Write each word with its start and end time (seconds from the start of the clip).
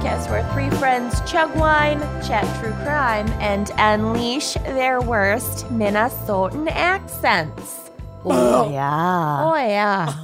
Podcast 0.00 0.30
where 0.30 0.42
three 0.52 0.70
friends 0.78 1.20
chug 1.30 1.54
wine, 1.56 2.00
chat 2.22 2.44
true 2.58 2.72
crime, 2.84 3.28
and 3.40 3.70
unleash 3.76 4.54
their 4.54 5.00
worst 5.02 5.66
Minnesotan 5.66 6.70
accents. 6.70 7.90
Oh. 8.24 8.64
oh, 8.66 8.70
yeah. 8.70 9.40
Oh, 9.42 9.56
yeah. 9.56 10.14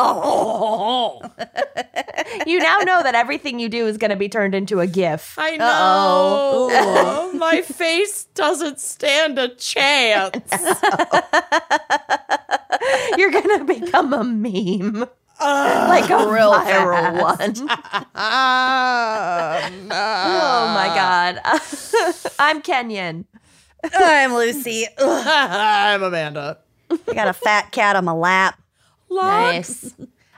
Oh. 0.00 1.20
you 2.46 2.58
now 2.58 2.78
know 2.78 3.02
that 3.02 3.14
everything 3.14 3.58
you 3.58 3.68
do 3.68 3.86
is 3.86 3.98
going 3.98 4.10
to 4.10 4.16
be 4.16 4.28
turned 4.28 4.54
into 4.54 4.80
a 4.80 4.86
GIF. 4.86 5.34
I 5.38 5.56
know. 5.56 7.32
My 7.38 7.62
face 7.62 8.24
doesn't 8.34 8.80
stand 8.80 9.38
a 9.38 9.48
chance. 9.48 10.50
You're 13.16 13.30
going 13.30 13.58
to 13.58 13.64
become 13.64 14.12
a 14.12 14.24
meme. 14.24 15.08
Like 15.40 16.10
a 16.10 16.28
real 16.30 16.52
viral 16.52 17.22
one. 17.68 17.68
Ah, 18.14 19.70
Oh 19.90 20.74
my 20.74 20.88
God. 20.94 21.40
I'm 22.38 22.60
Kenyon. 22.62 23.26
I'm 23.94 24.34
Lucy. 24.34 24.86
I'm 24.98 26.02
Amanda. 26.02 26.58
I 26.90 27.12
got 27.14 27.28
a 27.28 27.32
fat 27.32 27.70
cat 27.72 27.96
on 27.96 28.04
my 28.04 28.12
lap. 28.12 28.60
Nice. 29.10 29.94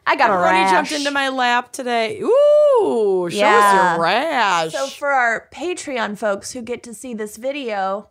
I 0.06 0.17
got 0.17 0.31
a 0.31 0.34
Everybody 0.34 0.59
rash. 0.59 0.71
jumped 0.73 0.93
into 0.93 1.11
my 1.11 1.28
lap 1.28 1.73
today. 1.73 2.21
Ooh, 2.21 3.28
show 3.31 3.37
Yeah. 3.39 3.56
us 3.59 3.97
your 3.97 4.03
rash. 4.05 4.73
So 4.73 4.87
for 4.89 5.09
our 5.11 5.48
Patreon 5.53 6.19
folks 6.19 6.53
who 6.53 6.62
get 6.62 6.83
to 6.84 6.95
see 6.95 7.15
this 7.15 7.37
video, 7.37 8.09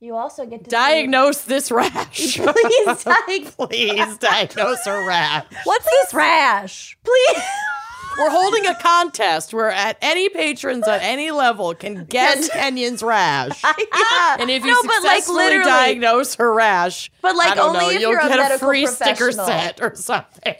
you 0.00 0.14
also 0.14 0.44
get 0.46 0.64
to 0.64 0.70
Diagnose 0.70 1.42
this 1.42 1.70
rash. 1.70 2.36
Please 2.38 3.04
diagnose. 3.04 3.54
Please 3.56 4.18
diagnose 4.18 4.86
a 4.86 5.06
rash. 5.06 5.46
What's 5.64 5.84
this 5.86 6.14
rash? 6.14 6.98
Please. 7.04 7.42
We're 8.18 8.30
holding 8.30 8.66
a 8.66 8.74
contest 8.76 9.52
where 9.52 9.70
at 9.70 9.98
any 10.00 10.30
patrons 10.30 10.88
at 10.88 11.02
any 11.02 11.30
level 11.30 11.74
can 11.74 12.06
guess 12.06 12.48
Kenyon's 12.48 13.02
rash. 13.02 13.62
yeah. 13.62 14.36
And 14.40 14.50
if 14.50 14.64
you 14.64 14.70
no, 14.70 14.82
but 14.84 15.02
like 15.02 15.22
successfully 15.22 15.58
diagnose 15.58 16.34
her 16.36 16.50
rash, 16.54 17.10
But, 17.20 17.36
like, 17.36 17.50
I 17.50 17.54
don't 17.56 17.76
only 17.76 17.80
know, 17.80 17.90
if 17.90 18.00
you'll 18.00 18.12
you're 18.12 18.20
a 18.20 18.28
get 18.28 18.38
a 18.38 18.42
medical 18.42 18.68
free 18.68 18.86
sticker 18.86 19.32
set 19.32 19.82
or 19.82 19.94
something. 19.96 20.54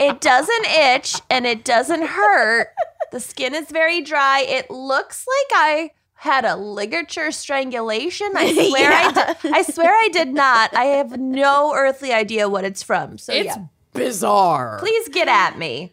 it 0.00 0.20
doesn't 0.20 0.66
itch 0.66 1.14
and 1.30 1.46
it 1.46 1.64
doesn't 1.64 2.02
hurt. 2.08 2.68
the 3.10 3.20
skin 3.20 3.54
is 3.54 3.70
very 3.70 4.02
dry. 4.02 4.40
It 4.46 4.70
looks 4.70 5.26
like 5.26 5.58
I 5.58 5.90
had 6.16 6.44
a 6.44 6.56
ligature 6.56 7.30
strangulation. 7.30 8.32
I 8.36 8.52
swear 8.52 8.92
I 8.92 9.12
did. 9.12 9.52
I 9.52 9.62
swear 9.62 9.90
I 9.90 10.08
did 10.12 10.32
not. 10.32 10.74
I 10.74 10.84
have 10.84 11.18
no 11.18 11.74
earthly 11.74 12.12
idea 12.12 12.48
what 12.48 12.64
it's 12.64 12.82
from. 12.82 13.18
So 13.18 13.32
it's 13.32 13.46
yeah. 13.46 13.66
bizarre. 13.92 14.78
Please 14.78 15.08
get 15.08 15.28
at 15.28 15.58
me. 15.58 15.92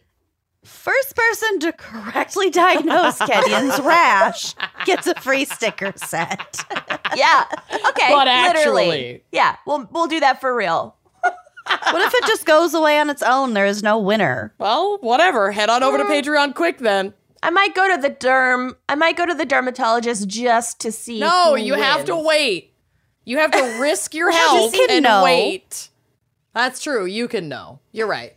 First 0.64 1.14
person 1.14 1.60
to 1.60 1.72
correctly 1.72 2.48
diagnose 2.48 3.18
Kenyon's 3.18 3.78
rash 3.84 4.54
gets 4.86 5.06
a 5.06 5.14
free 5.20 5.44
sticker 5.44 5.92
set. 5.96 6.64
Yeah. 7.14 7.44
Okay. 7.70 8.08
But 8.08 8.26
literally. 8.26 8.84
actually. 8.84 9.24
Yeah. 9.30 9.56
We'll 9.66 9.86
we'll 9.92 10.06
do 10.06 10.20
that 10.20 10.40
for 10.40 10.56
real. 10.56 10.96
What 11.66 12.02
if 12.02 12.14
it 12.14 12.26
just 12.26 12.44
goes 12.44 12.74
away 12.74 12.98
on 12.98 13.08
its 13.10 13.22
own? 13.22 13.54
There 13.54 13.66
is 13.66 13.82
no 13.82 13.98
winner. 13.98 14.54
Well, 14.58 14.98
whatever. 15.00 15.50
Head 15.50 15.70
on 15.70 15.82
over 15.82 15.98
to 15.98 16.04
Patreon 16.04 16.54
quick 16.54 16.78
then. 16.78 17.14
I 17.44 17.50
might 17.50 17.74
go 17.74 17.94
to 17.94 18.00
the 18.00 18.08
derm. 18.08 18.74
I 18.88 18.94
might 18.94 19.16
go 19.18 19.26
to 19.26 19.34
the 19.34 19.44
dermatologist 19.44 20.26
just 20.26 20.80
to 20.80 20.90
see. 20.90 21.20
No, 21.20 21.54
you 21.56 21.74
have 21.74 22.06
to 22.06 22.16
wait. 22.16 22.72
You 23.26 23.36
have 23.38 23.50
to 23.50 23.62
risk 23.80 24.14
your 24.14 24.30
health 24.30 24.72
you 24.74 24.86
can 24.86 24.96
and 24.96 25.02
know. 25.04 25.22
wait. 25.22 25.90
That's 26.54 26.80
true. 26.82 27.04
You 27.04 27.28
can 27.28 27.50
know. 27.50 27.80
You're 27.92 28.06
right. 28.06 28.34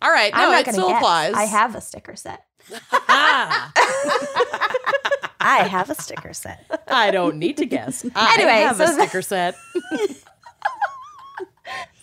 All 0.00 0.10
right. 0.10 0.32
No, 0.32 0.52
it 0.52 0.68
still 0.68 0.88
guess. 0.88 0.98
applies. 0.98 1.34
I 1.34 1.44
have 1.44 1.74
a 1.74 1.80
sticker 1.80 2.14
set. 2.14 2.44
Ah, 2.92 3.72
I 5.40 5.64
have 5.68 5.90
a 5.90 5.94
sticker 5.96 6.32
set. 6.32 6.64
I 6.88 7.10
don't 7.10 7.36
need 7.38 7.56
to 7.56 7.66
guess. 7.66 8.04
I 8.14 8.34
Anyway, 8.34 8.52
have 8.52 8.80
a 8.80 8.86
so 8.86 8.92
sticker 8.94 9.20
set. 9.22 9.56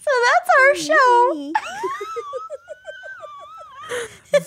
So 0.03 0.12
that's 0.25 0.50
our 0.59 0.75
show. 0.75 1.53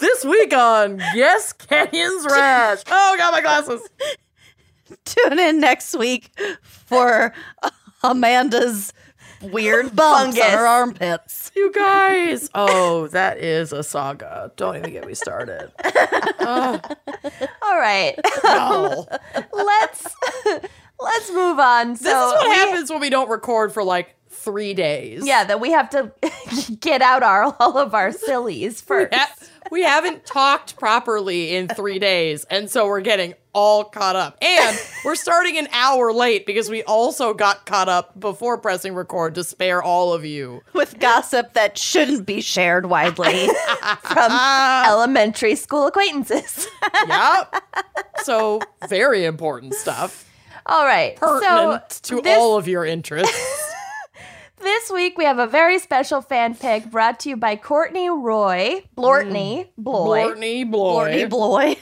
This 0.00 0.24
week 0.24 0.52
on 0.54 0.98
Yes 1.14 1.52
Kenyon's 1.52 2.24
Rash. 2.26 2.82
Oh, 2.90 3.14
got 3.18 3.32
my 3.32 3.40
glasses. 3.42 3.82
Tune 5.04 5.38
in 5.38 5.60
next 5.60 5.94
week 5.94 6.30
for 6.62 7.32
Amanda's 8.02 8.92
weird 9.42 9.94
bumps 9.94 10.36
Fungus. 10.38 10.44
on 10.44 10.58
her 10.58 10.66
armpits. 10.66 11.50
You 11.54 11.70
guys. 11.72 12.48
Oh, 12.54 13.08
that 13.08 13.38
is 13.38 13.72
a 13.72 13.82
saga. 13.82 14.52
Don't 14.56 14.76
even 14.76 14.90
get 14.92 15.06
me 15.06 15.14
started. 15.14 15.70
Oh, 16.40 16.80
All 17.62 17.78
right. 17.78 18.14
no. 18.44 19.06
let's 19.52 20.06
let's 21.00 21.30
move 21.32 21.58
on. 21.58 21.90
This 21.92 22.00
so 22.02 22.08
is 22.28 22.32
what 22.32 22.48
we- 22.48 22.54
happens 22.54 22.90
when 22.90 23.00
we 23.00 23.10
don't 23.10 23.28
record 23.28 23.72
for 23.72 23.84
like 23.84 24.14
three 24.44 24.74
days. 24.74 25.26
Yeah, 25.26 25.44
that 25.44 25.60
we 25.60 25.70
have 25.72 25.90
to 25.90 26.12
get 26.80 27.02
out 27.02 27.22
our 27.22 27.44
all 27.58 27.78
of 27.78 27.94
our 27.94 28.12
sillies 28.12 28.80
first. 28.80 29.14
Ha- 29.14 29.34
we 29.70 29.82
haven't 29.82 30.26
talked 30.26 30.76
properly 30.76 31.56
in 31.56 31.68
three 31.68 31.98
days, 31.98 32.44
and 32.50 32.70
so 32.70 32.86
we're 32.86 33.00
getting 33.00 33.32
all 33.54 33.82
caught 33.84 34.14
up. 34.14 34.36
And 34.42 34.78
we're 35.06 35.14
starting 35.14 35.56
an 35.56 35.68
hour 35.72 36.12
late 36.12 36.44
because 36.44 36.68
we 36.68 36.82
also 36.82 37.32
got 37.32 37.64
caught 37.64 37.88
up 37.88 38.18
before 38.20 38.58
pressing 38.58 38.94
record 38.94 39.34
to 39.36 39.44
spare 39.44 39.82
all 39.82 40.12
of 40.12 40.22
you. 40.24 40.60
With 40.74 40.98
gossip 40.98 41.54
that 41.54 41.78
shouldn't 41.78 42.26
be 42.26 42.42
shared 42.42 42.86
widely. 42.86 43.48
From 44.02 44.32
elementary 44.86 45.54
school 45.56 45.86
acquaintances. 45.86 46.68
Yep. 47.08 47.62
So 48.22 48.60
very 48.88 49.24
important 49.26 49.74
stuff. 49.74 50.30
all 50.66 50.84
right. 50.84 51.14
Pertinent 51.16 51.92
so 51.92 52.16
to 52.16 52.22
this, 52.22 52.38
all 52.38 52.56
of 52.56 52.66
your 52.66 52.84
interests. 52.86 53.63
This 54.64 54.90
week 54.90 55.18
we 55.18 55.24
have 55.24 55.38
a 55.38 55.46
very 55.46 55.78
special 55.78 56.22
fan 56.22 56.54
pick 56.54 56.90
brought 56.90 57.20
to 57.20 57.28
you 57.28 57.36
by 57.36 57.54
Courtney 57.54 58.08
Roy. 58.08 58.82
Blortney. 58.96 59.66
Mm. 59.66 59.68
Bloy. 59.76 60.22
Blortney 60.22 60.70
Bloy. 60.70 61.26
Blortney, 61.28 61.76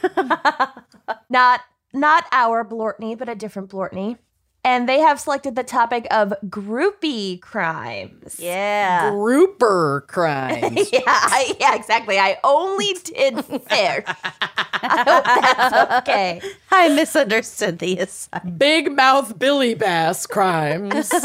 Bloy. 1.07 1.15
not 1.31 1.61
not 1.95 2.25
our 2.33 2.65
Blortney, 2.65 3.17
but 3.17 3.29
a 3.29 3.37
different 3.37 3.71
Blortney. 3.71 4.19
And 4.65 4.89
they 4.89 5.01
have 5.01 5.19
selected 5.19 5.57
the 5.57 5.65
topic 5.65 6.07
of 6.13 6.33
groupie 6.47 7.41
crimes. 7.41 8.37
yeah. 8.39 9.11
Grouper 9.11 10.05
crimes. 10.09 10.89
Yeah, 10.93 11.01
I, 11.07 11.57
yeah, 11.59 11.75
exactly. 11.75 12.17
I 12.19 12.39
only 12.45 12.93
did 13.05 13.45
fish. 13.45 14.05
I 14.85 15.05
hope 15.05 15.25
that's 15.25 15.99
okay. 16.09 16.41
I 16.71 16.89
misunderstood 16.91 17.81
the 17.81 17.99
assignment. 17.99 18.59
Big 18.61 18.93
mouth 18.93 19.37
Billy 19.39 19.75
Bass 19.75 20.27
crimes. 20.27 21.11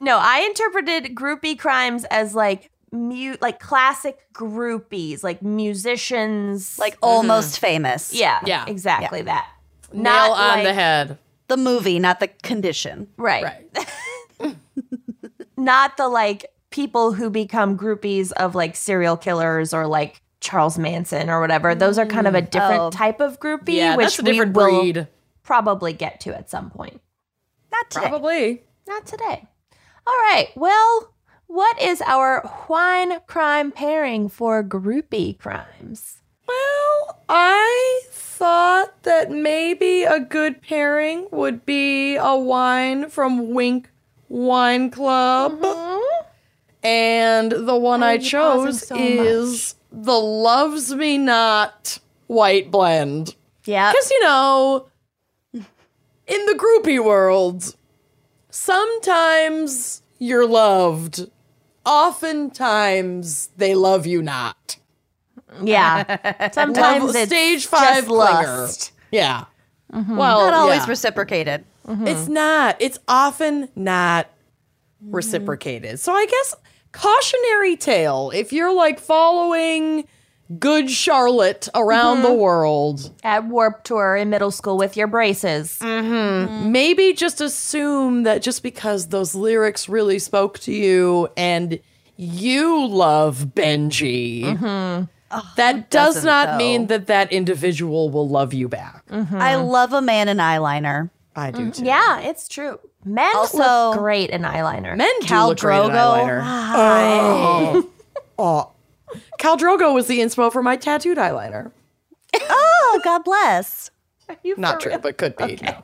No, 0.00 0.18
I 0.20 0.40
interpreted 0.48 1.14
groupie 1.14 1.58
crimes 1.58 2.04
as 2.04 2.34
like 2.34 2.70
mu- 2.92 3.36
like 3.40 3.58
classic 3.60 4.18
groupies, 4.34 5.22
like 5.22 5.42
musicians. 5.42 6.78
Like 6.78 6.96
almost 7.02 7.58
famous. 7.58 8.12
yeah, 8.14 8.40
Yeah. 8.44 8.64
exactly 8.66 9.22
that. 9.22 9.48
Nail 9.92 10.02
Not 10.02 10.30
on 10.30 10.36
like- 10.58 10.64
the 10.64 10.74
head. 10.74 11.18
The 11.48 11.56
movie, 11.56 11.98
not 11.98 12.20
the 12.20 12.28
condition. 12.28 13.08
Right. 13.16 13.44
Right. 13.44 14.56
Not 15.56 15.96
the 15.96 16.08
like 16.08 16.46
people 16.70 17.12
who 17.12 17.30
become 17.30 17.78
groupies 17.78 18.32
of 18.32 18.54
like 18.54 18.74
serial 18.74 19.16
killers 19.16 19.72
or 19.72 19.86
like 19.86 20.20
Charles 20.40 20.78
Manson 20.78 21.30
or 21.30 21.40
whatever. 21.40 21.74
Those 21.74 21.98
are 21.98 22.06
kind 22.06 22.26
of 22.26 22.34
a 22.34 22.42
mm. 22.42 22.50
different 22.50 22.80
Oh. 22.80 22.90
type 22.90 23.20
of 23.20 23.38
groupie, 23.38 23.74
Yeah, 23.74 23.96
which 23.96 24.06
that's 24.06 24.18
a 24.18 24.22
different 24.22 24.56
we 24.56 24.64
will 24.64 24.80
breed. 24.80 25.08
probably 25.44 25.92
get 25.92 26.20
to 26.20 26.36
at 26.36 26.50
some 26.50 26.70
point. 26.70 27.00
Not 27.70 27.90
today. 27.90 28.08
Probably. 28.08 28.62
Not 28.88 29.06
today. 29.06 29.46
All 30.06 30.14
right. 30.14 30.48
Well, 30.56 31.14
what 31.46 31.80
is 31.80 32.02
our 32.02 32.50
wine 32.68 33.20
crime 33.26 33.70
pairing 33.70 34.28
for 34.28 34.64
groupie 34.64 35.38
crimes? 35.38 36.16
Well, 36.48 37.22
I 37.28 38.00
thought 38.42 39.04
that 39.04 39.30
maybe 39.30 40.02
a 40.02 40.18
good 40.18 40.60
pairing 40.62 41.28
would 41.30 41.64
be 41.64 42.16
a 42.16 42.36
wine 42.36 43.08
from 43.08 43.54
Winc 43.54 43.88
Wine 44.28 44.90
Club. 44.90 45.64
And 46.82 47.52
the 47.52 47.76
one 47.76 48.02
I 48.02 48.14
are 48.14 48.18
chose 48.18 48.88
so 48.88 48.96
is 48.98 49.76
the 49.92 50.18
Loves 50.18 50.92
Me 50.92 51.18
Not 51.18 52.00
white 52.26 52.72
blend. 52.72 53.36
Yeah. 53.64 53.92
Because, 53.92 54.10
you 54.10 54.24
know, 54.24 54.88
in 55.52 56.46
the 56.46 56.58
groupie 56.58 57.04
world, 57.04 57.76
sometimes 58.50 60.02
you're 60.18 60.48
loved. 60.48 61.30
Oftentimes 61.86 63.50
they 63.56 63.76
love 63.76 64.04
you 64.04 64.20
not. 64.20 64.78
Yeah. 65.62 66.50
Sometimes 66.52 67.14
it's 67.14 67.28
stage 67.28 67.66
five 67.66 68.04
just 68.04 68.08
lust. 68.08 68.92
Yeah. 69.10 69.44
Mm-hmm. 69.92 70.16
Well, 70.16 70.46
Not 70.46 70.54
always 70.54 70.82
yeah. 70.82 70.88
reciprocated. 70.88 71.64
Mm-hmm. 71.86 72.06
It's 72.06 72.28
not. 72.28 72.76
It's 72.80 72.98
often 73.08 73.68
not 73.76 74.28
reciprocated. 75.00 76.00
So 76.00 76.12
I 76.12 76.26
guess 76.26 76.54
cautionary 76.92 77.76
tale. 77.76 78.30
If 78.34 78.52
you're 78.52 78.72
like 78.72 78.98
following 79.00 80.06
good 80.58 80.90
Charlotte 80.90 81.68
around 81.74 82.22
the 82.22 82.28
mm-hmm. 82.28 82.38
world, 82.38 83.10
At 83.22 83.46
Warp 83.46 83.84
Tour 83.84 84.16
in 84.16 84.30
middle 84.30 84.50
school 84.50 84.76
with 84.76 84.96
your 84.96 85.06
braces. 85.06 85.80
maybe 85.80 87.12
just 87.14 87.40
assume 87.40 88.24
that 88.24 88.42
just 88.42 88.62
because 88.62 89.08
those 89.08 89.34
lyrics 89.34 89.88
really 89.88 90.18
spoke 90.18 90.58
to 90.60 90.72
you 90.72 91.28
and 91.36 91.80
you 92.16 92.86
love 92.86 93.46
Benji, 93.54 95.08
Oh, 95.32 95.52
that 95.56 95.90
does 95.90 96.16
doesn't, 96.16 96.50
though? 96.50 96.56
mean 96.56 96.86
that 96.88 97.06
that 97.06 97.32
individual 97.32 98.10
will 98.10 98.28
love 98.28 98.52
you 98.52 98.68
back. 98.68 99.06
Mm-hmm. 99.06 99.36
I 99.36 99.56
love 99.56 99.92
a 99.92 100.02
man 100.02 100.28
in 100.28 100.36
eyeliner. 100.36 101.10
I 101.34 101.50
do 101.50 101.62
mm-hmm. 101.62 101.70
too. 101.70 101.84
Yeah, 101.84 102.20
it's 102.20 102.48
true. 102.48 102.78
Men 103.04 103.34
Also- 103.34 103.58
look 103.58 103.98
great 103.98 104.30
in 104.30 104.42
eyeliner. 104.42 104.96
Men 104.96 105.12
do 105.20 105.26
Khal 105.26 105.48
look 105.48 105.58
great 105.58 105.84
in 105.84 105.90
Drogo. 105.90 106.42
eyeliner. 106.42 107.88
Oh. 108.38 108.72
Khal 109.38 109.58
Drogo 109.58 109.94
was 109.94 110.06
the 110.06 110.20
inspo 110.20 110.50
for 110.50 110.62
my 110.62 110.76
tattooed 110.76 111.18
eyeliner. 111.18 111.70
Oh, 112.34 113.00
God 113.04 113.24
bless. 113.24 113.90
You 114.42 114.54
Not 114.56 114.82
for 114.82 114.88
true, 114.90 114.98
but 114.98 115.18
could 115.18 115.36
be. 115.36 115.58
no. 115.62 115.82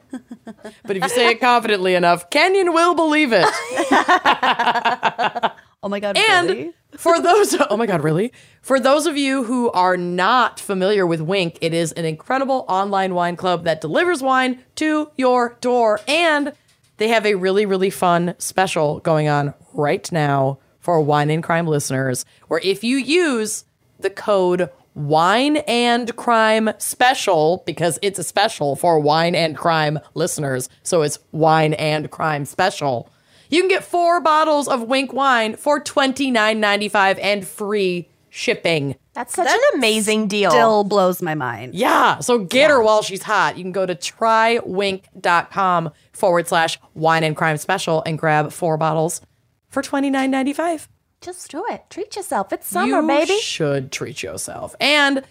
but 0.85 0.97
if 0.97 1.03
you 1.03 1.09
say 1.11 1.31
it 1.31 1.41
confidently 1.41 1.95
enough, 1.95 2.31
Kenyon 2.31 2.73
will 2.73 2.95
believe 2.95 3.31
it. 3.33 3.45
Oh 5.83 5.89
my 5.89 6.01
God. 6.01 6.17
And 6.17 6.49
really? 6.49 6.73
for 6.97 7.21
those, 7.21 7.55
oh 7.71 7.77
my 7.77 7.87
God, 7.87 8.03
really? 8.03 8.33
For 8.63 8.81
those 8.81 9.07
of 9.07 9.17
you 9.17 9.45
who 9.45 9.71
are 9.71 9.97
not 9.97 10.59
familiar 10.59 11.07
with 11.07 11.21
Winc, 11.21 11.59
it 11.61 11.73
is 11.73 11.93
an 11.93 12.05
incredible 12.05 12.65
online 12.69 13.15
wine 13.15 13.37
club 13.37 13.65
that 13.65 13.81
delivers 13.81 14.23
wine 14.23 14.65
to 14.77 15.11
your 15.17 15.57
door. 15.61 16.01
And 16.09 16.53
they 16.97 17.09
have 17.09 17.25
a 17.25 17.35
really, 17.35 17.65
really 17.65 17.91
fun 17.91 18.35
special 18.39 18.99
going 19.01 19.29
on 19.29 19.55
right 19.73 20.11
now 20.11 20.59
for 20.81 21.01
Wine 21.01 21.31
and 21.31 21.43
Crime 21.43 21.67
listeners, 21.67 22.25
where 22.49 22.61
if 22.63 22.83
you 22.83 22.97
use 22.97 23.65
the 24.01 24.11
code 24.11 24.71
Wine 24.95 25.59
and 25.69 26.15
Crime 26.17 26.71
Special, 26.79 27.63
because 27.67 28.01
it's 28.03 28.19
a 28.19 28.25
special 28.25 28.75
for 28.75 28.99
Wine 28.99 29.37
and 29.37 29.57
Crime 29.57 30.01
listeners, 30.15 30.69
so 30.83 31.03
it's 31.03 31.21
Wine 31.31 31.75
and 31.75 32.11
Crime 32.11 32.45
Special. 32.45 33.09
You 33.51 33.61
can 33.61 33.69
get 33.69 33.85
four 33.85 34.21
bottles 34.21 34.69
of 34.69 34.83
Winc 34.83 35.13
wine 35.13 35.57
for 35.57 35.81
twenty 35.81 36.31
nine 36.31 36.61
ninety 36.61 36.89
five 36.89 37.19
and 37.19 37.47
free 37.47 38.09
shipping. 38.31 38.95
That's 39.15 39.35
such 39.35 39.49
an 39.49 39.59
amazing 39.75 40.29
deal. 40.29 40.51
Still 40.51 40.85
blows 40.85 41.21
my 41.23 41.35
mind. 41.35 41.75
Yeah, 41.75 42.21
so 42.21 42.39
get 42.39 42.71
her 42.71 42.81
while 42.83 43.03
she's 43.03 43.23
hot. 43.23 43.57
You 43.57 43.65
can 43.65 43.73
go 43.73 43.85
to 43.85 43.95
trywinc.com 43.95 45.93
forward 46.13 46.47
slash 46.49 46.79
wine 46.95 47.25
and 47.25 47.37
crime 47.37 47.57
special 47.57 48.03
and 48.07 48.19
grab 48.19 48.53
four 48.53 48.77
bottles 48.77 49.21
for 49.69 49.83
twenty 49.83 50.11
nine 50.11 50.31
ninety 50.31 50.53
five. 50.53 50.89
Just 51.21 51.51
do 51.51 51.65
it. 51.69 51.85
Treat 51.91 52.15
yourself. 52.15 52.53
It's 52.53 52.69
summer, 52.69 53.03
maybe. 53.03 53.23
you 53.23 53.27
baby. 53.29 53.41
should 53.41 53.91
treat 53.91 54.23
yourself. 54.23 54.77
And 54.81 55.25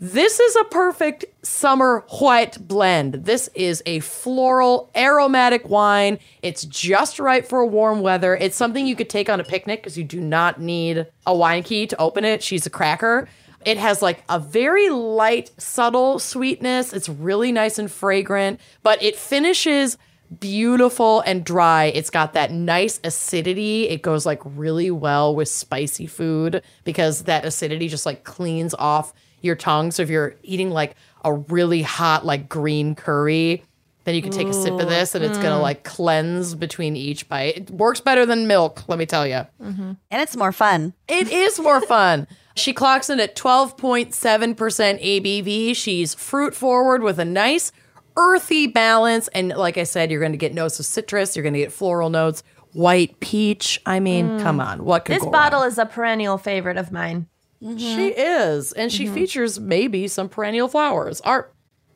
this 0.00 0.38
is 0.38 0.56
a 0.56 0.64
perfect 0.64 1.24
summer 1.42 2.04
white 2.20 2.68
blend. 2.68 3.14
This 3.14 3.48
is 3.54 3.82
a 3.84 3.98
floral 4.00 4.90
aromatic 4.96 5.68
wine. 5.68 6.18
It's 6.40 6.64
just 6.64 7.18
right 7.18 7.46
for 7.46 7.64
warm 7.66 8.00
weather. 8.00 8.36
It's 8.36 8.56
something 8.56 8.86
you 8.86 8.94
could 8.94 9.10
take 9.10 9.28
on 9.28 9.40
a 9.40 9.44
picnic 9.44 9.82
because 9.82 9.98
you 9.98 10.04
do 10.04 10.20
not 10.20 10.60
need 10.60 11.06
a 11.26 11.34
wine 11.34 11.64
key 11.64 11.86
to 11.88 12.00
open 12.00 12.24
it. 12.24 12.42
She's 12.44 12.64
a 12.64 12.70
cracker. 12.70 13.28
It 13.64 13.76
has 13.76 14.00
like 14.00 14.22
a 14.28 14.38
very 14.38 14.88
light, 14.88 15.50
subtle 15.58 16.20
sweetness. 16.20 16.92
It's 16.92 17.08
really 17.08 17.50
nice 17.50 17.78
and 17.78 17.90
fragrant, 17.90 18.60
but 18.84 19.02
it 19.02 19.16
finishes 19.16 19.98
beautiful 20.38 21.20
and 21.22 21.44
dry. 21.44 21.86
It's 21.86 22.10
got 22.10 22.34
that 22.34 22.52
nice 22.52 23.00
acidity. 23.02 23.88
It 23.88 24.02
goes 24.02 24.24
like 24.24 24.40
really 24.44 24.90
well 24.90 25.34
with 25.34 25.48
spicy 25.48 26.06
food 26.06 26.62
because 26.84 27.24
that 27.24 27.44
acidity 27.44 27.88
just 27.88 28.06
like 28.06 28.22
cleans 28.22 28.74
off 28.74 29.12
your 29.40 29.56
tongue. 29.56 29.90
So 29.90 30.02
if 30.02 30.10
you're 30.10 30.34
eating 30.42 30.70
like 30.70 30.96
a 31.24 31.32
really 31.32 31.82
hot 31.82 32.24
like 32.24 32.48
green 32.48 32.94
curry, 32.94 33.64
then 34.04 34.14
you 34.14 34.22
can 34.22 34.32
take 34.32 34.48
a 34.48 34.54
sip 34.54 34.72
of 34.72 34.88
this 34.88 35.14
and 35.14 35.22
it's 35.24 35.36
gonna 35.36 35.56
mm. 35.56 35.62
like 35.62 35.84
cleanse 35.84 36.54
between 36.54 36.96
each 36.96 37.28
bite. 37.28 37.56
It 37.56 37.70
works 37.70 38.00
better 38.00 38.24
than 38.24 38.46
milk, 38.46 38.88
let 38.88 38.98
me 38.98 39.06
tell 39.06 39.26
you. 39.26 39.46
Mm-hmm. 39.62 39.92
And 40.10 40.22
it's 40.22 40.36
more 40.36 40.52
fun. 40.52 40.94
It 41.08 41.30
is 41.30 41.58
more 41.58 41.80
fun. 41.80 42.26
She 42.58 42.72
clocks 42.72 43.08
in 43.08 43.20
at 43.20 43.36
12.7% 43.36 44.12
ABV. 44.56 45.76
She's 45.76 46.14
fruit 46.14 46.56
forward 46.56 47.04
with 47.04 47.20
a 47.20 47.24
nice 47.24 47.70
earthy 48.16 48.66
balance. 48.66 49.28
And 49.28 49.50
like 49.50 49.78
I 49.78 49.84
said, 49.84 50.10
you're 50.10 50.20
going 50.20 50.32
to 50.32 50.38
get 50.38 50.52
notes 50.52 50.80
of 50.80 50.86
citrus, 50.86 51.36
you're 51.36 51.44
going 51.44 51.54
to 51.54 51.60
get 51.60 51.72
floral 51.72 52.10
notes, 52.10 52.42
white 52.72 53.20
peach. 53.20 53.80
I 53.86 54.00
mean, 54.00 54.28
mm. 54.30 54.42
come 54.42 54.60
on. 54.60 54.84
What 54.84 55.04
could 55.04 55.16
This 55.16 55.24
bottle 55.24 55.60
wrong? 55.60 55.68
is 55.68 55.78
a 55.78 55.86
perennial 55.86 56.36
favorite 56.36 56.76
of 56.76 56.90
mine. 56.90 57.28
She 57.60 57.66
mm-hmm. 57.66 58.20
is. 58.20 58.72
And 58.72 58.92
she 58.92 59.06
mm-hmm. 59.06 59.14
features 59.14 59.58
maybe 59.58 60.06
some 60.08 60.28
perennial 60.28 60.68
flowers. 60.68 61.20
Our 61.22 61.50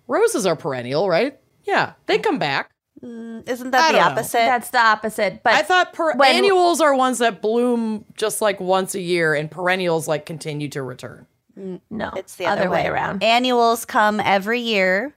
roses 0.09 0.47
are 0.47 0.57
perennial, 0.57 1.09
right? 1.09 1.39
Yeah, 1.65 1.93
they 2.07 2.19
mm. 2.19 2.23
come 2.23 2.39
back. 2.39 2.71
Mm, 3.03 3.49
isn't 3.49 3.71
that 3.73 3.81
I 3.81 3.93
the 3.93 3.99
don't 3.99 4.07
know. 4.07 4.13
opposite? 4.13 4.39
That's 4.39 4.71
the 4.71 4.81
opposite. 4.81 5.43
But 5.43 5.55
I 5.55 5.63
thought 5.63 5.93
per- 5.93 6.15
when- 6.17 6.37
annuals 6.37 6.81
are 6.81 6.95
ones 6.95 7.19
that 7.19 7.43
bloom 7.43 8.05
just 8.17 8.41
like 8.41 8.61
once 8.61 8.95
a 8.95 9.01
year, 9.01 9.35
and 9.35 9.51
perennials 9.51 10.07
like 10.07 10.27
continue 10.27 10.69
to 10.69 10.83
return. 10.83 11.27
Mm, 11.59 11.81
no, 11.91 12.11
it's 12.17 12.37
the 12.37 12.47
other, 12.47 12.71
way, 12.71 12.87
around. 12.87 13.23
Annuals 13.23 13.85
come 13.85 14.21
every 14.21 14.61
year. 14.61 15.15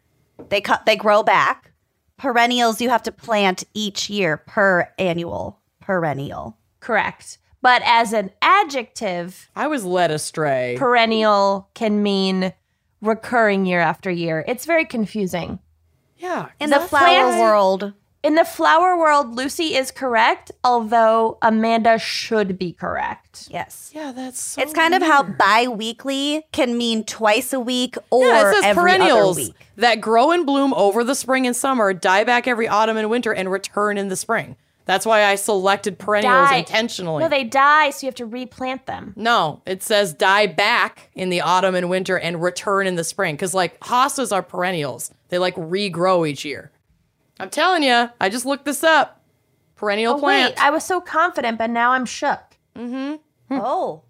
They 0.50 0.62
cut. 0.62 0.86
They 0.86 0.95
grow 0.95 1.24
back. 1.24 1.71
Perennials 2.18 2.81
you 2.81 2.89
have 2.89 3.03
to 3.03 3.12
plant 3.12 3.63
each 3.74 4.09
year 4.09 4.38
per 4.38 4.89
annual. 4.98 5.59
Perennial. 5.80 6.57
Correct. 6.80 7.38
But 7.65 7.81
as 7.83 8.13
an 8.13 8.29
adjective, 8.44 9.50
I 9.56 9.65
was 9.65 9.83
led 9.83 10.12
astray. 10.12 10.75
perennial 10.77 11.67
can 11.73 12.03
mean 12.03 12.53
recurring 13.01 13.65
year 13.65 13.79
after 13.79 14.12
year. 14.12 14.45
It's 14.47 14.65
very 14.67 14.85
confusing. 14.85 15.57
yeah, 16.17 16.50
In 16.59 16.69
The 16.69 16.77
the, 16.79 16.85
flower 16.85 17.01
plants- 17.07 17.39
world, 17.39 17.94
In 18.21 18.36
the 18.36 18.45
flower 18.45 18.98
world, 18.98 19.36
Lucy 19.36 19.75
is 19.75 19.89
correct, 19.91 20.51
although 20.63 21.38
Amanda 21.41 21.98
should 21.98 22.57
be 22.60 22.72
correct. 22.74 23.48
yes. 23.51 23.91
Yeah, 23.93 24.12
that's 24.12 24.39
so 24.41 24.62
It's 24.62 24.74
kind 24.74 24.93
of 24.93 25.01
how 25.01 25.24
weird. 25.24 25.38
bi-weekly 25.38 26.45
can 26.51 26.77
mean 26.77 27.03
twice 27.03 27.51
a 27.53 27.60
week 27.60 27.95
or 28.12 28.27
yeah, 28.27 28.50
it 28.50 28.53
says 28.55 28.63
every 28.63 28.81
perennials 28.84 29.38
other 29.38 29.45
week. 29.48 29.55
that 29.77 30.01
grow 30.01 30.31
and 30.31 30.45
bloom 30.45 30.74
over 30.75 31.03
the 31.03 31.15
spring 31.15 31.45
and 31.48 31.55
summer, 31.55 31.93
die 31.93 32.24
back 32.24 32.48
every 32.48 32.67
autumn 32.67 32.98
and 32.98 33.10
winter, 33.10 33.31
and 33.34 33.51
return 33.51 33.98
in 33.98 34.07
the 34.10 34.15
spring. 34.15 34.55
That's 34.86 35.06
why 35.06 35.25
I 35.25 35.36
selected 35.36 35.98
perennials 35.98 36.50
Die. 36.50 36.58
intentionally. 36.58 37.24
No, 37.24 37.30
they 37.30 37.44
die, 37.44 37.89
so 37.89 38.06
you 38.06 38.08
have 38.08 38.15
to 38.15 38.25
replant 38.25 38.86
them. 38.86 39.13
No, 39.15 39.62
it 39.65 39.82
says 39.82 40.13
die 40.13 40.46
back 40.46 41.10
in 41.15 41.30
the 41.30 41.42
autumn 41.42 41.74
and 41.75 41.89
winter 41.89 42.18
and 42.20 42.42
return 42.42 42.86
in 42.86 42.96
the 42.96 43.04
spring. 43.04 43.36
Because 43.36 43.54
like 43.54 43.80
hostas 43.80 44.32
are 44.32 44.44
perennials, 44.44 45.12
they 45.30 45.39
like 45.39 45.56
regrow 45.56 46.27
each 46.27 46.46
year. 46.46 46.72
I'm 47.39 47.50
telling 47.50 47.84
you, 47.84 48.10
I 48.22 48.30
just 48.30 48.46
looked 48.46 48.65
this 48.65 48.84
up. 48.84 49.22
Perennial 49.75 50.15
Oh, 50.15 50.20
plant 50.20 50.56
wait, 50.56 50.63
I 50.63 50.70
was 50.70 50.86
so 50.86 51.01
confident, 51.01 51.58
but 51.58 51.70
now 51.70 51.92
I'm 51.92 52.06
shook. 52.06 52.39
Mm 52.77 53.20
hmm. 53.50 53.60
Oh, 53.60 54.04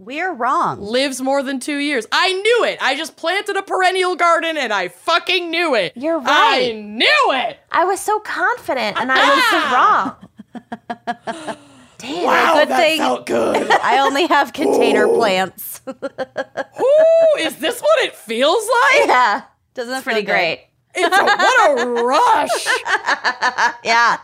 we're 0.00 0.32
wrong. 0.32 0.80
lives 0.80 1.20
more 1.20 1.42
than 1.42 1.60
two 1.60 1.76
years. 1.78 2.06
I 2.10 2.32
knew 2.32 2.64
it. 2.64 2.78
I 2.80 2.96
just 2.96 3.16
planted 3.16 3.56
a 3.56 3.62
perennial 3.62 4.16
garden 4.16 4.56
and 4.56 4.72
I 4.72 4.88
fucking 4.88 5.50
knew 5.50 5.74
it. 5.74 5.92
You're 5.94 6.18
right. 6.18 6.70
I 6.70 6.72
knew 6.72 7.24
it. 7.32 7.58
I 7.70 7.84
was 7.84 8.00
so 8.00 8.18
confident, 8.20 8.96
and 8.98 9.12
I 9.12 9.34
was 9.34 9.44
so 9.50 9.60
wrong. 9.74 11.56
Damn. 11.98 12.24
Wow, 12.24 12.54
good 12.54 12.68
that 12.68 12.76
thing- 12.80 12.98
felt 12.98 13.26
good. 13.26 13.70
I 13.82 13.98
only 13.98 14.26
have 14.26 14.54
container 14.54 15.06
plants. 15.06 15.82
Ooh, 15.88 17.36
is 17.38 17.56
this 17.56 17.80
what 17.80 18.04
it 18.04 18.14
feels 18.16 18.64
like? 18.64 19.06
Yeah. 19.06 19.42
Doesn't 19.74 19.94
it 19.94 20.02
Pretty 20.02 20.20
feel 20.20 20.26
good? 20.26 20.32
great. 20.32 20.66
It's 20.94 21.16
a, 21.16 21.24
what 21.24 21.80
a 21.80 22.02
rush. 22.04 23.74
Yeah. 23.84 24.18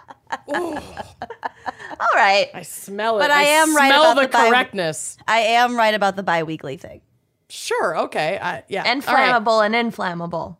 All 0.49 2.08
right. 2.14 2.50
I 2.54 2.62
smell 2.62 3.16
it. 3.18 3.20
But 3.20 3.30
I 3.30 3.42
am 3.42 3.75
right 3.75 3.88
smell 3.88 4.12
about 4.12 4.20
the, 4.20 4.26
the 4.26 4.32
bi- 4.32 4.49
correctness. 4.49 5.16
I 5.26 5.38
am 5.38 5.76
right 5.76 5.94
about 5.94 6.16
the 6.16 6.23
bi-weekly 6.23 6.76
thing. 6.76 7.00
Sure. 7.49 7.96
Okay. 8.04 8.38
I, 8.40 8.64
yeah. 8.68 8.82
And 8.87 9.04
All 9.06 9.14
right. 9.14 9.32
flammable 9.32 9.64
and 9.64 9.75
inflammable. 9.75 10.58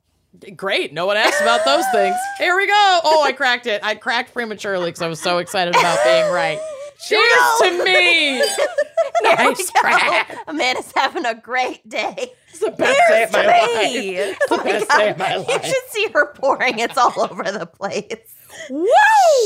Great. 0.55 0.93
No 0.93 1.07
one 1.07 1.17
asked 1.17 1.41
about 1.41 1.65
those 1.65 1.85
things. 1.93 2.15
Here 2.39 2.55
we 2.57 2.67
go. 2.67 3.01
Oh, 3.05 3.23
I 3.25 3.33
cracked 3.33 3.67
it. 3.67 3.83
I 3.83 3.95
cracked 3.95 4.33
prematurely 4.35 4.87
because 4.91 5.03
I 5.03 5.09
was 5.09 5.21
so 5.21 5.39
excited 5.39 5.75
about 5.75 5.99
being 6.05 6.31
right. 6.33 6.59
Cheers 7.05 7.59
to 7.61 7.85
me. 7.85 8.39
nice 9.23 9.71
crack. 9.71 10.37
Amanda's 10.47 10.93
having 10.95 11.27
a 11.27 11.35
great 11.35 11.87
day. 11.89 12.33
It's 12.49 12.61
the 12.61 12.71
best 12.71 13.01
day 13.09 13.23
of 13.25 13.33
my 13.33 13.47
life. 13.47 13.59
It's 13.75 14.49
the 14.49 14.55
oh 14.55 14.65
best 14.65 14.91
day 14.91 15.11
of 15.11 15.19
my 15.19 15.37
You 15.37 15.63
should 15.63 15.91
see 15.91 16.09
her 16.13 16.33
pouring. 16.35 16.79
It's 16.79 16.97
all 16.97 17.13
over 17.19 17.45
the 17.45 17.67
place. 17.67 18.35
Woo! 18.71 18.87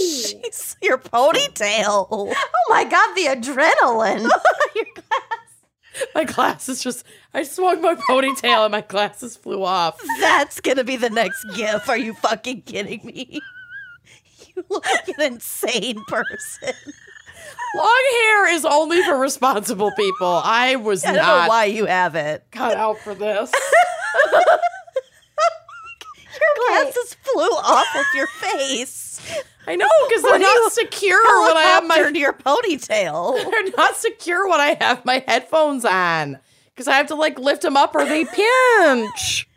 Jeez, 0.00 0.76
your 0.83 0.99
ponytail. 0.99 2.07
Oh 2.11 2.35
my 2.69 2.85
god, 2.85 3.14
the 3.14 3.26
adrenaline. 3.26 4.23
Your 4.75 4.85
glass. 4.95 6.07
My 6.14 6.25
glasses 6.25 6.83
just, 6.83 7.04
I 7.35 7.42
swung 7.42 7.83
my 7.83 7.97
ponytail 7.97 8.64
and 8.64 8.73
my 8.73 8.83
glasses 8.83 9.37
flew 9.37 9.64
off. 9.64 10.00
That's 10.21 10.61
gonna 10.61 10.85
be 10.85 10.97
the 10.97 11.11
next 11.11 11.45
gif. 11.57 11.88
Are 11.88 11.99
you 11.99 12.14
fucking 12.14 12.62
kidding 12.62 13.00
me? 13.04 13.40
You 14.57 14.64
look 14.69 14.85
like 14.85 15.09
an 15.09 15.35
insane 15.35 16.02
person. 16.09 16.75
Long 17.77 18.05
hair 18.13 18.55
is 18.55 18.65
only 18.65 19.03
for 19.03 19.17
responsible 19.17 19.93
people. 19.93 20.41
I 20.45 20.77
was 20.77 21.05
I 21.07 21.13
don't 21.13 21.23
know 21.25 21.47
why 21.49 21.67
you 21.67 21.87
have 21.87 22.15
it. 22.17 22.45
cut 22.51 22.77
out 22.77 22.99
for 22.99 23.15
this. 23.15 23.53
Your 26.41 26.69
glasses 26.69 27.17
flew 27.23 27.43
off 27.43 27.97
of 27.97 28.07
your 28.15 28.27
face. 28.27 29.21
I 29.67 29.77
know 29.77 29.89
because 30.09 30.23
they're 30.23 30.39
not 30.39 30.73
secure 30.73 31.21
when 31.43 31.57
I 31.57 31.63
have 31.63 31.87
my 31.87 31.99
Helicoptered 31.99 32.17
your 32.19 32.33
ponytail. 32.33 33.35
they're 33.51 33.77
not 33.77 33.97
secure 33.97 34.49
when 34.49 34.61
I 34.61 34.77
have 34.81 35.05
my 35.05 35.23
headphones 35.27 35.85
on 35.85 36.39
because 36.75 36.89
I 36.89 36.97
have 36.97 37.09
to 37.09 37.15
like 37.15 37.39
lift 37.39 37.63
them 37.63 37.77
up 37.77 37.95
or 37.95 38.05
they 38.05 38.25
pinch. 38.25 39.49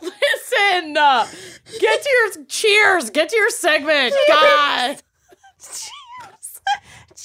Listen, 0.00 0.96
uh, 0.96 1.26
get 1.80 2.02
to 2.02 2.08
your 2.08 2.44
cheers. 2.46 3.10
Get 3.10 3.28
to 3.28 3.36
your 3.36 3.50
segment. 3.50 4.14
God, 4.28 5.02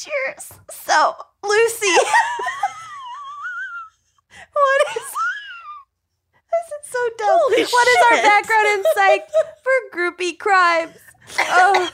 Cheers. 0.02 0.54
So, 0.72 1.16
Lucy. 1.44 1.88
what 4.54 4.82
is 4.98 5.04
This 6.52 6.68
is 6.80 6.92
so 6.92 7.00
dumb. 7.18 7.40
Holy 7.44 7.64
what 7.64 7.88
is 7.88 7.98
our 8.12 8.22
background 8.24 8.68
in 8.68 8.84
psych 8.96 9.28
for 9.64 9.98
groupie 9.98 10.38
crimes? 10.38 10.98
Oh, 11.40 11.90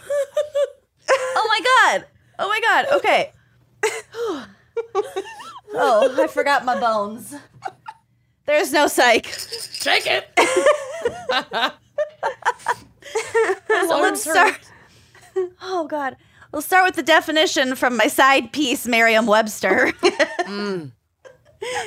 Oh 1.10 1.48
my 1.48 1.60
god. 1.64 2.06
Oh 2.40 2.48
my 2.48 2.60
god. 2.62 2.86
Okay. 2.98 3.32
oh, 5.74 6.24
I 6.24 6.28
forgot 6.28 6.66
my 6.66 6.80
bones. 6.80 7.36
There's 8.46 8.72
no 8.72 8.88
psych. 8.88 9.24
take 9.80 10.06
it. 10.08 10.30
So 13.88 14.00
let's 14.02 14.22
start. 14.22 14.60
Oh 15.62 15.88
god. 15.88 16.18
We'll 16.58 16.64
start 16.64 16.86
with 16.86 16.96
the 16.96 17.04
definition 17.04 17.76
from 17.76 17.98
my 17.98 18.08
side 18.08 18.52
piece, 18.52 18.88
Merriam-Webster. 18.88 19.94
Mm. 20.48 20.92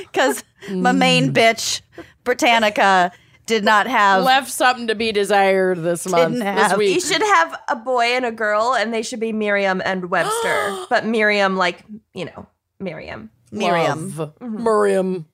Because 0.00 0.45
my 0.71 0.93
main 0.93 1.33
mm. 1.33 1.35
bitch, 1.35 1.81
Britannica, 2.25 3.11
did 3.47 3.65
not 3.65 3.87
have. 3.87 4.23
Left 4.23 4.50
something 4.50 4.89
to 4.89 4.95
be 4.95 5.12
desired 5.12 5.79
this 5.79 6.07
month. 6.07 6.35
This 6.35 6.43
have. 6.43 6.73
you 6.73 6.79
week. 6.79 7.03
should 7.03 7.23
have 7.23 7.61
a 7.69 7.77
boy 7.77 8.03
and 8.03 8.27
a 8.27 8.31
girl, 8.31 8.75
and 8.75 8.93
they 8.93 9.03
should 9.03 9.19
be 9.19 9.33
Miriam 9.33 9.81
and 9.83 10.11
Webster. 10.11 10.85
but 10.91 11.07
Miriam, 11.07 11.57
like, 11.57 11.83
you 12.12 12.27
know, 12.27 12.47
Miriam. 12.79 13.31
Miriam. 13.50 14.17
Love. 14.17 14.35
Mm-hmm. 14.37 14.62
Miriam. 14.62 15.27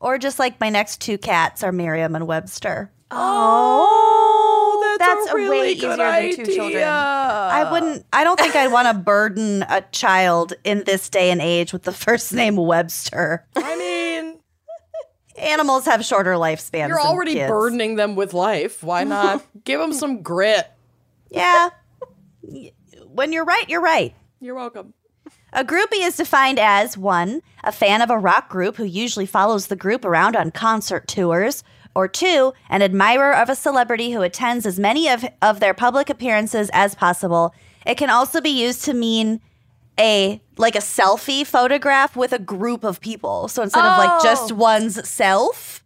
Or 0.00 0.18
just 0.18 0.38
like 0.38 0.60
my 0.60 0.68
next 0.70 1.00
two 1.00 1.18
cats 1.18 1.62
are 1.62 1.72
Miriam 1.72 2.16
and 2.16 2.26
Webster. 2.26 2.90
Oh, 3.10 4.55
that's 4.98 5.30
a 5.30 5.34
way 5.34 5.40
really 5.42 5.72
easier 5.72 5.90
good 5.90 5.98
than 6.00 6.34
two 6.36 6.42
idea. 6.42 6.54
children. 6.54 6.84
I 6.84 7.68
wouldn't. 7.70 8.06
I 8.12 8.24
don't 8.24 8.38
think 8.38 8.54
I'd 8.56 8.72
want 8.72 8.88
to 8.88 8.94
burden 8.94 9.62
a 9.68 9.82
child 9.92 10.54
in 10.64 10.84
this 10.84 11.08
day 11.08 11.30
and 11.30 11.40
age 11.40 11.72
with 11.72 11.82
the 11.84 11.92
first 11.92 12.32
name 12.32 12.56
Webster. 12.56 13.46
I 13.56 13.76
mean, 13.76 14.38
Animals 15.38 15.84
have 15.84 16.04
shorter 16.04 16.32
lifespans. 16.34 16.88
you're 16.88 16.96
than 16.96 17.06
already 17.06 17.34
kids. 17.34 17.50
burdening 17.50 17.96
them 17.96 18.16
with 18.16 18.32
life. 18.32 18.82
Why 18.82 19.04
not 19.04 19.44
give 19.64 19.78
them 19.80 19.92
some 19.92 20.22
grit? 20.22 20.66
Yeah. 21.30 21.68
When 23.06 23.32
you're 23.32 23.44
right, 23.44 23.68
you're 23.68 23.80
right. 23.82 24.14
You're 24.40 24.54
welcome. 24.54 24.94
A 25.52 25.64
groupie 25.64 26.00
is 26.06 26.16
defined 26.16 26.58
as 26.58 26.96
one, 26.98 27.42
a 27.64 27.72
fan 27.72 28.02
of 28.02 28.10
a 28.10 28.18
rock 28.18 28.48
group 28.48 28.76
who 28.76 28.84
usually 28.84 29.26
follows 29.26 29.66
the 29.66 29.76
group 29.76 30.04
around 30.04 30.36
on 30.36 30.50
concert 30.50 31.08
tours, 31.08 31.62
or 31.96 32.06
two, 32.06 32.52
an 32.68 32.82
admirer 32.82 33.34
of 33.34 33.48
a 33.48 33.54
celebrity 33.56 34.12
who 34.12 34.20
attends 34.22 34.66
as 34.66 34.78
many 34.78 35.08
of, 35.08 35.24
of 35.40 35.60
their 35.60 35.74
public 35.74 36.10
appearances 36.10 36.70
as 36.72 36.94
possible. 36.94 37.54
It 37.86 37.96
can 37.96 38.10
also 38.10 38.40
be 38.40 38.50
used 38.50 38.84
to 38.84 38.92
mean 38.94 39.40
a 39.98 40.42
like 40.58 40.74
a 40.76 40.80
selfie 40.80 41.46
photograph 41.46 42.14
with 42.16 42.32
a 42.32 42.38
group 42.38 42.84
of 42.84 43.00
people. 43.00 43.48
So 43.48 43.62
instead 43.62 43.84
of 43.84 43.96
like 43.98 44.10
oh. 44.12 44.22
just 44.22 44.52
Oh. 44.52 44.56
one's 44.56 45.08
self, 45.08 45.82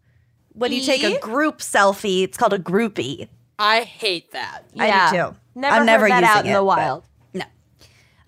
when 0.53 0.73
you 0.73 0.83
take 0.83 1.05
a 1.05 1.19
group 1.21 1.59
selfie, 1.59 2.25
it's 2.25 2.37
called 2.37 2.53
a 2.53 2.59
groupie. 2.59 3.29
I 3.59 3.83
hate 3.83 4.33
that. 4.33 4.65
I 4.79 5.11
do 5.11 5.17
too. 5.17 5.37
Never 5.55 5.75
I'm 5.75 5.81
heard 5.81 5.87
never 5.87 6.09
that 6.09 6.25
out 6.25 6.45
in 6.45 6.53
the 6.53 6.59
it, 6.59 6.61
but- 6.61 6.65
wild. 6.65 7.05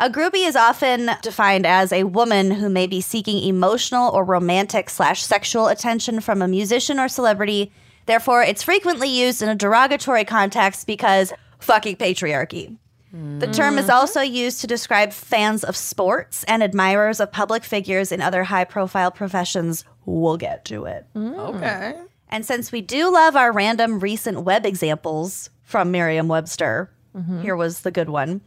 No. 0.01 0.07
A 0.07 0.11
groupie 0.11 0.47
is 0.47 0.57
often 0.57 1.11
defined 1.23 1.67
as 1.67 1.93
a 1.93 2.05
woman 2.05 2.51
who 2.51 2.69
may 2.69 2.87
be 2.87 3.01
seeking 3.01 3.43
emotional 3.43 4.11
or 4.11 4.25
romantic 4.25 4.91
slash 4.91 5.23
sexual 5.23 5.69
attention 5.69 6.21
from 6.21 6.43
a 6.43 6.49
musician 6.49 6.99
or 6.99 7.09
celebrity. 7.09 7.73
Therefore, 8.07 8.43
it's 8.43 8.63
frequently 8.63 9.09
used 9.09 9.43
in 9.43 9.49
a 9.49 9.55
derogatory 9.55 10.25
context 10.25 10.87
because 10.87 11.33
fucking 11.61 11.97
patriarchy. 11.97 12.77
The 13.13 13.47
term 13.47 13.77
is 13.77 13.87
mm-hmm. 13.87 13.95
also 13.95 14.23
used 14.23 14.63
to 14.63 14.67
describe 14.67 15.13
fans 15.13 15.65
of 15.65 15.77
sports 15.77 16.45
and 16.45 16.63
admirers 16.63 17.21
of 17.21 17.31
public 17.31 17.63
figures 17.63 18.11
in 18.11 18.23
other 18.23 18.45
high 18.45 18.65
profile 18.65 19.11
professions. 19.11 19.85
We'll 20.07 20.39
get 20.39 20.65
to 20.67 20.87
it. 20.87 21.07
Mm. 21.15 21.39
Okay. 21.57 22.01
And 22.31 22.47
since 22.47 22.73
we 22.73 22.81
do 22.81 23.13
love 23.13 23.37
our 23.37 23.53
random 23.53 24.01
recent 24.01 24.45
web 24.45 24.65
examples 24.65 25.51
from 25.63 25.91
Merriam 25.91 26.27
Webster, 26.27 26.91
mm-hmm. 27.15 27.43
here 27.43 27.55
was 27.55 27.83
the 27.83 27.91
good 27.91 28.09
one. 28.09 28.41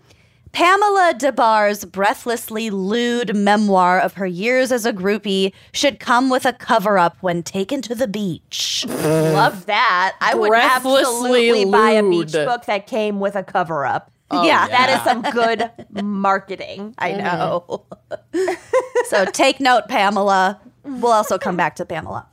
Pamela 0.56 1.14
Des 1.18 1.34
Barres's 1.34 1.84
breathlessly 1.84 2.70
lewd 2.70 3.36
memoir 3.36 4.00
of 4.00 4.14
her 4.14 4.26
years 4.26 4.72
as 4.72 4.86
a 4.86 4.94
groupie 4.94 5.52
should 5.74 6.00
come 6.00 6.30
with 6.30 6.46
a 6.46 6.54
cover 6.54 6.98
up 6.98 7.18
when 7.20 7.44
taken 7.44 7.82
to 7.82 7.94
the 7.94 8.08
beach. 8.08 8.86
Love 8.90 9.66
that. 9.66 10.16
I 10.22 10.34
would 10.34 10.54
absolutely 10.54 11.66
buy 11.66 11.92
a 11.92 12.10
beach 12.10 12.32
book 12.32 12.68
that 12.68 12.88
came 12.88 13.20
with 13.20 13.36
a 13.36 13.44
cover 13.44 13.86
up. 13.86 14.14
Oh, 14.32 14.46
yeah, 14.46 14.66
That 14.70 14.90
is 14.92 15.02
some 15.04 15.24
good 15.24 15.70
marketing. 16.02 16.96
I 17.00 17.12
mm-hmm. 17.12 17.24
know. 17.26 18.56
so 19.10 19.26
take 19.26 19.60
note, 19.60 19.90
Pamela. 19.90 20.62
We'll 20.86 21.12
also 21.12 21.38
come 21.38 21.58
back 21.58 21.76
to 21.76 21.86
Pamela. 21.86 22.28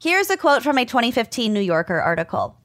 Here's 0.00 0.30
a 0.30 0.36
quote 0.36 0.64
from 0.64 0.78
a 0.78 0.84
2015 0.84 1.52
New 1.52 1.60
Yorker 1.60 2.00
article. 2.00 2.56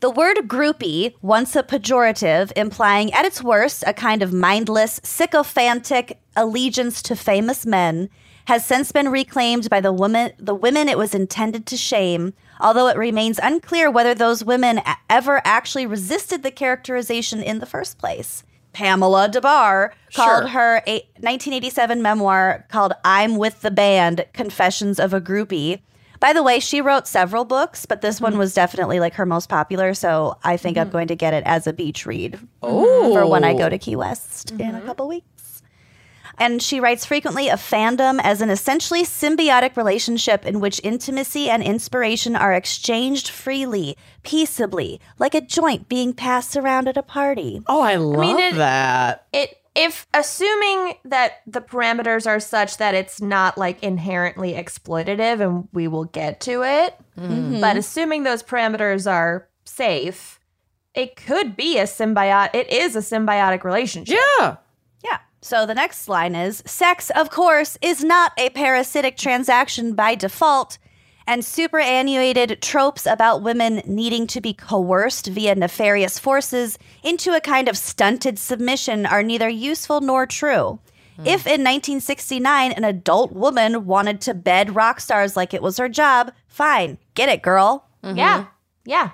The 0.00 0.10
word 0.10 0.38
groupie, 0.46 1.14
once 1.20 1.54
a 1.54 1.62
pejorative, 1.62 2.52
implying 2.56 3.12
at 3.12 3.26
its 3.26 3.42
worst 3.42 3.84
a 3.86 3.92
kind 3.92 4.22
of 4.22 4.32
mindless, 4.32 4.98
sycophantic 5.04 6.18
allegiance 6.34 7.02
to 7.02 7.14
famous 7.14 7.66
men, 7.66 8.08
has 8.46 8.64
since 8.64 8.92
been 8.92 9.10
reclaimed 9.10 9.68
by 9.68 9.82
the 9.82 9.92
woman 9.92 10.32
the 10.38 10.54
women 10.54 10.88
it 10.88 10.96
was 10.96 11.14
intended 11.14 11.66
to 11.66 11.76
shame, 11.76 12.32
although 12.60 12.88
it 12.88 12.96
remains 12.96 13.38
unclear 13.42 13.90
whether 13.90 14.14
those 14.14 14.42
women 14.42 14.80
ever 15.10 15.42
actually 15.44 15.86
resisted 15.86 16.42
the 16.42 16.50
characterization 16.50 17.42
in 17.42 17.58
the 17.58 17.66
first 17.66 17.98
place. 17.98 18.42
Pamela 18.72 19.28
Des 19.28 19.42
Barres 19.42 19.92
called 20.14 20.44
Sure. 20.44 20.48
her 20.48 20.82
a 20.86 21.00
1987 21.18 22.00
memoir 22.00 22.64
called 22.70 22.94
I'm 23.04 23.36
with 23.36 23.60
the 23.60 23.70
Band 23.70 24.24
Confessions 24.32 24.98
of 24.98 25.12
a 25.12 25.20
Groupie. 25.20 25.80
By 26.20 26.34
the 26.34 26.42
way, 26.42 26.60
she 26.60 26.82
wrote 26.82 27.08
several 27.08 27.46
books, 27.46 27.86
but 27.86 28.02
this 28.02 28.20
one 28.20 28.32
mm-hmm. 28.32 28.40
was 28.40 28.54
definitely 28.54 29.00
like 29.00 29.14
her 29.14 29.24
most 29.24 29.48
popular, 29.48 29.94
so 29.94 30.36
I 30.44 30.58
think 30.58 30.76
I'm 30.76 30.86
mm-hmm. 30.86 30.92
going 30.92 31.08
to 31.08 31.16
get 31.16 31.32
it 31.32 31.42
as 31.46 31.66
a 31.66 31.72
beach 31.72 32.04
read 32.04 32.38
for 32.60 33.26
when 33.26 33.42
I 33.42 33.54
go 33.54 33.68
to 33.70 33.78
Key 33.78 33.96
West 33.96 34.50
in 34.52 34.60
a 34.60 34.64
mm-hmm. 34.64 34.86
couple 34.86 35.08
weeks. 35.08 35.62
And 36.40 36.62
she 36.62 36.80
writes 36.80 37.04
frequently 37.04 37.50
of 37.50 37.60
fandom 37.60 38.18
as 38.22 38.40
an 38.40 38.48
essentially 38.48 39.02
symbiotic 39.02 39.76
relationship 39.76 40.46
in 40.46 40.58
which 40.58 40.80
intimacy 40.82 41.50
and 41.50 41.62
inspiration 41.62 42.34
are 42.34 42.54
exchanged 42.54 43.28
freely, 43.28 43.96
peaceably, 44.22 45.00
like 45.18 45.34
a 45.34 45.42
joint 45.42 45.88
being 45.88 46.14
passed 46.14 46.56
around 46.56 46.88
at 46.88 46.96
a 46.96 47.02
party. 47.02 47.60
Oh, 47.66 47.82
I 47.82 47.96
love 47.96 48.40
it- 48.40 48.54
that. 48.54 49.26
It 49.34 49.59
if 49.74 50.06
assuming 50.12 50.94
that 51.04 51.42
the 51.46 51.60
parameters 51.60 52.26
are 52.26 52.40
such 52.40 52.78
that 52.78 52.94
it's 52.94 53.20
not 53.20 53.56
like 53.56 53.82
inherently 53.82 54.54
exploitative 54.54 55.40
and 55.40 55.68
we 55.72 55.86
will 55.86 56.06
get 56.06 56.40
to 56.40 56.62
it, 56.62 56.96
mm-hmm. 57.16 57.60
but 57.60 57.76
assuming 57.76 58.24
those 58.24 58.42
parameters 58.42 59.10
are 59.10 59.48
safe, 59.64 60.40
it 60.94 61.14
could 61.14 61.56
be 61.56 61.78
a 61.78 61.84
symbiotic 61.84 62.54
it 62.54 62.70
is 62.70 62.96
a 62.96 63.00
symbiotic 63.00 63.62
relationship. 63.62 64.18
Yeah. 64.40 64.56
Yeah. 65.04 65.18
So 65.40 65.66
the 65.66 65.74
next 65.74 66.08
line 66.08 66.34
is 66.34 66.62
sex, 66.66 67.10
of 67.10 67.30
course, 67.30 67.78
is 67.80 68.02
not 68.02 68.32
a 68.36 68.50
parasitic 68.50 69.16
transaction 69.16 69.94
by 69.94 70.16
default, 70.16 70.78
and 71.30 71.44
superannuated 71.44 72.60
tropes 72.60 73.06
about 73.06 73.40
women 73.40 73.80
needing 73.86 74.26
to 74.26 74.40
be 74.40 74.52
coerced 74.52 75.28
via 75.28 75.54
nefarious 75.54 76.18
forces 76.18 76.76
into 77.04 77.32
a 77.32 77.40
kind 77.40 77.68
of 77.68 77.78
stunted 77.78 78.36
submission 78.36 79.06
are 79.06 79.22
neither 79.22 79.48
useful 79.48 80.00
nor 80.00 80.26
true. 80.26 80.80
Hmm. 81.14 81.22
If 81.22 81.46
in 81.46 81.62
1969 81.62 82.72
an 82.72 82.82
adult 82.82 83.30
woman 83.30 83.86
wanted 83.86 84.20
to 84.22 84.34
bed 84.34 84.74
rock 84.74 84.98
stars 84.98 85.36
like 85.36 85.54
it 85.54 85.62
was 85.62 85.78
her 85.78 85.88
job, 85.88 86.32
fine, 86.48 86.98
get 87.14 87.28
it, 87.28 87.42
girl. 87.42 87.86
Mm-hmm. 88.02 88.18
Yeah. 88.18 88.46
Yeah. 88.84 89.10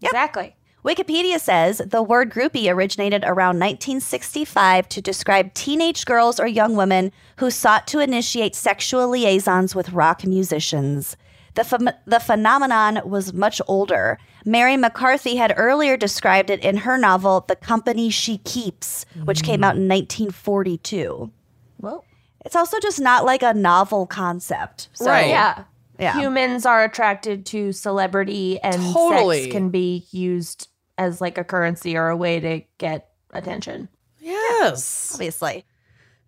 Exactly. 0.00 0.54
Wikipedia 0.84 1.40
says 1.40 1.82
the 1.84 2.00
word 2.00 2.30
groupie 2.30 2.72
originated 2.72 3.24
around 3.24 3.58
1965 3.58 4.88
to 4.88 5.02
describe 5.02 5.52
teenage 5.52 6.04
girls 6.04 6.38
or 6.38 6.46
young 6.46 6.76
women 6.76 7.10
who 7.38 7.50
sought 7.50 7.88
to 7.88 7.98
initiate 7.98 8.54
sexual 8.54 9.08
liaisons 9.08 9.74
with 9.74 9.92
rock 9.92 10.24
musicians. 10.24 11.16
The, 11.56 11.64
phem- 11.64 11.90
the 12.06 12.20
phenomenon 12.20 13.00
was 13.04 13.32
much 13.32 13.60
older. 13.66 14.18
Mary 14.44 14.76
McCarthy 14.76 15.36
had 15.36 15.52
earlier 15.56 15.96
described 15.96 16.50
it 16.50 16.60
in 16.60 16.78
her 16.78 16.96
novel 16.96 17.44
The 17.48 17.56
Company 17.56 18.10
She 18.10 18.38
Keeps, 18.38 19.04
which 19.24 19.42
came 19.42 19.64
out 19.64 19.74
in 19.76 19.88
mm. 19.88 19.90
1942. 19.90 21.32
Whoa. 21.78 22.04
It's 22.44 22.54
also 22.54 22.78
just 22.78 23.00
not 23.00 23.24
like 23.24 23.42
a 23.42 23.54
novel 23.54 24.06
concept. 24.06 24.88
So, 24.92 25.06
Right. 25.06 25.28
Yeah. 25.28 25.64
Yeah. 25.98 26.20
Humans 26.20 26.66
are 26.66 26.84
attracted 26.84 27.46
to 27.46 27.72
celebrity 27.72 28.60
and 28.60 28.80
Totally. 28.92 29.44
sex 29.44 29.52
can 29.52 29.70
be 29.70 30.06
used 30.10 30.68
as 30.98 31.20
like 31.20 31.38
a 31.38 31.44
currency 31.44 31.96
or 31.96 32.08
a 32.08 32.16
way 32.16 32.38
to 32.38 32.60
get 32.78 33.08
attention. 33.32 33.88
Yes. 34.20 35.12
obviously. 35.14 35.64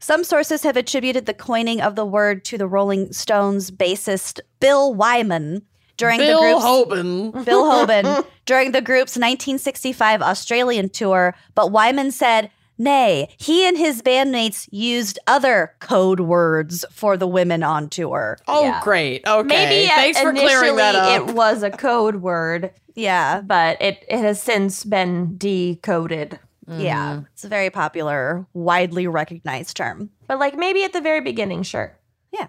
Some 0.00 0.25
sources 0.25 0.62
have 0.62 0.76
attributed 0.76 1.26
the 1.26 1.35
coining 1.35 1.81
of 1.81 1.97
the 1.97 2.07
word 2.07 2.45
to 2.47 2.59
the 2.59 2.69
Rolling 2.69 3.12
Stones 3.12 3.71
bassist 3.71 4.40
Bill 4.61 4.95
Wyman 4.95 5.62
during 5.97 6.19
the 6.21 6.26
Bill 6.26 6.40
group's 6.40 6.64
Hoban. 6.64 7.45
Bill 7.45 7.64
Hoban 7.64 8.25
during 8.47 8.73
the 8.73 8.81
group's 8.81 9.17
1965 9.17 10.23
Australian 10.23 10.88
tour, 10.90 11.35
but 11.57 11.73
Wyman 11.73 12.12
said, 12.12 12.50
"Nay, 12.78 13.28
he 13.38 13.67
and 13.67 13.76
his 13.76 14.00
bandmates 14.02 14.69
used 14.71 15.19
other 15.26 15.75
code 15.81 16.21
words 16.21 16.85
for 16.93 17.17
the 17.17 17.26
women 17.26 17.64
on 17.64 17.88
tour." 17.88 18.38
Oh, 18.47 18.62
Yeah. 18.62 18.81
great. 18.85 19.26
Okay. 19.26 19.49
Maybe 19.49 19.88
Thanks 19.88 20.21
for 20.21 20.33
clearing 20.33 20.76
that 20.76 20.95
up. 20.95 21.28
it 21.28 21.35
was 21.35 21.64
a 21.64 21.71
code 21.71 22.17
word, 22.17 22.71
Yeah, 22.95 23.40
but 23.40 23.83
it, 23.83 24.05
it 24.09 24.19
has 24.21 24.40
since 24.40 24.85
been 24.85 25.37
decoded. 25.37 26.38
Yeah, 26.69 27.15
mm-hmm. 27.15 27.25
it's 27.33 27.45
a 27.45 27.49
very 27.49 27.71
popular, 27.71 28.47
widely 28.53 29.07
recognized 29.07 29.77
term. 29.77 30.11
But 30.27 30.39
like 30.39 30.57
maybe 30.57 30.85
at 30.85 30.93
the 30.93 31.01
very 31.01 31.21
beginning, 31.21 31.63
sure. 31.63 31.99
Yeah. 32.33 32.49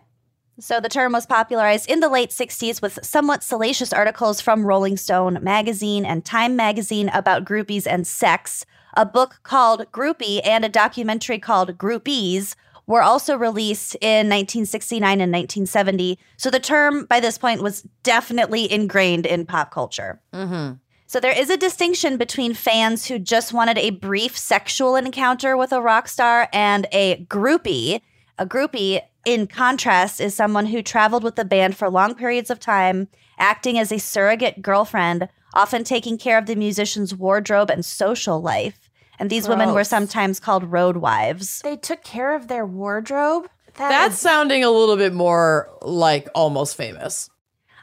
So 0.60 0.80
the 0.82 0.90
term 0.90 1.14
was 1.14 1.26
popularized 1.26 1.90
in 1.90 2.02
the 2.02 2.10
late 2.10 2.32
60s 2.32 2.82
with 2.82 3.00
somewhat 3.02 3.44
salacious 3.44 3.94
articles 3.94 4.42
from 4.42 4.66
Rolling 4.66 4.98
Stone 4.98 5.40
magazine 5.42 6.06
and 6.06 6.26
Time 6.26 6.56
magazine 6.56 7.10
about 7.10 7.46
groupies 7.46 7.88
and 7.88 8.06
sex. 8.06 8.66
A 8.96 9.06
book 9.06 9.40
called 9.44 9.90
Groupie 9.92 10.42
and 10.44 10.66
a 10.66 10.70
documentary 10.70 11.40
called 11.40 11.78
Groupies 11.78 12.56
were 12.88 13.04
also 13.04 13.38
released 13.38 13.96
in 14.02 14.28
1969 14.28 15.22
and 15.22 15.32
1970. 15.32 16.18
So 16.38 16.50
the 16.50 16.60
term 16.60 17.06
by 17.06 17.20
this 17.20 17.38
point 17.38 17.62
was 17.62 17.84
definitely 18.02 18.70
ingrained 18.70 19.28
in 19.28 19.46
pop 19.46 19.72
culture. 19.72 20.20
Mm-hmm. 20.34 20.74
So 21.10 21.20
there 21.20 21.36
is 21.36 21.50
a 21.50 21.58
distinction 21.58 22.18
between 22.18 22.54
fans 22.54 23.08
who 23.08 23.18
just 23.18 23.52
wanted 23.52 23.80
a 23.80 23.90
brief 23.90 24.38
sexual 24.38 24.96
encounter 24.96 25.58
with 25.58 25.72
a 25.72 25.82
rock 25.82 26.08
star 26.08 26.48
and 26.54 26.86
a 26.92 27.26
groupie. 27.26 28.02
A 28.38 28.46
groupie, 28.46 29.02
in 29.26 29.48
contrast, 29.48 30.22
is 30.22 30.36
someone 30.36 30.68
who 30.68 30.84
traveled 30.84 31.24
with 31.24 31.36
the 31.36 31.44
band 31.44 31.76
for 31.76 31.90
long 31.90 32.14
periods 32.14 32.52
of 32.52 32.60
time, 32.60 33.08
acting 33.40 33.80
as 33.80 33.92
a 33.92 33.98
surrogate 33.98 34.62
girlfriend, 34.62 35.28
often 35.56 35.84
taking 35.84 36.16
care 36.16 36.38
of 36.38 36.46
the 36.46 36.56
musician's 36.56 37.16
wardrobe 37.16 37.72
and 37.72 37.84
social 37.84 38.40
life. 38.40 38.92
And 39.18 39.32
these 39.32 39.50
women 39.50 39.74
were 39.74 39.84
sometimes 39.84 40.40
called 40.40 40.72
road 40.72 40.98
wives. 40.98 41.60
They 41.62 41.76
took 41.76 42.04
care 42.04 42.36
of 42.36 42.50
their 42.50 42.68
wardrobe. 42.68 43.50
That 43.78 43.90
That's 43.90 44.14
is- 44.14 44.20
sounding 44.20 44.64
a 44.64 44.70
little 44.70 44.96
bit 44.96 45.16
more 45.16 45.76
like 45.82 46.30
almost 46.36 46.78
famous. 46.78 47.32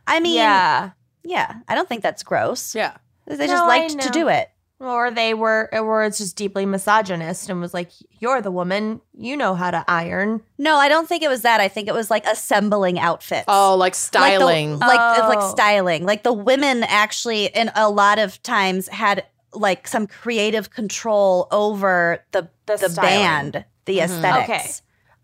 I 0.06 0.20
mean, 0.20 0.36
yeah, 0.36 0.90
yeah. 1.24 1.56
I 1.66 1.74
don't 1.74 1.88
think 1.88 2.04
that's 2.04 2.22
gross. 2.22 2.72
Yeah. 2.72 2.98
They 3.26 3.46
No, 3.46 3.52
just 3.52 3.66
liked 3.66 4.00
to 4.00 4.10
do 4.10 4.28
it. 4.28 4.50
Or 4.78 5.10
they 5.10 5.32
were, 5.32 5.70
or 5.72 6.04
it's 6.04 6.18
just 6.18 6.36
deeply 6.36 6.66
misogynist 6.66 7.48
and 7.48 7.62
was 7.62 7.72
like, 7.72 7.90
"You're 8.20 8.42
the 8.42 8.50
woman. 8.50 9.00
You 9.16 9.34
know 9.34 9.54
how 9.54 9.70
to 9.70 9.82
iron." 9.88 10.42
No, 10.58 10.76
I 10.76 10.90
don't 10.90 11.08
think 11.08 11.22
it 11.22 11.30
was 11.30 11.42
that. 11.42 11.60
I 11.62 11.68
think 11.68 11.88
it 11.88 11.94
was 11.94 12.10
like 12.10 12.26
assembling 12.26 12.98
outfits. 12.98 13.46
Oh, 13.48 13.74
like 13.76 13.94
styling. 13.94 14.78
like 14.78 14.80
the, 14.80 14.86
like 14.86 15.18
it's 15.18 15.28
like 15.28 15.38
Oh. 15.40 15.50
styling 15.50 16.04
like 16.04 16.24
the 16.24 16.32
women 16.32 16.84
actually 16.84 17.46
in 17.46 17.70
a 17.74 17.88
lot 17.88 18.18
of 18.18 18.42
times 18.42 18.88
had 18.88 19.24
like 19.54 19.88
some 19.88 20.06
creative 20.06 20.68
control 20.70 21.48
over 21.50 22.22
the 22.32 22.50
The 22.66 22.76
the, 22.76 23.00
band 23.00 23.64
the 23.86 23.98
mm-hmm. 23.98 24.04
aesthetics 24.12 24.50
Okay. 24.52 24.70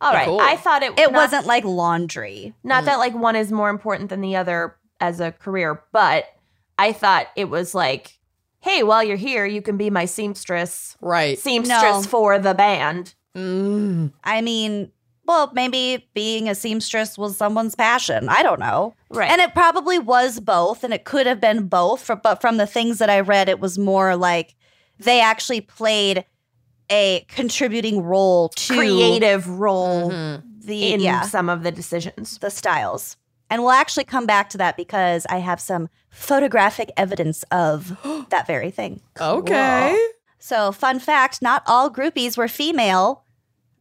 All 0.00 0.12
right. 0.14 0.24
cool. 0.26 0.40
I 0.40 0.56
thought 0.56 0.82
it. 0.82 0.92
it 0.98 1.12
not- 1.12 1.14
wasn't 1.14 1.46
like 1.46 1.64
laundry 1.64 2.54
not 2.64 2.84
mm. 2.84 2.86
that 2.86 2.96
like 2.98 3.14
one 3.14 3.36
is 3.36 3.52
more 3.52 3.68
important 3.68 4.08
than 4.08 4.22
the 4.22 4.36
other 4.36 4.76
as 5.00 5.20
a 5.20 5.32
career, 5.32 5.82
but 5.92 6.24
I 6.78 6.92
thought 6.92 7.26
it 7.36 7.48
was 7.50 7.74
like, 7.74 8.18
"Hey, 8.60 8.82
while 8.82 9.02
you're 9.04 9.16
here, 9.16 9.46
you 9.46 9.62
can 9.62 9.76
be 9.76 9.90
my 9.90 10.04
seamstress, 10.06 10.96
right. 11.00 11.38
seamstress 11.38 11.82
No. 11.82 12.02
for 12.02 12.38
the 12.38 12.54
band." 12.54 13.14
Mm. 13.34 14.12
i 14.24 14.42
mean 14.42 14.92
well 15.24 15.50
maybe 15.54 16.06
being 16.12 16.50
a 16.50 16.54
seamstress 16.54 17.16
was 17.16 17.34
someone's 17.34 17.74
passion 17.74 18.28
i 18.28 18.42
don't 18.42 18.60
know 18.60 18.94
Right. 19.08 19.30
and 19.30 19.40
it 19.40 19.54
probably 19.54 19.98
was 19.98 20.38
both 20.38 20.84
and 20.84 20.92
it 20.92 21.04
could 21.04 21.26
have 21.26 21.40
been 21.40 21.66
both 21.66 22.02
for, 22.02 22.14
but 22.14 22.42
from 22.42 22.58
the 22.58 22.66
things 22.66 22.98
that 22.98 23.08
i 23.08 23.20
read 23.20 23.48
it 23.48 23.58
was 23.58 23.78
more 23.78 24.16
like 24.16 24.54
they 24.98 25.18
actually 25.22 25.62
played 25.62 26.26
a 26.90 27.24
contributing 27.28 28.02
role 28.02 28.50
to 28.50 28.74
creative 28.76 29.48
role 29.48 30.10
the 30.10 30.92
in 30.92 31.00
yeah 31.00 31.22
some 31.22 31.48
of 31.48 31.62
the 31.62 31.72
decisions. 31.72 32.36
the 32.36 32.50
styles. 32.50 33.16
And 33.52 33.62
we'll 33.62 33.72
actually 33.72 34.04
come 34.04 34.24
back 34.24 34.48
to 34.50 34.58
that 34.58 34.78
because 34.78 35.26
I 35.28 35.36
have 35.36 35.60
some 35.60 35.90
photographic 36.08 36.90
evidence 36.96 37.42
of 37.50 37.98
that 38.30 38.46
very 38.46 38.70
thing. 38.70 39.02
Okay. 39.20 39.94
So, 40.38 40.72
fun 40.72 40.98
fact 40.98 41.42
not 41.42 41.62
all 41.66 41.92
groupies 41.92 42.38
were 42.38 42.48
female. 42.48 43.24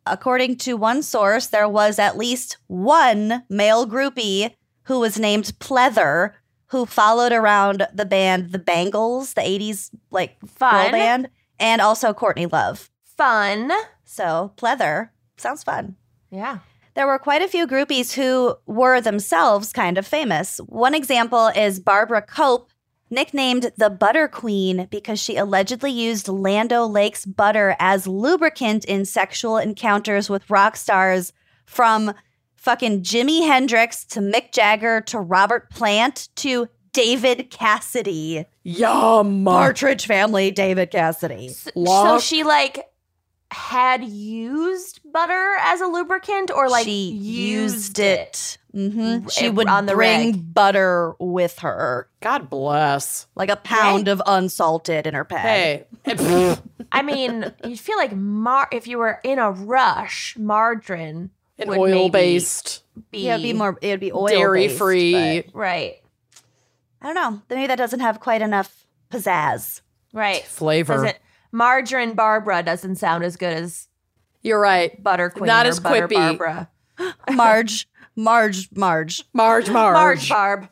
According 0.05 0.57
to 0.57 0.73
one 0.75 1.01
source, 1.01 1.47
there 1.47 1.69
was 1.69 1.99
at 1.99 2.17
least 2.17 2.57
one 2.67 3.43
male 3.49 3.87
groupie 3.87 4.53
who 4.83 4.99
was 4.99 5.17
named 5.17 5.53
Pleather, 5.59 6.33
who 6.67 6.85
followed 6.85 7.31
around 7.31 7.87
the 7.93 8.05
band 8.05 8.51
The 8.51 8.59
Bangles, 8.59 9.35
the 9.35 9.41
80s 9.41 9.89
like 10.11 10.37
girl 10.41 10.49
Fun. 10.49 10.91
band, 10.91 11.29
and 11.61 11.81
also 11.81 12.13
Courtney 12.13 12.45
Love. 12.45 12.89
Fun. 13.05 13.71
So, 14.03 14.51
Pleather 14.57 15.11
sounds 15.37 15.63
fun. 15.63 15.95
Yeah. 16.29 16.57
There 16.93 17.07
were 17.07 17.19
quite 17.19 17.41
a 17.41 17.47
few 17.47 17.67
groupies 17.67 18.13
who 18.13 18.55
were 18.65 18.99
themselves 18.99 19.71
kind 19.71 19.97
of 19.97 20.05
famous. 20.05 20.57
One 20.65 20.93
example 20.93 21.47
is 21.47 21.79
Barbara 21.79 22.21
Cope, 22.21 22.69
nicknamed 23.09 23.71
the 23.77 23.89
Butter 23.89 24.27
Queen 24.27 24.87
because 24.89 25.19
she 25.19 25.35
allegedly 25.35 25.91
used 25.91 26.27
Land 26.27 26.73
O'Lakes 26.73 27.25
butter 27.25 27.75
as 27.79 28.07
lubricant 28.07 28.85
in 28.85 29.05
sexual 29.05 29.57
encounters 29.57 30.29
with 30.29 30.49
rock 30.49 30.75
stars 30.77 31.33
from 31.65 32.13
fucking 32.55 33.03
Jimi 33.03 33.45
Hendrix 33.45 34.05
to 34.05 34.19
Mick 34.19 34.51
Jagger 34.51 35.01
to 35.01 35.19
Robert 35.19 35.69
Plant 35.69 36.29
to 36.37 36.67
David 36.93 37.49
Cassidy. 37.49 38.45
Yum. 38.63 39.45
Partridge 39.45 40.05
Family, 40.05 40.51
David 40.51 40.91
Cassidy. 40.91 41.49
So 41.49 41.71
Lock- 41.75 42.21
she 42.21 42.43
like 42.43 42.90
had 43.51 44.03
used 44.03 45.01
butter 45.11 45.55
as 45.59 45.81
a 45.81 45.85
lubricant 45.87 46.49
or 46.51 46.69
like 46.69 46.85
she 46.85 47.11
used 47.11 47.99
it. 47.99 48.57
hmm 48.73 49.19
R- 49.25 49.29
She 49.29 49.49
would 49.49 49.67
on 49.67 49.85
the 49.85 49.93
bring 49.93 50.31
reg. 50.31 50.53
butter 50.53 51.15
with 51.19 51.59
her. 51.59 52.07
God 52.21 52.49
bless. 52.49 53.27
like 53.35 53.49
a 53.49 53.57
pound 53.57 54.07
of 54.07 54.21
unsalted 54.25 55.05
in 55.05 55.13
her 55.13 55.25
pad. 55.25 55.85
Hey. 56.05 56.57
I 56.93 57.01
mean, 57.01 57.51
you'd 57.65 57.79
feel 57.79 57.97
like 57.97 58.15
mar- 58.15 58.69
if 58.71 58.87
you 58.87 58.97
were 58.97 59.19
in 59.23 59.37
a 59.37 59.51
rush, 59.51 60.35
margarine 60.37 61.29
would 61.59 61.77
oil 61.77 61.85
maybe 62.07 62.09
based, 62.11 62.83
be, 63.11 63.25
yeah, 63.25 63.33
it'd 63.35 63.43
be 63.43 63.53
more. 63.53 63.77
It'd 63.81 63.99
be 63.99 64.11
oil 64.11 64.27
dairy 64.27 64.67
based, 64.67 64.77
free. 64.79 65.41
but 65.41 65.53
right, 65.55 66.01
I 67.01 67.05
don't 67.05 67.15
know. 67.15 67.41
Maybe 67.49 67.67
that 67.67 67.77
doesn't 67.77 67.99
have 67.99 68.19
quite 68.19 68.41
enough 68.41 68.85
pizzazz. 69.11 69.81
right. 70.13 70.43
flavor. 70.43 70.93
Doesn't 70.95 71.17
margarine 71.51 72.13
Barbara 72.13 72.63
doesn't 72.63 72.95
sound 72.97 73.23
as 73.23 73.35
good 73.37 73.53
as 73.53 73.87
You're 74.41 74.59
right. 74.59 75.01
butter 75.03 75.29
queen 75.29 75.47
Not 75.47 75.65
or 75.65 75.69
as 75.69 75.79
butter 75.79 76.07
quippy. 76.07 76.37
Barbara. 76.37 76.69
Marge, 77.33 77.87
Marge, 78.15 78.69
Marge, 78.75 79.23
Marge, 79.33 79.69
Marge 79.69 79.69
Marge. 79.69 80.29
Barb. 80.29 80.67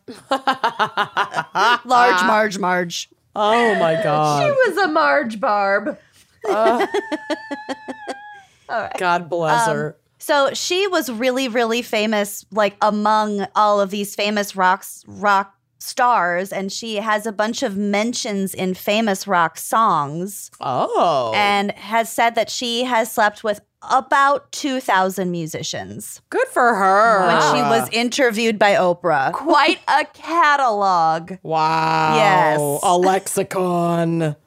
large 1.85 2.23
Marge, 2.23 2.59
Marge. 2.59 3.09
oh 3.35 3.75
my 3.75 3.93
god, 4.03 4.43
She 4.45 4.51
was 4.51 4.77
a 4.77 4.87
Marge 4.87 5.39
Barb. 5.39 5.97
Uh, 6.47 6.87
All 8.69 8.81
right. 8.81 8.97
God 8.97 9.29
bless 9.29 9.67
Um, 9.67 9.75
her. 9.75 9.95
So 10.19 10.53
she 10.53 10.85
was 10.87 11.09
really, 11.09 11.47
really 11.47 11.81
famous, 11.81 12.45
like 12.51 12.75
among 12.81 13.47
all 13.55 13.79
of 13.81 13.89
these 13.89 14.15
famous 14.15 14.55
rocks, 14.55 15.03
rock 15.07 15.55
stars 15.79 16.51
and 16.51 16.71
she 16.71 16.95
has 16.97 17.25
a 17.25 17.31
bunch 17.31 17.63
of 17.63 17.77
mentions 17.77 18.53
in 18.53 18.73
famous 18.73 19.27
rock 19.27 19.57
songs 19.57 20.51
Oh. 20.61 21.31
and 21.35 21.71
has 21.71 22.11
said 22.11 22.35
that 22.35 22.49
she 22.49 22.83
has 22.83 23.11
slept 23.11 23.43
with 23.43 23.61
about 23.89 24.51
2,000 24.51 25.31
musicians 25.31 26.21
good 26.29 26.47
for 26.49 26.75
her. 26.75 27.27
when 27.27 27.41
she 27.55 27.61
was 27.61 27.87
interviewed 27.93 28.59
by 28.59 28.73
Oprah. 28.73 29.31
Quite 29.31 29.79
a 29.87 30.03
catalog. 30.13 31.37
Wow. 31.43 32.15
Yes. 32.15 32.59
A 32.83 32.97
lexicon. 32.97 34.35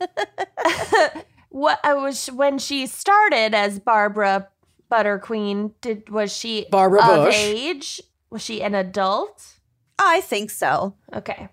What 1.49 1.81
I 1.85 1.92
was 1.92 2.29
when 2.29 2.59
she 2.59 2.87
started 2.87 3.55
as 3.55 3.79
Barbara 3.79 4.49
Butterqueen, 4.90 5.73
did 5.83 6.09
was 6.09 6.35
she 6.35 6.66
Barbara 6.71 7.03
of 7.05 7.25
Bush. 7.27 7.35
age? 7.37 8.01
Was 8.31 8.40
she 8.42 8.62
an 8.62 8.75
adult? 8.75 9.57
I 10.05 10.21
think 10.21 10.51
so. 10.51 10.95
Okay. 11.12 11.49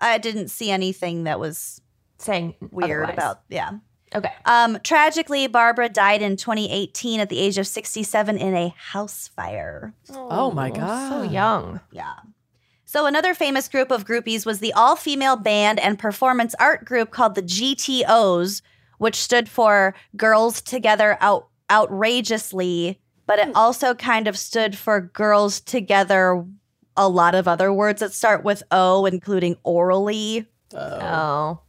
I 0.00 0.18
didn't 0.18 0.48
see 0.48 0.70
anything 0.70 1.24
that 1.24 1.38
was 1.38 1.80
Saying 2.18 2.54
weird 2.70 3.04
otherwise. 3.04 3.14
about, 3.14 3.40
yeah. 3.48 3.72
Okay. 4.14 4.32
Um, 4.44 4.78
tragically, 4.82 5.46
Barbara 5.46 5.88
died 5.88 6.20
in 6.22 6.36
2018 6.36 7.20
at 7.20 7.28
the 7.28 7.38
age 7.38 7.58
of 7.58 7.66
67 7.66 8.36
in 8.38 8.54
a 8.54 8.74
house 8.76 9.28
fire. 9.28 9.94
Oh 10.12 10.50
my 10.50 10.70
god. 10.70 11.08
So 11.10 11.30
young. 11.30 11.80
Yeah. 11.92 12.14
So 12.84 13.06
another 13.06 13.34
famous 13.34 13.68
group 13.68 13.92
of 13.92 14.04
groupies 14.04 14.44
was 14.44 14.58
the 14.58 14.72
all-female 14.72 15.36
band 15.36 15.78
and 15.78 15.96
performance 15.96 16.56
art 16.58 16.84
group 16.84 17.12
called 17.12 17.36
the 17.36 17.42
GTOs, 17.42 18.62
which 18.98 19.14
stood 19.14 19.48
for 19.48 19.94
Girls 20.16 20.60
Together 20.60 21.16
Out 21.20 21.46
Outrageously, 21.70 22.98
but 23.26 23.38
it 23.38 23.54
also 23.54 23.94
kind 23.94 24.26
of 24.26 24.36
stood 24.36 24.76
for 24.76 25.00
Girls 25.00 25.60
Together 25.60 26.44
a 26.96 27.08
lot 27.08 27.34
of 27.34 27.48
other 27.48 27.72
words 27.72 28.00
that 28.00 28.12
start 28.12 28.44
with 28.44 28.62
O, 28.70 29.06
including 29.06 29.56
orally. 29.62 30.46
Oh. 30.74 31.00
oh. 31.00 31.60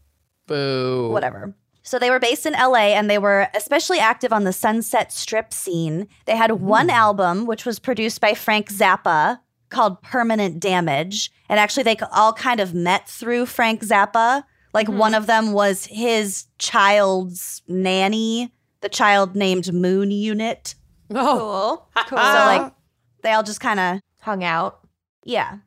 Boo. 0.48 1.10
whatever. 1.12 1.56
So 1.84 1.98
they 1.98 2.10
were 2.10 2.20
based 2.20 2.46
in 2.46 2.54
LA 2.54 2.94
and 2.94 3.10
they 3.10 3.18
were 3.18 3.48
especially 3.56 4.00
active 4.00 4.32
on 4.32 4.44
the 4.44 4.54
Sunset 4.54 5.12
Strip 5.12 5.54
scene. 5.54 6.08
They 6.26 6.36
had 6.36 6.52
hmm. 6.52 6.66
one 6.66 6.90
album, 6.90 7.46
which 7.46 7.66
was 7.66 7.80
produced 7.80 8.22
by 8.22 8.34
Frank 8.34 8.70
Zappa 8.70 9.40
called 9.70 10.02
Permanent 10.02 10.60
Damage. 10.60 11.32
And 11.50 11.60
actually, 11.60 11.84
they 11.84 11.98
all 12.12 12.34
kind 12.34 12.60
of 12.60 12.74
met 12.74 13.10
through 13.10 13.46
Frank 13.46 13.82
Zappa. 13.82 14.44
Like 14.74 14.88
hmm. 14.88 14.98
one 14.98 15.16
of 15.16 15.28
them 15.28 15.54
was 15.54 15.86
his 15.86 16.46
child's 16.60 17.62
nanny, 17.68 18.54
the 18.82 18.90
child 18.90 19.36
named 19.36 19.74
Moon 19.74 20.12
Unit. 20.12 20.76
Oh. 21.10 21.88
Cool. 21.96 22.04
Cool. 22.08 22.18
So, 22.18 22.24
like, 22.24 22.74
they 23.22 23.32
all 23.32 23.44
just 23.44 23.60
kind 23.60 23.80
of 23.80 24.00
hung 24.22 24.44
out. 24.44 24.81
Yeah. 25.24 25.58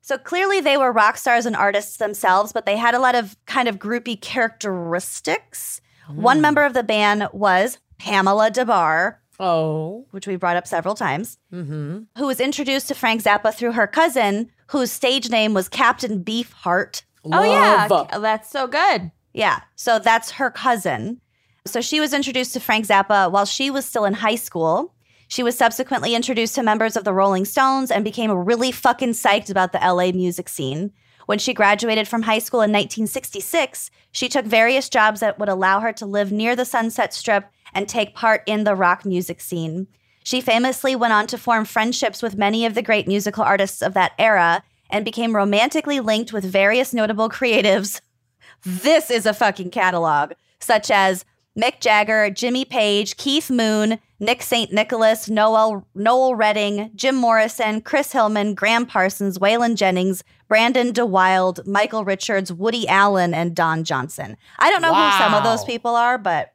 So 0.00 0.16
clearly 0.18 0.60
they 0.60 0.76
were 0.76 0.90
rock 0.92 1.16
stars 1.18 1.44
and 1.46 1.54
artists 1.54 1.98
themselves, 1.98 2.52
but 2.52 2.64
they 2.66 2.76
had 2.76 2.94
a 2.94 2.98
lot 2.98 3.14
of 3.14 3.36
kind 3.46 3.68
of 3.68 3.78
groupie 3.78 4.20
characteristics. 4.20 5.80
One 6.08 6.40
member 6.40 6.64
of 6.64 6.72
the 6.72 6.82
band 6.82 7.28
was 7.32 7.78
Pamela 7.98 8.50
Des 8.50 8.64
Barres, 8.64 9.14
Oh. 9.38 10.06
which 10.10 10.26
we 10.26 10.36
brought 10.36 10.56
up 10.56 10.66
several 10.66 10.94
times, 10.94 11.38
Mm-hmm. 11.52 11.98
who 12.16 12.26
was 12.26 12.40
introduced 12.40 12.88
to 12.88 12.94
Frank 12.94 13.22
Zappa 13.22 13.54
through 13.54 13.72
her 13.72 13.86
cousin, 13.86 14.50
whose 14.68 14.90
stage 14.90 15.28
name 15.30 15.52
was 15.54 15.68
Captain 15.68 16.24
Beefheart. 16.24 17.02
Oh 17.30 17.42
yeah, 17.44 17.88
that's 18.18 18.48
so 18.50 18.66
good. 18.66 19.10
Yeah, 19.34 19.60
so 19.76 19.98
that's 19.98 20.30
her 20.32 20.50
cousin. 20.50 21.20
So 21.66 21.82
she 21.82 22.00
was 22.00 22.14
introduced 22.14 22.54
to 22.54 22.60
Frank 22.60 22.86
Zappa 22.86 23.30
while 23.30 23.44
she 23.44 23.70
was 23.70 23.84
still 23.84 24.06
in 24.06 24.14
high 24.14 24.36
school. 24.36 24.94
She 25.28 25.42
was 25.42 25.56
subsequently 25.56 26.14
introduced 26.14 26.54
to 26.54 26.62
members 26.62 26.96
of 26.96 27.04
the 27.04 27.12
Rolling 27.12 27.44
Stones 27.44 27.90
and 27.90 28.02
became 28.02 28.30
really 28.30 28.72
fucking 28.72 29.10
psyched 29.10 29.50
about 29.50 29.72
the 29.72 29.78
LA 29.78 30.10
music 30.10 30.48
scene. 30.48 30.92
When 31.26 31.38
she 31.38 31.52
graduated 31.52 32.08
from 32.08 32.22
high 32.22 32.38
school 32.38 32.60
in 32.60 32.70
1966, 32.70 33.90
she 34.10 34.28
took 34.28 34.46
various 34.46 34.88
jobs 34.88 35.20
that 35.20 35.38
would 35.38 35.50
allow 35.50 35.80
her 35.80 35.92
to 35.92 36.06
live 36.06 36.32
near 36.32 36.56
the 36.56 36.64
Sunset 36.64 37.12
Strip 37.12 37.44
and 37.74 37.86
take 37.86 38.14
part 38.14 38.42
in 38.46 38.64
the 38.64 38.74
rock 38.74 39.04
music 39.04 39.40
scene. 39.40 39.86
She 40.24 40.40
famously 40.40 40.96
went 40.96 41.12
on 41.12 41.26
to 41.28 41.38
form 41.38 41.66
friendships 41.66 42.22
with 42.22 42.38
many 42.38 42.64
of 42.64 42.74
the 42.74 42.82
great 42.82 43.06
musical 43.06 43.44
artists 43.44 43.82
of 43.82 43.94
that 43.94 44.12
era 44.18 44.62
and 44.90 45.04
became 45.04 45.36
romantically 45.36 46.00
linked 46.00 46.32
with 46.32 46.44
various 46.44 46.94
notable 46.94 47.28
creatives 47.28 48.00
this 48.64 49.10
is 49.10 49.26
a 49.26 49.34
fucking 49.34 49.70
catalog, 49.70 50.32
such 50.60 50.90
as 50.90 51.24
Mick 51.58 51.80
Jagger, 51.80 52.30
Jimmy 52.30 52.64
Page, 52.64 53.16
Keith 53.16 53.50
Moon, 53.50 53.98
Nick 54.20 54.42
St. 54.42 54.72
Nicholas, 54.72 55.28
Noel, 55.28 55.84
Noel 55.94 56.34
Redding, 56.36 56.90
Jim 56.94 57.16
Morrison, 57.16 57.80
Chris 57.80 58.12
Hillman, 58.12 58.54
Gram 58.54 58.86
Parsons, 58.86 59.38
Waylon 59.38 59.74
Jennings, 59.74 60.22
Brandon 60.48 60.92
deWilde, 60.92 61.66
Michael 61.66 62.04
Richards, 62.04 62.52
Woody 62.52 62.86
Allen, 62.86 63.34
and 63.34 63.56
Don 63.56 63.82
Johnson. 63.84 64.36
I 64.58 64.70
don't 64.70 64.82
know 64.82 64.94
who 64.94 65.18
some 65.18 65.34
of 65.34 65.42
those 65.42 65.64
people 65.64 65.94
are, 65.96 66.16
but 66.18 66.52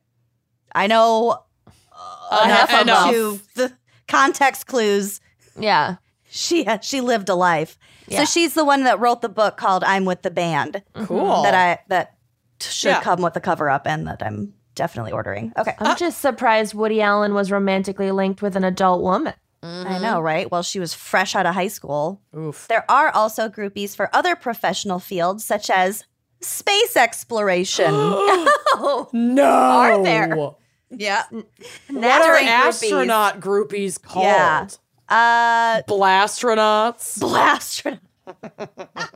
I 0.74 0.88
know 0.88 1.44
enough, 2.32 2.70
Enough. 2.70 2.82
Enough. 2.82 3.12
to 3.12 3.39
the 3.56 3.74
context 4.08 4.68
clues. 4.68 5.20
Yeah. 5.60 5.98
She 6.30 6.66
she 6.82 7.00
lived 7.02 7.30
a 7.30 7.36
life. 7.36 7.78
Yeah. 8.08 8.20
So 8.20 8.26
she's 8.26 8.54
the 8.56 8.66
one 8.66 8.86
that 8.86 9.00
wrote 9.00 9.22
the 9.22 9.30
book 9.30 9.56
called 9.58 9.84
"I'm 9.84 10.04
with 10.06 10.24
the 10.24 10.32
Band." 10.32 10.82
Cool. 11.06 11.44
that 11.44 11.54
I 11.54 11.80
that 11.89 12.16
should 12.60 12.89
Yeah. 12.89 13.02
come 13.02 13.22
with 13.22 13.34
the 13.36 13.39
cover 13.42 13.70
up 13.70 13.86
and 13.86 14.08
that 14.08 14.24
I'm 14.24 14.54
definitely 14.76 15.12
ordering. 15.12 15.54
Okay. 15.58 15.74
I'm 15.80 15.98
just 15.98 16.20
surprised 16.20 16.74
Woody 16.74 17.02
Allen 17.02 17.34
was 17.34 17.52
romantically 17.52 18.12
linked 18.12 18.42
with 18.42 18.56
an 18.56 18.64
adult 18.64 19.02
woman. 19.02 19.34
I 19.66 19.98
know, 20.00 20.20
right? 20.20 20.52
Well, 20.52 20.62
she 20.62 20.80
was 20.82 20.94
fresh 20.94 21.36
out 21.36 21.46
of 21.46 21.54
high 21.54 21.70
school. 21.70 22.22
Oof. 22.38 22.68
There 22.68 22.84
are 22.92 23.10
also 23.12 23.48
groupies 23.48 23.96
for 23.96 24.14
other 24.14 24.36
professional 24.36 25.00
fields 25.00 25.46
such 25.46 25.70
as 25.70 26.04
space 26.42 26.98
exploration. 26.98 27.94
No. 29.14 29.44
Are 29.46 30.04
there? 30.04 30.36
yeah. 30.90 31.24
What 31.32 31.46
are 32.04 32.38
NASA 32.38 32.42
groupies. 32.42 32.48
astronaut 32.48 33.40
groupies 33.40 34.02
called? 34.02 34.26
Yeah. 34.26 34.68
Uh 35.08 35.82
Blastronauts. 35.88 37.20
blast. 37.20 37.84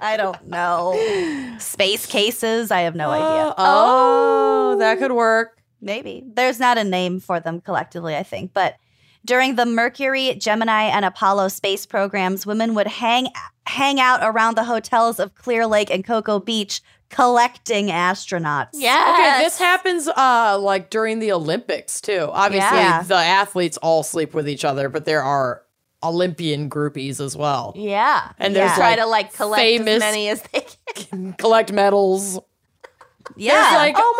I 0.00 0.14
don't 0.16 0.46
know. 0.48 1.56
Space 1.58 2.06
cases, 2.06 2.70
I 2.70 2.80
have 2.82 2.94
no 2.94 3.10
idea. 3.10 3.48
Uh, 3.48 3.54
oh, 3.58 4.76
that 4.78 4.98
could 4.98 5.12
work. 5.12 5.58
Maybe. 5.80 6.24
There's 6.26 6.58
not 6.60 6.78
a 6.78 6.84
name 6.84 7.20
for 7.20 7.40
them 7.40 7.60
collectively, 7.60 8.16
I 8.16 8.22
think. 8.22 8.52
But 8.54 8.76
during 9.24 9.56
the 9.56 9.66
Mercury, 9.66 10.34
Gemini, 10.36 10.84
and 10.84 11.04
Apollo 11.04 11.48
space 11.48 11.86
programs, 11.86 12.46
women 12.46 12.74
would 12.74 12.86
hang 12.86 13.28
hang 13.66 13.98
out 13.98 14.20
around 14.22 14.56
the 14.56 14.64
hotels 14.64 15.18
of 15.18 15.34
Clear 15.34 15.66
Lake 15.66 15.90
and 15.90 16.04
Cocoa 16.04 16.38
Beach 16.38 16.82
collecting 17.10 17.86
astronauts. 17.88 18.70
Yeah. 18.74 19.14
Okay, 19.14 19.44
this 19.44 19.58
happens 19.58 20.08
uh 20.08 20.58
like 20.60 20.90
during 20.90 21.18
the 21.20 21.32
Olympics 21.32 22.00
too. 22.00 22.28
Obviously, 22.32 22.76
Yeah. 22.78 23.02
the 23.02 23.14
athletes 23.14 23.76
all 23.78 24.02
sleep 24.02 24.34
with 24.34 24.48
each 24.48 24.64
other, 24.64 24.88
but 24.88 25.04
there 25.04 25.22
are 25.22 25.62
Olympian 26.04 26.68
groupies 26.70 27.20
as 27.20 27.36
well. 27.36 27.72
Yeah. 27.76 28.32
And 28.38 28.54
there's, 28.54 28.70
They 28.72 28.76
try 28.76 28.90
like, 28.90 28.98
to 28.98 29.06
like 29.06 29.32
collect 29.32 29.60
famous- 29.62 29.94
as 29.94 30.00
many 30.00 30.28
as 30.28 30.42
they 30.52 30.66
can. 30.94 31.32
Collect 31.38 31.72
medals. 31.72 32.38
Yeah. 33.36 33.54
There's 33.54 33.74
like 33.74 33.94
oh 33.98 34.14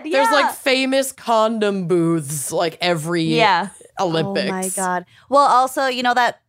god. 0.02 0.12
there's 0.12 0.30
like 0.30 0.54
famous 0.54 1.10
condom 1.10 1.88
booths 1.88 2.52
like 2.52 2.76
every 2.80 3.22
Yeah. 3.24 3.70
Olympics. 3.98 4.48
Oh 4.48 4.52
my 4.52 4.68
god. 4.68 5.06
Well, 5.30 5.46
also, 5.46 5.86
you 5.86 6.02
know 6.02 6.14
that 6.14 6.40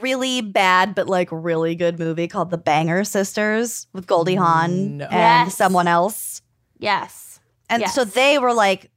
really 0.00 0.42
bad 0.42 0.94
but 0.94 1.06
like 1.06 1.28
really 1.32 1.74
good 1.74 1.98
movie 1.98 2.28
called 2.28 2.50
The 2.50 2.58
Banger 2.58 3.02
Sisters 3.02 3.86
with 3.94 4.06
Goldie 4.06 4.34
Hawn 4.34 4.98
No. 4.98 5.04
and 5.06 5.48
Yes. 5.48 5.56
someone 5.56 5.88
else. 5.88 6.42
Yes. 6.78 7.40
And 7.70 7.88
so 7.88 8.04
they 8.04 8.38
were 8.38 8.52
like 8.52 8.90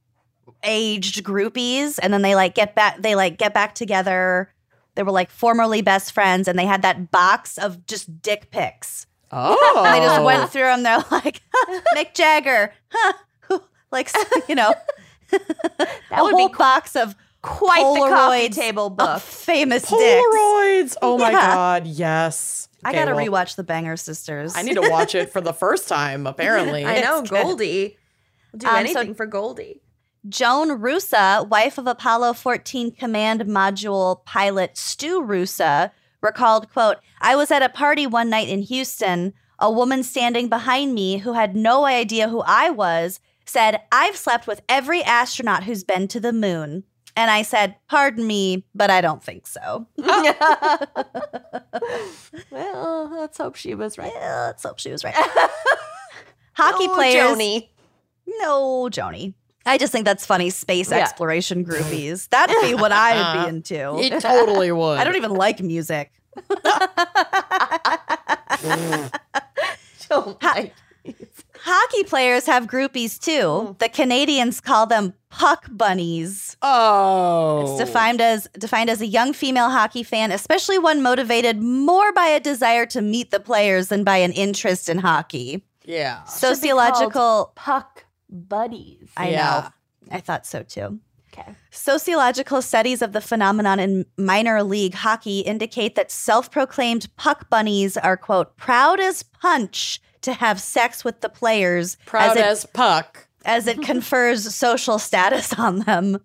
aged 0.62 1.24
groupies 1.24 1.98
and 2.02 2.12
then 2.12 2.20
they 2.22 2.34
like 2.34 2.54
get 2.54 2.74
back 2.74 3.00
they 3.00 3.14
like 3.14 3.38
get 3.38 3.54
back 3.54 3.74
together. 3.74 4.52
They 4.94 5.02
were 5.02 5.10
like 5.12 5.30
formerly 5.30 5.82
best 5.82 6.12
friends 6.12 6.46
and 6.48 6.58
they 6.58 6.66
had 6.66 6.82
that 6.82 7.10
box 7.10 7.58
of 7.58 7.86
just 7.86 8.22
dick 8.22 8.50
pics. 8.50 9.06
Oh. 9.32 9.82
They 9.82 9.98
just 9.98 10.22
went 10.22 10.50
through 10.50 10.62
them. 10.62 10.82
They're 10.84 11.04
like 11.10 11.40
Mick 11.96 12.14
Jagger, 12.14 12.72
huh? 12.90 13.58
like 13.90 14.10
you 14.48 14.54
know, 14.54 14.72
That 15.30 15.88
a 16.12 16.22
would 16.22 16.34
whole 16.34 16.48
be 16.48 16.54
box 16.54 16.94
of 16.94 17.16
quite 17.42 17.82
the 17.82 18.08
coffee 18.08 18.48
table 18.50 18.86
of 18.86 18.96
book. 18.96 19.20
famous 19.20 19.82
dicks. 19.82 19.92
Polaroids. 19.92 20.96
Oh 21.02 21.18
my 21.18 21.30
Yeah. 21.30 21.54
god, 21.54 21.86
yes. 21.86 22.68
I 22.84 22.92
gotta 22.92 23.14
well, 23.14 23.26
rewatch 23.26 23.56
The 23.56 23.64
Banger 23.64 23.96
Sisters. 23.96 24.54
I 24.56 24.62
need 24.62 24.74
to 24.74 24.88
watch 24.90 25.14
it 25.14 25.32
for 25.32 25.40
the 25.40 25.52
first 25.54 25.88
time, 25.88 26.26
apparently. 26.26 26.84
I 26.84 27.00
know 27.00 27.20
It's 27.20 27.30
good. 27.30 27.42
Goldie. 27.42 27.96
Will 28.52 28.58
do 28.58 28.66
Um, 28.66 28.72
so- 28.74 28.78
anything 28.78 29.14
for 29.14 29.26
Goldie. 29.26 29.80
Joan 30.28 30.80
Roosa, 30.80 31.46
wife 31.48 31.76
of 31.78 31.86
Apollo 31.86 32.34
14 32.34 32.92
command 32.92 33.42
module 33.42 34.24
pilot 34.24 34.76
Stu 34.76 35.22
Roosa, 35.22 35.92
recalled, 36.22 36.72
quote, 36.72 36.96
I 37.20 37.36
was 37.36 37.50
at 37.50 37.62
a 37.62 37.68
party 37.68 38.06
one 38.06 38.30
night 38.30 38.48
in 38.48 38.62
Houston. 38.62 39.34
A 39.58 39.70
woman 39.70 40.02
standing 40.02 40.48
behind 40.48 40.94
me 40.94 41.18
who 41.18 41.34
had 41.34 41.54
no 41.54 41.84
idea 41.84 42.28
who 42.28 42.42
I 42.44 42.70
was 42.70 43.20
said, 43.44 43.80
I've 43.92 44.16
slept 44.16 44.46
with 44.46 44.62
every 44.68 45.02
astronaut 45.02 45.64
who's 45.64 45.84
been 45.84 46.08
to 46.08 46.18
the 46.20 46.32
moon. 46.32 46.84
And 47.16 47.30
I 47.30 47.42
said, 47.42 47.76
Pardon 47.88 48.26
me, 48.26 48.66
but 48.74 48.90
I 48.90 49.00
don't 49.00 49.22
think 49.22 49.46
so. 49.46 49.86
well, 52.50 53.08
let's 53.12 53.38
hope 53.38 53.54
she 53.54 53.74
was 53.74 53.96
right. 53.98 54.12
Yeah, 54.12 54.46
let's 54.46 54.62
hope 54.64 54.80
she 54.80 54.90
was 54.90 55.04
right. 55.04 55.14
Hockey 56.54 56.86
Oh, 56.88 56.94
players. 56.94 57.36
Joni. 57.36 57.68
No, 58.26 58.88
Joni. 58.90 59.34
I 59.66 59.78
just 59.78 59.92
think 59.92 60.04
that's 60.04 60.26
funny. 60.26 60.50
Space 60.50 60.90
Yeah. 60.90 60.98
exploration 60.98 61.64
groupies. 61.64 62.28
That'd 62.28 62.56
be 62.62 62.74
what 62.74 62.92
I 63.06 63.16
would 63.16 63.42
be 63.44 63.48
into. 63.56 63.98
It 63.98 64.20
totally 64.22 64.70
would. 64.72 64.98
I 64.98 65.04
don't 65.04 65.16
even 65.16 65.32
like 65.34 65.60
music. 65.60 66.12
Oh 70.10 70.36
my- 70.42 70.70
Hockey 71.60 72.04
players 72.04 72.44
have 72.46 72.66
groupies 72.66 73.18
too. 73.18 73.30
Mm. 73.74 73.78
The 73.78 73.88
Canadians 73.88 74.60
call 74.60 74.86
them 74.86 75.14
puck 75.30 75.66
bunnies. 75.70 76.56
Oh. 76.60 77.62
It's 77.78 77.78
defined 77.86 78.20
as 78.20 78.46
defined 78.58 78.90
as 78.90 79.00
a 79.00 79.06
young 79.06 79.32
female 79.32 79.70
hockey 79.70 80.02
fan, 80.02 80.30
especially 80.30 80.78
one 80.78 81.02
motivated 81.02 81.60
more 81.62 82.12
by 82.12 82.26
a 82.26 82.38
desire 82.40 82.84
to 82.86 83.00
meet 83.00 83.30
the 83.30 83.40
players 83.40 83.88
than 83.88 84.04
by 84.04 84.18
an 84.18 84.32
interest 84.32 84.88
in 84.90 84.98
hockey. 84.98 85.64
Yeah. 85.84 86.22
Sociological 86.24 87.52
puck 87.54 88.03
buddies. 88.34 89.08
I 89.16 89.30
Yeah. 89.30 89.70
know. 90.10 90.16
I 90.16 90.20
thought 90.20 90.44
so 90.46 90.62
too. 90.62 91.00
Okay. 91.32 91.54
Sociological 91.70 92.62
studies 92.62 93.02
of 93.02 93.12
the 93.12 93.20
phenomenon 93.20 93.80
in 93.80 94.06
minor 94.16 94.62
league 94.62 94.94
hockey 94.94 95.40
indicate 95.40 95.94
that 95.96 96.10
self 96.10 96.50
proclaimed 96.50 97.08
puck 97.16 97.48
bunnies 97.50 97.96
are, 97.96 98.16
quote, 98.16 98.56
proud 98.56 99.00
as 99.00 99.22
punch 99.22 100.00
to 100.20 100.32
have 100.32 100.60
sex 100.60 101.04
with 101.04 101.20
the 101.22 101.28
players 101.28 101.96
Proud 102.06 102.30
as, 102.32 102.36
it, 102.36 102.44
as 102.44 102.66
puck. 102.66 103.26
as 103.44 103.66
it 103.66 103.82
confers 103.90 104.54
social 104.54 104.98
status 104.98 105.52
on 105.54 105.80
them. 105.80 106.18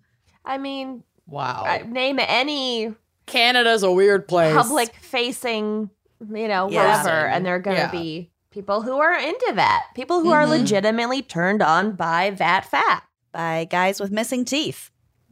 I 0.44 0.58
mean, 0.58 1.02
Wow. 1.26 1.64
I- 1.66 1.82
name 1.82 2.18
any 2.20 2.94
Canada's 3.26 3.82
a 3.82 3.90
weird 3.92 4.26
place. 4.28 4.54
public 4.54 4.94
facing, 4.96 5.90
you 6.20 6.48
know, 6.48 6.68
Yeah. 6.70 6.86
whatever, 7.02 7.26
and 7.26 7.44
they're 7.44 7.58
going 7.60 7.76
to 7.76 7.82
Yeah. 7.82 7.90
be 7.90 8.30
people 8.50 8.82
who 8.82 8.98
are 8.98 9.14
into 9.18 9.52
that, 9.54 9.86
people 9.94 10.20
who 10.20 10.30
are 10.30 10.44
Mhm. 10.44 10.50
legitimately 10.50 11.22
turned 11.22 11.62
on 11.62 11.92
by 11.92 12.30
that 12.30 12.64
fact. 12.64 13.06
By 13.32 13.64
guys 13.70 14.00
with 14.00 14.10
missing 14.10 14.44
teeth. 14.44 14.90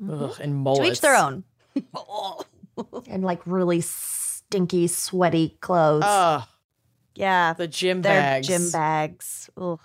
Ugh, 0.09 0.37
and 0.41 0.55
mullets. 0.57 0.81
To 0.85 0.93
each 0.93 1.01
their 1.01 1.17
own. 1.17 1.45
and 3.09 3.25
like 3.25 3.41
really 3.45 3.81
stinky, 3.81 4.87
sweaty 4.87 5.57
clothes. 5.61 6.05
Ugh, 6.07 6.45
Yeah. 7.15 7.53
the 7.55 7.67
gym 7.67 8.03
They're 8.03 8.21
bags. 8.21 8.47
gym 8.47 8.71
bags. 8.71 9.51
Ugh. 9.61 9.81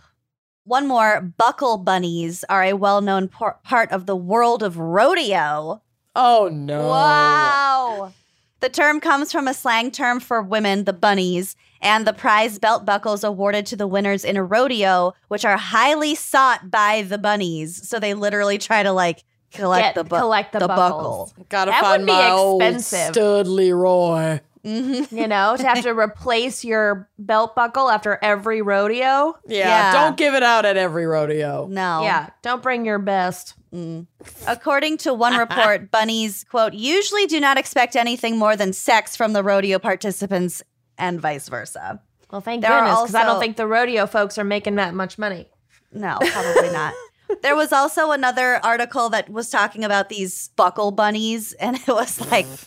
One 0.65 0.87
more 0.87 1.19
buckle 1.21 1.77
bunnies 1.77 2.45
are 2.49 2.63
a 2.63 2.73
well 2.73 3.01
known 3.01 3.27
por- 3.27 3.59
part 3.63 3.91
of 3.91 4.05
the 4.05 4.15
world 4.15 4.63
of 4.63 4.77
rodeo. 4.77 5.81
Oh 6.15 6.49
no. 6.53 6.87
wow. 6.87 8.13
The 8.61 8.69
term 8.69 9.01
comes 9.01 9.31
from 9.31 9.47
a 9.47 9.53
slang 9.53 9.91
term 9.91 10.19
for 10.21 10.41
women, 10.41 10.85
the 10.85 10.93
bunnies, 10.93 11.55
and 11.83 12.07
the 12.07 12.13
prize 12.13 12.57
belt 12.57 12.85
buckles 12.85 13.23
awarded 13.23 13.65
to 13.67 13.75
the 13.75 13.85
winners 13.87 14.25
in 14.25 14.37
a 14.37 14.43
rodeo, 14.43 15.13
which 15.27 15.45
are 15.45 15.57
highly 15.57 16.15
sought 16.15 16.71
by 16.71 17.03
the 17.03 17.17
bunnies. 17.17 17.87
So 17.87 17.99
they 17.99 18.13
literally 18.13 18.57
try 18.57 18.81
to 18.83 18.91
like 18.91 19.23
collect 19.51 19.83
Get- 19.83 19.95
the, 19.95 20.03
bu- 20.03 20.17
collect 20.17 20.53
the 20.53 20.59
buckles. 20.67 21.31
buckle. 21.33 21.45
Gotta 21.49 21.71
That 21.71 21.81
find 21.81 22.01
would 22.03 22.07
be 22.07 22.11
my 22.13 22.29
old 22.31 22.61
expensive. 22.63 23.13
stud 23.13 23.47
Leroy. 23.47 24.39
Mhm. 24.65 25.11
You 25.11 25.27
know, 25.27 25.57
to 25.57 25.63
have 25.67 25.83
to 25.83 25.89
replace 25.91 26.63
your 26.63 27.09
belt 27.19 27.53
buckle 27.53 27.89
after 27.89 28.17
every 28.21 28.61
rodeo. 28.61 29.35
Yeah, 29.45 29.67
Yeah. 29.67 29.91
Don't 29.91 30.15
give 30.15 30.33
it 30.35 30.41
out 30.41 30.63
at 30.65 30.77
every 30.77 31.05
rodeo. 31.05 31.67
No. 31.69 32.01
Yeah, 32.03 32.29
don't 32.41 32.63
bring 32.63 32.85
your 32.85 32.97
best. 32.97 33.55
Mm. 33.75 34.07
According 34.47 34.97
to 34.99 35.13
one 35.13 35.35
report, 35.37 35.91
bunnies, 35.91 36.45
quote, 36.49 36.73
usually 36.73 37.25
do 37.25 37.39
not 37.41 37.57
expect 37.57 37.95
anything 37.97 38.37
more 38.37 38.55
than 38.55 38.71
sex 38.71 39.15
from 39.17 39.33
the 39.33 39.43
rodeo 39.43 39.79
participants 39.79 40.63
and 40.97 41.19
vice 41.21 41.49
versa. 41.49 42.01
Well, 42.32 42.41
thank 42.41 42.62
There 42.62 42.71
goodness, 42.71 43.01
because 43.01 43.15
I 43.15 43.23
don't 43.25 43.39
think 43.39 43.58
the 43.58 43.67
rodeo 43.67 44.08
folks 44.08 44.38
are 44.38 44.43
making 44.43 44.75
that 44.75 44.93
much 44.93 45.17
money. 45.17 45.47
No, 45.91 46.17
probably 46.19 46.71
not. 46.71 46.93
There 47.41 47.56
was 47.56 47.71
also 47.73 48.12
another 48.12 48.60
article 48.63 49.10
that 49.10 49.27
was 49.29 49.49
talking 49.49 49.84
about 49.84 50.10
these 50.10 50.49
buckle 50.49 50.91
bunnies, 50.91 51.53
and 51.53 51.75
it 51.77 51.88
was 51.88 52.21
like, 52.29 52.45
it 52.45 52.60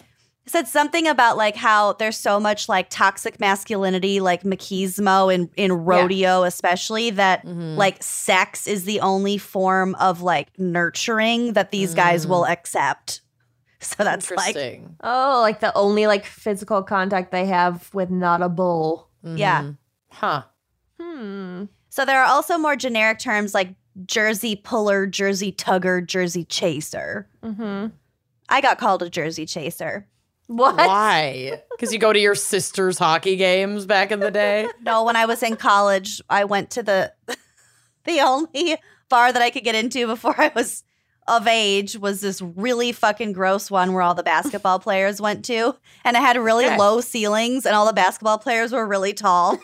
said 0.46 0.66
something 0.66 1.06
about 1.06 1.36
like 1.36 1.54
how 1.54 1.92
there's 1.92 2.16
so 2.16 2.40
much 2.40 2.68
like 2.68 2.88
toxic 2.90 3.38
masculinity, 3.38 4.18
like 4.18 4.42
machismo 4.42 5.32
in, 5.32 5.50
in 5.56 5.72
rodeo, 5.72 6.42
especially 6.42 7.10
that 7.10 7.44
Mhm. 7.44 7.76
like 7.76 8.02
sex 8.02 8.66
is 8.66 8.86
the 8.86 9.00
only 9.00 9.38
form 9.38 9.94
of 9.96 10.20
like 10.22 10.48
nurturing 10.58 11.52
that 11.52 11.70
these 11.70 11.94
guys 11.94 12.26
will 12.26 12.46
accept. 12.46 13.20
So 13.96 14.04
that's 14.04 14.30
like, 14.30 14.48
Interesting. 14.56 14.96
Oh, 15.02 15.40
like 15.42 15.60
the 15.60 15.74
only 15.76 16.06
like 16.06 16.24
physical 16.26 16.82
contact 16.82 17.30
they 17.30 17.46
have 17.46 17.92
with 17.94 18.10
not 18.10 18.42
a 18.42 18.48
bull. 18.48 19.08
yeah. 19.22 19.62
Mhm. 19.62 19.76
Huh. 20.12 20.42
Hmm. 21.00 21.64
So 21.88 22.04
there 22.04 22.20
are 22.22 22.26
also 22.26 22.58
more 22.58 22.76
generic 22.76 23.18
terms 23.18 23.54
like 23.54 23.74
jersey 24.04 24.56
puller, 24.56 25.06
jersey 25.06 25.52
tugger, 25.52 26.04
jersey 26.04 26.44
chaser. 26.44 27.28
Mm-hmm. 27.42 27.86
I 28.48 28.60
got 28.60 28.78
called 28.78 29.02
a 29.02 29.10
jersey 29.10 29.46
chaser. 29.46 30.06
What? 30.48 30.76
Why? 30.76 31.60
Because 31.72 31.92
you 31.92 31.98
go 31.98 32.12
to 32.12 32.18
your 32.20 32.34
sister's 32.36 32.98
hockey 32.98 33.36
games 33.36 33.84
back 33.86 34.10
in 34.12 34.20
the 34.20 34.30
day. 34.30 34.68
No, 34.82 35.02
when 35.04 35.16
I 35.16 35.26
was 35.26 35.42
in 35.42 35.56
college, 35.56 36.20
I 36.30 36.44
went 36.44 36.70
to 36.70 36.82
the 36.82 37.12
the 38.04 38.20
only 38.20 38.76
bar 39.08 39.32
that 39.32 39.42
I 39.42 39.50
could 39.50 39.64
get 39.64 39.74
into 39.74 40.06
before 40.06 40.34
I 40.40 40.52
was 40.54 40.84
of 41.28 41.46
age 41.48 41.98
was 41.98 42.20
this 42.20 42.40
really 42.40 42.92
fucking 42.92 43.32
gross 43.32 43.70
one 43.70 43.92
where 43.92 44.02
all 44.02 44.14
the 44.14 44.22
basketball 44.22 44.78
players 44.78 45.20
went 45.20 45.44
to, 45.46 45.74
and 46.04 46.16
it 46.16 46.20
had 46.20 46.36
really 46.36 46.66
Okay. 46.66 46.76
low 46.78 47.00
ceilings, 47.00 47.66
and 47.66 47.74
all 47.74 47.86
the 47.86 47.92
basketball 47.92 48.38
players 48.38 48.72
were 48.72 48.86
really 48.86 49.12
tall. 49.12 49.58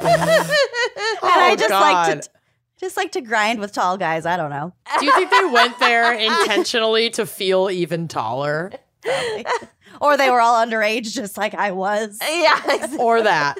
and 1.22 1.40
I 1.40 1.54
just 1.56 1.70
like 1.70 2.08
God. 2.08 2.22
to 2.22 2.30
just 2.80 2.96
like 2.96 3.12
to 3.12 3.20
grind 3.20 3.60
with 3.60 3.72
tall 3.72 3.96
guys. 3.96 4.26
I 4.26 4.36
don't 4.36 4.50
know. 4.50 4.72
Do 4.98 5.06
you 5.06 5.14
think 5.16 5.30
they 5.30 5.44
went 5.46 5.78
there 5.78 6.12
intentionally 6.18 7.08
to 7.10 7.24
feel 7.26 7.70
even 7.70 8.08
taller? 8.08 8.72
or 10.00 10.16
they 10.16 10.30
were 10.30 10.40
all 10.40 10.64
underage, 10.64 11.12
just 11.12 11.36
like 11.36 11.54
I 11.54 11.70
was. 11.70 12.18
yeah, 12.22 12.96
Or 12.98 13.22
that? 13.22 13.58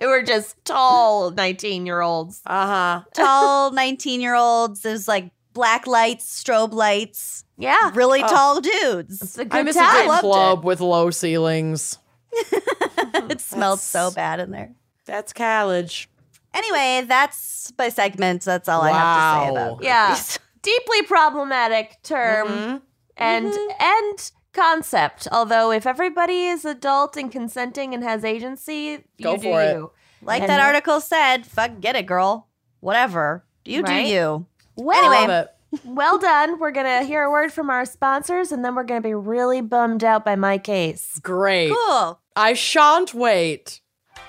they 0.00 0.06
were 0.06 0.22
just 0.22 0.56
tall 0.64 1.30
nineteen-year-olds. 1.30 2.42
Uh 2.44 2.66
huh. 2.66 3.02
Tall 3.14 3.70
nineteen 3.72 4.20
year 4.20 4.34
olds. 4.34 4.80
There's 4.82 5.06
like 5.08 5.30
black 5.58 5.88
lights, 5.88 6.24
strobe 6.44 6.72
lights, 6.72 7.44
Yeah, 7.56 7.90
really 7.92 8.22
Oh. 8.22 8.28
tall 8.28 8.60
dudes. 8.60 9.20
it's 9.20 9.36
a 9.38 9.44
good 9.44 9.58
I 9.58 9.62
miss 9.64 9.74
a 9.74 9.80
time. 9.80 9.96
good 10.02 10.08
Loved 10.08 10.20
club 10.22 10.64
with 10.64 10.80
low 10.80 11.10
ceilings. 11.10 11.98
it 12.32 13.40
smelled 13.40 13.80
so 13.80 14.12
bad 14.12 14.38
in 14.38 14.52
there. 14.52 14.70
That's 15.04 15.32
college. 15.32 16.08
Anyway, 16.54 17.04
that's 17.08 17.72
my 17.76 17.88
segments. 17.88 18.44
That's 18.44 18.68
all 18.68 18.82
I 18.82 18.90
have 18.92 18.94
to 18.94 19.46
say 19.48 19.50
Wow. 19.52 19.74
about 19.74 19.82
Yeah. 19.82 20.14
groupies. 20.14 20.38
Deeply 20.62 21.02
problematic 21.02 21.96
term 22.04 22.48
Mhm. 22.48 22.80
and 23.16 23.52
and 23.80 24.30
concept. 24.52 25.26
Although 25.32 25.72
if 25.72 25.86
everybody 25.86 26.46
is 26.46 26.64
adult 26.64 27.16
and 27.16 27.32
consenting 27.32 27.94
and 27.94 28.04
has 28.04 28.24
agency, 28.24 28.98
Go 29.20 29.32
you 29.32 29.38
do 29.38 29.42
for 29.42 29.62
it. 29.62 29.74
you. 29.74 29.90
Like 30.22 30.42
And- 30.42 30.50
that 30.50 30.60
article 30.60 31.00
said, 31.00 31.46
fuck 31.46 31.80
get 31.80 31.96
it, 31.96 32.06
girl. 32.06 32.46
Whatever. 32.80 33.44
You 33.64 33.82
Right? 33.82 34.04
do 34.04 34.08
you. 34.08 34.46
Well, 34.78 34.96
Anyway. 35.12 35.26
Love 35.32 35.48
it. 35.72 35.80
well 35.84 36.18
done. 36.18 36.58
We're 36.58 36.70
gonna 36.70 37.02
hear 37.04 37.24
a 37.24 37.30
word 37.30 37.52
from 37.52 37.68
our 37.68 37.84
sponsors, 37.84 38.52
and 38.52 38.64
then 38.64 38.74
we're 38.74 38.84
gonna 38.84 39.00
be 39.02 39.12
really 39.14 39.60
bummed 39.60 40.02
out 40.04 40.24
by 40.24 40.34
my 40.36 40.56
case. 40.58 41.18
Great. 41.22 41.72
Cool. 41.74 42.20
I 42.36 42.54
shan't 42.54 43.12
wait. 43.12 43.80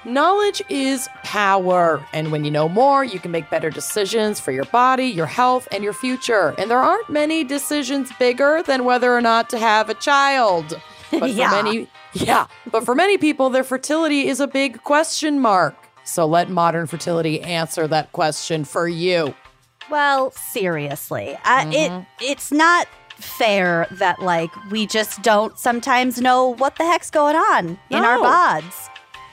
Knowledge 0.05 0.61
is 0.69 1.07
power, 1.23 2.05
and 2.13 2.31
when 2.31 2.43
you 2.45 2.51
know 2.51 2.69
more, 2.69 3.03
you 3.03 3.19
can 3.19 3.31
make 3.31 3.49
better 3.49 3.69
decisions 3.69 4.39
for 4.39 4.51
your 4.51 4.65
body, 4.65 5.05
your 5.05 5.25
health, 5.25 5.67
and 5.71 5.83
your 5.83 5.93
future. 5.93 6.53
And 6.57 6.69
there 6.71 6.79
aren't 6.79 7.09
many 7.09 7.43
decisions 7.43 8.11
bigger 8.19 8.61
than 8.63 8.85
whether 8.85 9.15
or 9.15 9.21
not 9.21 9.49
to 9.51 9.57
have 9.57 9.89
a 9.89 9.93
child. 9.95 10.79
But 11.11 11.21
for 11.21 11.25
Yeah. 11.27 11.49
many, 11.63 11.87
yeah, 12.13 12.45
but 12.71 12.85
for 12.85 12.93
many 12.93 13.17
people, 13.17 13.49
their 13.49 13.63
fertility 13.63 14.27
is 14.27 14.39
a 14.39 14.45
big 14.47 14.83
question 14.83 15.39
mark. 15.39 15.75
So 16.03 16.25
let 16.27 16.49
modern 16.51 16.85
fertility 16.85 17.41
answer 17.41 17.87
that 17.87 18.11
question 18.11 18.63
for 18.63 18.87
you. 18.87 19.33
Well, 19.89 20.31
seriously, 20.31 21.37
I, 21.43 21.67
it 21.67 21.91
mm-hmm. 21.91 22.03
it's 22.21 22.51
not 22.51 22.87
fair 23.17 23.87
that 23.91 24.21
like 24.21 24.49
we 24.71 24.87
just 24.87 25.21
don't 25.21 25.57
sometimes 25.57 26.21
know 26.21 26.55
what 26.55 26.77
the 26.77 26.85
heck's 26.85 27.09
going 27.09 27.35
on 27.35 27.77
in 27.89 28.03
our 28.03 28.17
No. 28.17 28.23
bods. 28.23 28.89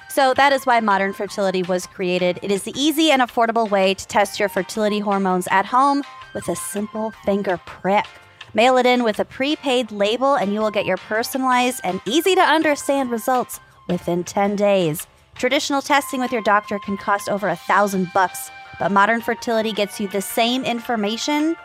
So 0.09 0.33
that 0.35 0.53
is 0.53 0.65
why 0.65 0.81
modern 0.81 1.13
fertility 1.13 1.63
was 1.63 1.87
created. 1.87 2.39
It 2.43 2.51
is 2.51 2.63
the 2.63 2.73
easy 2.75 3.11
and 3.11 3.21
affordable 3.21 3.69
way 3.69 3.93
to 3.93 4.07
test 4.07 4.41
your 4.41 4.49
fertility 4.49 4.99
hormones 4.99 5.47
at 5.51 5.67
home 5.67 6.03
with 6.33 6.49
a 6.49 6.57
simple 6.57 7.11
finger 7.25 7.61
prick. 7.67 8.07
Mail 8.55 8.79
it 8.79 8.87
in 8.87 9.05
with 9.05 9.21
a 9.21 9.27
prepaid 9.27 9.93
label 9.93 10.35
and 10.35 10.55
you 10.55 10.61
will 10.61 10.71
get 10.71 10.87
your 10.87 10.97
personalized 10.97 11.83
and 11.85 12.01
easy 12.07 12.35
to 12.35 12.41
understand 12.41 13.11
results 13.11 13.61
within 13.89 14.25
10 14.25 14.57
days. 14.57 15.07
Traditional 15.35 15.83
testing 15.83 16.21
with 16.21 16.33
your 16.33 16.41
doctor 16.41 16.79
can 16.79 16.97
cost 16.97 17.29
over 17.29 17.49
a 17.49 17.57
thousand 17.57 18.11
bucks, 18.15 18.51
but 18.79 18.93
modern 18.93 19.21
fertility 19.21 19.73
gets 19.73 20.01
you 20.01 20.09
the 20.09 20.23
same 20.23 20.65
information 20.65 21.57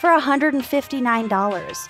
for 0.00 0.10
$159. 0.10 1.88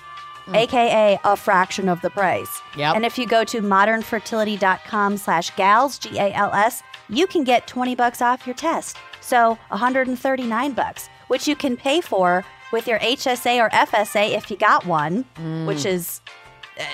aka 0.53 1.15
hmm. 1.15 1.27
a 1.27 1.35
fraction 1.35 1.89
of 1.89 2.01
the 2.01 2.09
price. 2.09 2.61
Yep. 2.75 2.95
And 2.95 3.05
if 3.05 3.17
you 3.17 3.27
go 3.27 3.43
to 3.45 3.61
modernfertility.com 3.61 5.17
slash 5.17 5.55
gals, 5.55 5.99
G-A-L-S, 5.99 6.83
you 7.09 7.27
can 7.27 7.43
get 7.43 7.67
20 7.67 7.95
bucks 7.95 8.21
off 8.21 8.47
your 8.47 8.55
test. 8.55 8.97
So 9.21 9.57
139 9.69 10.71
bucks, 10.73 11.09
which 11.27 11.47
you 11.47 11.55
can 11.55 11.77
pay 11.77 12.01
for 12.01 12.43
with 12.71 12.87
your 12.87 12.99
HSA 12.99 13.63
or 13.63 13.69
FSA 13.69 14.35
if 14.35 14.49
you 14.49 14.57
got 14.57 14.85
one, 14.85 15.23
hmm. 15.35 15.65
which 15.65 15.85
is, 15.85 16.21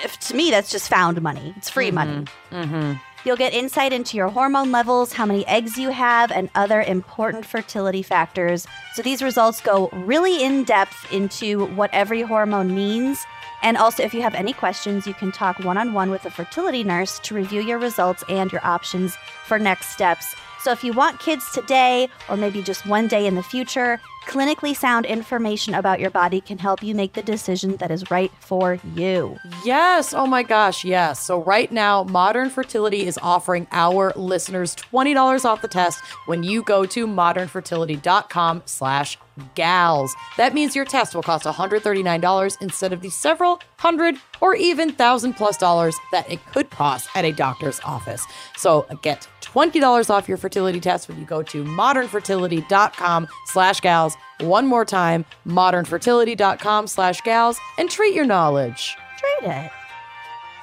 if, 0.04 0.18
to 0.20 0.34
me, 0.34 0.50
that's 0.50 0.70
just 0.70 0.88
found 0.88 1.20
money. 1.22 1.54
It's 1.56 1.70
free 1.70 1.90
mm-hmm. 1.90 1.94
money. 1.94 2.24
Mm-hmm. 2.50 2.92
You'll 3.26 3.36
get 3.36 3.52
insight 3.52 3.92
into 3.92 4.16
your 4.16 4.28
hormone 4.28 4.70
levels, 4.70 5.12
how 5.12 5.26
many 5.26 5.44
eggs 5.48 5.76
you 5.76 5.90
have, 5.90 6.30
and 6.30 6.48
other 6.54 6.80
important 6.80 7.44
fertility 7.44 8.00
factors. 8.00 8.68
So 8.94 9.02
these 9.02 9.20
results 9.20 9.60
go 9.60 9.88
really 9.88 10.44
in 10.44 10.62
depth 10.62 11.12
into 11.12 11.66
what 11.74 11.90
every 11.92 12.22
hormone 12.22 12.72
means. 12.72 13.26
And 13.64 13.76
also, 13.76 14.04
if 14.04 14.14
you 14.14 14.22
have 14.22 14.36
any 14.36 14.52
questions, 14.52 15.08
you 15.08 15.14
can 15.14 15.32
talk 15.32 15.58
one 15.58 15.76
on 15.76 15.92
one 15.92 16.12
with 16.12 16.24
a 16.24 16.30
fertility 16.30 16.84
nurse 16.84 17.18
to 17.24 17.34
review 17.34 17.62
your 17.62 17.80
results 17.80 18.22
and 18.28 18.52
your 18.52 18.64
options 18.64 19.16
for 19.44 19.58
next 19.58 19.86
steps. 19.86 20.36
So, 20.62 20.70
if 20.70 20.84
you 20.84 20.92
want 20.92 21.18
kids 21.18 21.50
today 21.50 22.08
or 22.28 22.36
maybe 22.36 22.62
just 22.62 22.86
one 22.86 23.08
day 23.08 23.26
in 23.26 23.34
the 23.34 23.42
future, 23.42 24.00
clinically 24.26 24.76
sound 24.76 25.06
information 25.06 25.74
about 25.74 26.00
your 26.00 26.10
body 26.10 26.40
can 26.40 26.58
help 26.58 26.82
you 26.82 26.94
make 26.94 27.14
the 27.14 27.22
decision 27.22 27.76
that 27.76 27.90
is 27.90 28.10
right 28.10 28.30
for 28.40 28.78
you. 28.94 29.36
Yes. 29.64 30.12
Oh 30.12 30.26
my 30.26 30.42
gosh. 30.42 30.84
Yes. 30.84 31.22
So 31.22 31.42
right 31.42 31.70
now, 31.70 32.02
Modern 32.04 32.50
Fertility 32.50 33.06
is 33.06 33.18
offering 33.22 33.66
our 33.72 34.12
listeners 34.16 34.74
$20 34.76 35.44
off 35.44 35.62
the 35.62 35.68
test 35.68 36.00
when 36.26 36.42
you 36.42 36.62
go 36.62 36.84
to 36.86 37.06
modernfertility.com 37.06 38.62
slash 38.66 39.18
gals. 39.54 40.14
That 40.36 40.54
means 40.54 40.74
your 40.74 40.84
test 40.84 41.14
will 41.14 41.22
cost 41.22 41.44
$139 41.44 42.56
instead 42.60 42.92
of 42.92 43.02
the 43.02 43.10
several 43.10 43.60
hundred 43.78 44.16
or 44.40 44.54
even 44.54 44.92
thousand 44.92 45.34
plus 45.34 45.56
dollars 45.56 45.96
that 46.12 46.30
it 46.30 46.44
could 46.52 46.70
cost 46.70 47.08
at 47.14 47.24
a 47.24 47.32
doctor's 47.32 47.80
office. 47.84 48.24
So 48.56 48.86
get 49.02 49.28
$20 49.56 50.10
off 50.10 50.28
your 50.28 50.36
fertility 50.36 50.80
test 50.80 51.08
when 51.08 51.18
you 51.18 51.24
go 51.24 51.42
to 51.42 51.64
modernfertility.com 51.64 53.26
slash 53.46 53.80
gals. 53.80 54.14
One 54.40 54.66
more 54.66 54.84
time, 54.84 55.24
modernfertility.com 55.46 56.86
slash 56.86 57.22
gals 57.22 57.58
and 57.78 57.90
treat 57.90 58.14
your 58.14 58.26
knowledge. 58.26 58.96
Treat 59.18 59.50
it. 59.50 59.70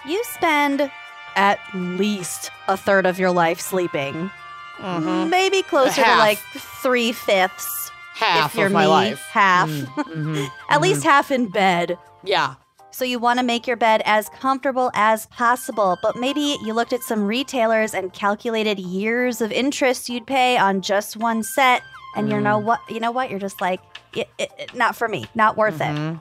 You 0.08 0.24
spend 0.26 0.92
at 1.36 1.60
least 1.74 2.52
a 2.68 2.78
third 2.78 3.08
of 3.08 3.18
your 3.18 3.32
life 3.32 3.60
sleeping. 3.60 4.30
Mm-hmm. 4.78 5.30
Maybe 5.30 5.64
closer 5.64 6.04
to 6.04 6.18
like 6.18 6.38
three 6.84 7.14
fifths. 7.14 7.92
Half 8.14 8.52
if 8.52 8.58
you're 8.58 8.68
of 8.68 8.74
my 8.74 8.84
me, 8.84 8.88
life. 8.90 9.22
Half. 9.32 9.70
Mhm. 9.70 10.48
At 10.70 10.82
least 10.82 11.00
mm-hmm. 11.00 11.10
half 11.10 11.32
in 11.32 11.50
bed. 11.50 11.98
Yeah. 12.24 12.56
So 12.94 13.06
you 13.06 13.18
want 13.18 13.40
to 13.40 13.44
make 13.44 13.66
your 13.66 13.76
bed 13.76 14.04
as 14.06 14.30
comfortable 14.30 14.92
as 14.94 15.26
possible, 15.26 15.98
but 16.04 16.16
maybe 16.16 16.58
you 16.64 16.74
looked 16.74 16.94
at 16.94 17.02
some 17.02 17.26
retailers 17.26 17.96
and 17.96 18.14
calculated 18.14 18.78
years 18.78 19.42
of 19.42 19.52
interest 19.52 20.10
you'd 20.10 20.28
pay 20.28 20.58
on 20.60 20.82
just 20.82 21.18
one 21.18 21.42
set, 21.42 21.82
and 22.16 22.30
you 22.30 22.40
know 22.40 22.62
mm. 22.62 22.66
what? 22.66 22.82
You 22.88 23.00
know 23.00 23.10
what? 23.10 23.32
You're 23.32 23.40
just 23.40 23.60
like, 23.62 23.82
it, 24.14 24.30
it, 24.38 24.52
it- 24.60 24.76
not 24.76 24.96
for 24.96 25.08
me, 25.08 25.26
not 25.34 25.58
worth 25.58 25.82
it. 25.82 25.86
Mm-hmm. 25.86 26.20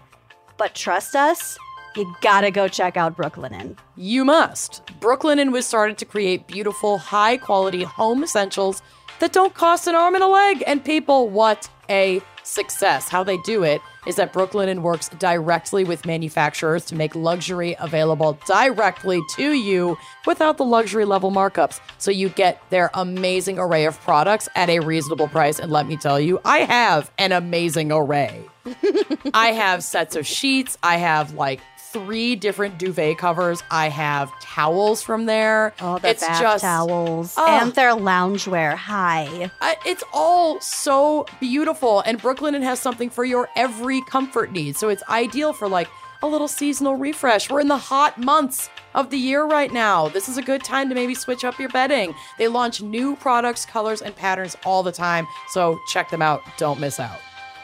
But 0.57 0.75
trust 0.75 1.15
us, 1.15 1.59
you 1.95 2.11
gotta 2.23 2.51
go 2.51 2.69
check 2.69 2.97
out 2.97 3.19
Brooklinen. 3.19 3.77
You 3.95 4.25
must. 4.25 4.83
Brooklinen 4.99 5.53
was 5.53 5.67
started 5.67 5.99
to 5.99 6.07
create 6.07 6.47
beautiful, 6.47 6.97
high 6.97 7.37
quality 7.37 7.83
home 7.83 8.25
essentials 8.25 8.81
that 9.21 9.35
don't 9.35 9.53
cost 9.53 9.87
an 9.89 9.95
arm 9.95 10.15
and 10.15 10.25
a 10.25 10.29
leg. 10.29 10.65
And 10.67 10.83
people, 10.83 11.29
what 11.29 11.69
a 11.91 12.23
success. 12.45 13.11
How 13.11 13.23
they 13.23 13.37
do 13.39 13.63
it 13.63 13.83
is 14.07 14.17
that 14.17 14.33
Brooklinen 14.33 14.81
works 14.81 15.09
directly 15.11 15.85
with 15.85 16.07
manufacturers 16.07 16.85
to 16.87 16.95
make 16.95 17.15
luxury 17.15 17.77
available 17.79 18.39
directly 18.47 19.21
to 19.37 19.53
you 19.53 19.97
without 20.27 20.57
the 20.57 20.65
luxury 20.65 21.05
level 21.05 21.31
markups. 21.31 21.81
So 21.99 22.11
you 22.11 22.29
get 22.29 22.63
their 22.71 22.91
amazing 22.95 23.59
array 23.59 23.85
of 23.85 24.01
products 24.01 24.49
at 24.55 24.69
a 24.69 24.81
reasonable 24.81 25.29
price. 25.29 25.59
And 25.59 25.71
let 25.71 25.87
me 25.87 25.97
tell 25.97 26.19
you, 26.19 26.41
I 26.45 26.59
have 26.59 27.11
an 27.19 27.33
amazing 27.33 27.93
array. 27.93 28.45
I 29.35 29.53
have 29.53 29.83
sets 29.83 30.17
of 30.17 30.27
sheets. 30.27 30.79
I 30.83 30.97
have 30.97 31.35
like 31.35 31.61
three 31.93 32.37
different 32.37 32.79
duvet 32.79 33.19
covers. 33.19 33.63
I 33.71 33.89
have 33.89 34.33
towels 34.41 35.03
from 35.03 35.27
there. 35.27 35.75
Oh, 35.81 35.99
the 35.99 36.11
it's 36.11 36.27
bath 36.27 36.41
just 36.41 36.63
towels 36.65 37.35
Oh. 37.37 37.47
and 37.47 37.73
their 37.75 37.93
loungewear. 37.93 38.75
Hi. 38.77 39.51
I, 39.61 39.77
it's 39.85 40.03
all 40.13 40.61
so 40.61 41.27
beautiful. 41.41 42.01
And 42.01 42.21
Brooklinen 42.21 42.63
has 42.63 42.81
something 42.81 43.11
for 43.11 43.25
your 43.25 43.49
every 43.57 44.01
comfort 44.03 44.53
need. 44.53 44.77
So 44.77 44.89
it's 44.89 45.03
ideal 45.09 45.53
for 45.53 45.69
like 45.69 45.89
a 46.23 46.27
little 46.27 46.49
seasonal 46.49 46.95
refresh. 46.97 47.51
We're 47.51 47.61
in 47.61 47.69
the 47.69 47.77
hot 47.77 48.17
months 48.19 48.71
of 48.95 49.11
the 49.11 49.19
year 49.19 49.45
right 49.45 49.73
now. 49.73 50.09
This 50.09 50.29
is 50.29 50.37
a 50.39 50.43
good 50.43 50.63
time 50.63 50.89
to 50.89 50.95
maybe 50.95 51.15
switch 51.15 51.45
up 51.45 51.59
your 51.59 51.69
bedding. 51.71 52.15
They 52.39 52.47
launch 52.49 52.81
new 52.81 53.17
products, 53.17 53.67
colors, 53.67 54.03
and 54.03 54.15
patterns 54.15 54.57
all 54.65 54.83
the 54.83 54.93
time. 54.93 55.27
So 55.49 55.81
check 55.89 56.11
them 56.11 56.23
out. 56.23 56.43
Don't 56.59 56.79
miss 56.79 57.01
out. 57.01 57.19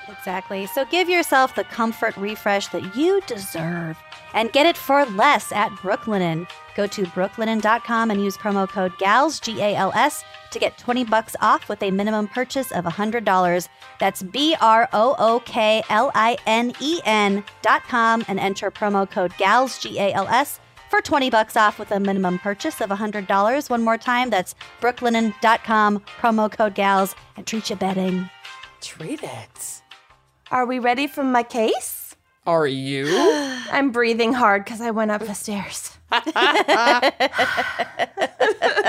Exactly. 0.08 0.66
So 0.66 0.84
give 0.86 1.08
yourself 1.08 1.54
the 1.54 1.64
comfort 1.64 2.16
refresh 2.16 2.66
that 2.68 2.96
you 2.96 3.20
deserve 3.26 3.96
and 4.34 4.52
get 4.52 4.66
it 4.66 4.76
for 4.76 5.04
less 5.06 5.52
at 5.52 5.70
Brooklinen. 5.72 6.48
Go 6.76 6.86
to 6.86 7.02
brooklinen.com 7.06 8.10
and 8.10 8.22
use 8.22 8.36
promo 8.36 8.68
code 8.68 8.96
GALS, 8.98 9.40
G 9.40 9.60
A 9.60 9.74
L 9.74 9.92
S, 9.94 10.24
to 10.52 10.58
get 10.58 10.78
20 10.78 11.04
bucks 11.04 11.34
off 11.40 11.68
with 11.68 11.82
a 11.82 11.90
minimum 11.90 12.28
purchase 12.28 12.70
of 12.70 12.84
$100. 12.84 13.68
That's 13.98 14.22
B 14.22 14.54
R 14.60 14.88
O 14.92 15.16
O 15.18 15.40
K 15.40 15.82
L 15.88 16.12
I 16.14 16.36
N 16.46 16.72
E 16.80 17.00
N 17.04 17.42
dot 17.62 17.82
com 17.84 18.24
and 18.28 18.38
enter 18.38 18.70
promo 18.70 19.10
code 19.10 19.32
GALS, 19.38 19.78
G 19.78 19.98
A 19.98 20.12
L 20.12 20.28
S, 20.28 20.60
for 20.88 21.00
20 21.00 21.30
bucks 21.30 21.56
off 21.56 21.78
with 21.78 21.90
a 21.90 22.00
minimum 22.00 22.38
purchase 22.38 22.80
of 22.80 22.90
$100. 22.90 23.68
One 23.68 23.84
more 23.84 23.98
time, 23.98 24.30
that's 24.30 24.54
brooklinen.com, 24.80 26.00
promo 26.20 26.50
code 26.50 26.74
GALS, 26.74 27.14
and 27.36 27.46
treat 27.46 27.70
your 27.70 27.76
bedding. 27.76 28.30
Treat 28.80 29.22
it. 29.22 29.82
Are 30.50 30.64
we 30.64 30.78
ready 30.78 31.06
for 31.06 31.24
my 31.24 31.42
case? 31.42 31.97
Are 32.48 32.66
you? 32.66 33.06
I'm 33.70 33.92
breathing 33.92 34.32
hard 34.32 34.64
because 34.64 34.80
I 34.80 34.90
went 34.90 35.10
up 35.10 35.20
the 35.20 35.34
stairs. 35.34 35.98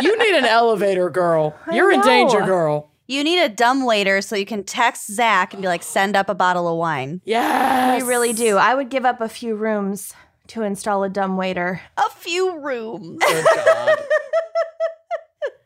you 0.02 0.18
need 0.18 0.36
an 0.38 0.46
elevator, 0.46 1.10
girl. 1.10 1.54
You're 1.70 1.92
in 1.92 2.00
know. 2.00 2.06
danger, 2.06 2.40
girl. 2.40 2.90
You 3.08 3.22
need 3.22 3.44
a 3.44 3.50
dumb 3.50 3.86
waiter 3.86 4.22
so 4.22 4.38
you 4.38 4.46
can 4.46 4.64
text 4.64 5.12
Zach 5.12 5.54
and 5.54 5.62
be 5.62 5.68
like, 5.68 5.84
send 5.84 6.16
up 6.16 6.30
a 6.30 6.36
bottle 6.36 6.70
of 6.70 6.78
wine. 6.78 7.20
Yes. 7.26 8.02
I 8.02 8.08
really 8.08 8.32
do. 8.32 8.56
I 8.56 8.76
would 8.76 8.90
give 8.90 9.04
up 9.04 9.20
a 9.20 9.28
few 9.28 9.56
rooms 9.56 10.14
to 10.48 10.62
install 10.62 11.04
a 11.04 11.10
dumb 11.10 11.36
waiter. 11.36 11.82
A 11.98 12.10
few 12.12 12.60
rooms. 12.60 13.20
Good 13.20 13.46
God. 13.46 14.00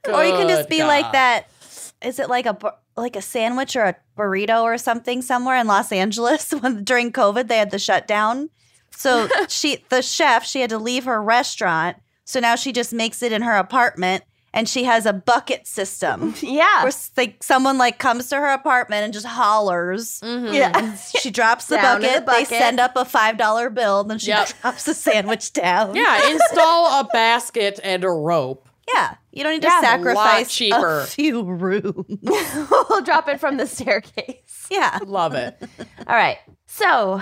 or 0.16 0.26
you 0.26 0.32
can 0.32 0.48
just 0.48 0.68
Good 0.68 0.78
be 0.78 0.84
like 0.84 1.12
that. 1.12 1.46
Is 2.04 2.20
it 2.20 2.30
like 2.30 2.46
a 2.46 2.58
like 2.96 3.16
a 3.16 3.22
sandwich 3.22 3.76
or 3.76 3.84
a 3.84 3.96
burrito 4.18 4.62
or 4.64 4.78
something 4.78 5.22
somewhere 5.22 5.58
in 5.58 5.68
Los 5.68 5.92
Angeles 5.92 6.52
when 6.60 6.84
during 6.84 7.12
COVID 7.12 7.48
they 7.48 7.58
had 7.58 7.72
the 7.72 7.80
shutdown? 7.80 8.50
So 8.92 9.28
she 9.48 9.84
the 9.90 10.02
chef, 10.02 10.46
she 10.46 10.62
had 10.62 10.70
to 10.70 10.78
leave 10.78 11.06
her 11.06 11.22
restaurant. 11.22 11.98
So 12.26 12.40
now 12.40 12.56
she 12.56 12.72
just 12.72 12.94
makes 12.94 13.22
it 13.24 13.32
in 13.32 13.42
her 13.42 13.56
apartment 13.56 14.24
and 14.56 14.70
she 14.70 14.84
has 14.84 15.06
a 15.08 15.14
bucket 15.14 15.66
system. 15.68 16.36
Yeah. 16.42 16.84
Where 16.84 16.92
like 17.18 17.42
someone 17.44 17.78
like 17.80 17.98
comes 17.98 18.30
to 18.30 18.36
her 18.36 18.50
apartment 18.54 19.04
and 19.04 19.12
just 19.14 19.26
hollers. 19.26 20.20
Mm-hmm. 20.22 20.54
yeah. 20.54 20.96
She 20.96 21.32
drops 21.32 21.66
the 21.66 21.78
bucket, 21.78 22.18
the 22.18 22.22
bucket. 22.22 22.50
They 22.50 22.60
send 22.60 22.80
up 22.80 22.96
a 22.96 23.04
five 23.04 23.38
dollar 23.38 23.70
bill, 23.72 24.02
And 24.02 24.12
then 24.12 24.20
she 24.20 24.28
Yep. 24.28 24.50
drops 24.62 24.84
the 24.84 24.94
sandwich 24.94 25.54
down. 25.54 25.96
Yeah, 25.96 26.30
install 26.30 27.00
a 27.00 27.06
basket 27.12 27.80
and 27.84 28.04
a 28.04 28.10
rope. 28.10 28.68
yeah. 28.94 29.16
You 29.34 29.44
don't 29.44 29.54
need 29.54 29.64
Yeah, 29.64 29.70
to 29.72 29.78
a 29.78 29.82
sacrifice 29.90 30.54
cheaper. 30.54 31.00
a 31.02 31.06
few 31.08 31.44
rooms. 31.44 32.06
we'll 32.22 33.02
drop 33.04 33.28
it 33.28 33.40
from 33.40 33.58
the 33.58 33.66
staircase. 33.68 34.68
yeah. 34.72 35.00
Love 35.06 35.34
it. 35.34 35.62
All 36.08 36.16
right. 36.16 36.38
So, 36.68 37.20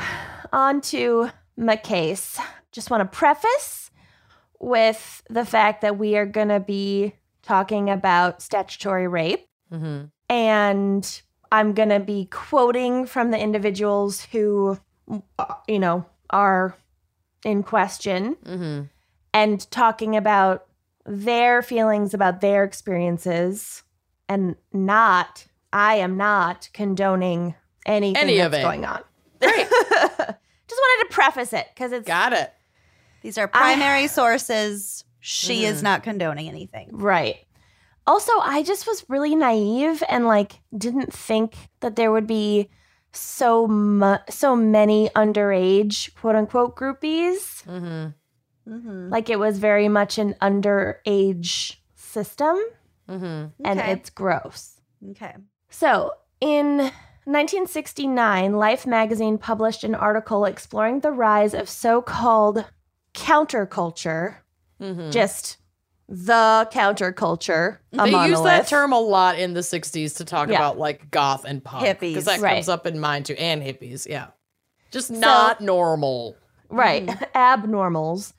on 0.52 0.82
to 0.82 1.30
my 1.58 1.78
case. 1.78 2.38
Just 2.74 2.90
want 2.90 3.02
to 3.02 3.18
preface 3.18 3.92
with 4.60 5.24
the 5.30 5.46
fact 5.46 5.82
that 5.82 5.98
we 5.98 6.18
are 6.18 6.26
going 6.26 6.50
to 6.50 6.60
be 6.60 7.14
talking 7.44 7.90
about 7.90 8.42
statutory 8.42 9.08
rape. 9.08 9.48
Mm-hmm. 9.72 10.06
And 10.30 11.22
I'm 11.52 11.74
going 11.74 11.90
to 11.90 12.00
be 12.00 12.26
quoting 12.26 13.06
from 13.06 13.32
the 13.32 13.40
individuals 13.40 14.22
who, 14.32 14.78
uh, 15.40 15.46
you 15.68 15.80
know, 15.80 16.06
are 16.30 16.76
in 17.46 17.64
question 17.64 18.36
Mm-hmm. 18.46 18.84
and 19.34 19.72
talking 19.72 20.16
about 20.16 20.66
their 21.06 21.62
feelings 21.62 22.14
about 22.14 22.42
their 22.42 22.64
experiences 22.64 23.84
and 24.30 24.56
not, 24.74 25.46
I 25.74 25.96
am 25.96 26.18
not 26.18 26.70
condoning 26.74 27.56
anything 27.86 28.22
Any 28.22 28.38
that's 28.38 28.48
of 28.48 28.54
it. 28.60 28.64
going 28.64 28.86
on. 28.86 29.02
Great. 29.42 29.68
Just 29.70 30.80
wanted 30.80 31.10
to 31.10 31.14
preface 31.14 31.54
it 31.54 31.68
because 31.74 31.92
it's 31.92 32.08
Got 32.08 32.34
it. 32.34 32.54
These 33.24 33.38
are 33.38 33.48
primary 33.48 34.08
sources. 34.08 35.04
She 35.20 35.66
is 35.66 35.84
not 35.84 36.02
condoning 36.04 36.48
anything. 36.48 36.90
right. 36.92 37.38
Also, 38.08 38.32
I 38.40 38.64
just 38.64 38.88
was 38.88 39.06
really 39.10 39.36
naive 39.36 40.02
and 40.10 40.26
like 40.26 40.54
didn't 40.76 41.14
think 41.14 41.54
that 41.82 41.96
there 41.96 42.12
would 42.12 42.26
be 42.26 42.68
so 43.12 43.68
mu- 43.68 44.18
so 44.28 44.56
many 44.56 45.10
underage 45.16 46.12
quote 46.16 46.36
unquote 46.36 46.76
groupies. 46.76 47.64
Mm-hmm. 47.66 48.10
Mm-hmm. 48.72 49.10
Like 49.10 49.30
it 49.30 49.38
was 49.40 49.60
very 49.60 49.90
much 49.90 50.18
an 50.18 50.36
underage 50.42 51.76
system, 51.96 52.58
Mm-hmm. 53.10 53.66
and 53.66 53.80
Okay. 53.80 53.92
it's 53.92 54.10
gross. 54.10 54.80
Okay. 55.12 55.34
So, 55.70 56.14
in 56.40 56.78
1969, 57.26 58.54
Life 58.54 58.88
magazine 58.88 59.38
published 59.38 59.84
an 59.84 59.96
article 59.96 60.46
exploring 60.46 61.02
the 61.02 61.12
rise 61.12 61.54
of 61.54 61.68
so 61.68 62.02
called 62.02 62.64
counterculture, 63.14 64.38
Mm-hmm. 64.82 65.12
just 65.12 65.58
the 66.10 66.68
counterculture. 66.74 67.78
They 67.92 68.10
use 68.28 68.42
that 68.42 68.68
term 68.68 68.92
a 68.94 69.00
lot 69.00 69.38
in 69.40 69.54
the 69.54 69.60
60s 69.62 70.18
to 70.18 70.26
talk 70.26 70.50
Yeah. 70.50 70.56
about 70.56 70.78
like 70.78 71.12
goth 71.12 71.46
and 71.46 71.64
punk. 71.64 71.86
Hippies. 71.86 72.00
Because 72.14 72.26
that 72.26 72.40
Right. 72.42 72.56
comes 72.56 72.68
up 72.70 72.86
in 72.88 73.00
mine 73.00 73.24
too. 73.24 73.36
And 73.38 73.62
hippies, 73.62 74.08
yeah. 74.10 74.28
Just 74.92 75.12
not 75.12 75.62
normal. 75.62 76.36
Right, 76.70 77.06
abnormals. 77.36 78.34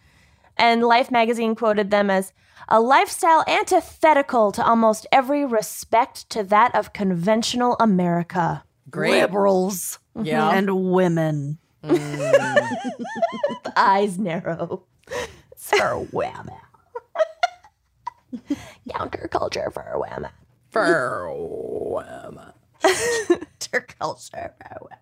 And 0.63 0.85
Life 0.85 1.11
magazine 1.11 1.57
quoted 1.57 1.91
them 1.91 2.09
as 2.09 2.33
a 2.69 2.81
lifestyle 2.81 3.43
antithetical 3.49 4.53
to 4.53 4.65
almost 4.65 5.09
every 5.11 5.45
respect 5.45 6.31
to 6.31 6.45
that 6.45 6.73
of 6.77 6.93
conventional 6.93 7.77
America. 7.81 8.63
Great. 8.89 9.23
Liberals 9.23 9.99
Yeah. 10.15 10.53
and 10.53 10.93
women. 10.93 11.59
The 11.83 11.95
mm. 11.99 13.73
eyes 13.77 14.21
narrow. 14.21 14.85
For 15.57 16.07
women. 16.13 16.55
Counterculture 18.89 19.73
for 19.73 19.99
women. 19.99 20.31
For 20.71 21.35
women. 21.35 22.53
Culture 23.99 24.55
for 24.61 24.79
women. 24.83 24.99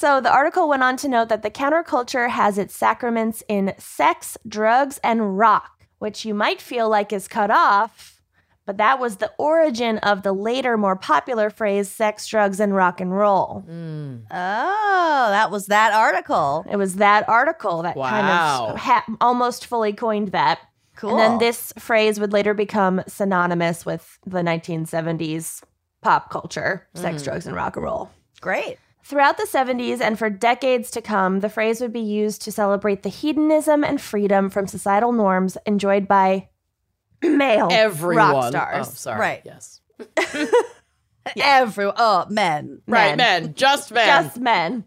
So 0.00 0.18
the 0.18 0.32
article 0.32 0.66
went 0.66 0.82
on 0.82 0.96
to 0.96 1.08
note 1.08 1.28
that 1.28 1.42
the 1.42 1.50
counterculture 1.50 2.30
has 2.30 2.56
its 2.56 2.74
sacraments 2.74 3.42
in 3.48 3.74
sex, 3.76 4.38
drugs, 4.48 4.98
and 5.04 5.36
rock, 5.36 5.84
which 5.98 6.24
you 6.24 6.32
might 6.32 6.62
feel 6.62 6.88
like 6.88 7.12
is 7.12 7.28
cut 7.28 7.50
off, 7.50 8.22
but 8.64 8.78
that 8.78 8.98
was 8.98 9.16
the 9.16 9.30
origin 9.36 9.98
of 9.98 10.22
the 10.22 10.32
later, 10.32 10.78
more 10.78 10.96
popular 10.96 11.50
phrase 11.50 11.90
sex, 11.90 12.26
drugs, 12.26 12.60
and 12.60 12.74
rock 12.74 12.98
and 13.02 13.14
roll. 13.14 13.62
Mm. 13.68 14.22
Oh, 14.30 15.26
that 15.28 15.50
was 15.50 15.66
that 15.66 15.92
article. 15.92 16.64
It 16.70 16.76
was 16.76 16.94
that 16.96 17.28
article 17.28 17.82
that 17.82 17.94
Wow. 17.94 18.08
kind 18.08 18.26
of 18.72 18.78
ha- 18.78 19.04
almost 19.20 19.66
fully 19.66 19.92
coined 19.92 20.28
that. 20.28 20.60
Cool. 20.96 21.10
And 21.10 21.18
then 21.18 21.38
this 21.40 21.74
phrase 21.78 22.18
would 22.18 22.32
later 22.32 22.54
become 22.54 23.02
synonymous 23.06 23.84
with 23.84 24.18
the 24.24 24.40
1970s 24.42 25.62
pop 26.00 26.30
culture, 26.30 26.86
sex, 26.94 27.22
drugs, 27.22 27.46
and 27.46 27.54
rock 27.54 27.76
and 27.76 27.84
roll. 27.84 28.08
Great. 28.40 28.78
Throughout 29.02 29.36
the 29.38 29.46
70s 29.50 30.00
and 30.00 30.18
for 30.18 30.30
decades 30.30 30.90
to 30.92 31.00
come, 31.02 31.40
the 31.40 31.48
phrase 31.48 31.80
would 31.80 31.92
be 31.92 32.00
used 32.00 32.42
to 32.42 32.52
celebrate 32.52 33.02
the 33.02 33.08
hedonism 33.08 33.82
and 33.82 34.00
freedom 34.00 34.50
from 34.50 34.66
societal 34.66 35.12
norms 35.12 35.56
enjoyed 35.66 36.06
by 36.06 36.48
male 37.22 37.68
Everyone. 37.70 38.16
rock 38.34 38.48
stars. 38.50 38.88
Oh, 38.88 38.92
sorry. 38.94 39.20
Right. 39.20 39.42
Yes. 39.44 39.80
Every 41.36 41.90
oh 41.96 42.26
men. 42.30 42.80
Right, 42.86 43.16
men. 43.16 43.54
Just 43.54 43.92
men. 43.92 44.06
Just 44.06 44.38
men. 44.38 44.84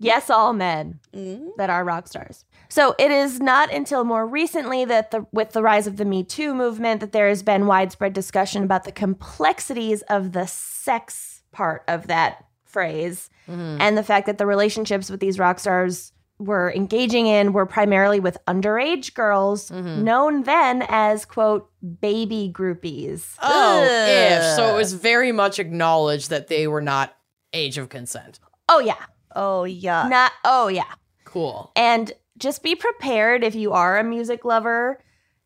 Yes, 0.00 0.30
all 0.30 0.52
men 0.52 1.00
Mm. 1.14 1.50
that 1.56 1.70
are 1.70 1.84
rock 1.84 2.06
stars. 2.06 2.44
So 2.68 2.94
it 2.98 3.10
is 3.10 3.40
not 3.40 3.72
until 3.72 4.04
more 4.04 4.26
recently 4.26 4.84
that 4.84 5.10
the 5.10 5.26
with 5.32 5.52
the 5.52 5.62
rise 5.62 5.86
of 5.86 5.96
the 5.96 6.04
Me 6.04 6.22
Too 6.22 6.54
movement 6.54 7.00
that 7.00 7.12
there 7.12 7.28
has 7.28 7.42
been 7.42 7.66
widespread 7.66 8.12
discussion 8.12 8.62
about 8.62 8.84
the 8.84 8.92
complexities 8.92 10.02
of 10.02 10.32
the 10.32 10.46
sex 10.46 11.42
part 11.50 11.82
of 11.88 12.06
that 12.08 12.44
phrase 12.68 13.30
Mhm. 13.48 13.78
and 13.80 13.96
the 13.98 14.02
fact 14.02 14.26
that 14.26 14.38
the 14.38 14.46
relationships 14.46 15.10
with 15.10 15.20
these 15.20 15.38
rock 15.38 15.58
stars 15.58 16.12
were 16.38 16.72
engaging 16.72 17.26
in 17.26 17.52
were 17.52 17.66
primarily 17.66 18.20
with 18.20 18.38
underage 18.46 19.12
girls 19.14 19.70
Mhm. 19.70 20.02
known 20.02 20.42
then 20.44 20.84
as 20.88 21.24
quote 21.24 21.68
baby 22.00 22.52
groupies. 22.54 23.34
Oh, 23.42 23.82
if. 23.82 24.54
So 24.56 24.72
it 24.72 24.76
was 24.76 24.92
very 24.92 25.32
much 25.32 25.58
acknowledged 25.58 26.30
that 26.30 26.46
they 26.48 26.68
were 26.68 26.80
not 26.82 27.16
age 27.52 27.76
of 27.78 27.88
consent. 27.88 28.38
Oh 28.68 28.78
yeah. 28.78 28.94
Oh 29.34 29.64
yeah. 29.64 30.06
Not 30.08 30.30
oh 30.44 30.68
yeah. 30.68 30.92
Cool. 31.24 31.72
And 31.74 32.12
just 32.36 32.62
be 32.62 32.76
prepared 32.76 33.42
if 33.42 33.54
you 33.56 33.72
are 33.72 33.98
a 33.98 34.04
music 34.04 34.44
lover 34.44 35.02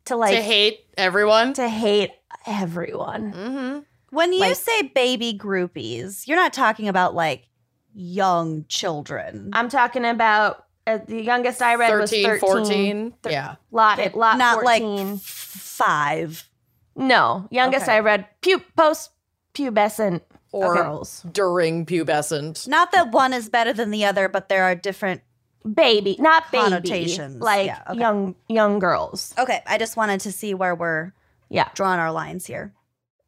to 0.06 0.16
like 0.16 0.34
to 0.34 0.42
hate 0.42 0.80
everyone. 0.98 1.54
to 1.54 1.68
hate 1.68 2.10
everyone. 2.46 3.32
mm-hmm. 3.32 3.78
When 4.12 4.32
you 4.34 4.40
Like- 4.40 4.56
say 4.56 4.82
baby 4.82 5.32
groupies, 5.36 6.26
you're 6.28 6.36
not 6.36 6.52
talking 6.52 6.86
about 6.86 7.14
like 7.14 7.48
young 7.94 8.66
children. 8.68 9.50
I'm 9.54 9.68
talking 9.70 10.04
about 10.04 10.66
uh, 10.86 10.98
the 11.06 11.22
youngest 11.22 11.62
I 11.62 11.76
read 11.76 11.88
13, 11.90 12.28
was 12.30 12.40
13. 12.40 12.40
14. 12.40 13.14
Thir- 13.22 13.30
yeah. 13.30 13.54
Lot, 13.70 14.14
lot 14.14 14.36
not 14.36 14.60
14. 14.62 15.06
like 15.06 15.14
f- 15.14 15.20
five. 15.22 16.48
no, 16.94 17.46
youngest 17.50 17.84
Okay. 17.84 17.94
I 17.96 18.00
read 18.00 18.26
pu- 18.42 18.62
post 18.76 19.10
pubescent 19.54 20.20
Or 20.50 20.74
girls. 20.74 21.24
during 21.32 21.86
pubescent. 21.86 22.68
Not 22.68 22.92
that 22.92 23.12
one 23.12 23.32
is 23.32 23.48
better 23.48 23.72
than 23.72 23.90
the 23.90 24.04
other, 24.04 24.28
but 24.28 24.48
there 24.50 24.64
are 24.64 24.74
different. 24.74 25.22
Baby, 25.72 26.16
not 26.18 26.50
baby. 26.52 26.64
Connotations. 26.64 27.40
Like 27.40 27.66
Yeah, 27.68 27.82
okay. 27.88 27.98
young 28.00 28.34
young 28.48 28.78
girls. 28.78 29.32
Okay, 29.38 29.62
I 29.66 29.78
just 29.78 29.96
wanted 29.96 30.20
to 30.20 30.32
see 30.32 30.52
where 30.54 30.74
we're 30.74 31.12
Yeah. 31.48 31.68
drawing 31.74 32.00
our 32.00 32.10
lines 32.12 32.44
here. 32.46 32.72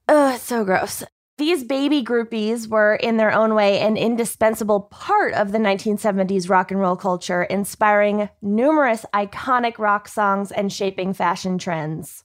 Ugh, 0.09 0.39
so 0.39 0.65
gross. 0.65 1.03
These 1.37 1.65
baby 1.65 2.03
groupies 2.05 2.69
were, 2.69 2.95
in 2.95 3.17
their 3.17 3.33
own 3.33 3.55
way, 3.55 3.81
an 3.81 3.97
indispensable 3.97 4.83
part 4.83 5.35
of 5.35 5.51
the 5.51 5.59
1970s 5.59 6.49
rock 6.49 6.71
and 6.71 6.79
roll 6.79 6.95
culture, 6.95 7.43
inspiring 7.43 8.29
numerous 8.41 9.05
iconic 9.13 9.79
rock 9.79 10.07
songs 10.07 10.53
and 10.53 10.73
shaping 10.73 11.13
fashion 11.13 11.59
trends. 11.59 12.23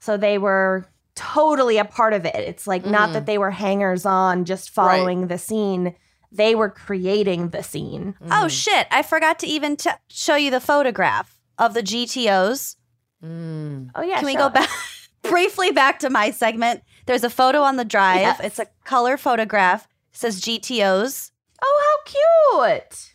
So 0.00 0.16
they 0.16 0.38
were 0.38 0.86
totally 1.14 1.78
a 1.78 1.84
part 1.84 2.14
of 2.14 2.24
it. 2.24 2.34
It's 2.34 2.66
like 2.66 2.84
not 2.84 3.10
Mhm. 3.10 3.12
that 3.14 3.26
they 3.26 3.38
were 3.38 3.50
hangers 3.52 4.04
on 4.06 4.44
just 4.44 4.70
following 4.70 5.26
the 5.28 5.38
scene, 5.38 5.94
they 6.32 6.54
were 6.54 6.68
creating 6.70 7.50
the 7.50 7.62
scene. 7.62 8.14
Mm-hmm. 8.20 8.32
Oh 8.32 8.48
shit! 8.48 8.86
I 8.90 9.02
forgot 9.02 9.38
to 9.40 9.46
even 9.46 9.76
t- 9.76 9.90
show 10.08 10.34
you 10.36 10.50
the 10.50 10.60
photograph 10.60 11.38
of 11.58 11.74
the 11.74 11.82
GTOs. 11.82 12.76
Mm. 13.24 13.90
Oh, 13.94 14.02
yeah. 14.02 14.16
Can 14.18 14.26
we 14.26 14.34
go 14.36 14.46
us. 14.46 14.52
back 14.52 14.68
briefly 15.22 15.70
back 15.72 15.98
to 16.00 16.10
my 16.10 16.30
segment? 16.30 16.82
There's 17.08 17.24
a 17.24 17.30
photo 17.30 17.62
on 17.62 17.76
the 17.76 17.84
drive. 17.84 18.20
Yes. 18.20 18.40
It's 18.44 18.58
a 18.58 18.66
color 18.84 19.16
photograph. 19.16 19.88
It 20.12 20.16
says 20.18 20.40
GTOs. 20.40 21.30
Oh, 21.62 22.02
how 22.04 22.68
cute. 22.68 23.14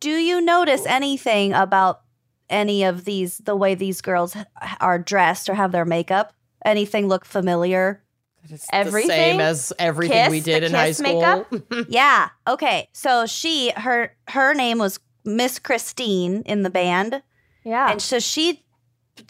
Do 0.00 0.10
you 0.10 0.40
notice 0.40 0.86
anything 0.86 1.52
about 1.52 2.02
any 2.48 2.84
of 2.84 3.04
these, 3.04 3.38
the 3.38 3.56
way 3.56 3.74
these 3.74 4.00
girls 4.00 4.36
are 4.80 4.98
dressed 4.98 5.48
or 5.48 5.54
have 5.54 5.72
their 5.72 5.84
makeup? 5.84 6.32
Anything 6.64 7.08
look 7.08 7.24
familiar? 7.24 8.02
It's 8.48 8.66
Everything? 8.72 9.08
the 9.08 9.14
same 9.14 9.40
as 9.40 9.72
everything 9.78 10.30
we 10.30 10.40
did 10.40 10.62
the 10.62 10.66
in 10.66 10.72
high 10.74 10.92
school. 10.92 11.46
makeup? 11.50 11.86
yeah. 11.88 12.28
Okay. 12.46 12.88
So 12.92 13.26
she, 13.26 13.70
her, 13.76 14.14
her 14.28 14.54
name 14.54 14.78
was 14.78 15.00
Miss 15.24 15.58
Christine 15.58 16.42
in 16.42 16.62
the 16.62 16.70
band, 16.70 17.22
Yeah. 17.64 17.90
and 17.90 18.00
so 18.02 18.18
she, 18.18 18.63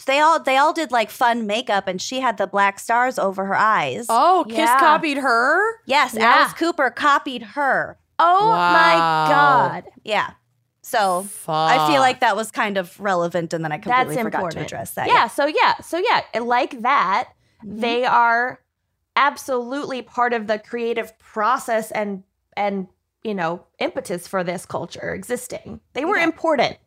they 0.05 0.19
all, 0.19 0.39
they 0.39 0.57
all 0.57 0.73
did 0.73 0.91
like 0.91 1.09
fun 1.09 1.45
makeup, 1.47 1.87
and 1.87 2.01
she 2.01 2.19
had 2.21 2.37
the 2.37 2.47
black 2.47 2.79
stars 2.79 3.17
over 3.19 3.45
her 3.45 3.55
eyes. 3.55 4.05
oh, 4.09 4.45
Kiss 4.47 4.57
Yeah. 4.59 4.79
copied 4.79 5.17
her? 5.17 5.59
Yes, 5.85 6.13
Yeah. 6.13 6.25
Alice 6.37 6.53
Cooper 6.53 6.89
copied 6.89 7.43
her. 7.43 7.97
oh, 8.19 8.49
Wow. 8.49 8.71
my 8.73 8.93
God. 9.29 9.83
Yeah. 10.03 10.31
So 10.81 11.23
Fuck. 11.23 11.71
I 11.71 11.87
feel 11.91 11.99
like 11.99 12.19
that 12.19 12.35
was 12.35 12.51
kind 12.51 12.77
of 12.77 12.99
relevant, 12.99 13.53
and 13.53 13.63
then 13.63 13.71
I 13.71 13.77
completely 13.77 14.15
That's 14.15 14.23
forgot 14.23 14.37
important. 14.39 14.59
to 14.59 14.65
address 14.75 14.91
that. 14.91 15.07
Yeah, 15.07 15.27
so 15.27 15.45
yeah, 15.47 15.75
so 15.83 15.97
yeah, 15.97 16.21
like 16.39 16.81
that, 16.83 17.29
Mhm. 17.65 17.81
they 17.81 18.05
are 18.05 18.59
absolutely 19.15 20.01
part 20.01 20.33
of 20.33 20.47
the 20.47 20.59
creative 20.59 21.17
process 21.19 21.91
and 21.91 22.23
and 22.57 22.87
you 23.23 23.33
know 23.33 23.65
impetus 23.79 24.27
for 24.27 24.43
this 24.43 24.65
culture 24.65 25.13
existing. 25.13 25.79
They 25.93 26.05
were 26.05 26.17
Yeah. 26.17 26.25
important, 26.25 26.77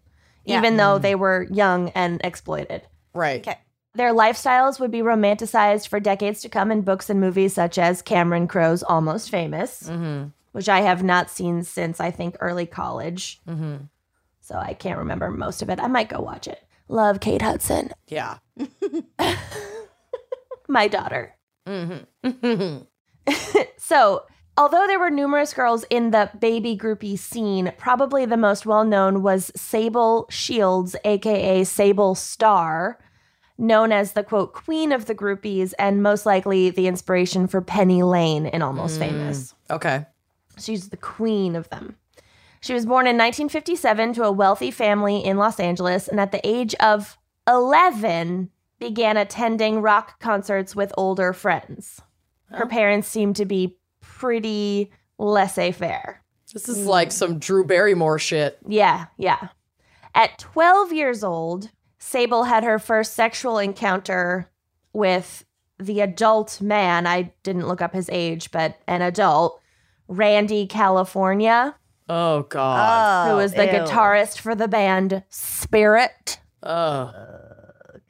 Yeah. 0.49 0.59
even 0.59 0.77
though 0.77 0.99
Mm. 0.99 1.03
they 1.03 1.15
were 1.15 1.47
young 1.51 1.91
and 1.91 2.21
exploited. 2.25 2.83
Right. 3.15 3.41
Okay. 3.47 3.59
Their 3.95 4.13
lifestyles 4.13 4.79
would 4.81 4.91
be 4.91 5.01
romanticized 5.01 5.89
for 5.89 5.99
decades 6.01 6.41
to 6.43 6.49
come 6.49 6.71
in 6.71 6.83
books 6.83 7.11
and 7.11 7.21
movies 7.21 7.55
such 7.55 7.79
as 7.79 8.03
Cameron 8.03 8.47
Crowe's 8.49 8.83
Almost 8.83 9.31
Famous, 9.31 9.85
Mm-hmm. 9.85 10.29
which 10.53 10.69
I 10.69 10.81
have 10.83 11.03
not 11.03 11.31
seen 11.31 11.63
since 11.65 12.01
I 12.01 12.11
think 12.11 12.37
early 12.41 12.67
college. 12.67 13.41
Mm-hmm. 13.49 13.77
So 14.41 14.57
I 14.57 14.75
can't 14.75 14.99
remember 14.99 15.31
most 15.31 15.63
of 15.63 15.69
it. 15.71 15.81
I 15.81 15.89
might 15.89 16.09
go 16.09 16.21
watch 16.21 16.47
it. 16.49 16.63
Love 16.89 17.21
Kate 17.21 17.43
Hudson, 17.43 17.91
Yeah. 18.07 18.39
my 20.69 20.89
daughter. 20.89 21.35
Mm-hmm. 21.67 22.79
So, 23.79 24.25
although 24.59 24.87
there 24.87 24.99
were 24.99 25.11
numerous 25.11 25.55
girls 25.55 25.85
in 25.89 26.11
the 26.11 26.31
baby 26.39 26.77
groupie 26.77 27.19
scene, 27.19 27.73
probably 27.79 28.27
the 28.27 28.37
most 28.37 28.67
well 28.67 28.85
known 28.85 29.23
was 29.23 29.51
Sable 29.57 30.27
Shields, 30.29 30.95
aka 31.05 31.65
Sable 31.65 32.15
Starr, 32.15 32.99
known 33.57 33.93
as 33.93 34.13
the 34.13 34.23
quote 34.25 34.53
queen 34.53 34.93
of 34.93 35.07
the 35.07 35.15
groupies 35.15 35.73
and 35.79 36.03
most 36.03 36.27
likely 36.27 36.71
the 36.71 36.87
inspiration 36.89 37.47
for 37.47 37.61
Penny 37.63 38.03
Lane 38.03 38.47
in 38.47 38.61
Almost 38.63 38.97
Mm. 38.97 39.09
Famous. 39.09 39.55
okay. 39.71 40.07
She's 40.59 40.89
the 40.89 40.97
queen 40.97 41.55
of 41.57 41.69
them. 41.71 41.97
She 42.61 42.75
was 42.75 42.85
born 42.85 43.07
in 43.07 43.17
1957 43.17 44.15
to 44.15 44.25
a 44.25 44.33
wealthy 44.33 44.73
family 44.73 45.25
in 45.25 45.37
Los 45.37 45.61
Angeles, 45.61 46.09
and 46.09 46.19
at 46.21 46.33
the 46.33 46.45
age 46.47 46.75
of 46.81 47.17
11, 47.49 48.51
began 48.81 49.17
attending 49.17 49.81
rock 49.81 50.19
concerts 50.21 50.75
with 50.75 50.93
older 50.99 51.33
friends. 51.33 52.01
Her 52.51 52.67
parents 52.67 53.07
seemed 53.07 53.37
to 53.37 53.45
be 53.45 53.78
pretty 54.19 54.91
laissez 55.19 55.73
faire. 55.73 56.23
This 56.53 56.69
is 56.69 56.87
like 56.87 57.13
some 57.13 57.39
Drew 57.39 57.65
Barrymore 57.65 58.19
shit. 58.19 58.59
Yeah, 58.67 59.07
yeah. 59.17 59.49
At 60.15 60.39
12 60.39 60.93
years 60.93 61.23
old, 61.23 61.71
Sable 61.99 62.45
had 62.45 62.65
her 62.65 62.79
first 62.79 63.15
sexual 63.15 63.59
encounter 63.59 64.51
with 64.93 65.45
the 65.79 66.01
adult 66.01 66.61
man. 66.61 67.07
I 67.07 67.33
didn't 67.43 67.69
look 67.69 67.83
up 67.83 67.93
his 67.95 68.09
age, 68.11 68.51
but 68.51 68.81
an 68.89 69.03
adult, 69.03 69.61
Randy 70.09 70.67
California, 70.67 71.77
Oh 72.09 72.43
god. 72.45 73.31
who 73.31 73.37
was 73.37 73.53
the 73.53 73.67
ew. 73.67 73.71
guitarist 73.73 74.39
for 74.41 74.55
the 74.55 74.67
band 74.69 75.23
Spirit. 75.29 76.41
Oh. 76.63 77.13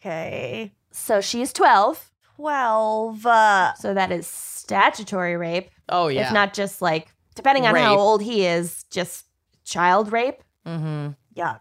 Okay. 0.00 0.72
So 0.92 1.20
she's 1.20 1.52
12. 1.52 2.10
12. 2.36 3.26
Uh, 3.26 3.74
So 3.74 3.92
that 3.94 4.12
is 4.12 4.26
statutory 4.28 5.36
rape, 5.36 5.70
Oh 5.88 6.08
yeah. 6.08 6.26
if 6.28 6.32
not 6.32 6.54
just 6.54 6.82
like, 6.82 7.12
depending 7.34 7.66
on 7.66 7.74
how 7.74 7.96
old 7.98 8.22
he 8.22 8.46
is, 8.46 8.84
just 8.90 9.26
child 9.64 10.12
rape. 10.12 10.42
mm-hmm. 10.66 11.10
yuck. 11.36 11.60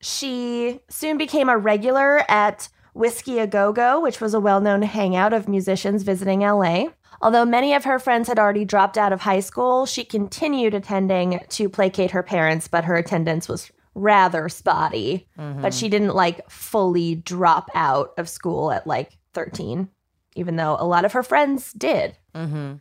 She 0.00 0.80
soon 0.88 1.16
became 1.16 1.48
a 1.48 1.56
regular 1.56 2.24
at 2.28 2.68
Whisky 2.94 3.38
A 3.38 3.46
Go 3.46 3.72
Go, 3.72 4.00
which 4.00 4.20
was 4.20 4.34
a 4.34 4.40
well 4.40 4.60
known 4.60 4.82
hangout 4.82 5.32
of 5.32 5.48
musicians 5.48 6.02
visiting 6.02 6.40
LA. 6.40 6.86
Although 7.20 7.44
many 7.44 7.72
of 7.72 7.84
her 7.84 8.00
friends 8.00 8.26
had 8.26 8.38
already 8.38 8.64
dropped 8.64 8.98
out 8.98 9.12
of 9.12 9.20
high 9.20 9.40
school, 9.40 9.86
she 9.86 10.04
continued 10.04 10.74
attending 10.74 11.40
to 11.50 11.68
placate 11.68 12.10
her 12.10 12.22
parents, 12.24 12.66
but 12.66 12.84
her 12.84 12.96
attendance 12.96 13.48
was 13.48 13.70
rather 13.94 14.48
spotty. 14.48 15.28
But 15.36 15.72
she 15.72 15.88
didn't 15.88 16.14
like 16.14 16.50
fully 16.50 17.14
drop 17.14 17.70
out 17.74 18.12
of 18.18 18.28
school 18.28 18.72
at 18.72 18.86
like 18.88 19.18
13, 19.34 19.88
even 20.34 20.56
though 20.56 20.76
a 20.80 20.86
lot 20.86 21.04
of 21.04 21.12
her 21.12 21.22
friends 21.22 21.72
did. 21.72 22.18
Mm-hmm. 22.34 22.74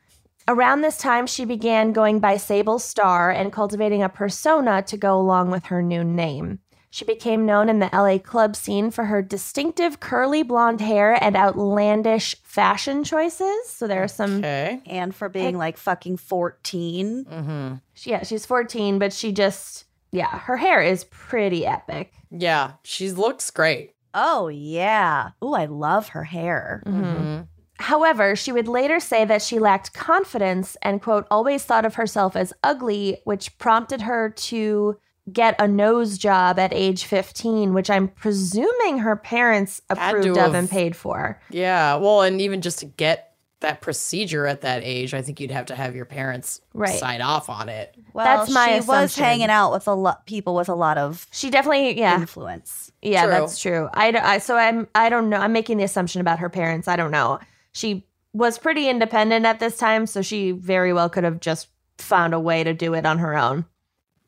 Around 0.47 0.81
this 0.81 0.97
time, 0.97 1.27
she 1.27 1.45
began 1.45 1.93
going 1.93 2.19
by 2.19 2.37
Sable 2.37 2.79
Starr 2.79 3.31
and 3.31 3.53
cultivating 3.53 4.03
a 4.03 4.09
persona 4.09 4.81
to 4.83 4.97
go 4.97 5.19
along 5.19 5.51
with 5.51 5.65
her 5.65 5.81
new 5.81 6.03
name. 6.03 6.59
She 6.93 7.05
became 7.05 7.45
known 7.45 7.69
in 7.69 7.79
the 7.79 7.89
LA 7.93 8.17
club 8.17 8.53
scene 8.55 8.91
for 8.91 9.05
her 9.05 9.21
distinctive 9.21 10.01
curly 10.01 10.43
blonde 10.43 10.81
hair 10.81 11.17
and 11.23 11.37
outlandish 11.37 12.35
fashion 12.43 13.05
choices. 13.05 13.69
So 13.69 13.87
there 13.87 14.03
are 14.03 14.09
some, 14.09 14.39
Okay. 14.39 14.81
And 14.85 15.15
for 15.15 15.29
being 15.29 15.57
like 15.57 15.77
fucking 15.77 16.17
14. 16.17 17.25
Mm-hmm. 17.25 17.75
yeah, 18.03 18.23
she's 18.23 18.45
14, 18.45 18.99
but 18.99 19.13
she 19.13 19.31
just, 19.31 19.85
yeah, 20.11 20.37
her 20.39 20.57
hair 20.57 20.81
is 20.81 21.05
pretty 21.05 21.65
epic. 21.65 22.11
Yeah, 22.29 22.73
she 22.83 23.09
looks 23.11 23.49
great. 23.51 23.93
Oh, 24.13 24.49
yeah. 24.49 25.29
Ooh, 25.41 25.53
I 25.53 25.67
love 25.67 26.09
her 26.09 26.25
hair. 26.25 26.83
Mm-hmm. 26.85 27.43
However, 27.81 28.35
she 28.35 28.51
would 28.51 28.67
later 28.67 28.99
say 28.99 29.25
that 29.25 29.41
she 29.41 29.59
lacked 29.59 29.93
confidence 29.93 30.77
and, 30.81 31.01
quote, 31.01 31.25
always 31.31 31.63
thought 31.63 31.85
of 31.85 31.95
herself 31.95 32.35
as 32.35 32.53
ugly, 32.63 33.19
which 33.23 33.57
prompted 33.57 34.01
her 34.01 34.29
to 34.29 34.97
get 35.31 35.59
a 35.59 35.67
nose 35.67 36.17
job 36.17 36.59
at 36.59 36.73
age 36.73 37.05
15, 37.05 37.73
which 37.73 37.89
I'm 37.89 38.07
presuming 38.07 38.99
her 38.99 39.15
parents 39.15 39.81
approved 39.89 40.27
of 40.29 40.37
have- 40.37 40.53
and 40.55 40.69
paid 40.69 40.95
for. 40.95 41.39
Yeah. 41.49 41.95
Well, 41.95 42.21
and 42.21 42.39
even 42.41 42.61
just 42.61 42.79
to 42.79 42.85
get 42.85 43.27
that 43.61 43.79
procedure 43.81 44.47
at 44.47 44.61
that 44.61 44.81
age, 44.83 45.13
I 45.13 45.21
think 45.21 45.39
you'd 45.39 45.51
have 45.51 45.67
to 45.67 45.75
have 45.75 45.95
your 45.95 46.05
parents 46.05 46.61
Right. 46.73 46.97
sign 46.99 47.21
off 47.21 47.47
on 47.47 47.69
it. 47.69 47.93
Well, 48.13 48.25
That's 48.25 48.51
my 48.51 48.79
she 48.79 48.87
was 48.87 49.15
hanging 49.15 49.51
out 49.51 49.71
with 49.71 49.87
a 49.87 49.93
lot 49.93 50.25
people 50.25 50.55
with 50.55 50.67
a 50.67 50.73
lot 50.73 50.97
of 50.97 51.27
She 51.31 51.51
definitely, 51.51 51.99
yeah, 51.99 52.15
influence. 52.15 52.91
yeah, 53.03 53.21
True. 53.23 53.31
that's 53.31 53.59
true. 53.59 53.87
I, 53.93 54.11
d- 54.11 54.17
I- 54.17 54.39
so 54.39 54.55
I'm, 54.57 54.87
I 54.95 55.09
don't 55.09 55.29
know. 55.29 55.37
I'm 55.37 55.53
making 55.53 55.77
the 55.77 55.83
assumption 55.83 56.21
about 56.21 56.39
her 56.39 56.49
parents. 56.49 56.87
I 56.87 56.95
don't 56.95 57.11
know. 57.11 57.39
She 57.71 58.05
was 58.33 58.57
pretty 58.57 58.89
independent 58.89 59.45
at 59.45 59.59
this 59.59 59.77
time, 59.77 60.05
so 60.05 60.21
she 60.21 60.51
very 60.51 60.93
well 60.93 61.09
could 61.09 61.23
have 61.23 61.39
just 61.39 61.67
found 61.97 62.33
a 62.33 62.39
way 62.39 62.63
to 62.63 62.73
do 62.73 62.93
it 62.93 63.05
on 63.05 63.19
her 63.19 63.37
own. 63.37 63.65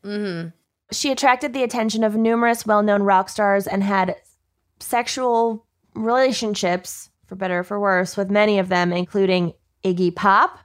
Mm-hmm. 0.04 0.50
She 0.91 1.12
attracted 1.12 1.54
the 1.54 1.64
attention 1.64 2.04
of 2.04 2.16
numerous 2.16 2.66
well 2.66 2.84
known 2.84 3.04
rock 3.04 3.30
stars 3.30 3.68
and 3.68 3.84
had 3.84 4.16
sexual 4.80 5.66
relationships, 5.96 7.10
for 7.26 7.36
better 7.36 7.60
or 7.60 7.64
for 7.64 7.80
worse, 7.80 8.18
with 8.18 8.30
many 8.30 8.60
of 8.60 8.70
them, 8.70 8.91
including 8.91 9.54
Iggy 9.84 10.16
Pop, 10.16 10.60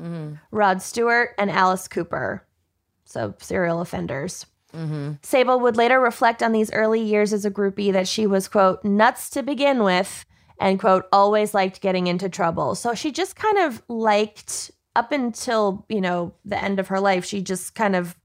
Mm-hmm. 0.00 0.34
Rod 0.50 0.82
Stewart, 0.82 1.34
and 1.38 1.50
Alice 1.50 1.88
Cooper. 1.88 2.44
So, 3.04 3.34
serial 3.40 3.80
offenders. 3.80 4.46
Mm-hmm. 4.74 5.12
Sable 5.22 5.60
would 5.60 5.76
later 5.76 6.00
reflect 6.00 6.42
on 6.42 6.52
these 6.52 6.72
early 6.72 7.00
years 7.00 7.32
as 7.32 7.44
a 7.44 7.50
groupie 7.50 7.92
that 7.92 8.08
she 8.08 8.26
was, 8.26 8.48
quote, 8.48 8.84
nuts 8.84 9.30
to 9.30 9.42
begin 9.42 9.84
with, 9.84 10.24
and, 10.60 10.78
quote, 10.78 11.06
always 11.12 11.54
liked 11.54 11.80
getting 11.80 12.06
into 12.06 12.28
trouble. 12.28 12.74
So 12.74 12.94
she 12.94 13.10
just 13.12 13.36
kind 13.36 13.58
of 13.58 13.82
liked, 13.88 14.70
up 14.96 15.12
until, 15.12 15.84
you 15.88 16.00
know, 16.00 16.34
the 16.44 16.62
end 16.62 16.78
of 16.78 16.88
her 16.88 17.00
life, 17.00 17.24
she 17.24 17.42
just 17.42 17.74
kind 17.74 17.96
of 17.96 18.16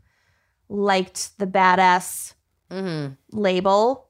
liked 0.69 1.38
the 1.39 1.47
badass 1.47 2.34
Mm-hmm. 2.71 3.13
label 3.32 4.09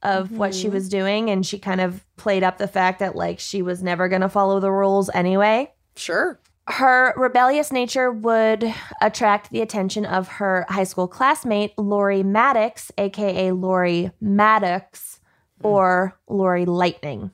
of 0.00 0.30
what 0.30 0.54
she 0.54 0.68
was 0.68 0.88
doing. 0.88 1.28
And 1.28 1.44
she 1.44 1.58
kind 1.58 1.80
of 1.80 2.04
played 2.16 2.44
up 2.44 2.56
the 2.56 2.68
fact 2.68 3.00
that, 3.00 3.16
like, 3.16 3.40
she 3.40 3.62
was 3.62 3.82
never 3.82 4.08
going 4.08 4.20
to 4.20 4.28
follow 4.28 4.60
the 4.60 4.70
rules 4.70 5.10
anyway. 5.12 5.72
Sure. 5.96 6.38
Her 6.68 7.14
rebellious 7.16 7.72
nature 7.72 8.12
would 8.12 8.72
attract 9.00 9.50
the 9.50 9.60
attention 9.60 10.06
of 10.06 10.28
her 10.28 10.66
high 10.68 10.84
school 10.84 11.08
classmate, 11.08 11.76
Lori 11.76 12.22
Mattix, 12.22 12.92
aka 12.96 13.50
Lori 13.50 14.12
Maddox, 14.20 15.18
or 15.64 16.16
Lori 16.28 16.64
Lightning. 16.64 17.32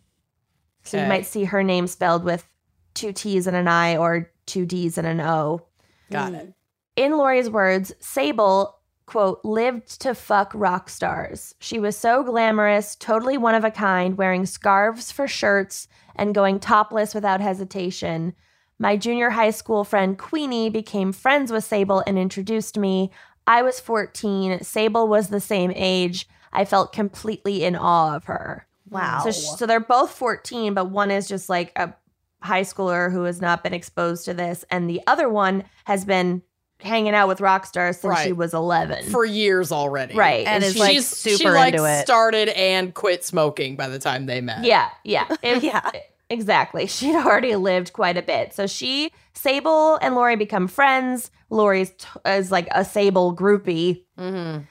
So 0.82 1.00
you 1.00 1.08
might 1.08 1.26
see 1.26 1.44
her 1.44 1.62
name 1.62 1.86
spelled 1.86 2.24
with 2.24 2.46
two 2.94 3.12
T's 3.12 3.46
and 3.46 3.56
an 3.56 3.68
I 3.68 3.96
or 3.96 4.30
two 4.46 4.66
D's 4.66 4.98
and 4.98 5.06
an 5.06 5.20
O. 5.20 5.66
Got 6.10 6.32
mm. 6.32 6.40
it. 6.40 6.54
In 6.96 7.16
Lori's 7.16 7.48
words, 7.48 7.92
Sable, 8.00 8.78
quote, 9.06 9.40
lived 9.44 10.00
to 10.02 10.14
fuck 10.14 10.52
rock 10.54 10.90
stars. 10.90 11.54
She 11.58 11.78
was 11.78 11.96
so 11.96 12.22
glamorous, 12.22 12.96
totally 12.96 13.38
one 13.38 13.54
of 13.54 13.64
a 13.64 13.70
kind, 13.70 14.18
wearing 14.18 14.44
scarves 14.44 15.10
for 15.10 15.26
shirts 15.26 15.88
and 16.14 16.34
going 16.34 16.60
topless 16.60 17.14
without 17.14 17.40
hesitation. 17.40 18.34
My 18.78 18.96
junior 18.96 19.30
high 19.30 19.50
school 19.50 19.84
friend 19.84 20.18
Queenie 20.18 20.68
became 20.68 21.12
friends 21.12 21.50
with 21.52 21.64
Sable 21.64 22.02
and 22.06 22.18
introduced 22.18 22.76
me. 22.76 23.10
I 23.46 23.62
was 23.62 23.80
14. 23.80 24.62
Sable 24.62 25.08
was 25.08 25.28
the 25.28 25.40
same 25.40 25.72
age. 25.74 26.28
I 26.52 26.64
felt 26.64 26.92
completely 26.92 27.64
in 27.64 27.76
awe 27.76 28.16
of 28.16 28.24
her. 28.24 28.66
Wow. 28.92 29.20
So, 29.24 29.30
sh- 29.32 29.58
so 29.58 29.66
they're 29.66 29.80
both 29.80 30.10
14, 30.12 30.74
but 30.74 30.90
one 30.90 31.10
is 31.10 31.26
just 31.28 31.48
like 31.48 31.72
a 31.76 31.94
high 32.40 32.62
schooler 32.62 33.10
who 33.10 33.24
has 33.24 33.40
not 33.40 33.62
been 33.62 33.72
exposed 33.74 34.24
to 34.26 34.34
this, 34.34 34.64
and 34.70 34.88
the 34.88 35.00
other 35.06 35.28
one 35.28 35.64
has 35.84 36.04
been 36.04 36.42
hanging 36.80 37.14
out 37.14 37.28
with 37.28 37.40
rock 37.40 37.64
stars 37.64 37.98
since 37.98 38.18
she 38.20 38.32
was 38.32 38.52
11. 38.54 39.10
For 39.10 39.24
years 39.24 39.70
already. 39.70 40.14
right. 40.16 40.44
And 40.46 40.64
is, 40.64 40.72
she- 40.74 40.80
like, 40.80 40.92
She's, 40.92 41.06
super 41.08 41.36
she 41.38 41.48
like 41.48 41.74
into 41.74 41.84
it. 41.86 42.02
started 42.02 42.48
and 42.50 42.92
quit 42.92 43.24
smoking 43.24 43.76
by 43.76 43.88
the 43.88 43.98
time 44.00 44.26
they 44.26 44.40
met. 44.40 44.64
yeah, 44.64 44.88
yeah. 45.04 45.26
It- 45.42 45.62
Yeah. 45.62 45.90
Exactly. 46.30 46.86
She'd 46.86 47.14
already 47.14 47.56
lived 47.56 47.92
quite 47.92 48.16
a 48.16 48.22
bit. 48.22 48.54
So 48.54 48.66
she, 48.66 49.12
Sable 49.34 49.96
and 49.96 50.14
Lori 50.14 50.34
become 50.34 50.66
friends. 50.66 51.30
Lori's 51.50 51.90
t- 51.90 52.06
is 52.26 52.50
like 52.50 52.68
a 52.70 52.84
Sable 52.86 53.36
groupie. 53.36 54.02
Mm-hmm. 54.18 54.62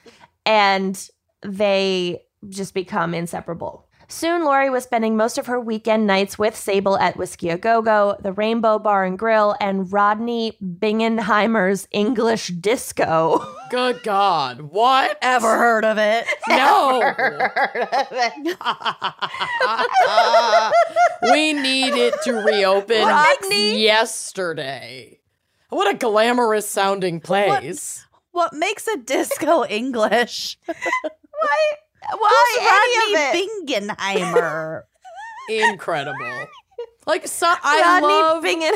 and 0.44 1.08
they 1.42 2.22
just 2.48 2.74
become 2.74 3.14
inseparable. 3.14 3.86
Soon, 4.12 4.44
Lori 4.44 4.68
was 4.68 4.84
spending 4.84 5.16
most 5.16 5.38
of 5.38 5.46
her 5.46 5.58
weekend 5.58 6.06
nights 6.06 6.38
with 6.38 6.54
Sable 6.54 6.98
at 6.98 7.16
Whisky 7.16 7.48
A 7.48 7.56
Go 7.56 7.80
Go, 7.80 8.14
the 8.20 8.34
Rainbow 8.34 8.78
Bar 8.78 9.06
and 9.06 9.18
Grill, 9.18 9.56
and 9.58 9.90
Rodney 9.90 10.58
Bingenheimer's 10.62 11.88
English 11.90 12.48
Disco. 12.48 13.42
Good 13.70 14.02
God. 14.02 14.60
What? 14.60 15.16
Ever 15.22 15.56
heard 15.56 15.86
of 15.86 15.96
it? 15.98 16.26
No. 16.46 17.00
we 21.32 21.54
need 21.54 21.94
it 21.94 22.14
to 22.24 22.34
reopen 22.34 23.06
Rodney? 23.06 23.82
yesterday. 23.82 25.20
What 25.70 25.92
a 25.92 25.96
glamorous 25.96 26.68
sounding 26.68 27.18
place. 27.18 28.06
What 28.32 28.52
makes 28.52 28.86
a 28.86 28.98
disco 28.98 29.64
English? 29.64 30.58
Why? 30.66 31.72
Why 32.16 32.92
any 33.06 33.14
of 33.14 33.20
Rodney 33.20 33.40
it? 33.40 33.88
Bingenheimer. 33.98 34.82
Incredible. 35.48 36.46
Like 37.06 37.26
so, 37.26 37.46
I 37.62 37.80
Rodney 38.00 38.06
love 38.08 38.42
Bingen. 38.42 38.74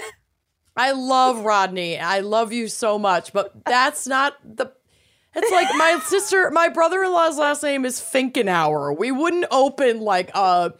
I 0.76 0.92
love 0.92 1.44
Rodney. 1.44 1.98
I 1.98 2.20
love 2.20 2.52
you 2.52 2.68
so 2.68 2.98
much, 2.98 3.32
but 3.32 3.64
that's 3.64 4.06
not 4.06 4.34
the. 4.44 4.72
It's 5.38 5.50
like 5.52 5.68
my 5.76 5.98
sister, 6.04 6.50
my 6.50 6.68
brother-in-law's 6.70 7.38
last 7.38 7.62
name 7.62 7.84
is 7.84 8.00
Finkenauer. 8.00 8.96
We 8.98 9.10
wouldn't 9.12 9.44
open 9.50 10.00
like 10.00 10.30
uh 10.34 10.70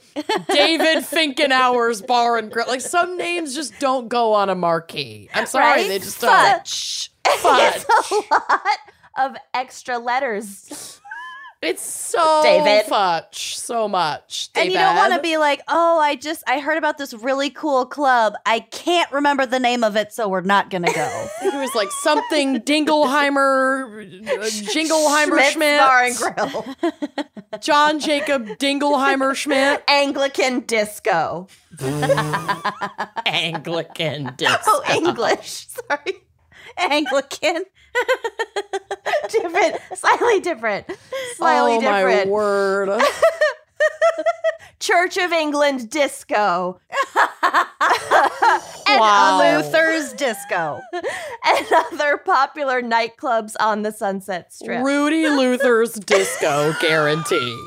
David 0.49 0.99
Finkenauer's 1.05 2.01
Bar 2.03 2.39
and 2.39 2.51
Grill. 2.51 2.67
Like 2.67 2.81
some 2.81 3.17
names 3.17 3.55
just 3.55 3.79
don't 3.79 4.09
go 4.09 4.33
on 4.33 4.49
a 4.51 4.55
marquee. 4.55 5.29
I'm 5.35 5.47
sorry, 5.47 5.65
Right? 5.83 5.89
they 5.89 5.99
just 5.99 6.21
don't. 6.21 6.31
Fudge. 6.33 7.11
Fudge. 7.39 7.75
It's 7.77 8.11
a 8.11 8.25
lot 8.41 8.79
of 9.19 9.37
extra 9.55 9.99
letters. 9.99 11.01
It's 11.63 11.83
so 11.83 12.43
David. 12.43 12.85
fudge, 12.87 13.57
so 13.57 13.89
much. 13.89 14.51
And 14.55 14.71
you 14.71 14.79
don't 14.79 14.95
want 14.95 15.15
to 15.15 15.21
be 15.21 15.39
like, 15.39 15.63
oh, 15.69 15.99
I 15.99 16.15
just 16.15 16.45
I 16.47 16.61
heard 16.61 16.77
about 16.77 16.99
this 16.99 17.15
really 17.15 17.49
cool 17.51 17.87
club. 17.87 18.35
I 18.45 18.61
can't 18.61 19.11
remember 19.11 19.47
the 19.47 19.59
name 19.59 19.83
of 19.83 19.97
it, 19.97 20.13
so 20.13 20.29
we're 20.29 20.43
not 20.43 20.71
gonna 20.71 20.93
go. 20.93 21.27
It 21.43 21.55
was 21.55 21.75
like 21.75 21.91
something 21.91 22.61
Dingleheimer, 22.61 24.29
uh, 24.29 24.43
Jingleheimer 24.73 25.27
Schmidt's 25.27 25.53
Schmidt, 25.53 25.81
Bar 25.81 26.05
and 26.05 26.17
Grill. 26.17 26.65
John 27.61 27.99
Jacob 28.01 28.47
Dingleheimer 28.59 29.35
Schmidt, 29.35 29.83
Anglican 29.89 30.61
disco. 30.61 31.49
Anglican 33.27 34.35
disc. 34.37 34.61
Oh, 34.67 34.83
English. 34.95 35.67
Sorry. 35.69 36.23
Anglican. 36.77 37.65
different. 39.31 39.77
Slightly 39.95 40.41
different. 40.41 40.87
Slightly 41.35 41.77
oh 41.77 41.81
different. 41.81 42.27
my 42.27 42.33
word! 42.33 43.03
Church 44.79 45.17
of 45.17 45.33
England 45.33 45.91
disco. 45.91 46.81
wow. 48.89 49.41
Luther's 49.41 50.13
Disco. 50.13 50.81
and 50.93 51.67
other 51.73 52.19
popular 52.19 52.83
nightclubs 52.83 53.57
on 53.59 53.83
the 53.83 53.91
Sunset 53.91 54.53
Strip. 54.53 54.85
Rudy 54.85 55.29
Luther's 55.29 55.95
disco 55.95 56.75
guarantee. 56.81 57.59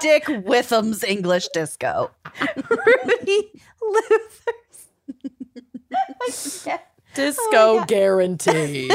Dick 0.00 0.24
Witham's 0.44 1.02
English 1.04 1.48
Disco. 1.48 2.10
Rudy 2.70 3.50
Luther's. 3.82 4.88
Yeah. 6.66 6.78
Disco 7.14 7.46
oh 7.52 7.84
guarantee. 7.86 8.90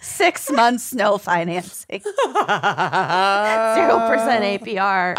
Six 0.00 0.50
months 0.50 0.94
no 0.94 1.18
financing. 1.18 2.00
Zero 2.02 2.14
percent 4.08 4.44
APR. 4.44 5.16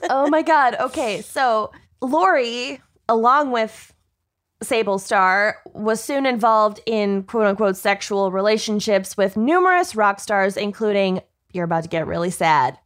oh 0.10 0.28
my 0.28 0.42
god. 0.42 0.76
Okay, 0.80 1.22
so 1.22 1.72
Lori, 2.00 2.80
along 3.08 3.50
with 3.50 3.92
Sable 4.62 4.98
Star, 4.98 5.56
was 5.72 6.02
soon 6.02 6.26
involved 6.26 6.80
in 6.86 7.22
quote 7.24 7.46
unquote 7.46 7.76
sexual 7.76 8.30
relationships 8.30 9.16
with 9.16 9.36
numerous 9.36 9.94
rock 9.96 10.20
stars, 10.20 10.56
including 10.56 11.20
you're 11.52 11.64
about 11.64 11.84
to 11.84 11.88
get 11.88 12.06
really 12.06 12.30
sad. 12.30 12.78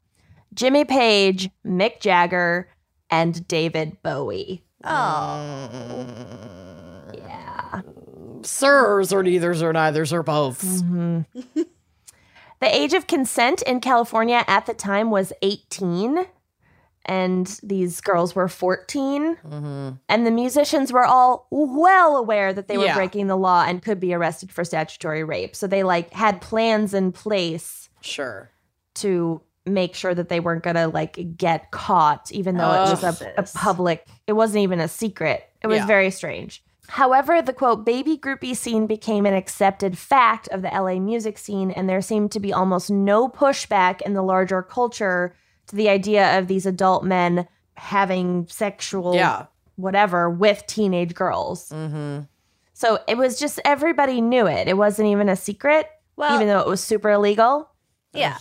Jimmy 0.55 0.85
Page, 0.85 1.51
Mick 1.67 2.01
Jagger, 2.01 2.69
and 3.11 3.47
David 3.49 4.01
Bowie. 4.03 4.63
Oh. 4.85 5.69
Yeah. 7.13 7.81
Sirs 8.43 9.13
or 9.13 9.23
neithers 9.23 9.63
or 9.63 9.73
neithers 9.73 10.13
or 10.13 10.23
both. 10.23 10.63
Mm-hmm. 10.63 11.63
The 12.61 12.75
age 12.75 12.95
of 12.95 13.07
consent 13.07 13.61
in 13.61 13.81
California 13.81 14.43
at 14.47 14.65
the 14.65 14.73
time 14.73 15.11
was 15.11 15.35
18, 15.43 16.25
and 17.07 17.59
these 17.63 18.01
girls 18.01 18.35
were 18.35 18.49
14. 18.49 19.37
Mm-hmm. 19.37 19.91
And 20.09 20.27
the 20.27 20.31
musicians 20.31 20.93
were 20.93 21.05
all 21.05 21.47
well 21.51 22.17
aware 22.17 22.53
that 22.53 22.69
they 22.69 22.79
were 22.79 22.85
Yeah. 22.87 22.95
breaking 22.95 23.27
the 23.27 23.37
law 23.37 23.65
and 23.67 23.83
could 23.83 24.01
be 24.01 24.15
arrested 24.15 24.51
for 24.53 24.65
statutory 24.65 25.25
rape. 25.25 25.55
So 25.57 25.67
they 25.67 25.83
like 25.83 26.13
had 26.13 26.41
plans 26.41 26.95
in 26.95 27.13
place 27.13 27.89
Sure. 28.01 28.51
to 28.97 29.41
make 29.67 29.95
sure 29.95 30.15
that 30.15 30.29
they 30.29 30.41
weren't 30.41 30.63
gonna 30.63 30.89
like 30.89 31.37
get 31.37 31.71
caught, 31.71 32.31
even 32.33 32.57
though 32.57 32.71
it 32.71 32.91
was 33.03 33.03
a, 33.23 33.33
a 33.39 33.43
public. 33.43 34.07
It 34.27 34.33
wasn't 34.35 34.63
even 34.63 34.81
a 34.81 34.89
secret. 34.89 35.45
It 35.63 35.69
was 35.69 35.79
Yeah. 35.79 35.87
very 35.87 36.11
strange. 36.11 36.63
However, 36.87 37.41
the 37.41 37.55
quote 37.55 37.87
baby 37.87 38.19
groupie 38.19 38.55
scene 38.55 38.87
became 38.87 39.25
an 39.25 39.33
accepted 39.33 39.97
fact 39.97 40.49
of 40.49 40.61
the 40.61 40.69
LA 40.69 41.01
music 41.01 41.39
scene, 41.39 41.71
and 41.71 41.89
there 41.89 42.03
seemed 42.03 42.31
to 42.33 42.41
be 42.41 42.53
almost 42.53 42.91
no 42.91 43.27
pushback 43.27 44.03
in 44.03 44.13
the 44.13 44.23
larger 44.23 44.61
culture 44.63 45.35
to 45.69 45.77
the 45.77 45.89
idea 45.89 46.39
of 46.39 46.47
these 46.49 46.67
adult 46.67 47.05
men 47.05 47.47
having 47.77 48.47
sexual 48.49 49.15
Yeah. 49.15 49.47
whatever 49.77 50.31
with 50.31 50.67
teenage 50.67 51.15
girls. 51.15 51.69
Mm-hmm. 51.71 52.21
So 52.73 52.99
it 53.09 53.17
was 53.17 53.39
just 53.39 53.61
everybody 53.65 54.21
knew 54.21 54.47
it. 54.47 54.69
It 54.69 54.77
wasn't 54.77 55.09
even 55.09 55.29
a 55.29 55.37
secret, 55.37 55.89
Well, 56.17 56.35
even 56.35 56.49
though 56.49 56.61
it 56.61 56.67
was 56.67 56.83
super 56.83 57.11
illegal. 57.11 57.69
yeah. 58.13 58.39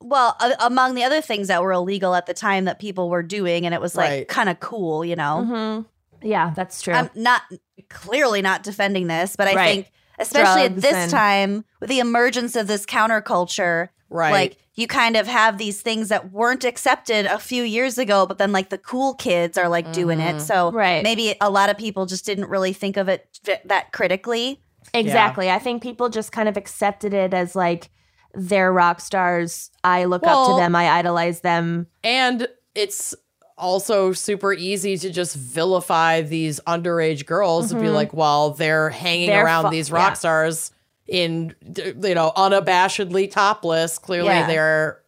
Well, 0.00 0.36
a- 0.38 0.66
among 0.66 0.96
the 0.96 1.04
other 1.04 1.22
things 1.22 1.48
that 1.48 1.62
were 1.62 1.72
illegal 1.72 2.14
at 2.14 2.26
the 2.26 2.34
time 2.34 2.66
that 2.66 2.78
people 2.78 3.08
were 3.08 3.22
doing, 3.22 3.64
and 3.64 3.74
it 3.74 3.80
was 3.80 3.96
like 3.96 4.10
Right. 4.10 4.28
kind 4.28 4.48
of 4.50 4.60
cool, 4.60 5.02
you 5.02 5.16
know. 5.16 5.46
Mm-hmm. 5.46 6.26
Yeah, 6.28 6.52
that's 6.54 6.82
true. 6.82 6.92
I'm 6.92 7.08
not 7.14 7.40
clearly 7.88 8.42
not 8.42 8.62
defending 8.62 9.06
this, 9.06 9.34
but 9.34 9.48
I 9.48 9.54
Right. 9.54 9.74
think 9.74 9.92
especially 10.18 10.62
at 10.64 10.76
this 10.76 10.92
and- 10.94 11.10
time 11.10 11.64
with 11.80 11.88
the 11.88 12.00
emergence 12.00 12.54
of 12.54 12.66
this 12.66 12.84
counterculture, 12.84 13.88
Right. 14.10 14.30
like 14.30 14.56
you 14.74 14.86
kind 14.86 15.16
of 15.16 15.26
have 15.26 15.58
these 15.58 15.80
things 15.82 16.08
that 16.08 16.32
weren't 16.32 16.64
accepted 16.64 17.26
a 17.26 17.38
few 17.38 17.62
years 17.62 17.96
ago, 17.96 18.26
but 18.26 18.38
then 18.38 18.50
like 18.52 18.70
the 18.70 18.78
cool 18.78 19.14
kids 19.14 19.56
are 19.56 19.68
like 19.68 19.92
doing 19.92 20.20
it. 20.20 20.36
Mm-hmm. 20.36 20.38
So 20.40 20.72
Right. 20.72 21.02
maybe 21.02 21.34
a 21.40 21.48
lot 21.50 21.70
of 21.70 21.78
people 21.78 22.06
just 22.06 22.26
didn't 22.26 22.48
really 22.48 22.72
think 22.72 22.96
of 22.96 23.08
it 23.08 23.28
v- 23.44 23.54
that 23.66 23.92
critically. 23.92 24.60
Exactly. 24.92 25.50
I 25.50 25.58
think 25.58 25.82
people 25.82 26.08
just 26.08 26.32
kind 26.32 26.48
of 26.48 26.56
accepted 26.56 27.14
it 27.14 27.32
as 27.32 27.54
like 27.54 27.88
they're 28.34 28.72
rock 28.72 29.00
stars. 29.00 29.70
I 29.84 30.04
look 30.04 30.26
up 30.26 30.48
to 30.48 30.56
them. 30.56 30.74
I 30.74 30.88
idolize 30.90 31.40
them. 31.40 31.86
And 32.02 32.48
it's 32.74 33.14
also 33.56 34.12
super 34.12 34.52
easy 34.52 34.98
to 34.98 35.10
just 35.10 35.36
vilify 35.36 36.20
these 36.22 36.58
underage 36.66 37.24
girls 37.26 37.70
and 37.70 37.80
be 37.80 37.86
mm-hmm. 37.86 37.94
like, 37.94 38.12
well, 38.12 38.50
they're 38.50 38.90
hanging 38.90 39.28
They're 39.28 39.44
around 39.44 39.66
fu- 39.66 39.70
these 39.70 39.92
rock 39.92 40.10
yeah. 40.10 40.14
stars 40.14 40.72
in, 41.06 41.54
you 41.76 42.14
know, 42.14 42.32
unabashedly 42.36 43.30
topless. 43.30 43.98
Clearly, 43.98 44.28
Yeah. 44.28 44.46
they're 44.46 45.00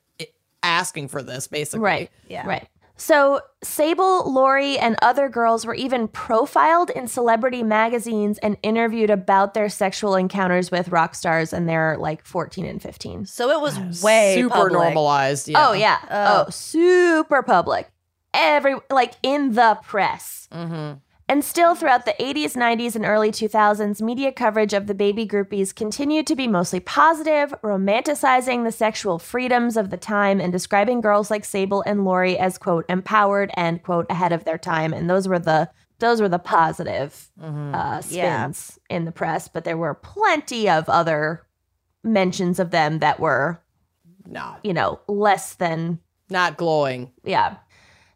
asking 0.63 1.09
for 1.09 1.23
this, 1.23 1.47
basically. 1.47 1.81
Right. 1.85 2.11
Yeah. 2.29 2.47
Right. 2.47 2.69
So 2.99 3.41
Sable, 3.63 4.33
Lori, 4.33 4.79
and 4.79 4.97
other 5.03 5.29
girls 5.29 5.67
were 5.67 5.75
even 5.75 6.09
profiled 6.09 6.89
in 6.89 7.09
celebrity 7.09 7.63
magazines 7.63 8.39
and 8.39 8.57
interviewed 8.63 9.11
about 9.11 9.53
their 9.53 9.69
sexual 9.69 10.15
encounters 10.17 10.71
with 10.71 10.89
rock 10.89 11.15
stars, 11.15 11.53
and 11.53 11.69
they're 11.69 11.99
like 11.99 12.25
14 12.25 12.65
and 12.65 12.81
15. 12.81 13.27
So 13.27 13.51
it 13.51 13.61
was 13.61 14.03
way 14.03 14.35
super 14.37 14.55
public. 14.55 14.73
normalized. 14.73 15.47
Yeah. 15.47 15.69
Oh 15.69 15.73
yeah. 15.75 15.99
Oh. 16.11 16.45
Oh, 16.47 16.51
super 16.51 17.43
public. 17.43 17.91
Every 18.33 18.77
like 18.91 19.13
in 19.23 19.53
the 19.53 19.79
press. 19.83 20.49
Mm-hmm. 20.51 20.99
And 21.29 21.45
still 21.45 21.75
throughout 21.75 22.05
the 22.05 22.15
80s, 22.21 22.53
90s, 22.57 22.95
and 22.95 23.05
early 23.05 23.33
2000s, 23.33 24.01
media 24.01 24.31
coverage 24.31 24.73
of 24.73 24.87
the 24.87 24.95
baby 24.95 25.27
groupies 25.27 25.75
continued 25.75 26.25
to 26.29 26.37
be 26.37 26.47
mostly 26.47 26.79
positive, 26.79 27.53
romanticizing 27.65 28.63
the 28.63 28.71
sexual 28.71 29.19
freedoms 29.19 29.77
of 29.77 29.91
the 29.91 29.97
time 29.97 30.41
and 30.41 30.53
describing 30.53 31.01
girls 31.01 31.29
like 31.29 31.45
Sable 31.45 31.83
and 31.85 32.05
Lori 32.05 32.39
as 32.39 32.59
quote 32.59 32.85
empowered 32.89 33.51
and 33.55 33.83
quote 33.83 34.07
ahead 34.09 34.31
of 34.33 34.45
their 34.45 34.57
time. 34.59 34.93
And 34.93 35.11
those 35.11 35.27
were 35.27 35.41
the 35.41 35.69
those 35.99 36.21
were 36.21 36.29
the 36.29 36.39
positive 36.39 37.31
uh, 37.43 38.01
spins 38.03 38.79
Yeah. 38.91 38.97
in 38.97 39.05
the 39.07 39.13
press, 39.13 39.49
but 39.49 39.65
there 39.65 39.79
were 39.79 39.95
plenty 39.95 40.69
of 40.69 40.89
other 40.91 41.47
mentions 42.05 42.59
of 42.61 42.71
them 42.71 42.99
that 42.99 43.19
were, 43.19 43.63
Not, 44.27 44.61
you 44.63 44.75
know, 44.75 45.01
less 45.09 45.55
than 45.55 45.99
not 46.29 46.57
glowing. 46.59 47.13
yeah. 47.25 47.57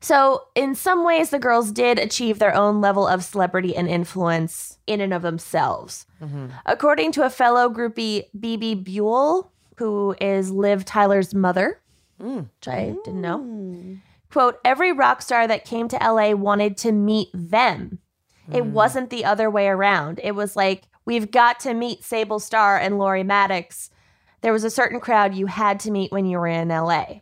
So, 0.03 0.47
in 0.55 0.75
some 0.75 1.05
ways, 1.05 1.29
the 1.29 1.39
girls 1.39 1.71
did 1.71 1.99
achieve 1.99 2.39
their 2.39 2.55
own 2.55 2.81
level 2.81 3.07
of 3.07 3.23
celebrity 3.23 3.77
and 3.77 3.87
influence 3.87 4.79
in 4.87 5.01
and 5.01 5.13
of 5.13 5.21
themselves. 5.21 6.07
Mm-hmm. 6.23 6.47
According 6.65 7.13
to 7.13 7.27
a 7.27 7.31
fellow 7.31 7.69
groupie, 7.69 8.25
Bebe 8.39 8.75
Buell, 8.75 9.53
who 9.77 10.17
is 10.19 10.51
Liv 10.51 10.87
Tyler's 10.87 11.35
mother, 11.35 11.81
mm. 12.21 12.49
which 12.59 12.69
I 12.69 12.95
didn't 13.05 13.21
know, 13.21 13.99
quote, 14.31 14.59
every 14.65 14.93
rock 14.93 15.21
star 15.21 15.47
that 15.47 15.67
came 15.67 15.89
to 15.89 15.97
LA 15.97 16.33
wanted 16.33 16.79
to 16.79 16.93
meet 16.93 17.29
them. 17.35 17.99
It 18.51 18.65
mm. 18.65 18.71
wasn't 18.71 19.11
the 19.11 19.27
other 19.27 19.51
way 19.51 19.69
around. 19.69 20.19
It 20.23 20.35
was 20.35 20.57
like, 20.57 20.85
we've 21.05 21.31
got 21.31 21.61
to 21.61 21.75
meet 21.75 22.05
Sable 22.05 22.41
Starr 22.41 22.79
and 22.79 22.99
Laurie 22.99 23.23
Maddox. 23.23 23.91
There 24.41 24.53
was 24.53 24.65
a 24.65 24.71
certain 24.71 24.99
crowd 24.99 25.35
you 25.35 25.47
had 25.47 25.79
to 25.81 25.91
meet 25.91 26.11
when 26.11 26.25
you 26.25 26.39
were 26.39 26.47
in 26.47 26.69
LA. 26.69 27.21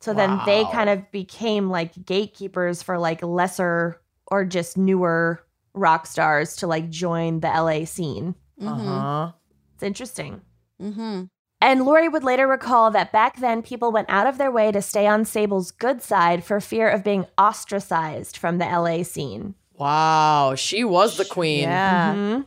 So 0.00 0.14
then 0.14 0.40
they 0.46 0.64
kind 0.72 0.88
of 0.88 1.10
became 1.12 1.68
like 1.68 2.06
gatekeepers 2.06 2.82
for 2.82 2.98
like 2.98 3.22
lesser 3.22 4.00
or 4.26 4.44
just 4.44 4.78
newer 4.78 5.44
rock 5.74 6.06
stars 6.06 6.56
to 6.56 6.66
like 6.66 6.88
join 6.88 7.40
the 7.40 7.48
LA 7.48 7.84
scene. 7.84 8.34
Mm-hmm. 8.60 8.68
Uh 8.68 9.00
huh. 9.26 9.32
It's 9.74 9.82
interesting. 9.82 10.40
Mm-hmm. 10.82 11.24
And 11.62 11.84
Lori 11.84 12.08
would 12.08 12.24
later 12.24 12.46
recall 12.46 12.90
that 12.92 13.12
back 13.12 13.38
then 13.38 13.60
people 13.60 13.92
went 13.92 14.08
out 14.08 14.26
of 14.26 14.38
their 14.38 14.50
way 14.50 14.72
to 14.72 14.80
stay 14.80 15.06
on 15.06 15.26
Sable's 15.26 15.70
good 15.70 16.00
side 16.00 16.42
for 16.42 16.58
fear 16.60 16.88
of 16.88 17.04
being 17.04 17.26
ostracized 17.36 18.38
from 18.38 18.56
the 18.56 18.64
LA 18.64 19.02
scene. 19.02 19.54
Wow, 19.74 20.54
she 20.56 20.84
was 20.84 21.18
the 21.18 21.24
queen. 21.26 21.62
Yeah. 21.62 22.14
Mhm. 22.14 22.46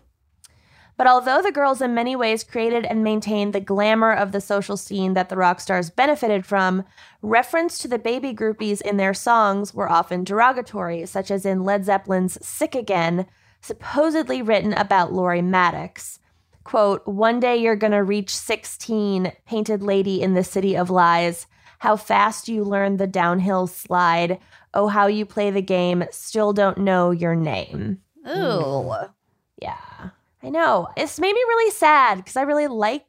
But 1.03 1.11
although 1.11 1.41
the 1.41 1.51
girls 1.51 1.81
in 1.81 1.93
many 1.93 2.15
ways 2.15 2.45
created 2.45 2.85
and 2.85 3.03
maintained 3.03 3.51
the 3.51 3.59
glamour 3.59 4.13
of 4.13 4.31
the 4.31 4.39
social 4.39 4.77
scene 4.77 5.15
that 5.15 5.27
the 5.27 5.35
rock 5.35 5.59
stars 5.59 5.89
benefited 5.89 6.45
from, 6.45 6.85
reference 7.21 7.77
to 7.79 7.89
the 7.89 7.99
baby 7.99 8.33
groupies 8.33 8.79
in 8.79 8.95
their 8.95 9.13
songs 9.13 9.73
were 9.73 9.91
often 9.91 10.23
derogatory, 10.23 11.05
such 11.05 11.29
as 11.29 11.45
in 11.45 11.65
Led 11.65 11.83
Zeppelin's 11.83 12.37
Sick 12.41 12.73
Again, 12.73 13.25
supposedly 13.59 14.41
written 14.41 14.71
about 14.71 15.11
Lori 15.11 15.41
Maddox. 15.41 16.19
Quote, 16.63 17.05
One 17.05 17.41
day 17.41 17.57
you're 17.57 17.75
gonna 17.75 18.01
reach 18.01 18.33
16, 18.33 19.33
painted 19.45 19.83
lady 19.83 20.21
in 20.21 20.35
the 20.35 20.43
city 20.45 20.77
of 20.77 20.89
lies. 20.89 21.47
How 21.79 21.97
fast 21.97 22.47
you 22.47 22.63
learn 22.63 22.95
the 22.95 23.07
downhill 23.07 23.67
slide. 23.67 24.39
Oh, 24.73 24.87
how 24.87 25.07
you 25.07 25.25
play 25.25 25.51
the 25.51 25.61
game, 25.61 26.05
still 26.11 26.53
don't 26.53 26.77
know 26.77 27.11
your 27.11 27.35
name. 27.35 27.99
Ooh. 28.25 28.31
Mm. 28.31 29.13
Yeah, 29.61 30.11
I 30.43 30.49
know. 30.49 30.87
It's 30.97 31.19
made 31.19 31.33
me 31.33 31.41
really 31.47 31.71
sad 31.71 32.17
because 32.17 32.35
I 32.35 32.41
really 32.41 32.67
liked 32.67 33.07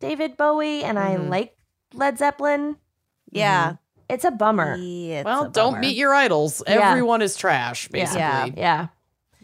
David 0.00 0.36
Bowie 0.36 0.82
and 0.82 0.98
I 0.98 1.16
Mhm. 1.16 1.28
like 1.28 1.56
Led 1.92 2.18
Zeppelin. 2.18 2.76
Yeah. 3.30 3.74
It's 4.08 4.24
a 4.24 4.30
bummer. 4.30 4.76
Yeah, 4.76 5.20
it's 5.20 5.24
Well, 5.24 5.44
a 5.44 5.48
don't 5.48 5.72
bummer. 5.72 5.78
meet 5.80 5.96
your 5.96 6.14
idols. 6.14 6.62
Yeah. 6.66 6.90
Everyone 6.90 7.22
is 7.22 7.36
trash, 7.36 7.88
basically. 7.88 8.20
Yeah. 8.20 8.46
Yeah. 8.56 8.86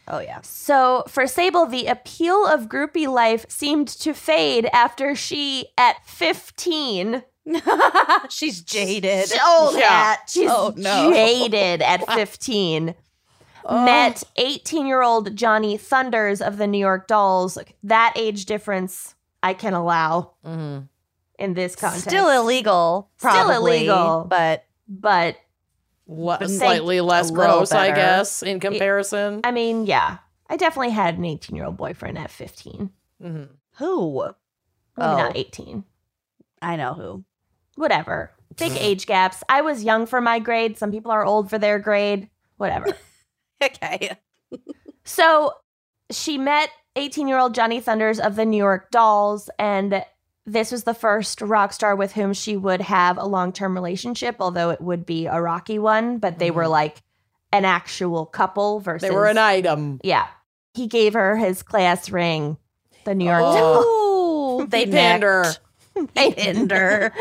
Oh 0.09 0.19
yeah. 0.19 0.41
So 0.43 1.05
for 1.09 1.27
Sable, 1.27 1.67
the 1.67 1.87
appeal 1.87 2.47
of 2.47 2.69
groupie 2.69 3.07
life 3.09 3.47
seemed 3.49 3.89
to 3.89 4.13
fade 4.13 4.69
after 4.73 5.15
she, 5.15 5.69
at 5.79 6.05
15, 6.07 7.23
She's 8.29 8.61
jaded. 8.63 9.29
so 9.29 9.71
Yeah. 9.73 9.89
that 9.89 10.23
she's 10.29 10.51
Oh, 10.51 10.73
no. 10.77 11.11
jaded 11.13 11.81
at 11.83 12.05
15. 12.13 12.95
Met 13.71 14.23
18 14.37 14.87
year 14.87 15.03
old 15.03 15.37
Johnny 15.37 15.77
Thunders 15.77 16.41
of 16.43 16.57
the 16.59 16.67
New 16.67 16.79
York 16.79 17.07
Dolls. 17.07 17.57
That 17.85 18.13
age 18.17 18.45
difference 18.47 19.15
I 19.43 19.55
can 19.55 19.75
allow 19.75 20.33
Mhm. 20.45 20.89
in 21.39 21.55
this 21.55 21.77
context. 21.77 22.09
Still 22.09 22.29
illegal. 22.31 23.11
probably, 23.19 23.41
Still 23.55 23.67
illegal. 23.67 24.27
But 24.29 24.65
but 24.89 25.37
Le- 26.09 26.39
But 26.39 26.51
slightly 26.51 27.01
less 27.01 27.31
little 27.31 27.59
gross, 27.59 27.71
I 27.73 27.93
guess, 27.93 28.43
in 28.43 28.59
comparison. 28.59 29.41
I 29.45 29.53
mean, 29.53 29.87
yeah. 29.87 30.19
I 30.49 30.57
definitely 30.57 30.91
had 30.91 31.17
an 31.19 31.25
18 31.25 31.55
year 31.55 31.67
old 31.67 31.77
boyfriend 31.77 32.19
at 32.19 32.31
15. 32.33 32.91
Mhm. 33.23 33.49
who? 33.77 34.23
Maybe 34.25 34.33
Oh. 35.09 35.17
not 35.17 35.37
18. 35.37 35.85
I 36.61 36.75
know 36.77 36.95
who. 36.95 37.25
Whatever. 37.77 38.33
Big 38.57 38.73
age 38.77 39.07
gaps. 39.07 39.45
I 39.49 39.61
was 39.61 39.85
young 39.85 40.05
for 40.07 40.21
my 40.21 40.41
grade. 40.41 40.77
Some 40.77 40.91
people 40.91 41.13
are 41.13 41.25
old 41.25 41.49
for 41.49 41.59
their 41.59 41.79
grade. 41.79 42.29
Whatever. 42.57 42.97
Okay. 43.63 44.17
so 45.05 45.53
she 46.11 46.39
met 46.39 46.71
18 46.97 47.29
year 47.29 47.39
old 47.39 47.55
Johnny 47.55 47.81
Thunders 47.81 48.19
of 48.19 48.37
the 48.37 48.45
New 48.45 48.57
York 48.57 48.91
Dolls, 48.91 49.51
and 49.59 50.05
this 50.47 50.73
was 50.73 50.85
the 50.85 50.95
first 50.95 51.41
rock 51.41 51.73
star 51.73 51.95
with 51.95 52.13
whom 52.13 52.33
she 52.33 52.57
would 52.57 52.81
have 52.81 53.19
a 53.19 53.25
long 53.25 53.53
term 53.53 53.75
relationship, 53.75 54.37
although 54.41 54.71
it 54.71 54.81
would 54.81 55.07
be 55.07 55.27
a 55.27 55.41
rocky 55.41 55.79
one, 55.79 56.19
but 56.19 56.39
they 56.39 56.51
were 56.51 56.63
mm-hmm. 56.63 56.73
like 56.73 57.03
an 57.53 57.65
actual 57.65 58.27
couple 58.27 58.81
versus. 58.81 59.09
They 59.09 59.15
were 59.15 59.27
an 59.27 59.39
item. 59.39 60.01
Yeah. 60.03 60.27
He 60.75 60.87
gave 60.87 61.15
her 61.15 61.37
his 61.37 61.63
class 61.63 62.11
ring, 62.11 62.57
the 63.05 63.15
New 63.15 63.27
York 63.27 63.41
Dolls. 63.41 63.85
Oh, 63.87 64.67
they 64.69 64.87
pinned 64.87 65.23
her. 65.23 65.45
They 66.15 66.33
pinned 66.33 66.71
her. 66.71 67.13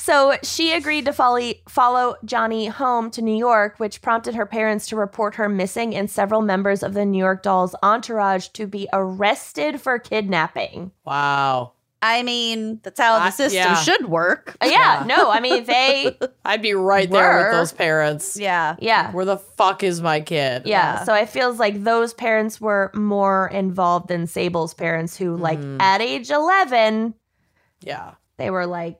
So 0.00 0.36
she 0.42 0.72
agreed 0.72 1.04
to 1.04 1.12
follow, 1.12 1.52
follow 1.68 2.16
Johnny 2.24 2.66
home 2.68 3.10
to 3.10 3.20
New 3.22 3.36
York, 3.36 3.78
which 3.78 4.00
prompted 4.00 4.34
her 4.34 4.46
parents 4.46 4.86
to 4.88 4.96
report 4.96 5.34
her 5.34 5.46
missing 5.46 5.94
and 5.94 6.10
several 6.10 6.40
members 6.40 6.82
of 6.82 6.94
the 6.94 7.04
New 7.04 7.18
York 7.18 7.42
Dolls 7.42 7.74
entourage 7.82 8.48
to 8.48 8.66
be 8.66 8.88
arrested 8.94 9.78
for 9.78 9.98
kidnapping. 9.98 10.90
Wow. 11.04 11.72
I 12.00 12.22
mean, 12.22 12.80
that's 12.82 12.98
how 12.98 13.16
I- 13.16 13.26
the 13.26 13.30
system 13.32 13.56
yeah. 13.58 13.74
should 13.74 14.08
work. 14.08 14.56
Uh, 14.62 14.68
yeah, 14.70 15.04
no, 15.06 15.30
I 15.30 15.38
mean, 15.40 15.64
they, 15.64 16.16
I'd 16.46 16.62
be 16.62 16.72
right 16.72 17.10
there 17.10 17.36
with 17.36 17.52
those 17.52 17.72
parents. 17.74 18.38
Yeah. 18.40 18.76
yeah. 18.78 19.12
Where 19.12 19.26
the 19.26 19.36
fuck 19.36 19.82
is 19.82 20.00
my 20.00 20.22
kid? 20.22 20.62
Yeah, 20.64 20.94
Yeah. 20.94 21.04
so 21.04 21.12
it 21.12 21.28
feels 21.28 21.58
like 21.58 21.84
those 21.84 22.14
parents 22.14 22.58
were 22.58 22.90
more 22.94 23.48
involved 23.48 24.08
than 24.08 24.26
Sable's 24.26 24.72
parents, 24.72 25.14
who, 25.18 25.36
like, 25.36 25.60
Mhm. 25.60 25.82
at 25.82 26.00
age 26.00 26.30
11, 26.30 27.12
Yeah. 27.82 28.12
they 28.38 28.48
were 28.48 28.64
like 28.64 28.98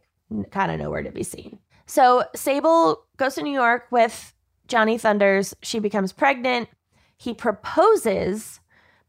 kind 0.51 0.71
of 0.71 0.79
nowhere 0.79 1.03
to 1.03 1.11
be 1.11 1.23
seen. 1.23 1.59
So 1.87 2.25
Sable 2.35 3.05
goes 3.17 3.35
to 3.35 3.43
New 3.43 3.53
York 3.53 3.87
with 3.91 4.33
Johnny 4.69 4.97
Thunders. 4.97 5.55
She 5.63 5.79
becomes 5.79 6.13
pregnant. 6.13 6.69
He 7.19 7.35
proposes, 7.35 8.61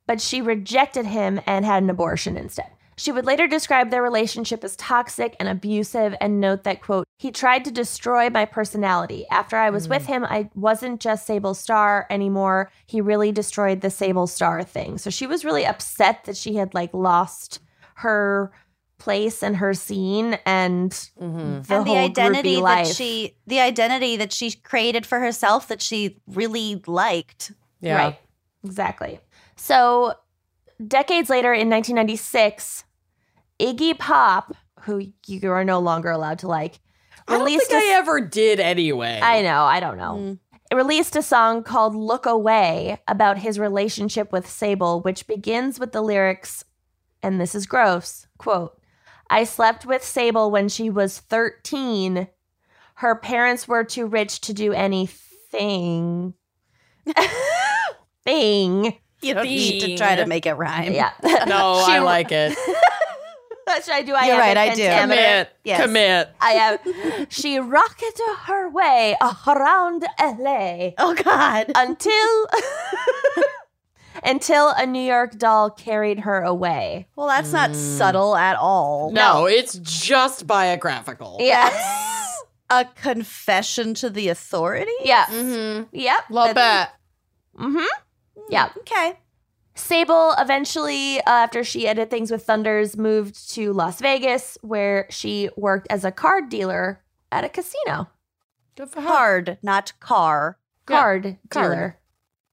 but 0.08 0.20
she 0.20 0.42
rejected 0.42 1.06
him 1.06 1.40
and 1.46 1.64
had 1.64 1.84
an 1.84 1.90
abortion 1.90 2.38
instead. 2.38 2.72
She 2.98 3.12
would 3.12 3.26
later 3.26 3.48
describe 3.48 3.90
their 3.90 4.04
relationship 4.04 4.64
as 4.64 4.76
toxic 4.76 5.36
and 5.40 5.48
abusive 5.50 6.14
and 6.22 6.40
note 6.40 6.64
that, 6.66 6.82
quote, 6.82 7.08
he 7.18 7.32
tried 7.32 7.66
to 7.66 7.72
destroy 7.72 8.30
my 8.30 8.46
personality. 8.46 9.26
After 9.32 9.58
I 9.58 9.70
was 9.70 9.88
with 9.88 10.04
mm. 10.04 10.08
him, 10.08 10.26
I 10.26 10.50
wasn't 10.54 11.00
just 11.00 11.26
Sable 11.26 11.54
Starr 11.54 12.06
anymore. 12.10 12.70
He 12.86 13.02
really 13.02 13.32
destroyed 13.32 13.82
the 13.82 13.90
Sable 13.90 14.28
Starr 14.28 14.64
thing. 14.64 14.98
So 14.98 15.10
she 15.10 15.26
was 15.26 15.46
really 15.46 15.66
upset 15.66 16.26
that 16.26 16.38
she 16.38 16.56
had 16.56 16.74
like 16.74 16.94
lost 16.94 17.60
her 17.96 18.52
place 19.02 19.42
and 19.42 19.58
her 19.58 19.74
scene 19.74 20.38
and 20.46 20.92
Mhm. 20.92 21.10
the 21.20 21.26
and 21.26 21.66
the 21.66 21.84
whole 21.84 21.98
identity 21.98 22.52
groupie 22.56 22.56
that 22.58 22.62
life. 22.62 22.96
she 22.96 23.36
the 23.48 23.60
identity 23.60 24.16
that 24.18 24.32
she 24.32 24.52
created 24.52 25.06
for 25.06 25.20
herself 25.20 25.68
that 25.70 25.82
she 25.82 26.22
really 26.28 26.82
liked. 26.88 27.52
Yeah. 27.82 27.96
Right. 27.98 28.20
Exactly. 28.64 29.20
So, 29.56 30.14
decades 30.86 31.30
later 31.30 31.52
in 31.54 31.68
1996, 31.70 32.84
Iggy 33.60 33.98
Pop, 33.98 34.56
who 34.82 35.02
you 35.28 35.52
are 35.52 35.64
no 35.66 35.80
longer 35.80 36.10
allowed 36.12 36.40
to 36.40 36.48
like, 36.48 36.80
I 37.28 37.34
don't 37.34 37.46
released 37.46 37.68
think 37.70 37.84
a- 37.84 37.88
I 37.88 37.98
ever 37.98 38.22
did 38.22 38.60
anyway. 38.60 39.20
I 39.22 39.42
know, 39.42 39.64
I 39.64 39.80
don't 39.80 39.98
know. 39.98 40.16
Mm. 40.20 40.40
It 40.72 40.76
released 40.76 41.16
a 41.16 41.22
song 41.22 41.64
called 41.64 41.96
Look 41.96 42.26
Away 42.26 42.98
about 43.08 43.38
his 43.40 43.60
relationship 43.60 44.32
with 44.32 44.50
Sable, 44.50 45.02
which 45.02 45.28
begins 45.28 45.80
with 45.80 45.92
the 45.92 46.02
lyrics, 46.02 46.64
and 47.22 47.40
this 47.42 47.54
is 47.56 47.66
gross 47.66 48.26
quote, 48.38 48.80
I 49.32 49.46
slept 49.46 49.86
with 49.86 50.04
Sable 50.04 50.52
when 50.52 50.68
she 50.70 50.90
was 50.90 51.20
13. 51.20 52.28
Her 52.96 53.16
parents 53.16 53.68
were 53.68 53.84
too 53.84 54.06
rich 54.06 54.42
to 54.42 54.54
do 54.54 54.74
anything. 54.74 56.34
Thing. 58.26 58.98
You 59.22 59.34
don't 59.34 59.46
need 59.46 59.80
to 59.82 59.98
try 59.98 60.16
to 60.18 60.26
make 60.28 60.46
it 60.46 60.54
rhyme. 60.54 60.94
Yeah. 60.94 61.12
no, 61.48 61.82
She- 61.86 61.92
I 61.94 62.00
like 62.00 62.32
it. 62.32 62.58
Should 63.86 63.94
I 63.94 64.02
do? 64.02 64.14
I 64.14 64.26
You're 64.26 64.36
have 64.36 64.44
right, 64.44 64.58
a 64.58 64.60
I 64.72 64.76
do. 64.76 65.02
Commit. 65.02 65.50
Yes. 65.64 65.82
Commit. 65.82 66.30
I 66.42 66.52
have. 66.52 67.28
She 67.30 67.58
rocketed 67.58 68.20
her 68.46 68.70
way 68.70 69.16
around 69.48 70.04
LA 70.20 70.90
Oh 70.98 71.16
God. 71.16 71.72
until 71.74 72.48
until 74.24 74.70
a 74.70 74.86
New 74.86 75.02
York 75.02 75.38
doll 75.38 75.70
carried 75.70 76.20
her 76.22 76.42
away. 76.42 77.08
Well, 77.16 77.28
that's 77.28 77.52
not 77.54 77.76
subtle 77.76 78.36
at 78.36 78.56
all. 78.58 79.12
No, 79.12 79.46
it's 79.46 79.76
just 79.80 80.48
biographical. 80.48 81.38
Yes. 81.40 82.28
A 82.70 82.86
confession 82.86 83.94
to 83.96 84.10
the 84.10 84.30
authority. 84.30 84.92
yeah. 85.04 85.26
Mm-hmm. 85.26 85.84
Yep. 85.92 86.20
Love 86.30 86.56
that. 86.56 86.92
Mm-hmm. 87.60 87.84
Yeah. 88.50 88.70
Okay. 88.78 89.20
Sable 89.76 90.34
eventually, 90.38 91.20
uh, 91.20 91.24
after 91.28 91.64
she 91.66 91.86
ended 91.88 92.10
things 92.10 92.32
with 92.32 92.44
Thunders, 92.46 92.96
moved 92.98 93.52
to 93.56 93.74
Las 93.74 94.00
Vegas, 94.00 94.58
where 94.62 95.06
she 95.10 95.50
worked 95.58 95.88
as 95.90 96.06
a 96.06 96.12
card 96.12 96.48
dealer 96.50 97.02
at 97.32 97.44
a 97.44 97.50
casino. 97.50 98.08
Good 98.78 98.90
for 98.90 99.02
her. 99.02 99.08
Card, 99.08 99.58
not 99.62 99.92
car. 100.00 100.58
Yeah, 100.90 100.98
Card 101.00 101.38
card. 101.50 101.72
dealer. 101.72 102.00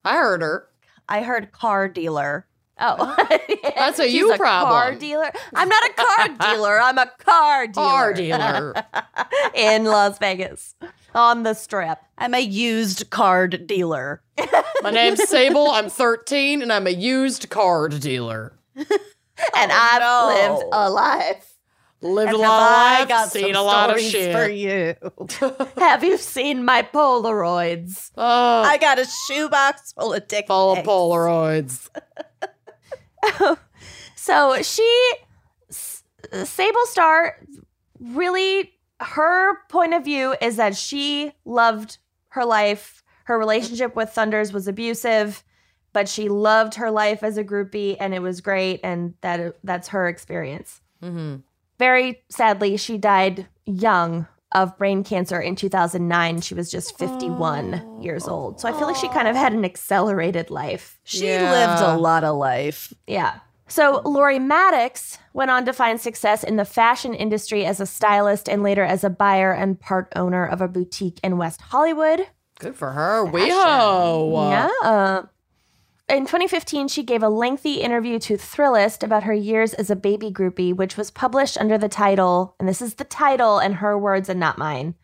I 0.04 0.16
heard 0.16 0.42
her. 0.42 0.68
I 1.08 1.22
heard 1.22 1.52
car 1.52 1.88
dealer. 1.88 2.46
Oh, 2.80 3.16
That's 3.76 3.98
a 3.98 4.08
you 4.08 4.32
a 4.32 4.38
Car 4.38 4.94
dealer. 4.94 5.32
I'm 5.54 5.68
not 5.68 5.84
a 5.84 5.92
car 5.94 6.28
dealer. 6.54 6.80
I'm 6.80 6.98
a 6.98 7.10
car 7.18 7.66
dealer. 7.66 7.86
Car 7.86 8.12
dealer. 8.12 8.74
in 9.54 9.84
Las 9.84 10.18
Vegas 10.18 10.76
on 11.14 11.42
the 11.42 11.54
strip. 11.54 11.98
I'm 12.16 12.34
a 12.34 12.40
used 12.40 13.10
card 13.10 13.66
dealer. 13.66 14.22
My 14.82 14.90
name's 14.90 15.28
Sable. 15.28 15.70
I'm 15.70 15.88
13 15.88 16.62
and 16.62 16.72
I'm 16.72 16.86
a 16.86 16.90
used 16.90 17.50
card 17.50 17.98
dealer. 18.00 18.52
And 18.76 18.86
oh, 19.72 19.74
I've 19.74 20.00
no. 20.00 20.54
lived 20.54 20.68
a 20.72 20.90
life. 20.90 21.57
Lived 22.00 22.28
And 22.28 22.36
a 22.36 22.40
lot 22.40 23.02
of 23.02 23.08
life, 23.10 23.28
seen 23.30 23.54
a 23.56 23.62
lot 23.62 23.90
of 23.90 24.00
shit. 24.00 24.32
for 24.32 24.48
you. 24.48 24.94
Have 25.78 26.04
you 26.04 26.16
seen 26.16 26.64
my 26.64 26.82
Polaroids? 26.82 28.12
Oh, 28.16 28.62
I 28.62 28.78
got 28.78 29.00
a 29.00 29.04
shoebox 29.26 29.92
full 29.94 30.12
of 30.12 30.28
dick 30.28 30.46
full 30.46 30.72
of. 30.76 30.84
Polaroids. 30.84 31.88
So 34.16 34.60
she, 34.62 35.12
S- 35.70 36.04
Sable 36.44 36.84
Starr, 36.86 37.38
really, 37.98 38.74
her 39.00 39.54
point 39.68 39.94
of 39.94 40.04
view 40.04 40.34
is 40.42 40.56
that 40.56 40.76
she 40.76 41.32
loved 41.46 41.96
her 42.30 42.44
life. 42.44 43.02
Her 43.24 43.38
relationship 43.38 43.96
with 43.96 44.10
Thunders 44.10 44.52
was 44.52 44.68
abusive, 44.68 45.42
but 45.94 46.08
she 46.08 46.28
loved 46.28 46.74
her 46.74 46.90
life 46.90 47.22
as 47.22 47.38
a 47.38 47.44
groupie, 47.44 47.96
and 47.98 48.12
it 48.12 48.20
was 48.20 48.40
great. 48.42 48.80
And 48.84 49.14
that 49.22 49.56
that's 49.64 49.88
her 49.88 50.08
experience. 50.08 50.82
Mm-hmm. 51.02 51.36
Very 51.78 52.22
sadly, 52.30 52.76
she 52.76 52.98
died 52.98 53.46
young 53.66 54.26
of 54.52 54.76
brain 54.78 55.04
cancer 55.04 55.38
in 55.40 55.54
2009. 55.54 56.40
She 56.40 56.54
was 56.54 56.70
just 56.70 56.96
51 56.98 58.00
years 58.02 58.26
old. 58.26 58.60
So 58.60 58.68
I 58.68 58.72
feel 58.72 58.86
like 58.86 58.96
she 58.96 59.08
kind 59.08 59.28
of 59.28 59.36
had 59.36 59.52
an 59.52 59.64
accelerated 59.64 60.50
life. 60.50 60.98
She 61.04 61.26
Yeah. 61.26 61.50
lived 61.50 61.82
a 61.82 61.96
lot 61.98 62.24
of 62.24 62.36
life. 62.36 62.92
Yeah. 63.06 63.34
So 63.70 64.00
Lori 64.06 64.38
Maddox 64.38 65.18
went 65.34 65.50
on 65.50 65.66
to 65.66 65.74
find 65.74 66.00
success 66.00 66.42
in 66.42 66.56
the 66.56 66.64
fashion 66.64 67.12
industry 67.12 67.66
as 67.66 67.78
a 67.80 67.86
stylist 67.86 68.48
and 68.48 68.62
later 68.62 68.82
as 68.82 69.04
a 69.04 69.10
buyer 69.10 69.52
and 69.52 69.78
part 69.78 70.10
owner 70.16 70.46
of 70.46 70.62
a 70.62 70.68
boutique 70.68 71.20
in 71.22 71.36
West 71.36 71.60
Hollywood. 71.60 72.26
Good 72.58 72.74
for 72.74 72.92
her. 72.92 73.26
Weho. 73.30 74.50
Yeah. 74.50 75.22
In 76.08 76.24
2015, 76.24 76.88
she 76.88 77.02
gave 77.02 77.22
a 77.22 77.28
lengthy 77.28 77.82
interview 77.82 78.18
to 78.20 78.38
Thrillist 78.38 79.02
about 79.02 79.24
her 79.24 79.34
years 79.34 79.74
as 79.74 79.90
a 79.90 79.96
baby 79.96 80.30
groupie, 80.30 80.74
which 80.74 80.96
was 80.96 81.10
published 81.10 81.58
under 81.58 81.76
the 81.76 81.88
title, 81.88 82.56
and 82.58 82.66
this 82.66 82.80
is 82.80 82.94
the 82.94 83.04
title 83.04 83.58
and 83.58 83.74
her 83.74 83.98
words 83.98 84.30
and 84.30 84.40
not 84.40 84.56
mine. 84.56 84.94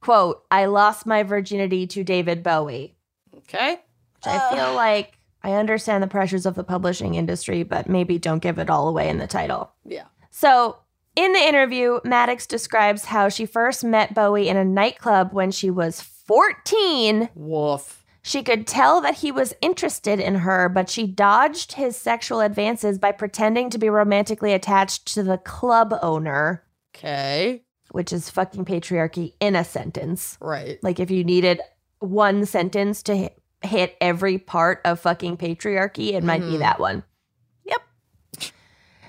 Quote, 0.00 0.44
I 0.50 0.66
lost 0.66 1.06
my 1.06 1.22
virginity 1.22 1.86
to 1.86 2.04
David 2.04 2.42
Bowie. 2.42 2.94
Okay. 3.34 3.72
Which 3.72 4.26
I 4.26 4.54
feel 4.54 4.74
like 4.74 5.18
I 5.42 5.52
understand 5.52 6.02
the 6.02 6.08
pressures 6.08 6.44
of 6.44 6.56
the 6.56 6.64
publishing 6.64 7.14
industry, 7.14 7.62
but 7.62 7.88
maybe 7.88 8.18
don't 8.18 8.42
give 8.42 8.58
it 8.58 8.68
all 8.68 8.86
away 8.88 9.08
in 9.08 9.16
the 9.16 9.26
title. 9.26 9.72
Yeah. 9.86 10.04
So, 10.30 10.76
in 11.16 11.32
the 11.32 11.40
interview, 11.40 12.00
Maddox 12.04 12.46
describes 12.46 13.06
how 13.06 13.30
she 13.30 13.46
first 13.46 13.82
met 13.82 14.14
Bowie 14.14 14.48
in 14.48 14.58
a 14.58 14.64
nightclub 14.64 15.32
when 15.32 15.50
she 15.50 15.70
was 15.70 16.02
14. 16.02 17.30
Woof. 17.34 17.99
She 18.22 18.42
could 18.42 18.66
tell 18.66 19.00
that 19.00 19.16
he 19.16 19.32
was 19.32 19.54
interested 19.62 20.20
in 20.20 20.36
her, 20.36 20.68
but 20.68 20.90
she 20.90 21.06
dodged 21.06 21.72
his 21.72 21.96
sexual 21.96 22.40
advances 22.40 22.98
by 22.98 23.12
pretending 23.12 23.70
to 23.70 23.78
be 23.78 23.88
romantically 23.88 24.52
attached 24.52 25.06
to 25.14 25.22
the 25.22 25.38
club 25.38 25.94
owner, 26.02 26.62
Okay. 26.94 27.62
which 27.92 28.12
is 28.12 28.28
fucking 28.28 28.66
patriarchy 28.66 29.32
in 29.40 29.56
a 29.56 29.64
sentence. 29.64 30.36
Right. 30.40 30.78
Like, 30.82 31.00
if 31.00 31.10
you 31.10 31.24
needed 31.24 31.60
one 32.00 32.44
sentence 32.44 33.02
to 33.04 33.16
hit, 33.16 33.38
hit 33.62 33.96
every 34.00 34.36
part 34.38 34.80
of 34.84 35.00
fucking 35.00 35.38
patriarchy, 35.38 36.12
it 36.12 36.24
might 36.24 36.40
be 36.40 36.48
mm-hmm. 36.48 36.58
that 36.58 36.78
one. 36.78 37.04
Yep. 37.64 37.80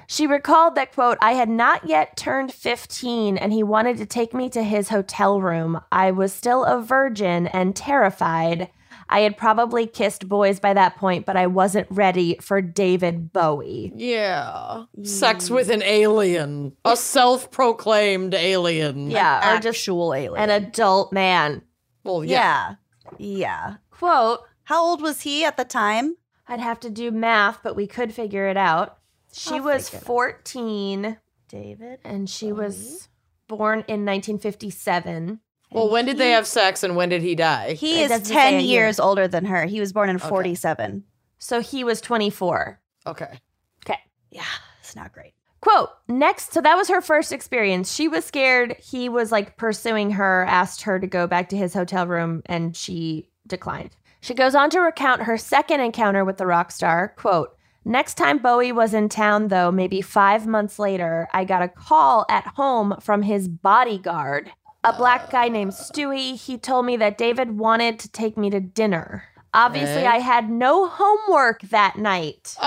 She 0.07 0.27
recalled 0.27 0.75
that, 0.75 0.93
quote, 0.93 1.17
I 1.21 1.33
had 1.33 1.49
not 1.49 1.87
yet 1.87 2.15
turned 2.15 2.53
15 2.53 3.37
and 3.37 3.51
he 3.51 3.63
wanted 3.63 3.97
to 3.97 4.05
take 4.05 4.33
me 4.33 4.49
to 4.49 4.63
his 4.63 4.89
hotel 4.89 5.41
room. 5.41 5.81
I 5.91 6.11
was 6.11 6.33
still 6.33 6.63
a 6.63 6.81
virgin 6.81 7.47
and 7.47 7.75
terrified. 7.75 8.69
I 9.11 9.19
had 9.21 9.35
probably 9.37 9.85
kissed 9.85 10.27
boys 10.29 10.59
by 10.59 10.73
that 10.73 10.95
point, 10.95 11.25
but 11.25 11.35
I 11.35 11.45
wasn't 11.47 11.87
ready 11.91 12.37
for 12.41 12.61
David 12.61 13.33
Bowie. 13.33 13.91
Yeah. 13.95 14.85
Sex 15.03 15.49
with 15.49 15.69
an 15.69 15.83
alien. 15.83 16.77
A 16.85 16.95
self 17.15 17.51
proclaimed 17.51 18.33
alien. 18.33 19.11
Yeah, 19.11 19.37
or 19.57 19.59
just 19.59 19.79
Actual 19.81 20.13
alien. 20.13 20.49
an 20.49 20.63
adult 20.63 21.11
man. 21.11 21.61
Well, 22.03 22.23
yeah. 22.23 22.75
yeah. 23.17 23.17
Yeah. 23.17 23.75
Quote, 23.91 24.39
How 24.63 24.81
old 24.83 25.01
was 25.01 25.21
he 25.21 25.43
at 25.43 25.57
the 25.57 25.65
time? 25.65 26.15
I'd 26.47 26.59
have 26.61 26.79
to 26.81 26.89
do 26.89 27.11
math, 27.11 27.59
but 27.61 27.75
we 27.75 27.87
could 27.87 28.13
figure 28.13 28.47
it 28.47 28.57
out. 28.57 28.97
She 29.33 29.55
I'll 29.55 29.63
was 29.63 29.89
figure 29.89 29.97
it 29.99 30.01
out. 30.03 30.05
14 30.07 31.17
David. 31.49 31.99
and 32.05 32.29
she 32.29 32.51
was 32.53 33.09
born 33.47 33.79
in 33.87 34.05
1957. 34.05 35.41
Well, 35.71 35.89
when 35.89 36.05
did 36.05 36.17
they 36.17 36.31
have 36.31 36.45
sex 36.45 36.83
and 36.83 36.95
when 36.95 37.09
did 37.09 37.21
he 37.21 37.35
die? 37.35 37.73
He 37.73 38.01
is 38.01 38.29
10 38.29 38.53
a 38.55 38.59
year. 38.59 38.83
years 38.83 38.99
older 38.99 39.27
than 39.27 39.45
her. 39.45 39.65
He 39.65 39.79
was 39.79 39.93
born 39.93 40.09
in 40.09 40.19
47. 40.19 41.03
So 41.39 41.61
he 41.61 41.83
was 41.83 42.01
24. 42.01 42.79
Okay. 43.07 43.39
Okay. 43.85 43.99
Yeah, 44.29 44.43
it's 44.79 44.95
not 44.95 45.13
great. 45.13 45.33
Quote, 45.61 45.89
next, 46.07 46.53
so 46.53 46.61
that 46.61 46.75
was 46.75 46.89
her 46.89 47.01
first 47.01 47.31
experience. 47.31 47.93
She 47.93 48.07
was 48.07 48.25
scared. 48.25 48.75
He 48.79 49.09
was 49.09 49.31
like 49.31 49.57
pursuing 49.57 50.11
her, 50.11 50.45
asked 50.49 50.81
her 50.81 50.99
to 50.99 51.07
go 51.07 51.27
back 51.27 51.49
to 51.49 51.57
his 51.57 51.73
hotel 51.73 52.07
room, 52.07 52.41
and 52.47 52.75
she 52.75 53.29
declined. 53.47 53.95
She 54.21 54.33
goes 54.33 54.55
on 54.55 54.69
to 54.71 54.79
recount 54.79 55.23
her 55.23 55.37
second 55.37 55.79
encounter 55.81 56.25
with 56.25 56.37
the 56.37 56.47
rock 56.47 56.71
star. 56.71 57.13
Quote, 57.15 57.55
next 57.85 58.15
time 58.15 58.39
Bowie 58.39 58.71
was 58.71 58.93
in 58.93 59.07
town, 59.07 59.49
though, 59.49 59.71
maybe 59.71 60.01
five 60.01 60.47
months 60.47 60.79
later, 60.79 61.27
I 61.31 61.45
got 61.45 61.61
a 61.63 61.67
call 61.67 62.25
at 62.29 62.45
home 62.55 62.95
from 62.99 63.21
his 63.21 63.47
bodyguard, 63.47 64.51
a 64.83 64.93
black 64.93 65.29
guy 65.29 65.47
named 65.47 65.71
Stewie. 65.71 66.39
He 66.39 66.57
told 66.57 66.85
me 66.85 66.97
that 66.97 67.17
David 67.17 67.57
wanted 67.57 67.99
to 67.99 68.09
take 68.09 68.37
me 68.37 68.49
to 68.49 68.59
dinner. 68.59 69.25
Obviously, 69.53 69.97
Okay. 69.97 70.07
I 70.07 70.19
had 70.19 70.49
no 70.49 70.87
homework 70.87 71.61
that 71.63 71.97
night. 71.97 72.55
Oh. 72.61 72.65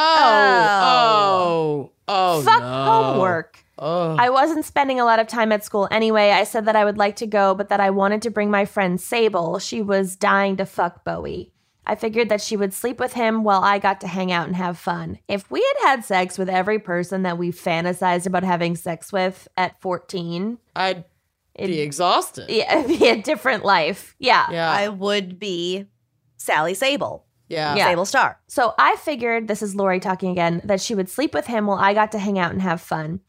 Oh. 0.77 1.91
Oh. 2.07 2.43
Fuck 2.43 2.61
no. 2.63 2.85
homework. 2.85 3.59
Oh. 3.79 4.15
I 4.19 4.31
wasn't 4.31 4.65
spending 4.65 5.01
a 5.01 5.05
lot 5.05 5.19
of 5.19 5.27
time 5.27 5.51
at 5.51 5.65
school 5.65 5.89
anyway. 5.91 6.31
I 6.31 6.45
said 6.45 6.67
that 6.67 6.77
I 6.77 6.85
would 6.85 6.99
like 6.99 7.17
to 7.17 7.27
go, 7.27 7.55
but 7.55 7.71
that 7.71 7.81
I 7.81 7.91
wanted 7.91 8.23
to 8.23 8.31
bring 8.31 8.51
my 8.51 8.65
friend 8.67 9.01
Sable. 9.01 9.59
She 9.59 9.83
was 9.83 10.15
dying 10.15 10.57
to 10.59 10.67
fuck 10.67 11.05
Bowie. 11.05 11.51
I 11.87 11.97
figured 11.97 12.29
that 12.31 12.41
she 12.41 12.57
would 12.57 12.73
sleep 12.73 12.99
with 12.99 13.13
him 13.15 13.45
while 13.45 13.63
I 13.63 13.79
got 13.79 14.01
to 14.03 14.07
hang 14.09 14.33
out 14.33 14.47
and 14.47 14.57
have 14.57 14.79
fun. 14.79 15.19
If 15.29 15.51
we 15.51 15.61
had 15.83 15.89
had 15.91 16.05
sex 16.05 16.39
with 16.39 16.49
every 16.49 16.79
person 16.79 17.23
that 17.25 17.37
we 17.37 17.51
fantasized 17.51 18.27
about 18.27 18.45
having 18.45 18.75
sex 18.77 19.13
with 19.13 19.49
at 19.57 19.79
14, 19.83 20.59
I'd 20.77 21.05
it'd 21.55 21.75
be 21.75 21.81
exhausted. 21.81 22.47
yeah, 22.49 22.79
it'd 22.79 22.99
be 22.99 23.09
a 23.09 23.21
different 23.23 23.65
life. 23.65 24.15
Yeah. 24.19 24.47
Yeah. 24.51 24.71
I 24.71 24.89
would 24.89 25.39
be 25.39 25.87
Sally 26.37 26.75
Sable. 26.75 27.27
yeah. 27.49 27.75
Yeah. 27.75 27.87
Sable 27.87 28.05
Starr. 28.05 28.39
So 28.47 28.75
I 28.79 28.97
figured, 28.97 29.49
this 29.49 29.63
is 29.63 29.75
Lori 29.75 30.01
talking 30.01 30.31
again, 30.31 30.61
that 30.65 30.81
she 30.81 30.95
would 30.95 31.09
sleep 31.09 31.35
with 31.35 31.47
him 31.47 31.67
while 31.67 31.79
I 31.79 31.95
got 31.95 32.13
to 32.13 32.19
hang 32.19 32.39
out 32.39 32.53
and 32.53 32.63
have 32.63 32.81
fun. 32.81 33.21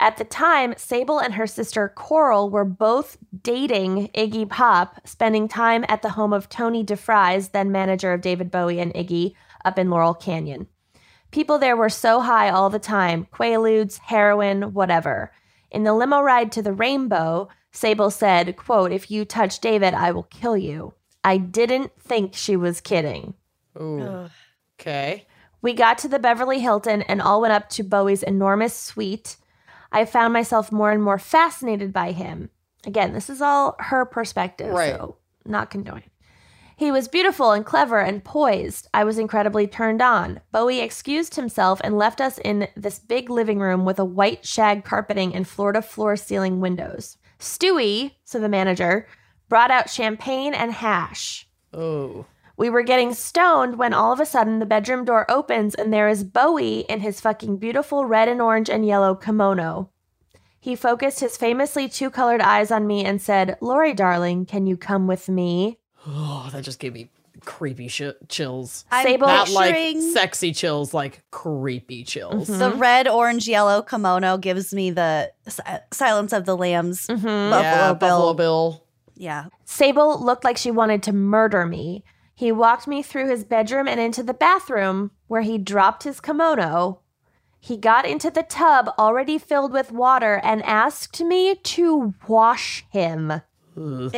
At 0.00 0.16
the 0.16 0.24
time, 0.24 0.74
Sable 0.76 1.20
and 1.20 1.34
her 1.34 1.46
sister 1.46 1.88
Coral 1.94 2.50
were 2.50 2.64
both 2.64 3.16
dating 3.42 4.08
Iggy 4.08 4.48
Pop, 4.50 5.00
spending 5.06 5.46
time 5.46 5.84
at 5.88 6.02
the 6.02 6.10
home 6.10 6.32
of 6.32 6.48
Tony 6.48 6.84
DeFries, 6.84 7.52
then 7.52 7.70
manager 7.70 8.12
of 8.12 8.20
David 8.20 8.50
Bowie 8.50 8.80
and 8.80 8.92
Iggy, 8.92 9.34
up 9.64 9.78
in 9.78 9.90
Laurel 9.90 10.12
Canyon. 10.14 10.66
People 11.30 11.58
there 11.58 11.76
were 11.76 11.88
so 11.88 12.20
high 12.20 12.50
all 12.50 12.70
the 12.70 12.78
time 12.80 13.26
Quaaludes, 13.32 13.98
heroin, 13.98 14.72
whatever. 14.74 15.32
In 15.70 15.84
the 15.84 15.94
limo 15.94 16.20
ride 16.20 16.50
to 16.52 16.62
the 16.62 16.72
Rainbow, 16.72 17.48
Sable 17.74 18.10
said, 18.10 18.56
quote, 18.56 18.92
If 18.92 19.10
you 19.10 19.24
touch 19.24 19.58
David, 19.58 19.94
I 19.94 20.12
will 20.12 20.22
kill 20.22 20.56
you. 20.56 20.94
I 21.24 21.38
didn't 21.38 21.90
think 22.00 22.34
she 22.34 22.54
was 22.56 22.80
kidding. 22.80 23.34
Ooh. 23.80 24.28
Okay. 24.80 25.26
We 25.60 25.72
got 25.72 25.98
to 25.98 26.08
the 26.08 26.20
Beverly 26.20 26.60
Hilton 26.60 27.02
and 27.02 27.20
all 27.20 27.40
went 27.40 27.52
up 27.52 27.68
to 27.70 27.82
Bowie's 27.82 28.22
enormous 28.22 28.74
suite. 28.74 29.36
I 29.90 30.04
found 30.04 30.32
myself 30.32 30.70
more 30.70 30.92
and 30.92 31.02
more 31.02 31.18
fascinated 31.18 31.92
by 31.92 32.12
him. 32.12 32.50
Again, 32.86 33.12
this 33.12 33.28
is 33.28 33.42
all 33.42 33.74
her 33.80 34.04
perspective, 34.04 34.72
Right. 34.72 34.94
so 34.94 35.16
not 35.44 35.70
condoning. 35.70 36.10
He 36.76 36.92
was 36.92 37.08
beautiful 37.08 37.50
and 37.52 37.64
clever 37.66 37.98
and 38.00 38.22
poised. 38.22 38.88
I 38.94 39.02
was 39.02 39.18
incredibly 39.18 39.66
turned 39.66 40.02
on. 40.02 40.40
Bowie 40.52 40.80
excused 40.80 41.34
himself 41.34 41.80
and 41.82 41.98
left 41.98 42.20
us 42.20 42.38
in 42.38 42.68
this 42.76 42.98
big 43.00 43.30
living 43.30 43.58
room 43.58 43.84
with 43.84 43.98
a 43.98 44.04
white 44.04 44.46
shag 44.46 44.84
carpeting 44.84 45.34
and 45.34 45.46
Florida 45.48 45.82
floor 45.82 46.16
ceiling 46.16 46.60
windows. 46.60 47.16
Stewie, 47.44 48.12
so 48.24 48.40
the 48.40 48.48
manager, 48.48 49.06
brought 49.48 49.70
out 49.70 49.90
champagne 49.90 50.54
and 50.54 50.72
hash. 50.72 51.46
Oh. 51.72 52.26
We 52.56 52.70
were 52.70 52.82
getting 52.82 53.12
stoned 53.14 53.76
when 53.76 53.92
all 53.92 54.12
of 54.12 54.20
a 54.20 54.26
sudden 54.26 54.58
the 54.58 54.66
bedroom 54.66 55.04
door 55.04 55.30
opens 55.30 55.74
and 55.74 55.92
there 55.92 56.08
is 56.08 56.24
Bowie 56.24 56.80
in 56.88 57.00
his 57.00 57.20
fucking 57.20 57.58
beautiful 57.58 58.06
red 58.06 58.28
and 58.28 58.40
orange 58.40 58.70
and 58.70 58.86
yellow 58.86 59.14
kimono. 59.14 59.90
He 60.58 60.74
focused 60.74 61.20
his 61.20 61.36
famously 61.36 61.88
two 61.88 62.10
colored 62.10 62.40
eyes 62.40 62.70
on 62.70 62.86
me 62.86 63.04
and 63.04 63.20
said, 63.20 63.58
Lori, 63.60 63.92
darling, 63.92 64.46
can 64.46 64.66
you 64.66 64.76
come 64.76 65.06
with 65.06 65.28
me? 65.28 65.78
Oh, 66.06 66.50
that 66.52 66.64
just 66.64 66.80
gave 66.80 66.92
me 66.92 67.08
creepy 67.44 67.88
sh- 67.88 68.02
chills. 68.28 68.84
I'm 68.90 69.06
Sable- 69.06 69.26
Not 69.26 69.50
like 69.50 69.96
sexy 70.12 70.52
chills, 70.52 70.92
like 70.94 71.22
creepy 71.30 72.04
chills. 72.04 72.48
the 72.48 72.70
red, 72.70 73.08
orange, 73.08 73.48
yellow 73.48 73.82
kimono 73.82 74.38
gives 74.38 74.72
me 74.72 74.90
the 74.90 75.32
si- 75.48 75.62
Silence 75.92 76.32
of 76.32 76.44
the 76.44 76.56
Lambs. 76.56 77.06
Mm-hmm. 77.06 77.24
Buffalo 77.24 77.60
yeah, 77.60 77.92
Bill. 77.92 78.08
Buffalo 78.08 78.34
Bill. 78.34 78.84
Yeah. 79.16 79.46
Sable 79.64 80.22
looked 80.22 80.44
like 80.44 80.56
she 80.56 80.70
wanted 80.70 81.02
to 81.04 81.12
murder 81.12 81.66
me. 81.66 82.04
He 82.34 82.50
walked 82.50 82.88
me 82.88 83.02
through 83.02 83.30
his 83.30 83.44
bedroom 83.44 83.86
and 83.86 84.00
into 84.00 84.22
the 84.22 84.34
bathroom 84.34 85.12
where 85.28 85.42
he 85.42 85.56
dropped 85.56 86.02
his 86.02 86.20
kimono. 86.20 87.00
He 87.60 87.76
got 87.76 88.06
into 88.06 88.30
the 88.30 88.42
tub 88.42 88.90
already 88.98 89.38
filled 89.38 89.72
with 89.72 89.92
water 89.92 90.40
and 90.42 90.62
asked 90.64 91.22
me 91.22 91.54
to 91.54 92.12
wash 92.28 92.84
him. 92.90 93.40
Ew. 93.76 94.10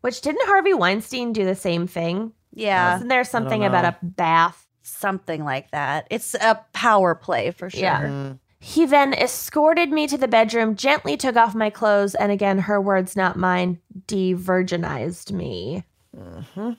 Which 0.00 0.20
didn't 0.20 0.46
Harvey 0.46 0.74
Weinstein 0.74 1.32
do 1.32 1.44
the 1.44 1.54
same 1.54 1.86
thing? 1.86 2.32
Yeah. 2.54 2.96
Isn't 2.96 3.08
there 3.08 3.24
something 3.24 3.64
about 3.64 3.84
a 3.84 3.96
bath? 4.02 4.66
Something 4.82 5.44
like 5.44 5.70
that. 5.70 6.06
It's 6.10 6.34
a 6.34 6.64
power 6.72 7.14
play 7.14 7.50
for 7.50 7.70
sure. 7.70 7.80
Yeah. 7.80 8.32
He 8.62 8.84
then 8.86 9.14
escorted 9.14 9.90
me 9.90 10.06
to 10.06 10.18
the 10.18 10.28
bedroom, 10.28 10.74
gently 10.76 11.16
took 11.16 11.36
off 11.36 11.54
my 11.54 11.70
clothes, 11.70 12.14
and 12.14 12.30
again, 12.30 12.58
her 12.58 12.80
words, 12.80 13.16
not 13.16 13.36
mine, 13.36 13.78
de-virginized 14.06 15.32
me. 15.32 15.84
Ugh, 16.16 16.76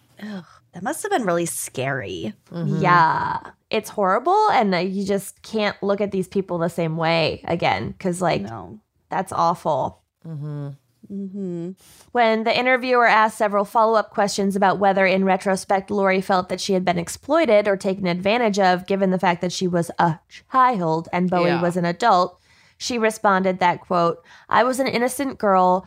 that 0.74 0.84
must 0.84 1.02
have 1.02 1.12
been 1.12 1.26
really 1.26 1.48
scary. 1.48 2.34
Yeah. 2.52 3.40
It's 3.72 3.90
horrible, 3.90 4.50
and 4.52 4.76
uh, 4.76 4.80
you 4.80 5.06
just 5.06 5.42
can't 5.42 5.82
look 5.82 6.02
at 6.02 6.12
these 6.12 6.28
people 6.28 6.58
the 6.60 6.70
same 6.70 6.98
way 6.98 7.42
again, 7.46 7.92
because, 7.92 8.22
like, 8.22 8.42
No. 8.42 8.80
that's 9.10 9.32
awful. 9.32 10.02
Mm-hmm. 10.28 10.70
Mm-hmm. 11.12 11.72
When 12.14 12.44
the 12.44 12.58
interviewer 12.58 13.06
asked 13.06 13.38
several 13.38 13.66
follow 13.66 13.96
up 13.96 14.12
questions 14.12 14.56
about 14.56 14.80
whether, 14.80 15.06
in 15.06 15.26
retrospect, 15.26 15.92
Lori 15.92 16.22
felt 16.22 16.48
that 16.50 16.62
she 16.62 16.74
had 16.74 16.86
been 16.86 16.98
exploited 16.98 17.68
or 17.68 17.76
taken 17.76 18.08
advantage 18.08 18.60
of, 18.60 18.88
given 18.88 19.12
the 19.12 19.20
fact 19.20 19.42
that 19.42 19.52
she 19.52 19.68
was 19.68 19.92
a 20.00 20.20
child 20.52 21.10
and 21.12 21.30
Bowie 21.30 21.50
Yeah. 21.50 21.62
was 21.62 21.76
an 21.76 21.86
adult, 21.86 22.40
she 22.78 22.98
responded 22.98 23.60
that, 23.60 23.82
quote, 23.82 24.24
I 24.48 24.64
was 24.64 24.80
an 24.80 24.88
innocent 24.88 25.38
girl, 25.38 25.86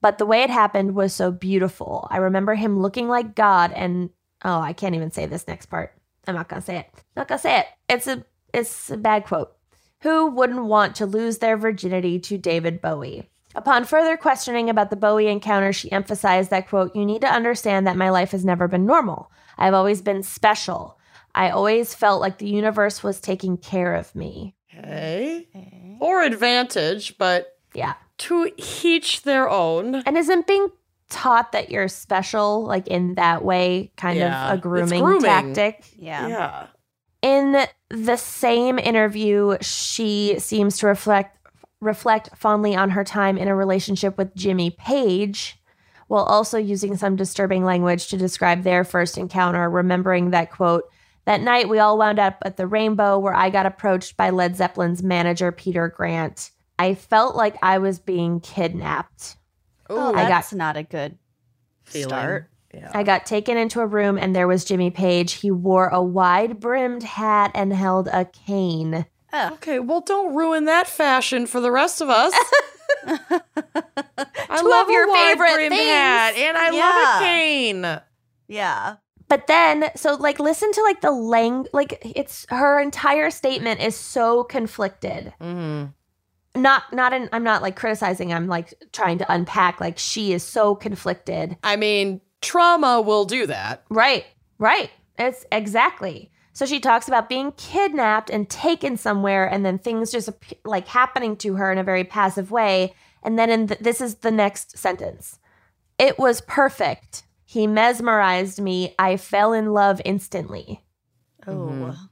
but 0.00 0.18
the 0.18 0.26
way 0.26 0.42
it 0.42 0.50
happened 0.50 0.94
was 0.94 1.12
so 1.14 1.30
beautiful. 1.30 2.08
I 2.10 2.16
remember 2.16 2.54
him 2.54 2.80
looking 2.80 3.08
like 3.08 3.34
God 3.34 3.72
and, 3.72 4.10
oh, 4.44 4.60
I 4.60 4.72
can't 4.72 4.94
even 4.94 5.10
say 5.10 5.26
this 5.26 5.46
next 5.46 5.66
part. 5.66 5.94
I'm 6.26 6.34
not 6.34 6.48
going 6.48 6.62
to 6.62 6.66
say 6.66 6.78
it. 6.78 6.86
I'm 6.94 7.02
Not 7.16 7.28
going 7.28 7.38
to 7.38 7.42
say 7.42 7.58
it. 7.60 7.66
It's 7.88 8.06
a, 8.06 8.24
it's 8.54 8.90
a 8.90 8.96
bad 8.96 9.24
quote. 9.26 9.52
Who 10.02 10.26
wouldn't 10.28 10.64
want 10.64 10.96
to 10.96 11.06
lose 11.06 11.38
their 11.38 11.56
virginity 11.56 12.18
to 12.20 12.38
David 12.38 12.80
Bowie? 12.80 13.28
Upon 13.54 13.84
further 13.84 14.16
questioning 14.16 14.70
about 14.70 14.90
the 14.90 14.96
Bowie 14.96 15.28
encounter, 15.28 15.72
she 15.72 15.90
emphasized 15.92 16.50
that, 16.50 16.68
quote, 16.68 16.94
you 16.96 17.04
need 17.04 17.20
to 17.22 17.32
understand 17.32 17.86
that 17.86 17.96
my 17.96 18.10
life 18.10 18.30
has 18.30 18.44
never 18.44 18.66
been 18.68 18.86
normal. 18.86 19.30
I've 19.58 19.74
always 19.74 20.00
been 20.02 20.22
special. 20.22 20.98
I 21.34 21.50
always 21.50 21.94
felt 21.94 22.20
like 22.20 22.38
the 22.38 22.48
universe 22.48 23.02
was 23.02 23.20
taking 23.20 23.56
care 23.56 23.94
of 23.94 24.14
me. 24.14 24.54
Okay. 24.78 25.46
Or 26.00 26.22
advantage, 26.22 27.16
but 27.18 27.56
Yeah. 27.74 27.94
to 28.18 28.50
each 28.82 29.22
their 29.22 29.48
own. 29.48 29.96
And 30.06 30.16
isn't 30.16 30.46
being 30.46 30.68
taught 31.10 31.52
that 31.52 31.70
you're 31.70 31.88
special, 31.88 32.64
like 32.64 32.88
in 32.88 33.14
that 33.16 33.44
way, 33.44 33.92
kind 33.96 34.18
Yeah, 34.18 34.52
of 34.52 34.58
a 34.58 34.60
grooming, 34.62 35.02
grooming. 35.04 35.22
tactic? 35.22 35.84
Yeah. 35.96 36.26
Yeah. 36.28 36.66
In 37.20 37.66
the 37.90 38.16
same 38.16 38.78
interview, 38.78 39.56
she 39.60 40.36
seems 40.38 40.78
to 40.78 40.86
reflect 40.86 41.36
reflect 41.82 42.30
fondly 42.36 42.74
on 42.74 42.90
her 42.90 43.04
time 43.04 43.36
in 43.36 43.48
a 43.48 43.54
relationship 43.56 44.16
with 44.16 44.34
Jimmy 44.34 44.70
Page, 44.70 45.58
while 46.06 46.24
also 46.24 46.58
using 46.58 46.96
some 46.96 47.16
disturbing 47.16 47.64
language 47.64 48.08
to 48.08 48.16
describe 48.16 48.62
their 48.62 48.84
first 48.84 49.18
encounter, 49.18 49.68
remembering 49.68 50.30
that 50.30 50.50
quote, 50.50 50.84
that 51.24 51.40
night 51.40 51.68
we 51.68 51.78
all 51.78 51.98
wound 51.98 52.18
up 52.18 52.38
at 52.44 52.56
the 52.56 52.66
Rainbow 52.66 53.18
where 53.18 53.34
I 53.34 53.50
got 53.50 53.66
approached 53.66 54.16
by 54.16 54.30
Led 54.30 54.56
Zeppelin's 54.56 55.02
manager 55.02 55.52
Peter 55.52 55.88
Grant. 55.88 56.50
I 56.78 56.94
felt 56.94 57.36
like 57.36 57.56
I 57.62 57.78
was 57.78 57.98
being 57.98 58.40
kidnapped. 58.40 59.36
Oh, 59.88 59.96
Ooh, 60.10 60.14
I 60.14 60.22
got- 60.22 60.28
that's 60.28 60.52
not 60.52 60.76
a 60.76 60.82
good 60.82 61.18
feeling. 61.84 62.08
start. 62.08 62.48
Yeah. 62.74 62.90
I 62.94 63.02
got 63.02 63.26
taken 63.26 63.56
into 63.58 63.80
a 63.80 63.86
room 63.86 64.16
and 64.18 64.34
there 64.34 64.48
was 64.48 64.64
Jimmy 64.64 64.90
Page. 64.90 65.32
He 65.34 65.50
wore 65.50 65.88
a 65.88 66.02
wide 66.02 66.58
brimmed 66.58 67.02
hat 67.02 67.50
and 67.54 67.72
held 67.72 68.08
a 68.08 68.24
cane. 68.24 69.04
Okay, 69.34 69.78
well, 69.78 70.00
don't 70.00 70.34
ruin 70.34 70.66
that 70.66 70.86
fashion 70.86 71.46
for 71.46 71.60
the 71.60 71.70
rest 71.70 72.00
of 72.00 72.08
us. 72.10 72.32
I 73.06 73.40
Two 74.60 74.68
love 74.68 74.86
of 74.86 74.92
your 74.92 75.10
a 75.10 75.14
favorite 75.14 75.54
brimmed 75.54 75.74
things. 75.76 75.90
hat, 75.90 76.34
and 76.36 76.56
I 76.56 76.70
Yeah. 76.70 76.86
love 76.86 77.22
a 77.22 77.24
cane. 77.24 78.00
Yeah. 78.48 78.96
But 79.28 79.46
then, 79.46 79.90
so 79.96 80.14
like, 80.16 80.38
listen 80.38 80.70
to 80.72 80.82
like 80.82 81.00
the 81.00 81.10
lang, 81.10 81.66
like 81.72 82.02
it's 82.04 82.44
her 82.50 82.78
entire 82.80 83.30
statement 83.30 83.80
is 83.80 83.96
so 83.96 84.44
conflicted. 84.44 85.32
Mm-hmm. 85.40 85.86
Not, 86.60 86.92
not 86.92 87.14
in. 87.14 87.30
I'm 87.32 87.44
not 87.44 87.62
like 87.62 87.76
criticizing. 87.76 88.30
I'm 88.34 88.46
like 88.46 88.74
trying 88.92 89.16
to 89.18 89.32
unpack. 89.32 89.80
Like 89.80 89.96
she 89.98 90.34
is 90.34 90.42
so 90.42 90.74
conflicted. 90.74 91.56
I 91.64 91.76
mean, 91.76 92.20
trauma 92.42 93.00
will 93.00 93.24
do 93.24 93.46
that. 93.46 93.84
Right, 93.88 94.26
right. 94.58 94.90
It's 95.18 95.46
exactly. 95.50 96.30
So 96.52 96.66
she 96.66 96.80
talks 96.80 97.08
about 97.08 97.28
being 97.28 97.52
kidnapped 97.52 98.28
and 98.28 98.48
taken 98.48 98.96
somewhere, 98.96 99.46
and 99.46 99.64
then 99.64 99.78
things 99.78 100.12
just 100.12 100.28
like 100.64 100.86
happening 100.88 101.36
to 101.38 101.54
her 101.56 101.72
in 101.72 101.78
a 101.78 101.84
very 101.84 102.04
passive 102.04 102.50
way. 102.50 102.94
And 103.22 103.38
then 103.38 103.50
in 103.50 103.66
the, 103.66 103.78
this 103.80 104.00
is 104.00 104.16
the 104.16 104.30
next 104.30 104.76
sentence. 104.76 105.38
It 105.98 106.18
was 106.18 106.40
perfect. 106.42 107.24
He 107.44 107.66
mesmerized 107.66 108.60
me. 108.60 108.94
I 108.98 109.16
fell 109.16 109.52
in 109.52 109.72
love 109.72 110.00
instantly. 110.04 110.84
Oh. 111.46 111.52
Mhm. 111.52 112.08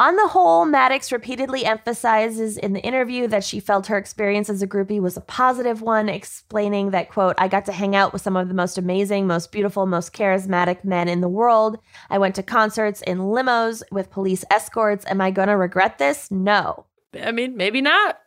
On 0.00 0.16
the 0.16 0.28
whole, 0.28 0.64
Mattix 0.64 1.12
repeatedly 1.12 1.66
emphasizes 1.66 2.56
in 2.56 2.72
the 2.72 2.80
interview 2.80 3.28
that 3.28 3.44
she 3.44 3.60
felt 3.60 3.88
her 3.88 3.98
experience 3.98 4.48
as 4.48 4.62
a 4.62 4.66
groupie 4.66 4.98
was 4.98 5.18
a 5.18 5.20
positive 5.20 5.82
one, 5.82 6.08
explaining 6.08 6.92
that, 6.92 7.10
quote, 7.10 7.34
I 7.36 7.48
got 7.48 7.66
to 7.66 7.72
hang 7.72 7.94
out 7.94 8.14
with 8.14 8.22
some 8.22 8.34
of 8.34 8.48
the 8.48 8.54
most 8.54 8.78
amazing, 8.78 9.26
most 9.26 9.52
beautiful, 9.52 9.84
most 9.84 10.14
charismatic 10.14 10.84
men 10.84 11.06
in 11.06 11.20
the 11.20 11.28
world. 11.28 11.76
I 12.08 12.16
went 12.16 12.34
to 12.36 12.42
concerts 12.42 13.02
in 13.02 13.18
limos 13.18 13.82
with 13.92 14.10
police 14.10 14.42
escorts. 14.50 15.04
Am 15.06 15.20
I 15.20 15.30
going 15.30 15.48
to 15.48 15.56
regret 15.58 15.98
this? 15.98 16.30
No. 16.30 16.86
I 17.22 17.30
mean, 17.32 17.58
maybe 17.58 17.82
not. 17.82 18.20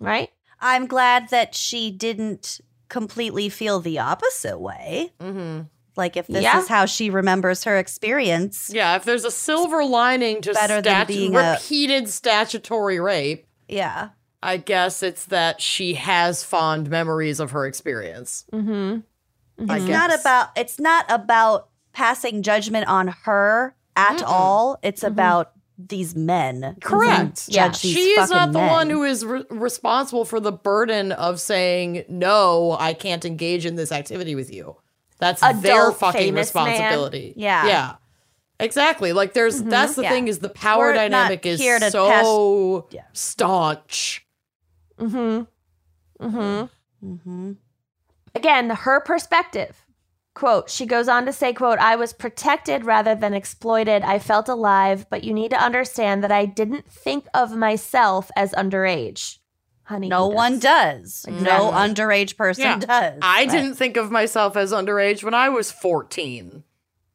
Right? 0.00 0.30
I'm 0.60 0.88
glad 0.88 1.28
that 1.28 1.54
she 1.54 1.92
didn't 1.92 2.60
completely 2.88 3.48
feel 3.48 3.78
the 3.78 4.00
opposite 4.00 4.58
way. 4.58 5.12
Mm-hmm. 5.20 5.60
Like 5.96 6.16
if 6.16 6.26
this 6.26 6.42
Yeah. 6.42 6.58
is 6.60 6.68
how 6.68 6.86
she 6.86 7.10
remembers 7.10 7.64
her 7.64 7.76
experience. 7.78 8.70
Yeah, 8.72 8.96
if 8.96 9.04
there's 9.04 9.24
a 9.24 9.30
silver 9.30 9.84
lining 9.84 10.40
to 10.42 10.52
Better 10.54 10.80
than 10.80 10.84
statu- 11.06 11.06
being 11.06 11.36
a- 11.36 11.52
repeated 11.52 12.08
statutory 12.08 12.98
rape, 13.00 13.46
Yeah. 13.68 14.10
I 14.42 14.56
guess 14.56 15.02
it's 15.02 15.26
that 15.26 15.60
she 15.60 15.94
has 15.94 16.42
fond 16.42 16.90
memories 16.90 17.38
of 17.40 17.52
her 17.52 17.66
experience. 17.66 18.44
Mm-hmm. 18.52 19.00
I 19.70 19.76
It's 19.76 19.86
not 19.86 20.18
about 20.18 20.48
it's 20.56 20.80
not 20.80 21.04
about 21.08 21.68
passing 21.92 22.42
judgment 22.42 22.88
on 22.88 23.08
her 23.24 23.76
at 23.94 24.18
Mm-mm. 24.18 24.24
all. 24.26 24.78
It's 24.82 25.04
about 25.04 25.52
these 25.78 26.14
men. 26.16 26.76
Correct. 26.80 27.48
Judge 27.50 27.54
Yeah. 27.54 27.70
She 27.72 28.10
is 28.12 28.30
not 28.30 28.52
the 28.52 28.58
men. 28.60 28.70
one 28.70 28.90
who 28.90 29.04
is 29.04 29.24
re- 29.24 29.44
responsible 29.50 30.24
for 30.24 30.40
the 30.40 30.52
burden 30.52 31.12
of 31.12 31.38
saying, 31.40 32.04
no, 32.08 32.76
I 32.80 32.94
can't 32.94 33.24
engage 33.24 33.66
in 33.66 33.74
this 33.76 33.92
activity 33.92 34.34
with 34.34 34.52
you. 34.52 34.76
That's 35.22 35.40
their 35.62 35.92
fucking 35.92 36.20
famous 36.20 36.52
man. 36.54 36.66
responsibility. 36.66 37.32
Yeah. 37.36 37.66
Yeah. 37.66 37.92
Exactly. 38.58 39.12
Like 39.12 39.32
there's 39.34 39.62
that's 39.62 39.94
the 39.94 40.02
Yeah. 40.02 40.10
thing 40.10 40.26
is 40.28 40.40
the 40.40 40.48
power 40.48 40.86
We're 40.86 40.94
dynamic 40.94 41.46
is 41.46 41.60
here 41.60 41.78
to 41.78 41.90
so 41.90 42.88
Yeah. 42.90 43.02
staunch. 43.12 44.26
Mm-hmm. 44.98 45.44
Mm-hmm. 46.26 47.08
Mhm. 47.08 47.56
again 48.34 48.70
her 48.70 49.00
perspective 49.00 49.84
quote 50.34 50.70
she 50.70 50.86
goes 50.86 51.08
on 51.08 51.26
to 51.26 51.32
say 51.32 51.52
quote 51.52 51.78
i 51.80 51.96
was 51.96 52.12
protected 52.12 52.84
rather 52.84 53.14
than 53.16 53.34
exploited 53.34 54.02
i 54.02 54.20
felt 54.20 54.48
alive 54.48 55.04
but 55.10 55.24
you 55.24 55.34
need 55.34 55.50
to 55.50 55.60
understand 55.60 56.22
that 56.22 56.30
i 56.30 56.44
didn't 56.46 56.86
think 56.90 57.26
of 57.34 57.56
myself 57.56 58.30
as 58.36 58.52
underage 58.52 59.38
honey 59.92 60.08
No 60.08 60.26
one 60.26 60.58
does. 60.58 61.24
No 61.28 61.70
underage 61.70 62.36
person 62.36 62.64
Yeah. 62.64 62.78
does. 62.78 63.18
I 63.22 63.40
Right. 63.42 63.50
didn't 63.50 63.74
think 63.76 63.96
of 63.96 64.10
myself 64.10 64.56
as 64.56 64.72
underage 64.72 65.22
when 65.22 65.34
I 65.34 65.48
was 65.48 65.70
14. 65.70 66.64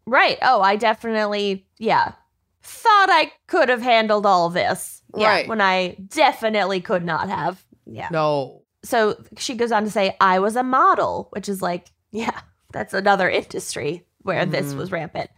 right 0.09 0.37
oh 0.41 0.61
i 0.61 0.77
definitely 0.77 1.67
yeah 1.79 2.13
thought 2.61 3.09
i 3.11 3.29
could 3.47 3.67
have 3.67 3.81
handled 3.81 4.25
all 4.25 4.49
this 4.49 5.01
yeah, 5.17 5.27
Right. 5.27 5.47
when 5.49 5.59
i 5.59 5.97
definitely 6.07 6.79
could 6.79 7.03
not 7.03 7.27
have 7.29 7.61
Yeah. 7.85 8.07
No. 8.11 8.61
so 8.83 9.21
she 9.37 9.55
goes 9.55 9.71
on 9.73 9.83
to 9.83 9.91
say 9.91 10.15
i 10.21 10.39
was 10.39 10.55
a 10.55 10.63
model 10.63 11.27
which 11.31 11.49
is 11.49 11.61
like 11.61 11.87
yeah 12.11 12.39
that's 12.71 12.93
another 12.93 13.29
industry 13.29 14.05
where 14.21 14.45
this 14.45 14.73
Mhm. 14.73 14.77
was 14.77 14.91
rampant 14.93 15.29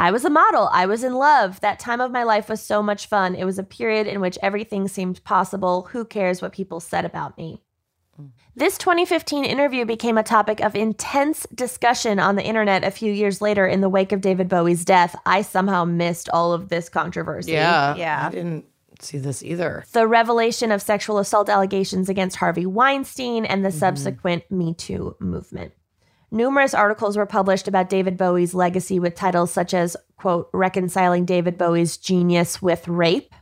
i 0.00 0.10
was 0.10 0.24
a 0.24 0.30
model 0.30 0.68
i 0.72 0.86
was 0.86 1.04
in 1.04 1.14
love 1.14 1.60
that 1.60 1.78
time 1.78 2.00
of 2.00 2.10
my 2.10 2.24
life 2.24 2.48
was 2.48 2.60
so 2.60 2.82
much 2.82 3.06
fun 3.06 3.34
it 3.34 3.44
was 3.44 3.58
a 3.58 3.62
period 3.62 4.06
in 4.06 4.20
which 4.20 4.38
everything 4.42 4.88
seemed 4.88 5.22
possible 5.22 5.88
who 5.92 6.04
cares 6.04 6.42
what 6.42 6.52
people 6.52 6.80
said 6.80 7.04
about 7.04 7.36
me 7.38 7.62
mm. 8.20 8.30
this 8.56 8.76
2015 8.78 9.44
interview 9.44 9.84
became 9.84 10.18
a 10.18 10.22
topic 10.24 10.60
of 10.60 10.74
intense 10.74 11.46
discussion 11.54 12.18
on 12.18 12.34
the 12.34 12.44
internet 12.44 12.82
a 12.82 12.90
few 12.90 13.12
years 13.12 13.40
later 13.40 13.66
in 13.66 13.80
the 13.80 13.88
wake 13.88 14.12
of 14.12 14.20
David 14.20 14.48
Bowie's 14.48 14.84
death. 14.84 15.14
I 15.24 15.42
somehow 15.42 15.84
missed 15.84 16.28
all 16.30 16.52
of 16.52 16.68
this 16.68 16.88
controversy. 16.88 17.52
Yeah. 17.52 17.94
Yeah. 17.94 18.26
I 18.26 18.30
didn't 18.30 18.66
see 19.02 19.18
this 19.18 19.42
either. 19.42 19.84
the 19.92 20.06
revelation 20.06 20.72
of 20.72 20.82
sexual 20.82 21.18
assault 21.18 21.48
allegations 21.48 22.08
against 22.08 22.36
Harvey 22.36 22.66
Weinstein 22.66 23.44
and 23.44 23.64
the 23.64 23.70
mm-hmm. 23.70 23.78
subsequent 23.78 24.50
Me 24.50 24.74
Too 24.74 25.16
movement. 25.18 25.72
Numerous 26.30 26.74
articles 26.74 27.16
were 27.16 27.26
published 27.26 27.66
about 27.66 27.88
David 27.88 28.16
Bowie's 28.16 28.54
legacy 28.54 28.98
with 29.00 29.14
titles 29.14 29.50
such 29.50 29.74
as, 29.74 29.96
quote, 30.16 30.48
Reconciling 30.52 31.24
David 31.24 31.58
Bowie's 31.58 31.96
Genius 31.96 32.60
with 32.62 32.86
Rape, 32.88 33.34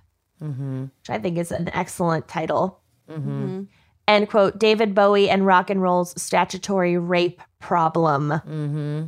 Mm-hmm. 0.43 0.82
which 0.82 1.11
I 1.11 1.18
think 1.18 1.36
is 1.36 1.51
an 1.51 1.68
excellent 1.74 2.28
title, 2.28 2.80
Mm-hmm. 3.11 3.62
and, 4.07 4.28
quote, 4.30 4.59
David 4.59 4.95
Bowie 4.95 5.28
and 5.28 5.45
Rock 5.45 5.68
and 5.70 5.82
Roll's 5.82 6.20
Statutory 6.20 6.97
Rape 6.97 7.43
Problem, 7.59 8.28
Mm-hmm. 8.30 9.07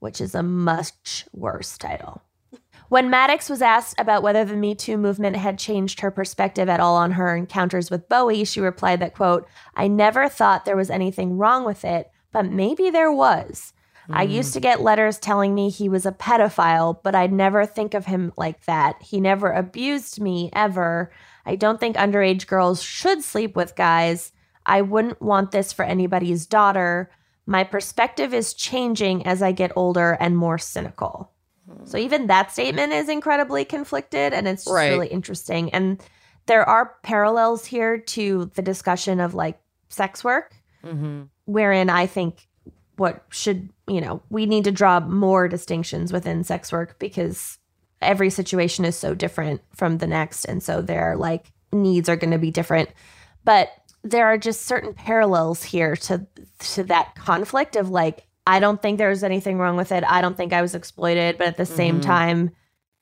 which 0.00 0.20
is 0.20 0.34
a 0.34 0.42
much 0.42 1.24
worse 1.32 1.78
title. 1.78 2.22
When 2.90 3.10
Mattix 3.10 3.50
was 3.50 3.60
asked 3.62 3.98
about 3.98 4.22
whether 4.22 4.44
the 4.44 4.56
Me 4.56 4.74
Too 4.74 4.96
movement 4.96 5.36
had 5.36 5.58
changed 5.58 6.00
her 6.00 6.10
perspective 6.10 6.68
at 6.68 6.80
all 6.80 6.96
on 6.96 7.12
her 7.12 7.34
encounters 7.36 7.90
with 7.90 8.08
Bowie, 8.08 8.44
she 8.44 8.60
replied 8.60 9.00
that, 9.00 9.14
quote, 9.14 9.46
I 9.74 9.88
never 9.88 10.28
thought 10.28 10.64
there 10.64 10.76
was 10.76 10.88
anything 10.90 11.36
wrong 11.36 11.64
with 11.64 11.84
it, 11.84 12.10
but 12.32 12.46
maybe 12.46 12.90
there 12.90 13.12
was. 13.12 13.72
I 14.10 14.22
used 14.22 14.54
to 14.54 14.58
mm. 14.58 14.62
get 14.62 14.80
letters 14.80 15.18
telling 15.18 15.54
me 15.54 15.68
he 15.68 15.88
was 15.88 16.06
a 16.06 16.12
pedophile, 16.12 16.98
but 17.02 17.14
I'd 17.14 17.32
never 17.32 17.66
think 17.66 17.92
of 17.92 18.06
him 18.06 18.32
like 18.38 18.64
that. 18.64 19.02
He 19.02 19.20
never 19.20 19.52
abused 19.52 20.18
me 20.20 20.48
ever. 20.54 21.12
I 21.44 21.56
don't 21.56 21.78
think 21.78 21.96
underage 21.96 22.46
girls 22.46 22.82
should 22.82 23.22
sleep 23.22 23.54
with 23.54 23.76
guys. 23.76 24.32
I 24.64 24.80
wouldn't 24.80 25.20
want 25.20 25.50
this 25.50 25.72
for 25.72 25.84
anybody's 25.84 26.46
daughter. 26.46 27.10
My 27.46 27.64
perspective 27.64 28.32
is 28.32 28.54
changing 28.54 29.26
as 29.26 29.42
I 29.42 29.52
get 29.52 29.72
older 29.76 30.16
and 30.20 30.36
more 30.36 30.58
cynical. 30.58 31.32
So 31.84 31.98
hmm. 31.98 32.04
even 32.04 32.26
that 32.28 32.50
statement 32.50 32.92
is 32.92 33.08
incredibly 33.08 33.64
conflicted 33.64 34.32
and 34.32 34.48
it's 34.48 34.64
just 34.64 34.74
Right. 34.74 34.88
really 34.88 35.08
interesting. 35.08 35.70
And 35.70 36.02
there 36.46 36.66
are 36.66 36.94
parallels 37.02 37.66
here 37.66 37.98
to 37.98 38.50
the 38.54 38.62
discussion 38.62 39.20
of 39.20 39.34
like 39.34 39.60
sex 39.90 40.24
work, 40.24 40.54
Mm-hmm. 40.84 41.22
wherein 41.46 41.90
I 41.90 42.06
think 42.06 42.46
what 42.96 43.24
should, 43.30 43.68
you 43.86 44.00
know, 44.00 44.22
we 44.28 44.46
need 44.46 44.64
to 44.64 44.72
draw 44.72 45.00
more 45.00 45.48
distinctions 45.48 46.12
within 46.12 46.44
sex 46.44 46.72
work 46.72 46.98
because 46.98 47.58
every 48.00 48.30
situation 48.30 48.84
is 48.84 48.96
so 48.96 49.14
different 49.14 49.60
from 49.74 49.98
the 49.98 50.06
next. 50.06 50.44
And 50.44 50.62
so 50.62 50.82
their 50.82 51.16
like 51.16 51.52
needs 51.72 52.08
are 52.08 52.16
going 52.16 52.32
to 52.32 52.38
be 52.38 52.50
different. 52.50 52.90
But 53.44 53.70
there 54.02 54.26
are 54.26 54.38
just 54.38 54.66
certain 54.66 54.94
parallels 54.94 55.62
here 55.62 55.96
to 55.96 56.26
to 56.60 56.84
that 56.84 57.14
conflict 57.14 57.76
of 57.76 57.90
like 57.90 58.26
I 58.46 58.60
don't 58.60 58.80
think 58.80 58.98
there's 58.98 59.22
anything 59.22 59.58
wrong 59.58 59.76
with 59.76 59.92
it. 59.92 60.04
I 60.04 60.20
don't 60.20 60.36
think 60.36 60.52
I 60.52 60.62
was 60.62 60.74
exploited, 60.74 61.36
but 61.36 61.48
at 61.48 61.56
the 61.56 61.66
same 61.66 61.96
mm-hmm. 61.96 62.10
time, 62.10 62.50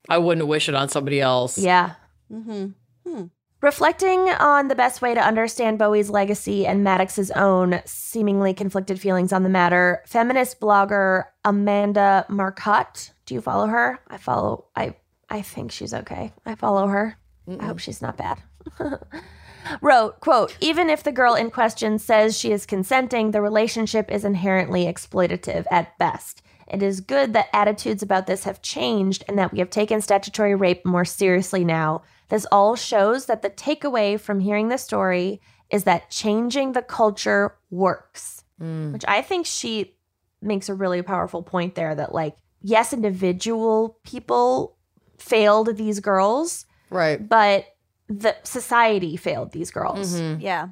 I 0.09 0.18
wouldn't 0.18 0.49
wish 0.49 0.68
it 0.68 0.74
on 0.74 0.89
somebody 0.89 1.20
else. 1.20 1.57
yeah. 1.57 1.95
Mm-hmm. 2.33 2.66
Hmm. 3.09 3.24
Reflecting 3.63 4.29
on 4.29 4.69
the 4.69 4.75
best 4.75 5.01
way 5.01 5.15
to 5.15 5.21
understand 5.21 5.79
Bowie's 5.79 6.11
legacy 6.11 6.67
and 6.67 6.85
Mattix's 6.85 7.31
own 7.31 7.81
seemingly 7.87 8.53
conflicted 8.53 9.01
feelings 9.01 9.33
on 9.33 9.45
the 9.45 9.49
matter, 9.49 10.03
feminist 10.07 10.61
blogger 10.61 11.25
Amanda 11.43 12.27
Marcotte, 12.29 13.13
do 13.25 13.35
you 13.35 13.41
follow 13.41 13.67
her? 13.67 13.99
I 14.09 14.19
follow 14.19 14.67
I 14.77 14.95
I 15.29 15.43
think 15.43 15.73
she's 15.73 15.95
okay. 15.95 16.33
I 16.45 16.55
follow 16.55 16.87
her. 16.87 17.17
I 17.59 17.65
hope 17.65 17.79
she's 17.79 18.03
not 18.03 18.17
bad. 18.17 18.43
Wrote, 19.81 20.21
quote, 20.21 20.57
even 20.61 20.89
if 20.91 21.03
the 21.03 21.11
girl 21.11 21.35
in 21.35 21.51
question 21.51 21.99
says 21.99 22.39
she 22.39 22.53
is 22.53 22.67
consenting, 22.67 23.31
the 23.31 23.43
relationship 23.43 24.11
is 24.11 24.25
inherently 24.25 24.85
exploitative 24.85 25.65
at 25.71 25.99
best. 25.99 26.43
It 26.69 26.83
is 26.83 27.01
good 27.01 27.33
that 27.33 27.49
attitudes 27.53 28.03
about 28.03 28.27
this 28.27 28.45
have 28.45 28.63
changed 28.63 29.25
and 29.29 29.39
that 29.39 29.53
we 29.53 29.59
have 29.61 29.71
taken 29.71 30.01
statutory 30.01 30.55
rape 30.55 30.85
more 30.85 31.05
seriously 31.05 31.65
now. 31.65 32.03
This 32.29 32.47
all 32.51 32.74
shows 32.77 33.27
that 33.27 33.43
the 33.43 33.51
takeaway 33.51 34.18
from 34.18 34.41
hearing 34.41 34.68
the 34.68 34.79
story 34.79 35.41
is 35.70 35.85
that 35.85 36.11
changing 36.11 36.72
the 36.72 36.83
culture 36.83 37.57
works, 37.70 38.45
which 38.59 39.05
I 39.07 39.22
think 39.22 39.47
she 39.47 39.97
makes 40.43 40.68
a 40.68 40.74
really 40.74 41.03
powerful 41.03 41.43
point 41.43 41.74
there 41.74 41.95
that, 41.95 42.14
like, 42.14 42.37
yes, 42.62 42.93
individual 42.93 43.99
people 44.05 44.77
failed 45.18 45.77
these 45.77 46.01
girls, 46.01 46.66
Right. 46.91 47.27
but 47.29 47.66
the 48.09 48.37
society 48.45 49.16
failed 49.16 49.53
these 49.53 49.70
girls. 49.70 50.14
Mhm. 50.20 50.41
Yeah. 50.41 50.68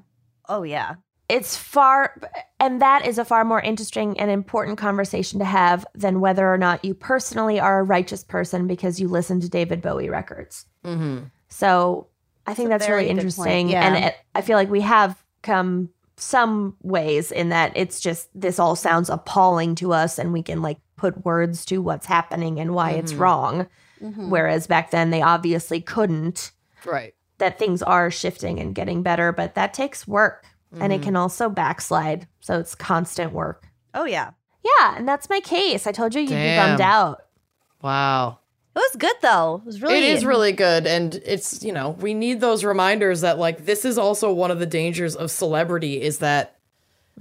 Oh 0.49 0.63
yeah. 0.63 0.97
It's 1.29 1.57
far, 1.57 2.21
and 2.61 2.83
that 2.83 3.07
is 3.07 3.17
a 3.19 3.25
far 3.25 3.45
more 3.47 3.61
interesting 3.61 4.21
and 4.21 4.31
important 4.31 4.77
conversation 4.77 5.39
to 5.39 5.45
have 5.47 5.87
than 5.95 6.21
whether 6.21 6.53
or 6.53 6.59
not 6.59 6.85
you 6.85 6.93
personally 6.95 7.59
are 7.59 7.81
a 7.81 7.83
righteous 7.83 8.23
person 8.23 8.67
because 8.67 9.01
you 9.01 9.09
listen 9.09 9.41
to 9.41 9.49
David 9.49 9.81
Bowie 9.81 10.11
records. 10.11 10.67
Mm-hmm. 10.85 11.25
So 11.49 12.09
I 12.47 12.55
think 12.55 12.69
that's 12.69 12.89
really 12.89 13.09
interesting. 13.09 13.69
yeah. 13.69 13.87
And 13.87 14.05
it, 14.07 14.17
I 14.35 14.41
feel 14.43 14.57
like 14.57 14.71
we 14.71 14.81
have 14.83 15.23
come 15.43 15.91
some 16.17 16.77
ways 16.83 17.33
in 17.33 17.49
that 17.49 17.73
it's 17.75 18.01
just 18.01 18.29
this 18.35 18.59
all 18.59 18.77
sounds 18.77 19.11
appalling 19.11 19.75
to 19.77 19.93
us 19.93 20.19
and 20.19 20.33
we 20.33 20.43
can 20.43 20.63
like 20.63 20.79
put 20.97 21.25
words 21.25 21.65
to 21.67 21.79
what's 21.79 22.07
happening 22.07 22.61
and 22.61 22.73
why 22.75 22.93
it's 22.93 23.13
Mhm. 23.13 23.19
wrong. 23.19 23.67
Mhm. 24.03 24.29
Whereas 24.29 24.67
back 24.67 24.91
then 24.91 25.11
they 25.11 25.23
obviously 25.23 25.81
couldn't. 25.81 26.53
Right. 26.85 27.15
That 27.39 27.59
things 27.59 27.83
are 27.83 28.11
shifting 28.13 28.61
and 28.61 28.75
getting 28.75 29.03
better, 29.03 29.33
but 29.33 29.55
that 29.57 29.75
takes 29.75 30.07
work 30.07 30.47
and 30.79 30.93
it 30.93 31.01
Mhm. 31.01 31.05
can 31.05 31.17
also 31.17 31.49
backslide. 31.49 32.29
So 32.41 32.59
it's 32.61 32.75
constant 32.75 33.33
work. 33.33 33.67
Oh 33.93 34.05
yeah. 34.05 34.31
Yeah, 34.63 34.97
and 34.97 35.07
that's 35.09 35.29
my 35.29 35.41
case. 35.41 35.87
I 35.87 35.93
told 35.93 36.15
you 36.15 36.21
you'd 36.23 36.31
be 36.31 36.57
bummed 36.57 36.81
out. 36.81 37.23
Wow. 37.83 38.39
It 38.77 38.79
was 38.79 38.97
good 38.97 39.17
though. 39.23 39.61
It 39.63 39.67
was 39.67 39.83
really. 39.83 39.99
It 39.99 40.05
is 40.05 40.25
really 40.25 40.53
good. 40.53 40.87
And 40.87 41.15
it's, 41.25 41.63
you 41.63 41.73
know, 41.73 41.91
we 41.91 42.13
need 42.13 42.41
those 42.41 42.65
reminders 42.65 43.21
that, 43.21 43.39
like, 43.39 43.67
this 43.67 43.85
is 43.85 43.99
also 43.99 44.33
one 44.33 44.51
of 44.51 44.59
the 44.59 44.67
dangers 44.67 45.15
of 45.15 45.31
celebrity 45.31 46.03
is 46.03 46.19
that, 46.19 46.57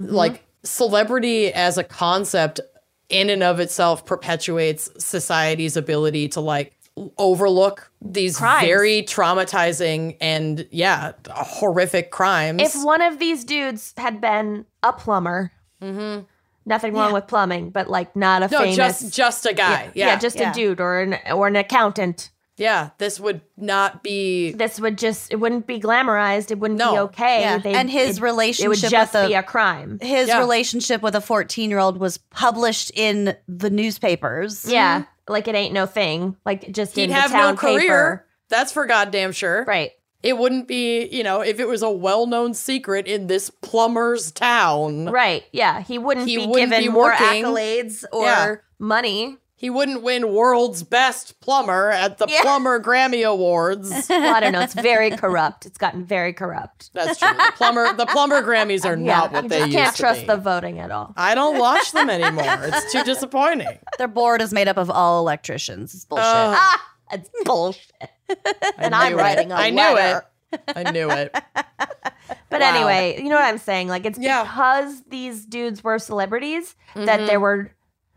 mm-hmm. 0.00 0.12
like, 0.12 0.44
celebrity 0.64 1.52
as 1.52 1.78
a 1.78 1.84
concept 1.84 2.60
in 3.08 3.30
and 3.30 3.42
of 3.42 3.60
itself 3.60 4.04
perpetuates 4.04 4.90
society's 4.98 5.76
ability 5.76 6.28
to, 6.30 6.40
like, 6.40 6.76
overlook 7.18 7.90
these 8.00 8.36
Crimes. 8.36 8.66
very 8.66 9.02
traumatizing 9.02 10.16
and, 10.20 10.66
yeah, 10.70 11.12
horrific 11.28 12.10
crimes. 12.10 12.62
If 12.62 12.84
one 12.84 13.02
of 13.02 13.18
these 13.18 13.44
dudes 13.44 13.94
had 13.96 14.20
been 14.20 14.64
a 14.82 14.92
plumber, 14.92 15.52
mm-hmm. 15.82 16.24
Nothing 16.66 16.94
wrong 16.94 17.12
with 17.12 17.26
plumbing, 17.26 17.70
but 17.70 17.88
like 17.88 18.14
not 18.16 18.42
a 18.42 18.48
no, 18.48 18.58
famous, 18.60 18.76
just 18.76 19.14
just 19.14 19.46
a 19.46 19.52
guy. 19.54 19.90
Yeah. 19.94 20.06
yeah, 20.08 20.18
just 20.18 20.36
Yeah. 20.38 20.50
a 20.50 20.54
dude 20.54 20.80
or 20.80 21.00
an 21.00 21.18
or 21.32 21.46
an 21.46 21.56
accountant. 21.56 22.30
yeah, 22.56 22.90
this 22.98 23.18
would 23.18 23.40
not 23.56 24.02
be 24.04 24.52
This 24.52 24.78
would 24.80 24.96
just 24.96 25.32
it 25.32 25.36
wouldn't 25.36 25.66
be 25.66 25.80
glamorized. 25.80 26.50
It 26.52 26.58
wouldn't 26.60 26.78
be 26.80 26.84
okay. 26.86 27.40
Yeah. 27.40 27.58
They'd- 27.58 27.74
And 27.74 27.90
his 27.90 28.18
it, 28.18 28.22
relationship 28.22 28.64
it 28.66 28.68
would 28.68 28.78
just 28.78 29.12
with 29.14 29.22
the 29.22 29.28
be 29.28 29.34
a 29.34 29.42
crime. 29.42 29.98
his 30.00 30.28
Yeah. 30.28 30.38
relationship 30.38 31.02
with 31.02 31.14
a 31.16 31.20
14 31.20 31.68
year 31.70 31.78
old 31.80 31.98
was 31.98 32.18
published 32.18 32.92
in 32.94 33.36
the 33.48 33.70
newspapers. 33.70 34.64
Yeah, 34.64 35.04
like 35.28 35.48
it 35.48 35.54
ain't 35.54 35.74
no 35.74 35.86
thing. 35.86 36.36
Like 36.46 36.70
just 36.70 36.94
he'd 36.96 37.04
in 37.04 37.10
have 37.10 37.30
the 37.30 37.36
town 37.38 37.54
no 37.54 37.60
career. 37.60 37.78
paper. 37.80 38.26
That's 38.50 38.70
for 38.72 38.86
goddamn 38.86 39.32
sure. 39.32 39.64
right? 39.66 39.90
It 40.24 40.38
wouldn't 40.38 40.66
be, 40.66 41.06
you 41.06 41.22
know, 41.22 41.42
if 41.42 41.60
it 41.60 41.68
was 41.68 41.82
a 41.82 41.90
well-known 41.90 42.54
secret 42.54 43.06
in 43.06 43.26
this 43.26 43.50
plumber's 43.50 44.32
town. 44.32 45.04
Right. 45.06 45.44
Yeah. 45.52 45.82
He 45.82 45.98
wouldn't 45.98 46.26
He 46.26 46.36
be 46.38 46.46
wouldn't 46.46 46.70
given 46.70 46.82
be 46.84 46.88
more 46.88 47.10
working. 47.10 47.44
accolades 47.44 48.04
or 48.10 48.24
Yeah. 48.24 48.54
money. 48.78 49.36
He 49.56 49.70
wouldn't 49.70 50.02
win 50.02 50.32
world's 50.34 50.82
best 50.82 51.40
plumber 51.40 51.90
at 51.90 52.18
the 52.18 52.26
Yeah. 52.28 52.42
Plumber 52.42 52.80
Grammy 52.80 53.26
Awards. 53.26 53.90
Well, 54.10 54.34
I 54.34 54.40
don't 54.40 54.52
know. 54.52 54.60
It's 54.60 54.74
very 54.74 55.10
corrupt. 55.10 55.64
It's 55.66 55.78
gotten 55.78 56.04
very 56.04 56.32
corrupt. 56.32 56.90
That's 56.94 57.18
true. 57.18 57.28
The 57.28 57.52
plumber 57.56 57.92
the 57.94 58.04
plumber 58.06 58.42
Grammys 58.42 58.84
are 58.84 58.96
not 58.96 59.30
yeah, 59.30 59.32
what 59.34 59.42
you 59.44 59.48
they 59.50 59.58
just 59.58 59.70
used 59.72 59.78
can't 59.78 59.96
trust 59.96 60.26
the 60.26 60.36
voting 60.36 60.78
at 60.80 60.90
all. 60.90 61.14
I 61.16 61.34
don't 61.34 61.58
watch 61.58 61.92
them 61.92 62.08
anymore. 62.18 62.44
It's 62.62 62.92
too 62.92 63.04
disappointing. 63.04 63.78
Their 63.98 64.08
board 64.08 64.40
is 64.42 64.52
made 64.52 64.68
up 64.68 64.76
of 64.76 64.90
all 64.90 65.20
electricians. 65.20 65.94
It's 65.94 66.04
bullshit. 66.04 66.24
Ugh, 66.26 66.56
Ah, 66.58 66.82
it's 67.12 67.30
bullshit. 67.44 68.10
I 68.30 68.72
and 68.78 68.94
I'm 68.94 69.12
knew 69.12 69.18
it. 69.18 69.22
writing 69.22 69.52
a 69.52 69.54
I 69.54 69.70
knew 69.70 69.76
letter. 69.76 70.26
it. 70.52 70.60
I 70.76 70.90
knew 70.90 71.10
it. 71.10 71.34
But 72.48 72.60
Wow. 72.62 72.74
anyway, 72.74 73.20
you 73.22 73.28
know 73.28 73.34
what 73.36 73.44
I'm 73.44 73.58
saying? 73.58 73.88
Like 73.88 74.06
it's 74.06 74.18
Yeah. 74.18 74.44
because 74.44 75.02
these 75.08 75.44
dudes 75.44 75.82
were 75.84 75.98
celebrities 75.98 76.74
Mhm. 76.94 77.06
that 77.06 77.26
there 77.26 77.40
were 77.40 77.72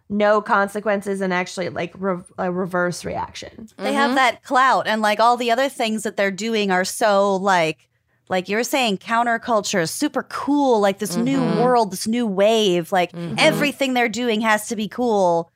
no 0.10 0.42
consequences 0.42 1.20
and 1.20 1.34
actually 1.34 1.68
like 1.70 1.92
re- 1.98 2.22
a 2.38 2.50
reverse 2.52 3.04
reaction. 3.04 3.68
They 3.78 3.94
have 3.94 4.16
that 4.16 4.44
clout, 4.44 4.88
and 4.88 5.02
like 5.02 5.20
all 5.20 5.36
the 5.36 5.52
other 5.52 5.68
things 5.68 6.04
that 6.04 6.16
they're 6.16 6.32
doing 6.32 6.72
are 6.72 6.86
so 6.86 7.36
like, 7.38 7.90
like 8.30 8.48
you're 8.48 8.64
saying, 8.64 9.00
counterculture, 9.00 9.90
super 9.90 10.24
cool, 10.24 10.80
like 10.80 11.00
this 11.00 11.16
new 11.18 11.40
Mhm. 11.40 11.62
world, 11.64 11.92
this 11.92 12.08
new 12.08 12.26
wave. 12.28 12.92
Like 12.94 13.12
Mhm. 13.12 13.36
everything 13.40 13.94
they're 13.94 14.08
doing 14.08 14.42
has 14.42 14.68
to 14.70 14.76
be 14.78 14.88
cool. 14.88 15.52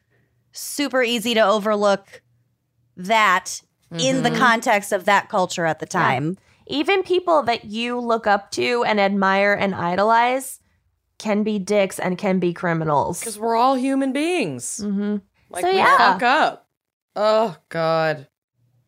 Super 0.52 1.04
easy 1.04 1.34
to 1.36 1.42
overlook 1.46 2.22
that 2.98 3.62
in 3.98 4.24
the 4.24 4.30
Mhm. 4.30 4.38
context 4.38 4.92
of 4.92 5.06
that 5.06 5.30
culture 5.30 5.66
at 5.66 5.80
the 5.80 5.86
time. 5.86 6.38
Even 6.68 7.04
people 7.04 7.44
that 7.44 7.66
you 7.66 8.00
look 8.00 8.26
up 8.28 8.52
to 8.52 8.84
and 8.86 9.00
admire 9.00 9.54
and 9.54 9.76
idolize 9.76 10.60
can 11.18 11.44
be 11.44 11.60
dicks 11.60 12.00
and 12.00 12.18
can 12.18 12.40
be 12.40 12.54
criminals. 12.54 13.20
Because 13.20 13.38
we're 13.38 13.56
all 13.56 13.76
human 13.76 14.14
beings. 14.14 14.80
Mm-hmm. 14.84 15.18
Like 15.50 15.64
So, 15.66 15.72
we 15.72 15.78
yeah. 15.78 15.98
fuck 15.98 16.24
up. 16.24 16.68
Oh 17.16 17.58
God. 17.70 18.28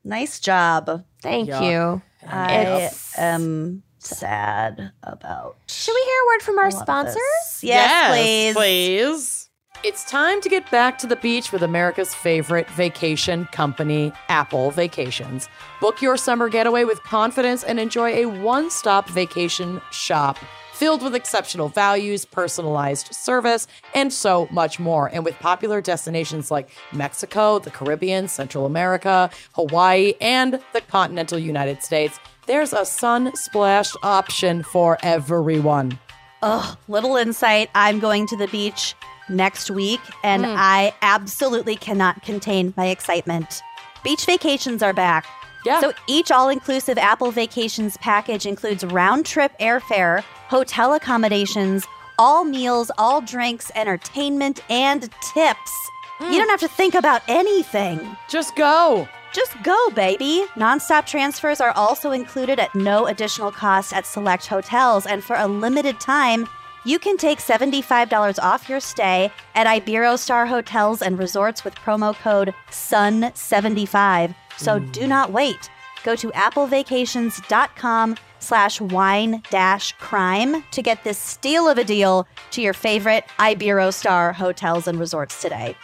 Nice 0.04 0.40
job. 0.40 1.04
Thank 1.22 1.50
Yuck. 1.50 1.70
you. 1.70 2.02
I 2.28 2.54
It's- 2.62 3.14
am 3.18 3.84
sad 4.00 4.92
about. 5.04 5.58
Should 5.68 5.94
we 5.94 6.02
hear 6.02 6.22
a 6.24 6.28
word 6.28 6.42
from 6.42 6.58
our 6.60 6.68
a 6.68 6.70
lot 6.70 6.76
of 6.78 6.82
sponsors? 6.84 7.16
this. 7.16 7.64
Yes, 7.64 8.12
please. 8.14 8.56
please. 8.56 9.43
It's 9.84 10.06
time 10.06 10.40
to 10.40 10.48
get 10.48 10.72
back 10.72 10.98
to 11.00 11.08
the 11.08 11.18
beach 11.18 11.52
with 11.52 11.62
America's 11.62 12.14
favorite 12.14 12.70
vacation 12.70 13.48
company, 13.52 14.14
Apple 14.30 14.72
Vacations. 14.72 15.50
Book 15.82 16.02
your 16.02 16.16
summer 16.16 16.48
getaway 16.48 16.86
with 16.86 17.04
confidence 17.04 17.66
and 17.66 17.82
enjoy 17.82 18.12
a 18.12 18.28
one 18.28 18.70
stop 18.70 19.10
vacation 19.10 19.82
shop 19.92 20.38
filled 20.72 21.04
with 21.04 21.14
exceptional 21.14 21.68
values, 21.68 22.24
personalized 22.24 23.14
service, 23.14 23.68
and 23.94 24.14
so 24.14 24.48
much 24.52 24.80
more. 24.80 25.10
And 25.10 25.26
with 25.26 25.38
popular 25.40 25.82
destinations 25.82 26.50
like 26.50 26.70
Mexico, 26.94 27.60
the 27.60 27.70
Caribbean, 27.70 28.30
Central 28.30 28.66
America, 28.66 29.30
Hawaii, 29.52 30.14
and 30.22 30.62
the 30.72 30.80
continental 30.80 31.38
United 31.38 31.84
States, 31.84 32.22
there's 32.48 32.72
a 32.72 32.86
sun 32.86 33.36
splashed 33.36 33.98
option 34.02 34.64
for 34.64 34.98
everyone. 35.04 36.00
Oh, 36.42 36.78
little 36.88 37.18
insight. 37.18 37.70
I'm 37.76 38.00
going 38.00 38.28
to 38.28 38.38
the 38.38 38.48
beach 38.48 38.96
next 39.30 39.72
week, 39.72 40.02
and 40.24 40.46
hmm. 40.46 40.54
I 40.56 40.94
absolutely 41.02 41.76
cannot 41.76 42.22
contain 42.24 42.74
my 42.78 42.88
excitement. 42.88 43.62
Beach 44.04 44.26
vacations 44.26 44.84
are 44.84 44.94
back. 44.94 45.26
Yeah. 45.66 45.80
So 45.80 45.94
each 46.08 46.32
all 46.32 46.50
inclusive 46.50 46.98
Apple 46.98 47.32
Vacations 47.32 47.96
package 47.98 48.46
includes 48.46 48.84
round 48.84 49.26
trip 49.26 49.58
airfare, 49.60 50.22
hotel 50.50 50.94
accommodations, 50.94 51.86
all 52.20 52.44
meals, 52.44 52.92
all 52.98 53.22
drinks, 53.22 53.72
entertainment, 53.76 54.60
and 54.70 55.10
tips. 55.34 55.72
Hmm. 56.20 56.32
You 56.32 56.40
don't 56.40 56.50
have 56.50 56.60
to 56.60 56.68
think 56.68 56.96
about 56.96 57.22
anything. 57.28 58.18
Just 58.30 58.56
go. 58.56 59.08
Just 59.34 59.52
go, 59.64 59.90
baby. 59.96 60.46
Nonstop 60.56 61.08
transfers 61.08 61.60
are 61.60 61.72
also 61.72 62.12
included 62.12 62.60
at 62.60 62.76
no 62.76 63.08
additional 63.08 63.52
cost 63.52 63.92
at 63.92 64.06
select 64.06 64.46
hotels, 64.46 65.08
and 65.08 65.24
for 65.24 65.36
a 65.36 65.48
limited 65.48 66.00
time, 66.00 66.48
you 66.86 67.00
can 67.00 67.18
take 67.18 67.40
$75 67.40 68.40
off 68.42 68.70
your 68.70 68.80
stay 68.80 69.32
at 69.56 69.68
Iberostar 69.68 70.48
Hotels 70.48 71.02
and 71.02 71.18
Resorts 71.18 71.64
with 71.64 71.76
promo 71.76 72.16
code 72.16 72.54
SUN75. 72.70 74.36
So 74.58 74.80
hmm. 74.80 74.92
do 74.92 75.08
not 75.08 75.32
wait. 75.32 75.70
Go 76.04 76.16
to 76.16 76.30
applevacations.com 76.32 78.18
slash 78.40 78.82
wine 78.82 79.42
dash 79.50 79.94
crime 79.94 80.64
to 80.72 80.82
get 80.82 81.04
this 81.04 81.18
steal 81.18 81.70
of 81.70 81.78
a 81.78 81.84
deal 81.84 82.28
to 82.52 82.62
your 82.62 82.74
favorite 82.74 83.24
Iberostar 83.40 84.34
hotels 84.34 84.88
and 84.88 85.00
resorts 85.00 85.42
today. 85.42 85.76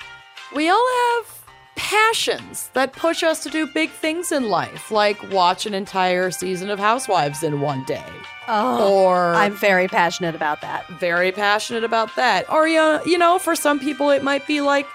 We 0.53 0.67
all 0.67 0.88
have 1.15 1.39
passions 1.80 2.69
that 2.73 2.91
push 2.91 3.23
us 3.23 3.41
to 3.41 3.49
do 3.49 3.65
big 3.73 3.89
things 3.89 4.34
in 4.34 4.49
life, 4.49 4.91
like 4.91 5.31
watch 5.31 5.65
an 5.65 5.73
entire 5.73 6.30
season 6.30 6.69
of 6.69 6.77
Housewives 6.77 7.41
in 7.41 7.61
one 7.61 7.85
day. 7.85 8.03
Oh, 8.49 9.06
or 9.06 9.34
I'm 9.34 9.56
very 9.56 9.88
passionate 9.88 10.35
about 10.35 10.60
that. 10.60 10.85
very 10.99 11.31
passionate 11.31 11.85
about 11.85 12.14
that. 12.18 12.51
Or 12.51 12.68
you 12.68 12.99
you 13.06 13.18
know, 13.18 13.39
for 13.39 13.56
some 13.56 13.80
people 13.80 14.10
it 14.10 14.23
might 14.23 14.45
be 14.45 14.60
like 14.60 14.85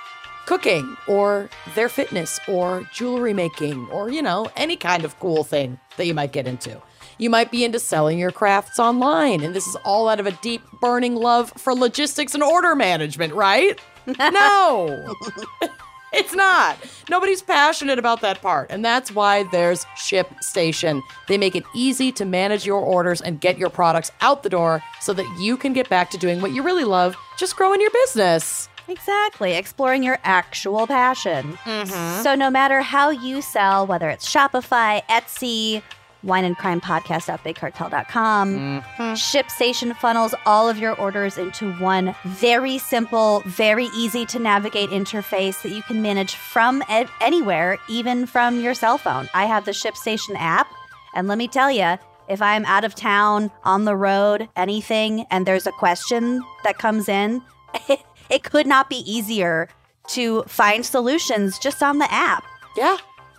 cooking 0.44 0.97
or 1.09 1.48
their 1.74 1.89
fitness 1.89 2.39
or 2.47 2.86
jewelry 2.93 3.32
making 3.32 3.89
or 3.89 4.11
you 4.11 4.20
know, 4.20 4.51
any 4.55 4.77
kind 4.77 5.06
of 5.06 5.19
cool 5.20 5.43
thing 5.43 5.81
that 5.97 6.06
you 6.06 6.12
might 6.12 6.32
get 6.32 6.47
into. 6.47 6.81
You 7.16 7.31
might 7.31 7.51
be 7.51 7.65
into 7.65 7.78
selling 7.78 8.19
your 8.19 8.32
crafts 8.32 8.78
online 8.78 9.43
and 9.43 9.55
this 9.55 9.66
is 9.66 9.77
all 9.85 10.09
out 10.09 10.20
of 10.20 10.27
a 10.27 10.32
deep 10.43 10.61
burning 10.82 11.15
love 11.15 11.51
for 11.56 11.74
logistics 11.74 12.35
and 12.35 12.43
order 12.43 12.74
management, 12.74 13.32
right? 13.32 13.81
no. 14.19 15.15
It's 16.24 16.35
not. 16.35 16.78
Nobody's 17.11 17.43
passionate 17.43 17.99
about 17.99 18.20
that 18.20 18.41
part. 18.41 18.70
And 18.70 18.85
that's 18.85 19.11
why 19.11 19.43
there's 19.51 19.85
ShipStation. 19.97 21.03
They 21.28 21.36
make 21.36 21.57
it 21.57 21.65
easy 21.74 22.12
to 22.12 22.24
manage 22.24 22.65
your 22.65 22.81
orders 22.81 23.20
and 23.20 23.41
get 23.41 23.59
your 23.59 23.69
products 23.69 24.12
out 24.20 24.43
the 24.45 24.49
door 24.49 24.81
so 25.01 25.12
that 25.12 25.27
you 25.41 25.57
can 25.57 25.73
get 25.73 25.89
back 25.89 26.11
to 26.11 26.19
doing 26.19 26.41
what 26.41 26.53
you 26.53 26.62
really 26.62 26.85
love, 26.85 27.16
just 27.36 27.57
growing 27.57 27.81
your 27.81 27.91
business. 27.91 28.69
Exactly, 28.86 29.55
exploring 29.55 30.03
your 30.03 30.19
actual 30.24 30.86
passion. 30.86 31.59
Mm-hmm. 31.65 32.23
So, 32.23 32.35
no 32.35 32.51
matter 32.51 32.81
how 32.81 33.11
you 33.11 33.41
sell, 33.43 33.86
whether 33.86 34.09
it's 34.11 34.31
Shopify, 34.31 35.03
Etsy, 35.09 35.82
wine 36.24 36.44
and 36.44 36.56
crime 36.56 36.80
podcast 36.80 37.28
at 37.28 37.42
bigcartel.com, 37.44 38.55
mm-hmm. 38.55 39.02
ShipStation 39.02 39.96
funnels 39.96 40.34
all 40.46 40.68
of 40.68 40.78
your 40.78 40.98
orders 40.98 41.38
into 41.38 41.72
one 41.74 42.14
very 42.24 42.78
simple, 42.78 43.42
very 43.46 43.86
easy 43.94 44.26
to 44.26 44.38
navigate 44.38 44.90
interface 44.90 45.62
that 45.62 45.70
you 45.70 45.82
can 45.82 46.02
manage 46.02 46.34
from 46.34 46.82
a- 46.88 47.09
anywhere, 47.20 47.78
even 47.88 48.26
from 48.26 48.60
your 48.60 48.74
cell 48.74 48.98
phone. 48.98 49.28
I 49.34 49.44
have 49.44 49.64
the 49.64 49.72
ShipStation 49.72 50.34
app, 50.36 50.68
and 51.14 51.28
let 51.28 51.38
me 51.38 51.48
tell 51.48 51.70
you, 51.70 51.98
if 52.28 52.40
I'm 52.40 52.64
out 52.64 52.84
of 52.84 52.94
town, 52.94 53.51
on 53.64 53.84
the 53.84 53.96
road, 53.96 54.48
anything, 54.56 55.26
and 55.30 55.46
there's 55.46 55.66
a 55.66 55.72
question 55.72 56.42
that 56.64 56.78
comes 56.78 57.09
in, 57.09 57.42
it 58.30 58.44
could 58.44 58.66
not 58.66 58.88
be 58.88 58.98
easier 59.10 59.68
to 60.09 60.42
find 60.44 60.84
solutions 60.84 61.59
just 61.59 61.82
on 61.82 61.98
the 61.98 62.10
app. 62.12 62.44
Yeah. 62.76 62.96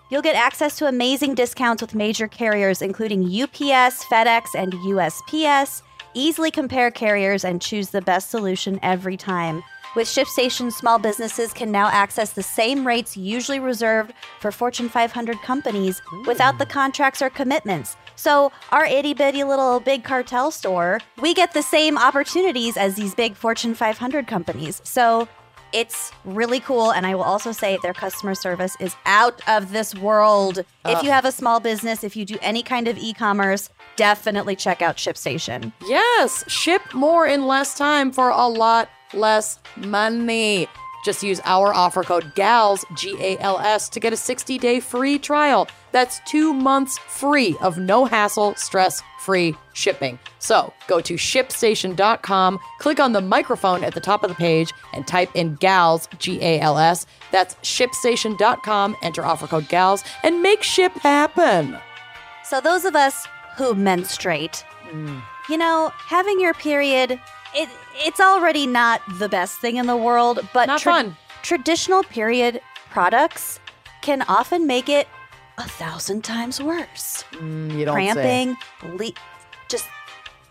You'll 0.10 0.22
get 0.22 0.36
access 0.36 0.78
to 0.78 0.88
amazing 0.88 1.34
discounts 1.34 1.82
with 1.82 1.96
major 1.96 2.28
carriers, 2.28 2.84
including 2.84 3.24
UPS, 3.24 4.04
FedEx, 4.06 4.54
and 4.56 4.74
USPS. 4.74 5.82
Easily 6.14 6.52
compare 6.52 6.92
carriers 6.92 7.44
and 7.44 7.60
choose 7.60 7.90
the 7.90 8.02
best 8.02 8.30
solution 8.30 8.80
every 8.84 9.18
time. 9.18 9.64
With 9.96 10.08
ShipStation, 10.08 10.72
small 10.72 11.00
businesses 11.00 11.54
can 11.54 11.72
now 11.72 11.88
access 11.88 12.34
the 12.34 12.44
same 12.44 12.86
rates 12.86 13.18
usually 13.18 13.60
reserved 13.60 14.14
for 14.42 14.52
Fortune 14.52 14.90
500 14.90 15.42
companies 15.42 16.02
without 16.28 16.60
the 16.60 16.66
contracts 16.66 17.22
or 17.22 17.30
commitments. 17.30 17.96
So, 18.16 18.52
our 18.72 18.86
itty 18.86 19.14
bitty 19.14 19.44
little 19.44 19.80
big 19.80 20.04
cartel 20.04 20.52
store, 20.52 21.00
we 21.22 21.34
get 21.34 21.54
the 21.54 21.64
same 21.64 21.98
opportunities 21.98 22.78
as 22.78 22.96
these 22.96 23.16
big 23.16 23.36
Fortune 23.36 23.74
500 23.74 24.28
companies. 24.28 24.82
So, 24.84 25.30
it's 25.74 26.12
really 26.24 26.60
cool. 26.60 26.92
And 26.92 27.06
I 27.06 27.16
will 27.16 27.24
also 27.24 27.52
say 27.52 27.78
their 27.82 27.94
customer 27.94 28.36
service 28.36 28.76
is 28.80 28.96
out 29.06 29.42
of 29.48 29.72
this 29.72 29.96
world. 29.96 30.64
If 30.86 31.04
you 31.04 31.10
have 31.12 31.26
a 31.26 31.32
small 31.32 31.60
business, 31.60 32.04
if 32.04 32.16
you 32.16 32.26
do 32.26 32.38
any 32.42 32.64
kind 32.64 32.88
of 32.88 32.98
e 32.98 33.14
commerce, 33.14 33.70
definitely 33.96 34.56
check 34.56 34.82
out 34.82 34.98
ShipStation. 34.98 35.74
Yes. 35.86 36.44
Ship 36.50 36.82
more 36.94 37.26
in 37.26 37.48
less 37.48 37.78
time 37.78 38.12
for 38.12 38.30
a 38.30 38.48
lot 38.48 38.90
less 39.14 39.60
money. 39.78 40.68
Just 41.06 41.22
use 41.22 41.40
our 41.46 41.72
offer 41.72 42.02
code 42.02 42.34
GALS, 42.34 42.84
G 42.96 43.16
A 43.20 43.38
L 43.38 43.60
S, 43.60 43.90
to 43.90 44.00
get 44.00 44.12
a 44.12 44.18
60 44.18 44.58
day 44.58 44.80
free 44.80 45.20
trial. 45.20 45.68
That's 45.92 46.20
two 46.26 46.52
months 46.52 46.98
free 46.98 47.56
of 47.62 47.78
no 47.78 48.06
hassle, 48.06 48.56
stress 48.56 49.04
free 49.20 49.56
shipping. 49.74 50.18
So 50.40 50.74
go 50.88 51.00
to 51.02 51.14
shipstation.com, 51.14 52.60
click 52.80 53.00
on 53.00 53.12
the 53.12 53.22
microphone 53.22 53.84
at 53.84 53.94
the 53.94 54.02
top 54.02 54.24
of 54.24 54.30
the 54.30 54.36
page, 54.36 54.74
and 54.94 55.06
type 55.06 55.30
in 55.36 55.56
GALS, 55.56 56.10
G 56.18 56.40
A 56.42 56.60
L 56.60 56.80
S. 56.80 57.06
That's 57.32 57.54
shipstation.com, 57.56 58.98
enter 59.04 59.24
offer 59.24 59.46
code 59.46 59.70
GALS, 59.70 60.04
and 60.24 60.42
make 60.42 60.64
ship 60.64 60.92
happen. 60.94 61.78
So, 62.44 62.60
those 62.62 62.84
of 62.84 62.96
us 62.96 63.28
who 63.58 63.76
menstruate, 63.76 64.66
mm. 64.90 65.22
you 65.50 65.58
know, 65.58 65.92
having 65.98 66.40
your 66.40 66.56
period, 66.56 67.20
it, 67.56 67.70
it's 67.96 68.20
already 68.20 68.68
not 68.68 69.02
the 69.20 69.30
best 69.30 69.60
thing 69.60 69.78
in 69.78 69.88
the 69.88 69.98
world, 69.98 70.40
but 70.54 70.68
Not 70.68 70.82
fun. 70.82 71.16
traditional 71.42 72.04
period 72.04 72.62
products 72.90 73.60
can 74.02 74.22
often 74.28 74.68
make 74.68 74.90
it 74.90 75.08
a 75.58 75.64
thousand 75.68 76.24
times 76.24 76.62
worse. 76.62 77.24
Mm, 77.32 77.78
you 77.78 77.86
don't 77.86 77.96
say. 77.98 78.14
Cramping, 78.14 78.58
le- 78.98 79.12
just 79.70 79.88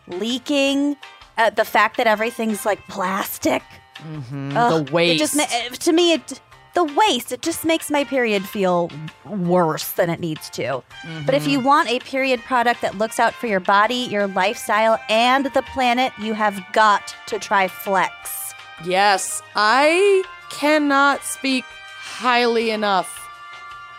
leaking, 0.09 0.97
uh, 1.39 1.51
the 1.51 1.65
fact 1.65 1.97
that 1.97 2.07
everything's 2.07 2.65
like 2.67 2.87
plastic. 2.89 3.63
Mm, 3.99 4.55
Ugh, 4.57 4.87
the 4.87 4.93
waste. 4.93 5.15
It 5.15 5.19
just 5.19 5.39
uh, 5.39 5.69
to 5.71 5.93
me, 5.93 6.13
it 6.15 6.41
the 6.75 6.85
waste. 6.85 7.31
It 7.33 7.41
just 7.43 7.65
makes 7.65 7.91
my 7.91 8.05
period 8.05 8.45
feel 8.45 8.91
worse 9.25 9.93
than 9.93 10.11
it 10.11 10.21
needs 10.21 10.51
to. 10.51 10.83
But 11.25 11.35
if 11.35 11.47
you 11.47 11.59
Mm-hmm. 11.59 11.67
want 11.69 11.89
a 11.91 12.01
period 12.01 12.41
product 12.41 12.81
that 12.83 12.99
looks 12.99 13.19
out 13.21 13.33
for 13.35 13.47
your 13.47 13.61
body, 13.61 13.95
your 14.11 14.27
lifestyle, 14.27 14.99
and 15.09 15.47
the 15.47 15.63
planet, 15.73 16.13
you 16.19 16.35
have 16.35 16.61
got 16.73 17.15
to 17.27 17.39
try 17.39 17.69
Flex. 17.69 18.53
Yes, 18.85 19.41
I 19.55 20.25
cannot 20.51 21.23
speak 21.23 21.65
highly 21.65 22.71
enough 22.71 23.21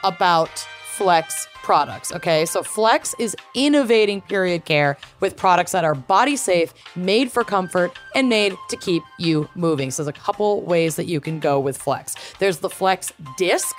about 0.03 0.67
Flex 0.97 1.47
products. 1.55 2.13
Okay, 2.13 2.45
so 2.45 2.63
Flex 2.63 3.13
is 3.19 3.35
innovating 3.53 4.21
period 4.21 4.65
care 4.65 4.97
with 5.19 5.35
products 5.35 5.73
that 5.73 5.83
are 5.83 5.95
body 5.95 6.35
safe, 6.35 6.73
made 6.95 7.31
for 7.31 7.43
comfort, 7.43 7.91
and 8.15 8.29
made 8.29 8.55
to 8.69 8.77
keep 8.77 9.03
you 9.19 9.49
moving. 9.55 9.91
So 9.91 10.03
there's 10.03 10.15
a 10.15 10.19
couple 10.19 10.61
ways 10.61 10.95
that 10.95 11.05
you 11.05 11.19
can 11.19 11.39
go 11.39 11.59
with 11.59 11.77
Flex. 11.77 12.15
There's 12.39 12.59
the 12.59 12.69
Flex 12.69 13.11
disc. 13.37 13.75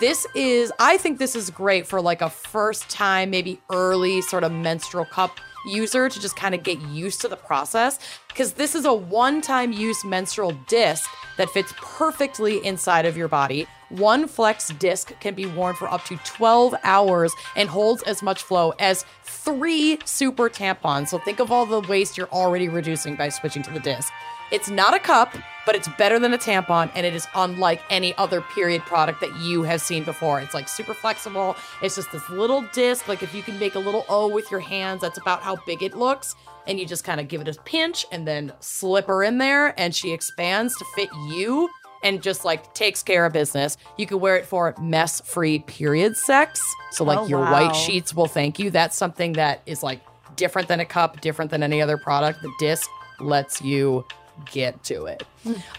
This 0.00 0.26
is, 0.34 0.72
I 0.80 0.96
think 0.96 1.18
this 1.18 1.36
is 1.36 1.50
great 1.50 1.86
for 1.86 2.00
like 2.00 2.20
a 2.20 2.30
first 2.30 2.88
time, 2.90 3.30
maybe 3.30 3.60
early 3.70 4.20
sort 4.22 4.42
of 4.42 4.50
menstrual 4.50 5.04
cup 5.04 5.38
user 5.66 6.08
to 6.08 6.20
just 6.20 6.36
kind 6.36 6.54
of 6.54 6.62
get 6.62 6.80
used 6.82 7.20
to 7.20 7.28
the 7.28 7.36
process 7.36 7.98
because 8.28 8.52
this 8.54 8.74
is 8.74 8.84
a 8.84 8.92
one 8.92 9.40
time 9.40 9.72
use 9.72 10.04
menstrual 10.04 10.52
disc 10.68 11.08
that 11.36 11.50
fits 11.50 11.72
perfectly 11.76 12.64
inside 12.64 13.06
of 13.06 13.16
your 13.16 13.28
body. 13.28 13.66
One 13.88 14.26
flex 14.26 14.68
disc 14.68 15.12
can 15.20 15.34
be 15.34 15.46
worn 15.46 15.74
for 15.74 15.88
up 15.88 16.04
to 16.06 16.16
12 16.24 16.74
hours 16.82 17.32
and 17.54 17.68
holds 17.68 18.02
as 18.02 18.22
much 18.22 18.42
flow 18.42 18.72
as 18.78 19.04
three 19.22 19.98
super 20.04 20.48
tampons. 20.48 21.08
So 21.08 21.18
think 21.18 21.38
of 21.38 21.52
all 21.52 21.66
the 21.66 21.80
waste 21.80 22.18
you're 22.18 22.28
already 22.28 22.68
reducing 22.68 23.16
by 23.16 23.28
switching 23.28 23.62
to 23.62 23.70
the 23.70 23.80
disc. 23.80 24.12
It's 24.52 24.70
not 24.70 24.94
a 24.94 24.98
cup, 24.98 25.34
but 25.64 25.74
it's 25.74 25.88
better 25.98 26.18
than 26.18 26.32
a 26.32 26.38
tampon, 26.38 26.90
and 26.94 27.04
it 27.04 27.14
is 27.14 27.26
unlike 27.34 27.82
any 27.90 28.14
other 28.16 28.40
period 28.40 28.82
product 28.82 29.20
that 29.20 29.34
you 29.40 29.64
have 29.64 29.80
seen 29.80 30.04
before. 30.04 30.40
It's 30.40 30.54
like 30.54 30.68
super 30.68 30.94
flexible. 30.94 31.56
It's 31.82 31.96
just 31.96 32.12
this 32.12 32.28
little 32.30 32.62
disc. 32.72 33.08
Like 33.08 33.22
if 33.22 33.34
you 33.34 33.42
can 33.42 33.58
make 33.58 33.74
a 33.74 33.78
little 33.80 34.04
O 34.08 34.28
with 34.28 34.50
your 34.50 34.60
hands, 34.60 35.00
that's 35.00 35.18
about 35.18 35.42
how 35.42 35.56
big 35.66 35.82
it 35.82 35.96
looks. 35.96 36.36
And 36.68 36.78
you 36.78 36.86
just 36.86 37.04
kind 37.04 37.20
of 37.20 37.28
give 37.28 37.40
it 37.40 37.48
a 37.48 37.54
pinch 37.62 38.06
and 38.12 38.26
then 38.26 38.52
slip 38.60 39.06
her 39.06 39.22
in 39.24 39.38
there, 39.38 39.78
and 39.80 39.94
she 39.94 40.12
expands 40.12 40.76
to 40.76 40.84
fit 40.94 41.08
you 41.30 41.68
and 42.04 42.22
just 42.22 42.44
like 42.44 42.72
takes 42.74 43.02
care 43.02 43.24
of 43.26 43.32
business. 43.32 43.76
You 43.96 44.06
can 44.06 44.20
wear 44.20 44.36
it 44.36 44.46
for 44.46 44.74
mess 44.80 45.20
free 45.22 45.60
period 45.60 46.16
sex. 46.16 46.60
So, 46.92 47.02
like, 47.02 47.18
Oh, 47.18 47.26
your 47.26 47.40
wow. 47.40 47.52
white 47.52 47.74
sheets 47.74 48.14
will 48.14 48.26
thank 48.26 48.58
you. 48.60 48.70
That's 48.70 48.96
something 48.96 49.32
that 49.32 49.62
is 49.66 49.82
like 49.82 50.00
different 50.36 50.68
than 50.68 50.78
a 50.78 50.84
cup, 50.84 51.20
different 51.20 51.50
than 51.50 51.62
any 51.64 51.82
other 51.82 51.96
product. 51.96 52.42
The 52.42 52.52
disc 52.60 52.88
lets 53.18 53.62
you 53.62 54.04
get 54.44 54.82
to 54.84 55.06
it. 55.06 55.22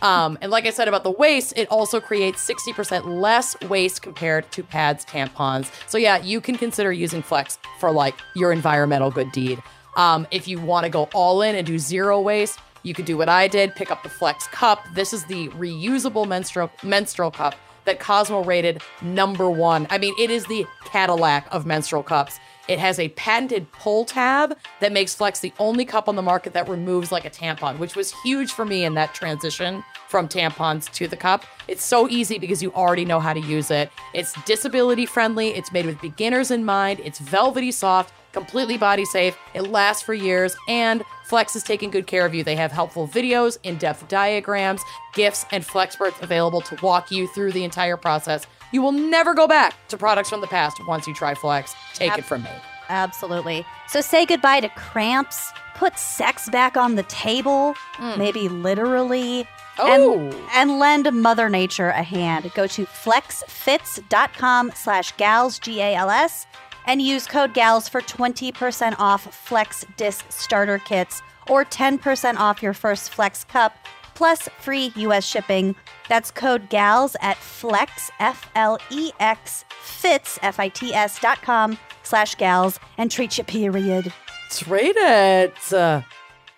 Um, 0.02 0.38
and 0.42 0.52
like 0.52 0.66
I 0.66 0.70
said 0.70 0.88
about 0.88 1.04
the 1.04 1.12
waste, 1.12 1.54
it 1.58 1.70
also 1.70 2.00
creates 2.00 2.48
60% 2.50 3.06
less 3.20 3.60
waste 3.62 4.02
compared 4.02 4.50
to 4.52 4.64
pads, 4.64 5.06
tampons. 5.06 5.72
So 5.90 5.98
yeah, 5.98 6.18
you 6.18 6.42
can 6.42 6.58
consider 6.58 6.92
using 6.92 7.22
Flex 7.22 7.58
for 7.80 7.92
like 7.92 8.16
your 8.36 8.52
environmental 8.52 9.12
good 9.12 9.32
deed. 9.32 9.62
Um, 9.98 10.28
if 10.32 10.48
you 10.48 10.60
want 10.60 10.86
to 10.86 10.90
go 10.90 11.10
all 11.14 11.42
in 11.42 11.56
and 11.56 11.66
do 11.66 11.80
zero 11.80 12.22
waste, 12.22 12.60
you 12.84 12.94
could 12.94 13.06
do 13.06 13.18
what 13.18 13.28
I 13.28 13.48
did, 13.48 13.76
pick 13.76 13.92
up 13.92 14.04
the 14.04 14.10
Flex 14.10 14.48
cup. 14.48 14.86
This 14.94 15.12
is 15.12 15.26
the 15.26 15.50
reusable 15.50 16.28
menstrual 16.28 16.72
menstrual 16.84 17.32
cup 17.32 17.56
that 17.86 18.00
Cosmo 18.00 18.44
rated 18.44 18.82
number 19.02 19.50
one. 19.50 19.88
I 19.90 19.98
mean, 19.98 20.14
it 20.20 20.30
is 20.30 20.46
the 20.46 20.66
Cadillac 20.86 21.48
of 21.52 21.66
menstrual 21.66 22.04
cups. 22.04 22.40
It 22.68 22.80
has 22.80 23.00
a 23.00 23.10
patented 23.10 23.72
pull 23.72 24.06
tab 24.06 24.58
that 24.82 24.92
makes 24.92 25.16
Flex 25.16 25.40
the 25.40 25.54
only 25.60 25.86
cup 25.86 26.10
on 26.10 26.16
the 26.16 26.22
market 26.22 26.54
that 26.54 26.68
removes 26.68 27.12
like 27.12 27.26
a 27.26 27.30
tampon, 27.30 27.80
which 27.80 27.96
was 27.96 28.14
huge 28.24 28.52
for 28.52 28.66
me 28.66 28.84
in 28.84 28.94
that 28.96 29.14
transition 29.14 29.84
from 30.10 30.28
tampons 30.28 30.92
to 30.94 31.08
the 31.08 31.18
cup. 31.18 31.46
It's 31.68 31.84
so 31.84 32.08
easy 32.10 32.40
because 32.40 32.62
you 32.62 32.74
already 32.74 33.06
know 33.06 33.20
how 33.20 33.34
to 33.34 33.40
use 33.40 33.72
it. 33.72 33.90
It's 34.14 34.34
disability 34.44 35.06
friendly, 35.06 35.50
it's 35.50 35.72
made 35.72 35.86
with 35.86 36.00
beginners 36.02 36.52
in 36.52 36.66
mind, 36.66 37.02
it's 37.04 37.20
velvety 37.20 37.72
soft, 37.72 38.14
completely 38.34 38.78
body 38.78 39.06
safe, 39.06 39.38
it 39.54 39.64
lasts 39.64 40.04
for 40.04 40.14
years, 40.14 40.56
and 40.68 41.04
Flex 41.26 41.56
is 41.56 41.64
taking 41.64 41.90
good 41.90 42.08
care 42.08 42.26
of 42.26 42.34
you. 42.34 42.44
They 42.44 42.56
have 42.56 42.72
helpful 42.72 43.08
videos, 43.08 43.58
in 43.64 43.78
depth 43.78 44.08
diagrams, 44.08 44.82
gifts, 45.14 45.46
and 45.52 45.64
Flexperts 45.64 46.22
available 46.22 46.62
to 46.62 46.78
walk 46.82 47.12
you 47.12 47.28
through 47.28 47.52
the 47.52 47.64
entire 47.64 47.98
process. 47.98 48.46
You 48.72 48.82
will 48.82 48.92
never 48.92 49.34
go 49.34 49.48
back 49.48 49.76
to 49.90 49.98
products 49.98 50.30
from 50.30 50.42
the 50.42 50.48
past 50.48 50.86
once 50.88 51.08
you 51.08 51.14
try 51.14 51.34
Flex. 51.34 51.74
Take 51.94 52.18
it 52.18 52.26
from 52.26 52.44
me. 52.44 52.50
Absolutely. 52.90 53.66
So 53.88 54.02
say 54.02 54.26
goodbye 54.26 54.62
to 54.62 54.70
cramps, 54.70 55.52
put 55.76 55.98
sex 55.98 56.50
back 56.50 56.78
on 56.78 56.96
the 56.96 57.04
table, 57.04 57.76
mm. 57.96 58.18
maybe 58.18 58.50
literally. 58.50 59.48
Oh. 59.80 60.20
And, 60.20 60.36
and 60.54 60.80
lend 60.80 61.12
Mother 61.14 61.50
Nature 61.50 61.90
a 61.90 62.04
hand. 62.04 62.52
Go 62.56 62.66
to 62.68 62.86
flexfits.com 62.86 64.72
slash 64.76 65.12
gals, 65.18 65.60
G-A-L-S, 65.60 66.48
and 66.88 67.02
use 67.02 67.28
code 67.28 67.54
GALS 67.54 67.88
for 67.88 68.02
20% 68.02 68.96
off 68.98 69.34
Flex 69.34 69.86
Disc 69.98 70.26
Starter 70.30 70.80
Kits 70.80 71.22
or 71.48 71.64
10% 71.64 72.38
off 72.38 72.64
your 72.64 72.74
first 72.74 73.14
Flex 73.14 73.44
Cup, 73.44 73.76
plus 74.18 74.50
free 74.60 74.92
U.S. 74.96 75.24
shipping. 75.24 75.76
That's 76.10 76.32
code 76.32 76.70
GALS 76.70 77.16
at 77.22 77.38
flex, 77.38 78.10
F-L-E-X, 78.20 79.66
fits, 79.80 80.40
F-I-T-S 80.42 81.20
dot 81.20 81.40
com 81.44 81.78
slash 82.02 82.34
gals, 82.34 82.80
and 82.98 83.12
treat 83.12 83.38
your 83.38 83.46
period. 83.46 84.12
Trade 84.50 84.96
it. 84.98 85.72
Uh, 85.74 86.02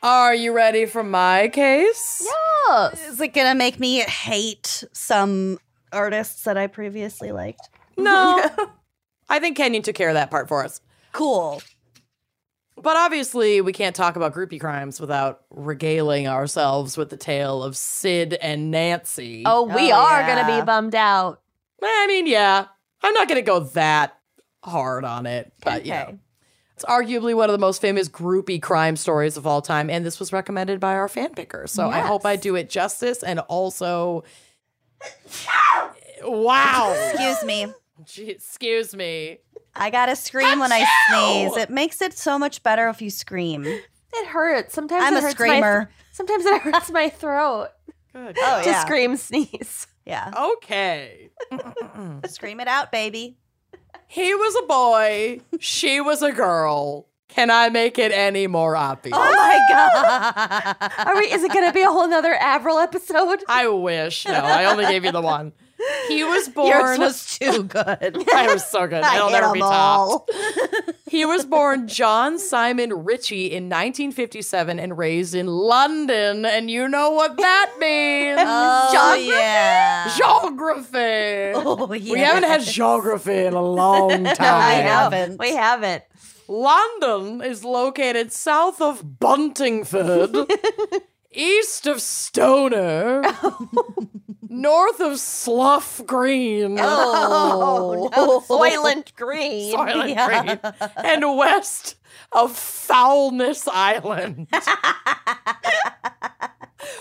are 0.02 0.34
you 0.34 0.54
ready 0.54 0.86
for 0.86 1.04
my 1.04 1.50
case? 1.50 2.26
Yes. 2.70 3.06
Is 3.10 3.20
it 3.20 3.34
gonna 3.34 3.56
make 3.56 3.78
me 3.78 4.00
hate 4.00 4.86
some 4.94 5.60
artists 5.92 6.46
that 6.46 6.58
I 6.58 6.68
previously 6.68 7.34
liked? 7.34 7.68
No. 7.98 8.48
I 9.30 9.40
think 9.40 9.58
Kenyon 9.58 9.84
took 9.84 9.96
care 9.96 10.08
of 10.08 10.14
that 10.14 10.32
part 10.32 10.48
for 10.48 10.64
us. 10.64 10.80
Cool. 11.12 11.62
But 12.82 12.98
obviously, 12.98 13.62
we 13.62 13.74
can't 13.74 13.96
talk 13.96 14.16
about 14.16 14.34
groupie 14.34 14.60
crimes 14.60 15.00
without 15.00 15.42
regaling 15.50 16.28
ourselves 16.28 16.98
with 16.98 17.10
the 17.10 17.18
tale 17.18 17.64
of 17.64 17.76
Sid 17.76 18.34
and 18.36 18.72
Nancy. 18.72 19.44
Oh, 19.46 19.64
we 19.64 19.92
Oh, 19.92 19.96
are 19.96 20.22
yeah. 20.22 20.42
gonna 20.46 20.60
be 20.62 20.66
bummed 20.66 20.96
out. 20.96 21.42
I 21.84 22.08
mean, 22.08 22.28
yeah, 22.28 22.66
I'm 23.02 23.14
not 23.14 23.28
going 23.28 23.38
to 23.40 23.46
go 23.46 23.62
that 23.62 24.18
hard 24.64 25.06
on 25.06 25.26
it, 25.26 25.54
but 25.64 25.86
yeah. 25.86 26.12
It's 26.76 26.86
arguably 26.86 27.36
one 27.36 27.50
of 27.50 27.54
the 27.54 27.58
most 27.60 27.82
famous 27.82 28.08
groupie 28.08 28.62
crime 28.62 28.96
stories 28.96 29.36
of 29.38 29.46
all 29.46 29.62
time, 29.62 29.90
and 29.90 30.06
this 30.06 30.20
was 30.20 30.32
recommended 30.32 30.80
by 30.80 30.94
our 30.96 31.08
fan 31.10 31.34
picker. 31.34 31.68
So 31.68 31.90
I 31.90 32.00
hope 32.00 32.26
I 32.26 32.36
do 32.38 32.56
it 32.56 32.70
justice 32.70 33.22
and 33.24 33.40
also. 33.42 34.24
Wow. 36.24 36.94
Excuse 37.14 37.44
me. 37.44 37.68
Gee, 38.06 38.30
excuse 38.30 38.96
me. 38.96 39.40
I 39.76 39.90
gotta 39.90 40.16
scream 40.16 40.60
when 40.60 40.72
I 40.72 40.86
sneeze. 41.10 41.56
It 41.58 41.70
makes 41.70 42.02
it 42.02 42.18
so 42.18 42.38
much 42.40 42.64
better 42.64 42.90
if 42.90 43.02
you 43.02 43.10
scream. 43.10 43.64
It 43.66 44.28
hurts. 44.28 44.74
Sometimes 44.74 45.04
I'm 45.06 45.14
it 45.14 45.18
a 45.18 45.22
hurts 45.22 45.40
My 45.40 45.46
screamer. 45.46 45.86
th- 45.86 45.96
sometimes 46.12 46.46
it 46.46 46.62
hurts 46.64 46.92
my 46.92 47.10
throat 47.10 47.70
Good. 48.14 48.36
Oh 48.40 48.64
to 48.64 48.74
scream 48.82 49.16
sneeze. 49.18 49.88
Yeah. 50.06 50.32
Okay. 50.58 51.30
Scream 52.28 52.60
it 52.60 52.68
out, 52.68 52.92
baby. 52.92 53.38
He 54.08 54.34
was 54.34 54.56
a 54.56 54.66
boy. 54.66 55.42
She 55.60 56.02
was 56.02 56.24
a 56.24 56.32
girl. 56.32 57.06
Can 57.28 57.52
I 57.52 57.70
make 57.70 58.00
it 58.00 58.12
any 58.12 58.48
more 58.48 58.76
obvious? 58.76 59.16
Oh 59.16 59.20
my 59.20 59.60
god. 59.70 60.92
Are 61.08 61.16
we? 61.16 61.32
Is 61.32 61.44
it 61.44 61.54
gonna 61.54 61.72
be 61.72 61.84
a 61.84 61.92
whole 61.92 62.08
nother 62.08 62.34
Avril 62.34 62.80
episode? 62.80 63.44
I 63.48 63.68
wish. 63.68 64.26
No, 64.26 64.34
I 64.34 64.66
only 64.66 64.88
gave 64.88 65.06
you 65.06 65.12
the 65.12 65.22
one. 65.22 65.54
He 66.08 66.24
was 66.26 66.50
born. 66.50 66.68
Yours 66.70 67.00
was 67.00 67.38
too 67.38 67.64
good. 67.64 68.26
I 68.34 68.54
was 68.54 68.66
so 68.66 68.88
good. 68.88 69.04
It'll 69.04 69.30
never 69.30 69.54
be 69.54 69.60
'em 69.62 69.66
topped. 69.68 70.32
He 71.10 71.26
was 71.26 71.44
born 71.44 71.88
John 71.88 72.38
Simon 72.38 73.04
Ritchie 73.04 73.48
in 73.48 73.64
1957 73.64 74.78
and 74.80 74.96
raised 74.96 75.34
in 75.34 75.48
London. 75.48 76.46
And 76.46 76.70
you 76.70 76.88
know 76.88 77.10
what 77.12 77.36
that 77.38 77.72
means. 77.80 78.38
Oh 78.40 78.90
Geography? 78.92 79.26
yeah. 79.30 80.14
Geography. 80.16 81.54
Oh 81.56 81.92
yeah. 81.94 82.14
We 82.14 82.20
haven't 82.20 82.44
had 82.44 82.62
geography 82.62 83.38
in 83.46 83.54
a 83.56 83.62
long 83.62 84.24
time. 84.26 84.36
I 84.40 84.74
haven't. 84.74 85.40
We 85.40 85.56
haven't. 85.56 86.04
London 86.48 87.42
is 87.42 87.64
located 87.64 88.32
south 88.32 88.80
of 88.82 89.04
Buntingford, 89.20 90.48
east 91.32 91.88
of 91.88 92.02
Stonor, 92.02 93.22
north 94.50 95.00
of 95.00 95.20
Slough 95.20 96.02
Green, 96.06 96.78
Oh, 96.80 98.10
no. 98.16 98.40
Soylent 98.48 99.16
Green. 99.16 99.74
Soylent 99.76 100.10
Yeah. 100.10 100.28
Green, 100.28 100.60
and 100.98 101.38
west 101.38 101.96
of 102.32 102.56
Foulness 102.56 103.68
Island. 103.68 104.48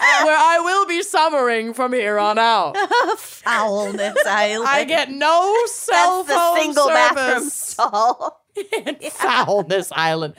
Where 0.00 0.36
I 0.36 0.58
will 0.60 0.86
be 0.86 1.02
summering 1.02 1.72
from 1.72 1.92
here 1.92 2.18
on 2.18 2.38
out. 2.38 2.76
Foulness 3.16 4.16
Island. 4.26 4.68
I 4.68 4.84
get 4.84 5.10
no 5.10 5.54
cell 5.66 6.24
That's 6.24 6.28
the 6.28 6.34
phone 6.34 6.58
single 6.64 6.88
bathroom 6.88 7.50
service 7.50 7.54
stall. 7.54 8.44
in 8.76 8.96
Foulness 9.10 9.92
Island. 9.92 10.34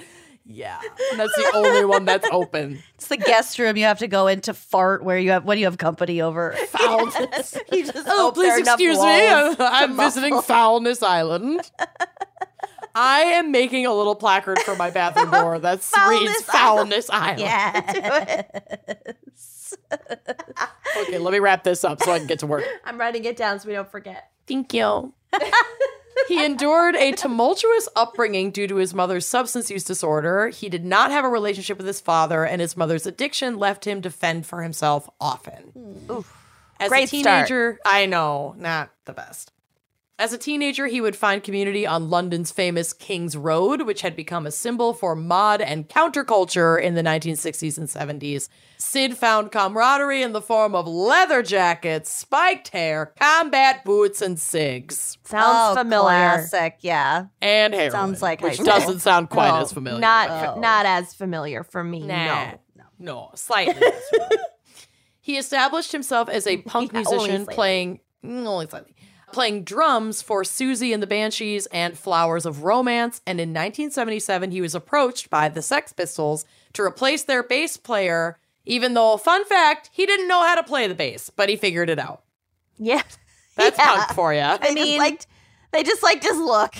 Yeah, 0.52 0.82
that's 1.16 1.36
the 1.36 1.52
only 1.54 1.86
one 1.86 2.06
that's 2.06 2.28
open. 2.32 2.82
It's 2.96 3.08
the 3.08 3.18
guest 3.18 3.58
room 3.60 3.78
you 3.78 3.86
have 3.86 4.00
to 4.00 4.08
go 4.08 4.28
in 4.28 4.42
to 4.42 4.54
fart 4.54 5.04
where 5.04 5.18
you 5.18 5.32
have 5.32 5.46
when 5.46 5.58
you 5.58 5.66
have 5.66 5.78
company 5.78 6.22
over. 6.22 6.54
Foulness. 6.68 7.58
you 7.72 7.86
just 7.86 8.08
Oh, 8.10 8.32
please 8.34 8.58
excuse 8.58 8.98
me. 8.98 9.28
I'm, 9.28 9.56
I'm 9.60 9.96
visiting. 9.96 10.42
Foulness 10.42 11.02
Island. 11.02 11.62
I 12.96 13.22
am 13.22 13.52
making 13.52 13.86
a 13.86 13.94
little 13.94 14.16
placard 14.16 14.60
for 14.60 14.76
my 14.76 14.90
bathroom 14.90 15.32
door 15.32 15.60
that 15.60 15.78
reads 16.10 16.42
Foulness 16.42 16.44
Foulness 16.44 17.10
Island. 17.10 17.40
Yes. 17.40 18.58
Okay, 20.98 21.20
let 21.20 21.32
me 21.32 21.40
wrap 21.40 21.64
this 21.64 21.84
up 21.84 22.02
so 22.02 22.12
I 22.12 22.18
can 22.18 22.28
get 22.28 22.40
to 22.40 22.48
work. 22.48 22.66
I'm 22.84 23.00
writing 23.00 23.24
it 23.24 23.38
down 23.38 23.60
so 23.60 23.68
we 23.68 23.76
don't 23.76 23.90
forget. 23.90 24.32
Thank 24.48 24.74
you. 24.74 25.14
He 26.28 26.44
endured 26.44 26.96
a 26.96 27.12
tumultuous 27.12 27.88
upbringing 27.96 28.52
due 28.52 28.68
to 28.68 28.76
his 28.76 28.94
mother's 28.94 29.26
substance 29.26 29.70
use 29.72 29.84
disorder. 29.84 30.50
He 30.50 30.70
did 30.70 30.86
not 30.86 31.12
have 31.12 31.26
a 31.26 31.30
relationship 31.30 31.78
with 31.78 31.88
his 31.88 32.02
father, 32.02 32.46
and 32.46 32.62
his 32.62 32.78
mother's 32.78 33.06
addiction 33.06 33.58
left 33.58 33.86
him 33.86 34.02
to 34.02 34.10
fend 34.10 34.46
for 34.46 34.62
himself 34.62 35.10
often. 35.20 35.72
Hmm. 36.08 36.20
As 36.80 36.88
a 36.88 36.90
Great 36.90 37.10
start. 37.10 37.48
teenager, 37.48 37.80
I 37.86 38.06
know, 38.06 38.56
not 38.58 38.92
the 39.06 39.14
best. 39.14 39.52
As 40.20 40.34
a 40.34 40.38
teenager, 40.38 40.88
he 40.88 41.00
would 41.00 41.16
find 41.16 41.42
community 41.42 41.88
on 41.88 42.10
London's 42.10 42.52
famous 42.52 42.92
King's 42.92 43.38
Road, 43.38 43.84
which 43.84 44.02
had 44.02 44.18
become 44.18 44.46
a 44.46 44.52
symbol 44.52 44.94
for 44.94 45.16
mod 45.16 45.62
and 45.62 45.88
counterculture 45.88 46.78
in 46.82 46.96
the 46.96 47.02
1960s 47.02 47.78
and 47.78 47.88
70s. 47.88 48.50
Sid 48.78 49.16
found 49.18 49.54
camaraderie 49.54 50.22
in 50.22 50.34
the 50.34 50.42
form 50.42 50.76
of 50.76 50.86
leather 50.88 51.42
jackets, 51.42 52.14
spiked 52.14 52.68
hair, 52.68 53.14
combat 53.18 53.86
boots, 53.86 54.22
and 54.22 54.38
cigs. 54.38 55.18
Sounds 55.24 55.78
Oh, 55.78 55.82
familiar. 55.82 56.04
Classic, 56.10 56.76
yeah. 56.82 57.28
And 57.42 57.74
heroin. 57.74 57.92
Sounds 57.92 58.22
like 58.22 58.42
which 58.42 58.58
high 58.58 58.64
doesn't 58.66 59.00
sound 59.00 59.30
quite 59.30 59.48
No, 59.52 59.62
as 59.62 59.72
familiar. 59.72 60.00
Not 60.02 60.30
Oh. 60.58 60.60
not 60.60 60.86
as 60.86 61.14
familiar 61.14 61.64
for 61.64 61.82
me. 61.82 62.02
Nah. 62.06 62.52
No. 62.76 62.84
No, 63.00 63.32
slightly. 63.36 63.82
He 65.22 65.38
established 65.38 65.92
himself 65.92 66.28
as 66.28 66.48
a 66.48 66.58
punk 66.58 66.92
Yeah, 66.92 67.00
musician 67.02 67.36
slightly. 67.46 67.54
playing 67.56 68.00
mm, 68.26 68.46
only 68.48 68.68
slightly. 68.68 68.96
Playing 69.32 69.64
drums 69.64 70.22
for 70.22 70.44
Siouxsie 70.44 70.94
and 70.94 71.04
the 71.04 71.08
Banshees 71.08 71.66
and 71.68 71.98
Flowers 71.98 72.46
of 72.46 72.64
Romance, 72.64 73.22
and 73.28 73.40
in 73.40 73.50
1977 73.50 74.52
he 74.52 74.60
was 74.62 74.74
approached 74.76 75.30
by 75.30 75.50
the 75.50 75.62
Sex 75.62 75.94
Pistols 75.94 76.46
to 76.74 76.82
replace 76.82 77.24
their 77.24 77.44
bass 77.44 77.78
player. 77.78 78.40
Even 78.66 78.94
though, 78.94 79.18
fun 79.18 79.46
fact, 79.46 79.90
he 79.94 80.06
didn't 80.06 80.28
know 80.28 80.44
how 80.44 80.56
to 80.56 80.64
play 80.64 80.88
the 80.88 80.96
bass, 80.96 81.30
but 81.36 81.50
he 81.50 81.56
figured 81.56 81.90
it 81.90 82.00
out. 82.00 82.24
Yeah. 82.78 83.02
That's 83.56 83.78
Yeah. 83.78 83.96
punk 83.96 84.12
for 84.14 84.34
you. 84.34 84.40
I 84.42 84.58
I 84.62 84.74
mean, 84.74 84.84
mean- 84.84 85.00
liked 85.00 85.28
they 85.72 85.84
just 85.84 86.02
liked 86.04 86.24
his 86.24 86.38
look, 86.38 86.74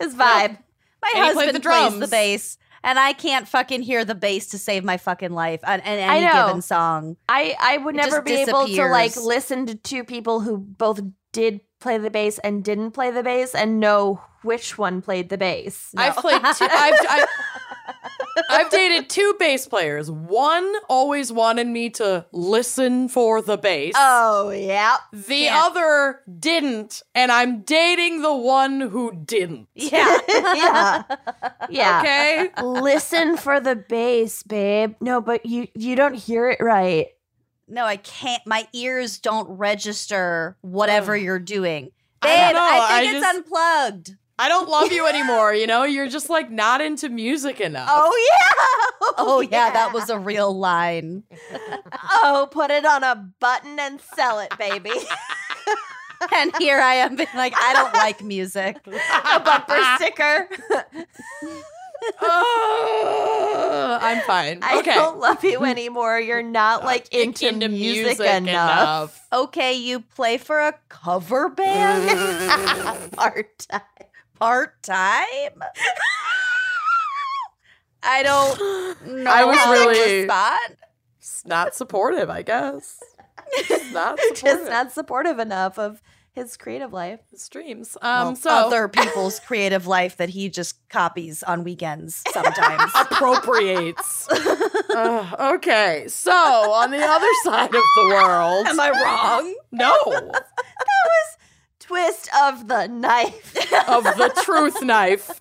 his 0.00 0.14
vibe. 0.14 0.58
My 1.02 1.12
And 1.14 1.26
he 1.26 1.32
played 1.32 1.34
husband 1.36 1.56
the 1.56 1.60
plays 1.60 1.98
the 2.00 2.06
bass, 2.08 2.58
and 2.84 2.98
I 2.98 3.12
can't 3.12 3.46
fucking 3.48 3.82
hear 3.82 4.04
the 4.04 4.14
bass 4.14 4.48
to 4.48 4.58
save 4.58 4.84
my 4.84 4.96
fucking 4.96 5.32
life 5.32 5.60
on, 5.64 5.80
on 5.80 5.86
any 5.86 6.24
know. 6.26 6.46
given 6.46 6.62
song. 6.62 7.16
I 7.28 7.56
I 7.60 7.78
would 7.78 7.94
It 7.94 7.98
never 7.98 8.16
just 8.16 8.24
be 8.24 8.34
able 8.34 8.66
to 8.66 8.86
like 8.88 9.16
listen 9.16 9.66
to 9.66 9.74
two 9.74 10.04
people 10.04 10.40
who 10.40 10.58
both 10.58 11.00
did 11.32 11.60
play 11.80 11.98
the 11.98 12.10
bass 12.10 12.38
and 12.40 12.64
didn't 12.64 12.92
play 12.92 13.10
the 13.10 13.22
bass 13.22 13.54
and 13.54 13.80
know 13.80 14.22
which 14.42 14.78
one 14.78 15.02
played 15.02 15.28
the 15.28 15.38
bass. 15.38 15.92
I've 15.96 16.16
played 16.16 16.40
two. 16.40 16.44
I've, 16.70 16.94
I've, 17.08 17.28
I've 18.50 18.70
dated 18.70 19.08
two 19.10 19.34
bass 19.38 19.66
players. 19.66 20.10
One 20.10 20.72
always 20.88 21.32
wanted 21.32 21.66
me 21.66 21.90
to 21.90 22.26
listen 22.32 23.08
for 23.08 23.42
the 23.42 23.56
bass. 23.56 23.94
Oh 23.96 24.50
yeah. 24.50 24.98
the 25.12 25.36
yeah. 25.36 25.62
other 25.64 26.20
didn't, 26.38 27.02
and 27.14 27.32
I'm 27.32 27.62
dating 27.62 28.22
the 28.22 28.34
one 28.34 28.80
who 28.80 29.12
didn't. 29.24 29.68
Yeah. 29.74 30.18
yeah. 30.28 31.02
Yeah. 31.68 32.00
Okay? 32.00 32.62
Listen 32.62 33.36
for 33.36 33.60
the 33.60 33.76
bass, 33.76 34.42
babe. 34.42 34.94
No, 35.00 35.20
but 35.20 35.46
you 35.46 35.68
you 35.74 35.96
don't 35.96 36.14
hear 36.14 36.48
it 36.48 36.60
right. 36.60 37.08
No, 37.68 37.84
I 37.84 37.96
can't. 37.96 38.42
My 38.46 38.66
ears 38.72 39.18
don't 39.18 39.48
register 39.48 40.56
whatever 40.60 41.16
you're 41.16 41.38
doing. 41.38 41.90
I 42.22 42.26
Babe, 42.26 42.38
don't 42.38 42.54
know, 42.54 42.60
I, 42.60 42.88
I 42.90 43.00
think 43.00 43.14
it's 43.14 43.24
just- 43.24 43.36
unplugged. 43.36 44.16
I 44.40 44.48
don't 44.48 44.68
love 44.68 44.92
you 44.92 45.04
anymore, 45.06 45.52
you 45.52 45.66
know? 45.66 45.82
You're 45.82 46.08
just 46.08 46.30
like 46.30 46.48
not 46.48 46.80
into 46.80 47.08
music 47.08 47.60
enough. 47.60 47.88
Oh 47.90 48.28
yeah. 48.30 48.54
Oh, 49.20 49.40
yeah, 49.40 49.70
that 49.72 49.92
was 49.92 50.10
a 50.10 50.18
real 50.18 50.56
line. 50.56 51.24
Oh, 52.22 52.48
put 52.50 52.70
it 52.70 52.84
on 52.84 53.02
a 53.02 53.16
button 53.40 53.78
and 53.80 54.00
sell 54.14 54.38
it, 54.40 54.56
baby. 54.58 54.92
And 56.34 56.52
here 56.58 56.80
I 56.80 56.94
am 56.96 57.14
being 57.14 57.28
like, 57.36 57.54
I 57.56 57.72
don't 57.74 57.94
like 57.94 58.24
music. 58.24 58.76
a 58.86 59.38
bumper 59.40 59.78
sticker. 59.96 60.48
Oh, 62.20 63.98
I'm 64.02 64.20
fine. 64.22 64.60
I 64.62 64.78
okay. 64.78 64.94
don't 64.94 65.18
love 65.18 65.42
you 65.44 65.64
anymore. 65.64 66.18
You're 66.18 66.42
not 66.42 66.84
like 66.84 67.12
into, 67.12 67.68
music, 67.68 68.20
enough. 68.20 69.26
Okay, 69.32 69.74
you 69.74 70.00
play 70.00 70.38
for 70.38 70.60
a 70.60 70.74
cover 70.88 71.48
band 71.48 73.12
Part 73.12 73.58
time. 73.58 73.80
part 74.38 74.82
time. 74.82 75.62
I 78.02 78.22
don't 78.22 79.06
know. 79.24 79.30
I 79.30 79.44
was 79.44 79.58
really- 79.68 80.20
respond. 80.20 80.76
It's 81.18 81.44
not 81.44 81.74
supportive, 81.74 82.30
I 82.30 82.42
guess. 82.42 83.00
It's 83.52 83.92
not 83.92 84.18
Just 84.34 84.68
not 84.70 84.92
supportive 84.92 85.38
enough 85.38 85.78
of 85.78 86.02
his 86.32 86.56
creative 86.56 86.92
life. 86.92 87.20
His 87.30 87.48
dreams. 87.48 87.96
Um, 88.00 88.26
Well, 88.26 88.36
so 88.36 88.50
other 88.50 88.88
people's 88.88 89.40
creative 89.40 89.86
life 89.86 90.16
that 90.18 90.28
he 90.30 90.48
just 90.48 90.76
copies 90.88 91.42
on 91.42 91.64
weekends 91.64 92.22
sometimes. 92.32 92.92
appropriates. 93.00 94.28
Uh, 94.90 95.52
okay, 95.54 96.06
so 96.08 96.32
on 96.32 96.90
the 96.90 96.98
other 96.98 97.28
side 97.44 97.66
of 97.72 97.82
the 97.96 98.04
world, 98.08 98.66
Am 98.66 98.80
I 98.80 98.90
wrong? 98.90 99.54
no, 99.70 99.94
Twist 101.88 102.28
of 102.42 102.68
the 102.68 102.86
knife. 102.86 103.56
of 103.88 104.04
the 104.04 104.30
truth 104.44 104.82
knife. 104.82 105.40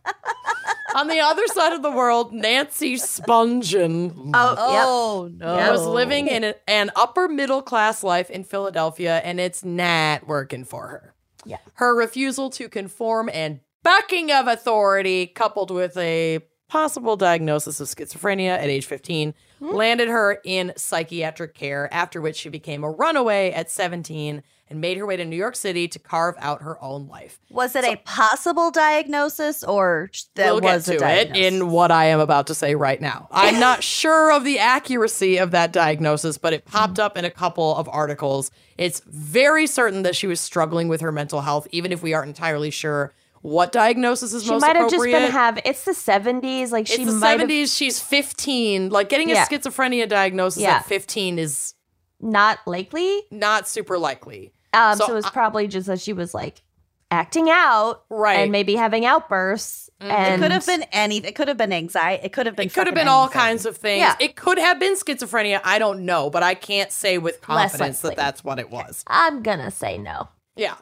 On 0.95 1.07
the 1.07 1.19
other 1.19 1.45
side 1.47 1.73
of 1.73 1.83
the 1.83 1.91
world, 1.91 2.31
Nancy 2.33 2.95
Spungen 2.95 4.31
Oh, 4.33 4.55
Oh 4.57 5.29
no! 5.31 5.71
was 5.71 5.85
living 5.85 6.27
in 6.27 6.43
a- 6.45 6.55
an 6.67 6.89
upper 6.95 7.27
middle 7.27 7.61
class 7.61 8.01
life 8.03 8.29
in 8.29 8.43
Philadelphia, 8.43 9.17
and 9.23 9.39
it's 9.39 9.63
not 9.63 10.27
working 10.27 10.63
for 10.63 10.87
her. 10.87 11.13
Yeah. 11.45 11.57
Her 11.75 11.93
refusal 11.93 12.49
to 12.51 12.69
conform 12.69 13.29
and 13.33 13.59
bucking 13.83 14.31
of 14.31 14.47
authority, 14.47 15.27
coupled 15.27 15.69
with 15.69 15.95
a 15.97 16.39
possible 16.69 17.15
diagnosis 17.15 17.79
of 17.79 17.87
schizophrenia 17.87 18.49
at 18.57 18.65
age 18.65 18.85
15, 18.85 19.33
hmm? 19.59 19.69
landed 19.75 20.07
her 20.09 20.39
in 20.43 20.73
psychiatric 20.77 21.53
care, 21.53 21.93
after 21.93 22.19
which 22.21 22.37
she 22.37 22.49
became 22.49 22.83
a 22.83 22.89
runaway 22.89 23.51
at 23.51 23.69
17 23.69 24.43
and 24.69 24.81
made 24.81 24.97
her 24.97 25.05
way 25.05 25.15
to 25.15 25.25
New 25.25 25.35
York 25.35 25.55
City 25.55 25.87
to 25.87 25.99
carve 25.99 26.35
out 26.39 26.61
her 26.61 26.81
own 26.83 27.07
life. 27.07 27.39
Was 27.49 27.75
it 27.75 27.83
a 27.83 27.95
possible 27.97 28.71
diagnosis 28.71 29.63
or 29.63 30.09
that 30.35 30.51
we'll 30.51 30.61
get 30.61 30.73
was 30.75 30.85
to 30.85 31.03
a 31.03 31.09
it 31.09 31.35
in 31.35 31.71
what 31.71 31.91
I 31.91 32.05
am 32.05 32.19
about 32.19 32.47
to 32.47 32.55
say 32.55 32.75
right 32.75 32.99
now. 32.99 33.27
I'm 33.31 33.59
not 33.59 33.83
sure 33.83 34.31
of 34.31 34.43
the 34.43 34.59
accuracy 34.59 35.37
of 35.37 35.51
that 35.51 35.71
diagnosis, 35.71 36.37
but 36.37 36.53
it 36.53 36.65
popped 36.65 36.99
up 36.99 37.17
in 37.17 37.25
a 37.25 37.31
couple 37.31 37.75
of 37.75 37.87
articles. 37.89 38.51
It's 38.77 39.01
very 39.05 39.67
certain 39.67 40.03
that 40.03 40.15
she 40.15 40.27
was 40.27 40.39
struggling 40.39 40.87
with 40.87 41.01
her 41.01 41.11
mental 41.11 41.41
health, 41.41 41.67
even 41.71 41.91
if 41.91 42.03
we 42.03 42.13
aren't 42.13 42.29
entirely 42.29 42.71
sure 42.71 43.13
what 43.41 43.71
diagnosis 43.71 44.33
is 44.33 44.43
She 44.43 44.49
most 44.49 44.61
might 44.61 44.75
have 44.75 44.89
just 44.89 45.03
been 45.03 45.31
have. 45.31 45.59
It's 45.63 45.85
the 45.85 45.93
seventies. 45.93 46.71
Like 46.71 46.89
it's 46.89 46.97
the 46.97 47.11
might 47.13 47.39
have 47.39 47.49
70s. 47.49 47.75
She's 47.77 47.99
15. 47.99 48.89
Like 48.89 49.09
getting 49.09 49.29
Yeah. 49.29 49.43
a 49.43 49.47
schizophrenia 49.47 50.09
diagnosis 50.09 50.63
Yeah. 50.63 50.77
at 50.77 50.85
15 50.85 51.39
is 51.39 51.73
not 52.19 52.59
likely. 52.65 53.21
not 53.31 53.67
super 53.67 53.97
likely. 53.97 54.53
Um, 54.73 54.97
so, 54.97 55.05
So 55.07 55.11
it 55.13 55.15
was 55.15 55.25
I- 55.25 55.29
probably 55.31 55.67
just 55.67 55.87
that 55.87 55.99
she 55.99 56.13
was 56.13 56.33
like 56.33 56.61
acting 57.09 57.49
out, 57.49 58.03
Right. 58.09 58.39
and 58.41 58.51
maybe 58.51 58.75
having 58.75 59.05
outbursts. 59.05 59.89
It 60.01 60.07
And 60.07 60.41
could 60.41 60.51
have 60.51 60.65
been 60.65 60.83
anything. 60.91 61.29
It 61.29 61.35
could 61.35 61.47
have 61.47 61.57
been 61.57 61.73
anxiety. 61.73 62.23
It 62.25 62.33
could 62.33 62.45
have 62.45 62.55
been. 62.55 62.67
It 62.67 62.73
could 62.73 62.85
have 62.85 62.93
fucking 62.93 62.95
been 62.95 63.07
all 63.07 63.29
kinds 63.29 63.65
of 63.65 63.77
things. 63.77 63.99
Yeah. 64.01 64.15
It 64.19 64.35
could 64.35 64.59
have 64.59 64.79
been 64.79 64.93
schizophrenia. 64.95 65.59
I 65.63 65.79
don't 65.79 66.01
know, 66.05 66.29
but 66.29 66.43
I 66.43 66.53
can't 66.53 66.91
say 66.91 67.17
with 67.17 67.41
confidence 67.41 68.01
that 68.01 68.15
that's 68.15 68.43
what 68.43 68.59
it 68.59 68.69
was. 68.69 69.03
I'm 69.07 69.41
gonna 69.41 69.71
say 69.71 69.97
no. 69.97 70.27
Yeah. 70.55 70.75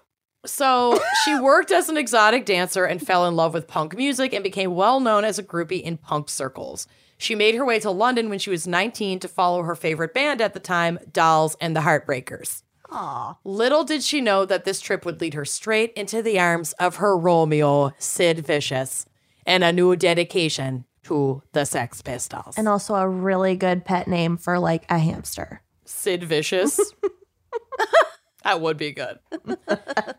So 0.46 1.00
she 1.24 1.36
worked 1.40 1.72
as 1.72 1.88
an 1.90 1.96
exotic 1.98 2.46
dancer 2.46 2.86
and 2.86 3.06
fell 3.06 3.26
in 3.26 3.36
love 3.36 3.54
with 3.54 3.68
punk 3.68 3.96
music 3.96 4.34
and 4.34 4.44
became 4.44 4.76
well 4.76 5.00
known 5.00 5.24
as 5.24 5.40
a 5.40 5.44
groupie 5.44 5.82
in 5.82 5.98
punk 5.98 6.28
circles. 6.30 6.88
She 7.18 7.36
made 7.36 7.56
her 7.56 7.64
way 7.64 7.80
to 7.80 7.92
London 7.92 8.30
when 8.30 8.40
she 8.40 8.50
was 8.50 8.68
19 8.68 9.20
to 9.22 9.28
follow 9.30 9.64
her 9.64 9.76
favorite 9.76 10.14
band 10.14 10.42
at 10.42 10.54
the 10.54 10.60
time, 10.60 11.00
Dolls 11.14 11.56
and 11.62 11.74
the 11.76 11.80
Heartbreakers. 11.82 12.64
Aw. 12.92 13.38
Little 13.44 13.84
did 13.84 14.04
she 14.04 14.22
know 14.22 14.46
that 14.46 14.66
this 14.66 14.82
trip 14.82 15.06
would 15.06 15.22
lead 15.22 15.34
her 15.34 15.46
straight 15.46 15.94
into 15.94 16.22
the 16.22 16.40
arms 16.40 16.74
of 16.74 16.98
her 16.98 17.18
Romeo, 17.18 17.92
Sid 17.98 18.46
Vicious, 18.46 19.06
and 19.46 19.64
a 19.64 19.74
new 19.74 19.96
dedication 19.96 20.86
to 21.04 21.44
the 21.54 21.66
Sex 21.66 22.02
Pistols. 22.02 22.58
And 22.58 22.68
also 22.68 22.96
a 22.96 23.08
really 23.08 23.56
good 23.56 23.86
pet 23.86 24.08
name 24.08 24.38
for 24.38 24.60
like 24.60 24.86
a 24.90 24.98
hamster. 24.98 25.62
Sid 25.86 26.24
Vicious. 26.24 26.80
that 28.44 28.60
would 28.60 28.78
be 28.78 28.92
good. 28.92 29.20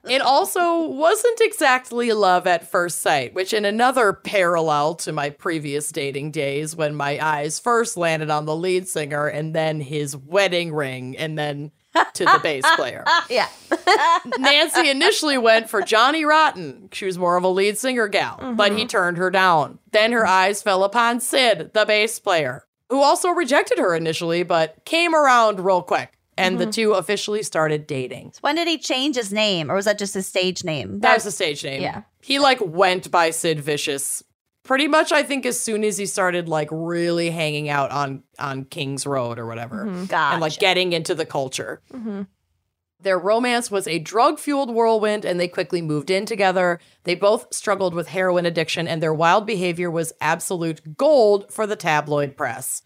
it 0.09 0.23
also 0.23 0.87
wasn't 0.87 1.41
exactly 1.41 2.13
love 2.13 2.47
at 2.47 2.71
first 2.71 3.01
sight, 3.01 3.35
which, 3.35 3.53
in 3.53 3.65
another 3.65 4.13
parallel 4.13 4.95
to 4.97 5.13
my 5.13 5.31
previous 5.31 5.91
dating 5.91 6.31
days, 6.31 6.77
when 6.77 6.95
my 6.95 7.19
eyes 7.25 7.59
first 7.59 7.97
landed 7.97 8.31
on 8.31 8.47
the 8.47 8.57
lead 8.57 8.87
singer 8.87 9.27
and 9.27 9.55
then 9.55 9.81
his 9.81 10.17
wedding 10.17 10.73
ring 10.73 11.17
and 11.17 11.37
then 11.37 11.73
to 12.15 12.25
the 12.25 12.41
bass 12.43 12.65
player. 12.77 13.05
Yeah. 13.29 13.49
Nancy 14.39 14.89
initially 14.89 15.37
went 15.37 15.69
for 15.69 15.83
Johnny 15.83 16.25
Rotten. 16.25 16.89
She 16.93 17.07
was 17.07 17.19
more 17.19 17.37
of 17.37 17.45
a 17.45 17.49
lead 17.49 17.77
singer 17.77 18.09
gal, 18.09 18.55
but 18.55 18.73
he 18.73 18.81
mm-hmm. 18.81 18.87
turned 18.87 19.17
her 19.19 19.31
down. 19.31 19.79
Then 19.91 20.13
her 20.13 20.27
eyes 20.27 20.63
fell 20.63 20.85
upon 20.85 21.21
Sid, 21.21 21.73
the 21.75 21.85
bass 21.85 22.19
player, 22.21 22.67
who 22.89 23.03
also 23.03 23.31
rejected 23.31 23.79
her 23.79 23.95
initially, 23.95 24.43
but 24.43 24.85
came 24.85 25.15
around 25.15 25.61
real 25.61 25.83
quick. 25.83 26.13
And 26.39 26.59
the 26.59 26.65
mm-hmm. 26.65 26.71
two 26.71 26.93
officially 26.93 27.43
started 27.43 27.87
dating. 27.87 28.35
When 28.43 28.57
did 28.57 28.69
he 28.69 28.77
change 28.77 29.17
his 29.17 29.33
name, 29.33 29.71
or 29.71 29.75
was 29.75 29.87
that 29.87 29.99
just 29.99 30.15
his 30.15 30.27
stage 30.27 30.65
name? 30.65 31.01
That 31.01 31.15
was 31.15 31.25
the 31.25 31.31
stage 31.31 31.65
name. 31.65 31.81
Yeah. 31.81 32.03
He 32.21 32.39
like 32.39 32.61
went 32.61 33.11
by 33.11 33.31
Sid 33.31 33.61
Vicious 33.61 34.23
pretty 34.67 34.89
much 34.89 35.13
I 35.13 35.23
think 35.23 35.47
as 35.47 35.59
soon 35.59 35.85
as 35.85 35.97
he 35.97 36.07
started 36.07 36.49
like 36.49 36.69
really 36.71 37.31
hanging 37.31 37.69
out 37.69 37.91
on 37.91 38.23
on 38.39 38.65
King's 38.65 39.07
Road 39.07 39.39
or 39.39 39.47
whatever. 39.47 39.85
Gotcha. 39.85 40.35
and 40.35 40.41
like 40.41 40.59
getting 40.59 40.93
into 40.93 41.15
the 41.15 41.27
culture. 41.27 41.81
Mm-hmm. 41.93 42.23
Their 43.01 43.19
romance 43.19 43.71
was 43.71 43.87
a 43.87 43.99
drug 43.99 44.39
fueled 44.39 44.75
whirlwind, 44.75 45.25
and 45.25 45.39
they 45.39 45.49
quickly 45.49 45.83
moved 45.83 46.11
in 46.11 46.27
together. 46.27 46.81
They 47.05 47.15
both 47.15 47.55
struggled 47.55 47.95
with 47.95 48.09
heroin 48.09 48.47
addiction, 48.47 48.89
and 48.89 49.03
their 49.03 49.15
wild 49.15 49.47
behavior 49.47 49.91
was 49.91 50.13
absolute 50.21 50.97
gold 50.97 51.53
for 51.53 51.67
the 51.67 51.77
tabloid 51.77 52.37
press. 52.37 52.83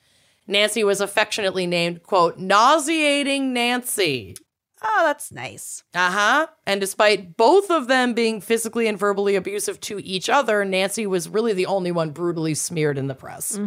Nancy 0.49 0.83
was 0.83 1.01
affectionately 1.01 1.67
named, 1.67 2.03
quote, 2.03 2.39
nauseating 2.39 3.53
Nancy. 3.53 4.35
Oh, 4.83 5.03
that's 5.07 5.33
nice. 5.33 5.83
Uh 5.95 6.11
huh. 6.11 6.47
And 6.67 6.81
despite 6.81 7.37
both 7.37 7.71
of 7.71 7.87
them 7.89 8.15
being 8.15 8.41
physically 8.41 8.87
and 8.87 8.99
verbally 8.99 9.37
abusive 9.37 9.81
to 9.81 9.99
each 10.05 10.29
other, 10.29 10.65
Nancy 10.65 11.07
was 11.07 11.29
really 11.29 11.53
the 11.53 11.67
only 11.67 11.93
one 11.93 12.11
brutally 12.11 12.55
smeared 12.55 12.99
in 12.99 13.07
the 13.07 13.15
press. 13.15 13.59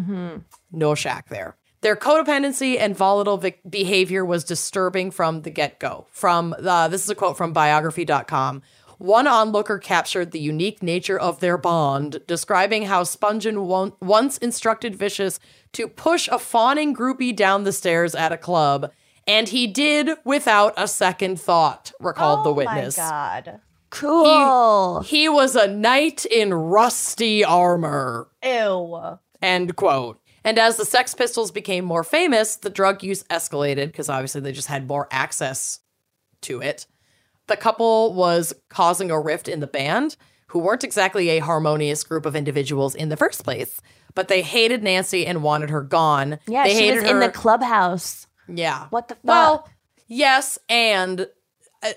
No 0.71 0.95
shack 0.95 1.29
there. 1.29 1.55
Their 1.81 1.95
codependency 1.97 2.79
and 2.79 2.95
volatile 2.95 3.37
vic- 3.37 3.59
behavior 3.69 4.23
was 4.23 4.45
disturbing 4.45 5.11
from 5.11 5.41
the 5.41 5.49
get 5.49 5.79
go. 5.79 6.07
From 6.11 6.55
uh, 6.57 6.87
this 6.87 7.03
is 7.03 7.09
a 7.09 7.15
quote 7.15 7.35
from 7.35 7.51
biography.com. 7.51 8.61
One 8.99 9.27
onlooker 9.27 9.79
captured 9.79 10.31
the 10.31 10.39
unique 10.39 10.81
nature 10.81 11.19
of 11.19 11.41
their 11.41 11.57
bond, 11.57 12.21
describing 12.25 12.83
how 12.83 13.03
Spungen 13.03 13.65
won- 13.65 13.91
once 14.01 14.37
instructed 14.37 14.95
Vicious 14.95 15.41
to 15.73 15.89
push 15.89 16.29
a 16.29 16.39
fawning 16.39 16.95
groupie 16.95 17.35
down 17.35 17.65
the 17.65 17.73
stairs 17.73 18.15
at 18.15 18.31
a 18.31 18.37
club, 18.37 18.91
and 19.27 19.47
he 19.49 19.67
did 19.67 20.09
without 20.23 20.73
a 20.77 20.87
second 20.87 21.39
thought, 21.39 21.91
recalled 21.99 22.45
the 22.45 22.53
witness. 22.53 22.97
Oh 22.97 23.01
my 23.01 23.09
god. 23.09 23.59
Cool. 23.89 25.01
He 25.01 25.29
was 25.29 25.55
a 25.55 25.67
knight 25.67 26.25
in 26.25 26.53
rusty 26.53 27.43
armor. 27.43 28.27
Ew. 28.43 29.19
End 29.41 29.75
quote. 29.75 30.19
And 30.43 30.57
as 30.57 30.77
the 30.77 30.85
Sex 30.85 31.13
Pistols 31.13 31.51
became 31.51 31.85
more 31.85 32.03
famous, 32.03 32.55
the 32.55 32.69
drug 32.69 33.03
use 33.03 33.23
escalated 33.25 33.87
because 33.87 34.09
obviously 34.09 34.41
they 34.41 34.51
just 34.51 34.67
had 34.67 34.87
more 34.87 35.07
access 35.11 35.79
to 36.41 36.61
it. 36.61 36.87
The 37.47 37.55
couple 37.55 38.13
was 38.13 38.53
causing 38.69 39.11
a 39.11 39.19
rift 39.19 39.47
in 39.47 39.59
the 39.59 39.67
band, 39.67 40.17
who 40.47 40.59
weren't 40.59 40.83
exactly 40.83 41.29
a 41.29 41.39
harmonious 41.39 42.03
group 42.03 42.25
of 42.25 42.35
individuals 42.35 42.95
in 42.95 43.09
the 43.09 43.17
first 43.17 43.43
place, 43.43 43.81
but 44.15 44.27
they 44.27 44.41
hated 44.41 44.83
Nancy 44.83 45.25
and 45.25 45.43
wanted 45.43 45.69
her 45.69 45.81
gone. 45.81 46.39
yeah, 46.47 46.63
they 46.63 46.71
she 46.73 46.79
hated 46.87 47.01
was 47.03 47.11
in 47.11 47.19
the 47.19 47.29
clubhouse. 47.29 48.27
Yeah. 48.57 48.87
What 48.89 49.07
the 49.07 49.15
fuck? 49.15 49.23
Well, 49.25 49.69
yes, 50.07 50.59
and 50.69 51.27
uh, 51.81 51.89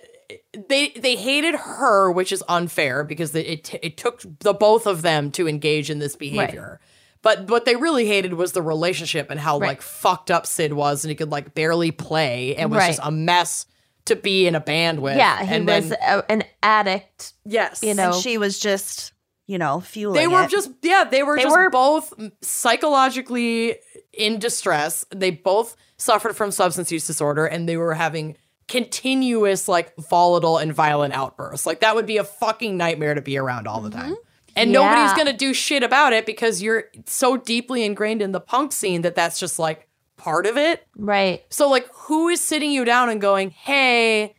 they 0.69 0.89
they 0.91 1.17
hated 1.17 1.55
her, 1.55 2.11
which 2.11 2.33
is 2.33 2.43
unfair 2.49 3.05
because 3.05 3.35
it 3.35 3.47
it, 3.47 3.65
t- 3.65 3.79
it 3.83 3.97
took 3.97 4.23
the 4.41 4.53
both 4.55 4.87
of 4.87 5.03
them 5.03 5.31
to 5.33 5.49
engage 5.49 5.91
in 5.91 5.99
this 5.99 6.17
behavior. 6.17 6.81
But 7.23 7.49
what 7.51 7.65
they 7.65 7.75
really 7.77 8.07
hated 8.07 8.35
was 8.35 8.53
the 8.53 8.63
relationship 8.63 9.31
and 9.31 9.41
how 9.41 9.59
Right. 9.59 9.69
like 9.69 9.83
fucked 9.83 10.31
up 10.31 10.47
Sid 10.47 10.73
was, 10.73 11.05
and 11.05 11.11
he 11.11 11.17
could 11.17 11.31
like 11.31 11.55
barely 11.55 11.91
play 11.91 12.55
and 12.57 12.71
was 12.71 12.79
Right. 12.79 12.87
just 12.89 13.01
a 13.03 13.11
mess 13.11 13.67
to 14.05 14.15
be 14.15 14.47
in 14.47 14.55
a 14.55 14.61
band 14.61 15.01
with. 15.01 15.17
yeah, 15.17 15.45
he 15.45 15.55
and 15.57 15.67
was 15.67 15.89
then, 15.89 15.99
a, 16.01 16.31
an 16.31 16.45
addict. 16.63 17.33
yes, 17.45 17.83
you 17.83 17.95
know, 17.95 18.13
And 18.13 18.23
she 18.23 18.39
was 18.39 18.61
just, 18.61 19.13
you 19.49 19.59
know, 19.59 19.81
fueling 19.81 20.21
they 20.21 20.29
were 20.29 20.45
it. 20.45 20.51
just 20.51 20.71
yeah 20.83 21.03
they 21.05 21.25
were 21.25 21.35
They 21.37 21.43
just 21.43 21.57
were- 21.57 21.71
both 21.71 22.13
psychologically 22.43 23.77
in 24.17 24.39
distress. 24.39 25.05
They 25.15 25.31
both 25.31 25.77
suffered 25.97 26.37
from 26.37 26.51
substance 26.51 26.91
use 26.93 27.07
disorder 27.07 27.47
and 27.47 27.69
they 27.69 27.77
were 27.77 27.95
having 27.95 28.37
continuous 28.69 29.69
like 29.69 29.95
volatile 29.97 30.59
and 30.59 30.73
violent 30.75 31.15
outbursts. 31.15 31.67
Like 31.67 31.81
that 31.81 31.95
would 31.95 32.07
be 32.07 32.17
a 32.17 32.25
fucking 32.25 32.77
nightmare 32.77 33.15
to 33.15 33.23
be 33.23 33.39
around 33.39 33.67
all 33.67 33.81
the 33.81 33.91
time. 33.91 34.13
Mm-hmm. 34.13 34.21
And 34.57 34.71
Yeah. 34.73 34.81
nobody's 34.83 35.17
gonna 35.17 35.37
do 35.37 35.53
shit 35.55 35.83
about 35.83 36.13
it 36.13 36.27
because 36.27 36.63
you're 36.63 36.85
so 37.07 37.37
deeply 37.37 37.85
ingrained 37.85 38.23
in 38.23 38.33
the 38.33 38.41
punk 38.41 38.73
scene 38.73 39.03
that 39.03 39.15
that's 39.15 39.39
just 39.39 39.59
like 39.59 39.89
part 40.17 40.47
of 40.47 40.57
it. 40.57 40.87
Right. 40.97 41.45
so 41.51 41.69
like 41.71 41.87
who 41.93 42.29
is 42.29 42.41
sitting 42.41 42.71
you 42.71 42.85
down 42.85 43.09
and 43.11 43.21
going 43.21 43.51
hey 43.51 44.35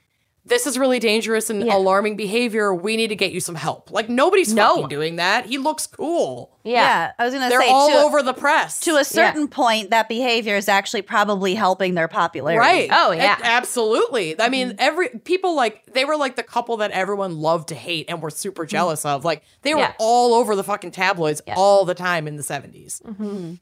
this 0.47 0.65
is 0.65 0.77
really 0.79 0.99
dangerous 0.99 1.49
and 1.49 1.65
Yeah. 1.65 1.75
alarming 1.75 2.15
behavior. 2.15 2.73
We 2.73 2.95
need 2.95 3.07
to 3.09 3.15
get 3.15 3.31
you 3.31 3.39
some 3.39 3.55
help. 3.55 3.91
Like 3.91 4.09
nobody's 4.09 4.53
No. 4.53 4.75
fucking 4.75 4.87
doing 4.89 5.17
that. 5.17 5.45
He 5.45 5.57
looks 5.57 5.85
cool. 5.85 6.51
Yeah. 6.63 6.73
yeah. 6.73 7.11
I 7.19 7.25
was 7.25 7.33
gonna 7.33 7.45
say 7.45 7.49
They're 7.49 7.61
say 7.61 7.69
all 7.69 7.89
to, 7.89 7.97
over 7.97 8.23
the 8.23 8.33
press. 8.33 8.79
to 8.81 8.95
a 8.97 9.03
certain 9.03 9.47
point, 9.47 9.89
that 9.89 10.07
behavior 10.09 10.55
is 10.55 10.69
actually 10.69 11.01
probably 11.01 11.55
helping 11.55 11.95
their 11.95 12.07
popularity. 12.07 12.59
right. 12.59 12.89
Oh, 12.91 13.11
yeah. 13.11 13.37
A- 13.39 13.45
absolutely. 13.45 14.33
I 14.39 14.43
mm-hmm. 14.43 14.51
mean, 14.51 14.75
every 14.79 15.09
people 15.09 15.55
like 15.55 15.85
they 15.93 16.05
were 16.05 16.17
like 16.17 16.35
the 16.35 16.43
couple 16.43 16.77
that 16.77 16.91
everyone 16.91 17.37
loved 17.39 17.69
to 17.69 17.75
hate 17.75 18.05
and 18.09 18.21
were 18.21 18.29
super 18.29 18.63
mm-hmm. 18.63 18.69
jealous 18.69 19.05
of. 19.05 19.25
Like 19.25 19.43
they 19.63 19.73
were 19.73 19.81
Yeah. 19.81 19.93
all 19.99 20.33
over 20.33 20.55
the 20.55 20.63
fucking 20.63 20.91
tabloids 20.91 21.41
Yeah. 21.45 21.55
all 21.57 21.85
the 21.85 21.95
time 21.95 22.27
in 22.27 22.37
the 22.37 22.43
70s. 22.43 23.01
Mm-hmm. 23.01 23.53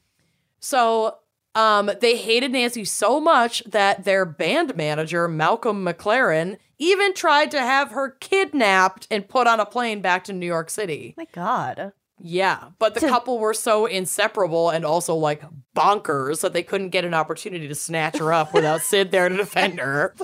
So 0.59 1.17
um, 1.55 1.89
they 2.01 2.17
hated 2.17 2.51
Nancy 2.51 2.85
so 2.85 3.19
much 3.19 3.63
that 3.65 4.03
their 4.03 4.25
band 4.25 4.75
manager, 4.75 5.27
Malcolm 5.27 5.83
McLaren, 5.85 6.57
even 6.77 7.13
tried 7.13 7.51
to 7.51 7.59
have 7.59 7.91
her 7.91 8.11
kidnapped 8.11 9.07
and 9.09 9.27
put 9.27 9.47
on 9.47 9.59
a 9.59 9.65
plane 9.65 10.01
back 10.01 10.25
to 10.25 10.33
New 10.33 10.45
York 10.45 10.69
City. 10.69 11.13
My 11.17 11.27
God. 11.31 11.93
Yeah, 12.19 12.69
but 12.79 12.93
the 12.93 13.01
couple 13.01 13.39
were 13.39 13.53
so 13.53 13.85
inseparable 13.85 14.69
and 14.69 14.85
also 14.85 15.15
like 15.15 15.43
bonkers 15.75 16.41
that 16.41 16.53
they 16.53 16.63
couldn't 16.63 16.89
get 16.89 17.03
an 17.03 17.13
opportunity 17.13 17.67
to 17.67 17.75
snatch 17.75 18.17
her 18.19 18.31
up 18.31 18.53
without 18.53 18.81
Sid 18.81 19.11
there 19.11 19.27
to 19.27 19.35
defend 19.35 19.79
her. 19.79 20.13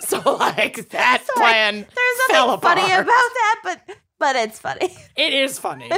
So 0.00 0.36
like 0.36 0.90
that 0.90 1.24
plan 1.34 1.74
There's 1.74 2.26
fell 2.28 2.48
nothing 2.48 2.60
funny 2.60 2.92
about 2.92 3.06
that, 3.06 3.60
but 3.64 3.96
but 4.20 4.36
it's 4.36 4.60
funny. 4.60 4.96
It 5.16 5.32
is 5.34 5.58
funny. 5.58 5.90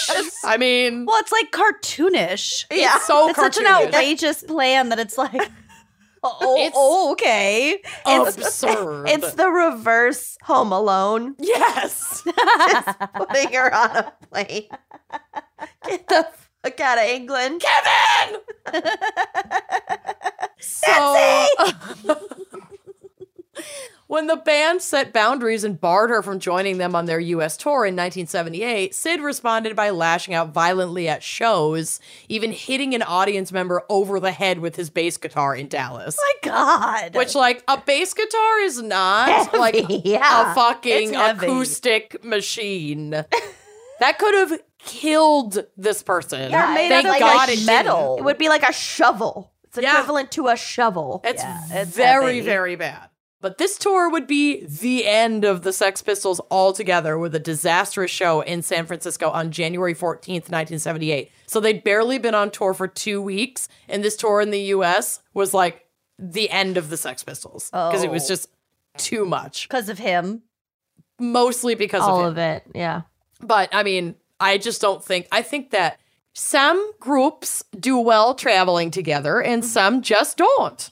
I 0.44 0.56
mean, 0.56 1.04
Well, 1.06 1.18
it's 1.18 1.32
like 1.32 1.50
cartoonish. 1.50 2.64
Yeah. 2.70 2.96
it's 2.96 3.06
so 3.06 3.28
it's 3.28 3.38
such 3.38 3.58
an 3.58 3.66
outrageous 3.66 4.42
plan 4.44 4.90
that 4.90 4.98
it's 5.00 5.18
like, 5.18 5.34
oh, 6.22 6.36
oh, 6.40 6.56
It's- 6.56 6.72
oh, 6.76 7.12
okay. 7.12 7.82
absurd. 8.06 9.08
It's 9.08 9.34
the 9.34 9.48
reverse 9.50 10.38
Home 10.44 10.72
Alone, 10.72 11.34
yes. 11.38 12.22
It's 12.26 12.92
putting 13.14 13.52
her 13.54 13.74
on 13.74 13.96
a 13.96 14.12
plane. 14.30 14.68
Get 15.84 16.06
the 16.08 16.26
fuck 16.62 16.80
out 16.80 16.98
of 16.98 17.04
England. 17.04 17.62
Kevin. 17.62 18.40
so 20.60 21.16
when 24.10 24.26
the 24.26 24.34
band 24.34 24.82
set 24.82 25.12
boundaries 25.12 25.62
and 25.62 25.80
barred 25.80 26.10
her 26.10 26.20
from 26.20 26.40
joining 26.40 26.78
them 26.78 26.96
on 26.96 27.04
their 27.04 27.20
US 27.20 27.56
tour 27.56 27.86
in 27.86 27.94
1978, 27.94 28.92
Sid 28.92 29.20
responded 29.20 29.76
by 29.76 29.90
lashing 29.90 30.34
out 30.34 30.48
violently 30.52 31.06
at 31.08 31.22
shows, 31.22 32.00
even 32.28 32.50
hitting 32.50 32.92
an 32.92 33.02
audience 33.02 33.52
member 33.52 33.84
over 33.88 34.18
the 34.18 34.32
head 34.32 34.58
with 34.58 34.74
his 34.74 34.90
bass 34.90 35.16
guitar 35.16 35.54
in 35.54 35.68
Dallas. 35.68 36.16
Oh 36.20 36.34
My 36.42 36.50
God. 36.50 37.14
Which, 37.14 37.36
like, 37.36 37.62
a 37.68 37.80
bass 37.80 38.12
guitar 38.12 38.58
is 38.62 38.82
not 38.82 39.54
like 39.54 39.76
yeah. 40.04 40.50
a 40.50 40.54
fucking 40.56 41.14
acoustic 41.14 42.24
machine. 42.24 43.10
that 44.00 44.18
could 44.18 44.34
have 44.34 44.60
killed 44.78 45.64
this 45.76 46.02
person. 46.02 46.50
Yeah, 46.50 46.74
Thank 46.74 47.06
like, 47.06 47.20
God 47.20 47.48
a 47.48 47.52
it 47.52 47.54
didn't. 47.54 47.66
metal. 47.66 48.16
It 48.18 48.24
would 48.24 48.38
be 48.38 48.48
like 48.48 48.68
a 48.68 48.72
shovel. 48.72 49.52
It's 49.68 49.78
Yeah. 49.78 49.92
equivalent 49.92 50.32
to 50.32 50.48
a 50.48 50.56
shovel. 50.56 51.20
It's 51.22 51.44
Yeah, 51.44 51.60
it's 51.70 51.96
very, 51.96 52.38
heavy. 52.38 52.40
very 52.40 52.74
bad. 52.74 53.09
But 53.42 53.56
this 53.58 53.78
tour 53.78 54.10
would 54.10 54.26
be 54.26 54.64
the 54.66 55.06
end 55.06 55.44
of 55.44 55.62
the 55.62 55.72
Sex 55.72 56.02
Pistols 56.02 56.40
altogether 56.50 57.16
with 57.18 57.34
a 57.34 57.38
disastrous 57.38 58.10
show 58.10 58.42
in 58.42 58.60
San 58.62 58.84
Francisco 58.84 59.30
on 59.30 59.50
January 59.50 59.94
14th, 59.94 60.50
1978. 60.50 61.30
So 61.46 61.58
they'd 61.58 61.82
barely 61.82 62.18
been 62.18 62.34
on 62.34 62.50
tour 62.50 62.74
for 62.74 62.86
two 62.86 63.22
weeks, 63.22 63.66
and 63.88 64.04
this 64.04 64.16
tour 64.16 64.40
in 64.42 64.50
the 64.50 64.60
US 64.74 65.22
was 65.32 65.54
like 65.54 65.86
the 66.18 66.50
end 66.50 66.76
of 66.76 66.90
the 66.90 66.98
Sex 66.98 67.24
Pistols 67.24 67.70
because 67.70 68.02
it 68.02 68.10
was 68.10 68.24
Oh. 68.24 68.28
just 68.28 68.48
too 68.98 69.24
much, 69.24 69.68
because 69.68 69.88
of 69.88 69.98
him. 69.98 70.42
mostly 71.18 71.74
because 71.74 72.02
All 72.02 72.20
of 72.20 72.32
of 72.32 72.38
it. 72.38 72.62
it. 72.66 72.72
Yeah. 72.78 73.02
But 73.42 73.68
I 73.72 73.82
mean, 73.82 74.14
I 74.38 74.58
just 74.58 74.80
don't 74.80 75.02
think, 75.04 75.26
I 75.32 75.42
think 75.42 75.70
that 75.70 75.98
some 76.34 76.92
groups 77.00 77.62
do 77.78 77.98
well 77.98 78.34
traveling 78.34 78.90
together 78.90 79.40
and 79.40 79.62
mm-hmm. 79.62 79.68
some 79.70 80.02
just 80.02 80.36
don't. 80.38 80.90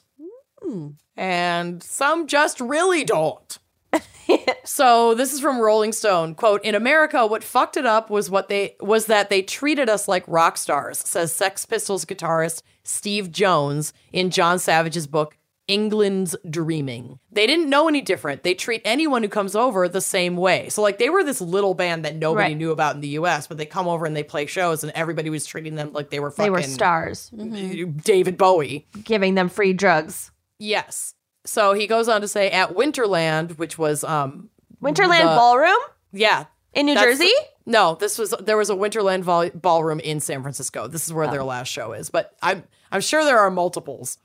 Mm. 0.63 0.95
And 1.19 1.83
some 1.83 2.27
just 2.27 2.61
really 2.61 3.03
don't. 3.03 3.57
so 4.63 5.13
this 5.15 5.33
is 5.33 5.41
from 5.41 5.59
Rolling 5.59 5.91
Stone. 5.91 6.35
Quote, 6.35 6.63
in 6.63 6.75
America, 6.75 7.27
what 7.27 7.43
fucked 7.43 7.75
it 7.75 7.85
up 7.85 8.09
was 8.09 8.29
what 8.29 8.47
they 8.47 8.77
was 8.79 9.07
that 9.07 9.29
they 9.29 9.41
treated 9.41 9.89
us 9.89 10.07
like 10.07 10.23
rock 10.27 10.55
stars, 10.55 10.99
says 10.99 11.33
Sex 11.35 11.65
Pistols 11.65 12.05
guitarist 12.05 12.61
Steve 12.83 13.31
Jones 13.33 13.91
in 14.13 14.29
Jon 14.29 14.59
Savage's 14.59 15.07
book 15.07 15.35
England's 15.67 16.37
Dreaming. 16.49 17.19
They 17.33 17.45
didn't 17.45 17.69
know 17.69 17.89
any 17.89 17.99
different. 18.01 18.43
They 18.43 18.53
treat 18.53 18.81
anyone 18.85 19.21
who 19.21 19.29
comes 19.29 19.57
over 19.57 19.89
the 19.89 19.99
same 20.01 20.37
way. 20.37 20.69
So 20.69 20.81
like 20.81 20.99
they 20.99 21.09
were 21.09 21.23
this 21.23 21.41
little 21.41 21.73
band 21.73 22.05
that 22.05 22.15
nobody 22.15 22.51
Right. 22.51 22.57
knew 22.57 22.71
about 22.71 22.95
in 22.95 23.01
the 23.01 23.09
US, 23.19 23.45
but 23.45 23.57
they 23.57 23.65
come 23.65 23.89
over 23.89 24.05
and 24.05 24.15
they 24.15 24.23
play 24.23 24.45
shows 24.45 24.83
and 24.85 24.93
everybody 24.95 25.29
was 25.29 25.45
treating 25.45 25.75
them 25.75 25.91
like 25.91 26.11
they 26.11 26.21
were 26.21 26.31
fucking 26.31 26.45
They 26.45 26.49
were 26.49 26.63
stars, 26.63 27.29
mm-hmm. 27.35 27.97
David 27.97 28.37
Bowie. 28.37 28.87
giving 29.03 29.35
them 29.35 29.49
free 29.49 29.73
drugs. 29.73 30.31
Yes. 30.59 31.13
So 31.45 31.73
he 31.73 31.87
goes 31.87 32.07
on 32.07 32.21
to 32.21 32.27
say 32.27 32.51
at 32.51 32.75
Winterland, 32.75 33.57
which 33.57 33.77
was 33.77 34.03
um 34.03 34.49
Winterland 34.81 35.21
The- 35.23 35.35
Ballroom 35.37 35.77
yeah. 36.11 36.45
in 36.73 36.85
New 36.85 36.95
Jersey? 36.95 37.31
No, 37.65 37.95
this 37.95 38.17
was 38.17 38.33
there 38.39 38.57
was 38.57 38.69
a 38.69 38.75
Winterland 38.75 39.21
vol- 39.23 39.49
ballroom 39.53 39.99
in 39.99 40.19
San 40.19 40.41
Francisco. 40.41 40.87
This 40.87 41.05
is 41.07 41.13
where 41.13 41.27
Oh. 41.27 41.31
their 41.31 41.43
last 41.43 41.67
show 41.69 41.93
is, 41.93 42.09
but 42.09 42.35
I'm 42.41 42.63
I'm 42.91 43.01
sure 43.01 43.23
there 43.23 43.39
are 43.39 43.49
multiples. 43.51 44.17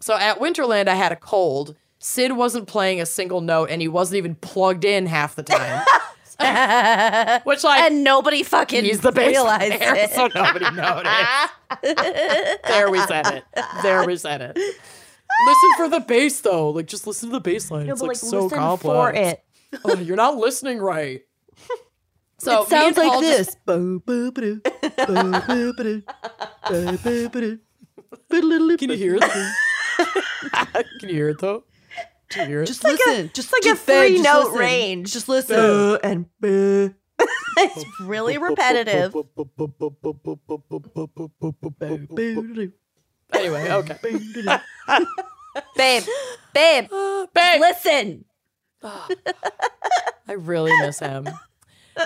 So 0.00 0.14
at 0.16 0.38
Winterland 0.38 0.88
I 0.88 0.94
had 0.94 1.12
a 1.12 1.16
cold. 1.16 1.74
Sid 1.98 2.32
wasn't 2.32 2.68
playing 2.68 3.00
a 3.00 3.06
single 3.06 3.40
note 3.40 3.70
and 3.70 3.80
he 3.80 3.88
wasn't 3.88 4.18
even 4.18 4.34
plugged 4.36 4.84
in 4.84 5.06
half 5.06 5.34
the 5.34 5.42
time. 5.42 5.82
Which 7.44 7.64
like 7.64 7.80
and 7.80 8.04
nobody 8.04 8.42
fucking 8.42 8.84
he's 8.84 9.00
the 9.00 9.10
realized 9.12 9.72
player, 9.78 9.94
it. 9.94 10.10
so 10.10 10.28
nobody 10.34 10.70
noticed. 10.70 11.16
there 12.68 12.90
we 12.90 12.98
said 13.00 13.26
it. 13.28 13.44
There 13.82 14.04
we 14.04 14.16
said 14.18 14.42
it. 14.42 14.58
Listen 15.44 15.70
for 15.76 15.88
the 15.88 16.00
bass 16.00 16.40
though. 16.40 16.70
Like 16.70 16.86
just 16.86 17.06
listen 17.06 17.28
to 17.30 17.34
the 17.34 17.40
bass 17.40 17.70
line. 17.70 17.86
No, 17.86 17.92
it's 17.92 18.00
but 18.00 18.08
like, 18.08 18.22
like 18.22 18.30
so 18.30 18.48
complex. 18.48 18.82
for 18.82 19.12
it. 19.12 19.44
Oh, 19.84 19.98
you're 19.98 20.16
not 20.16 20.36
listening 20.36 20.78
right. 20.78 21.22
So 22.38 22.62
it 22.62 22.68
sounds 22.68 22.96
like 22.98 23.20
this. 23.20 23.56
Can 23.66 24.02
you 28.90 28.96
hear 28.96 29.16
it? 29.16 29.22
Can 31.00 31.08
you 31.08 31.14
hear 31.14 31.28
it 31.30 31.38
though? 31.38 31.64
Can 32.28 32.42
you 32.42 32.46
hear 32.48 32.62
it? 32.62 32.66
Just 32.66 32.84
listen. 32.84 33.30
just 33.32 33.52
like 33.52 33.62
a 33.62 33.68
just, 33.68 33.86
babe, 33.86 34.08
three 34.08 34.16
just 34.16 34.24
note 34.24 34.44
listen. 34.44 34.58
range. 34.58 35.12
Just 35.12 35.28
listen. 35.28 35.58
Uh, 35.58 35.98
and 36.04 36.26
uh. 36.42 36.90
it's 37.56 37.84
really 38.00 38.36
repetitive. 38.36 39.14
Anyway, 43.32 43.70
okay. 43.70 43.96
babe, 45.76 46.02
babe, 46.54 46.84
uh, 46.92 47.26
Babe, 47.34 47.60
listen. 47.60 48.24
I 48.82 50.32
really 50.32 50.72
miss 50.80 50.98
him. 50.98 51.28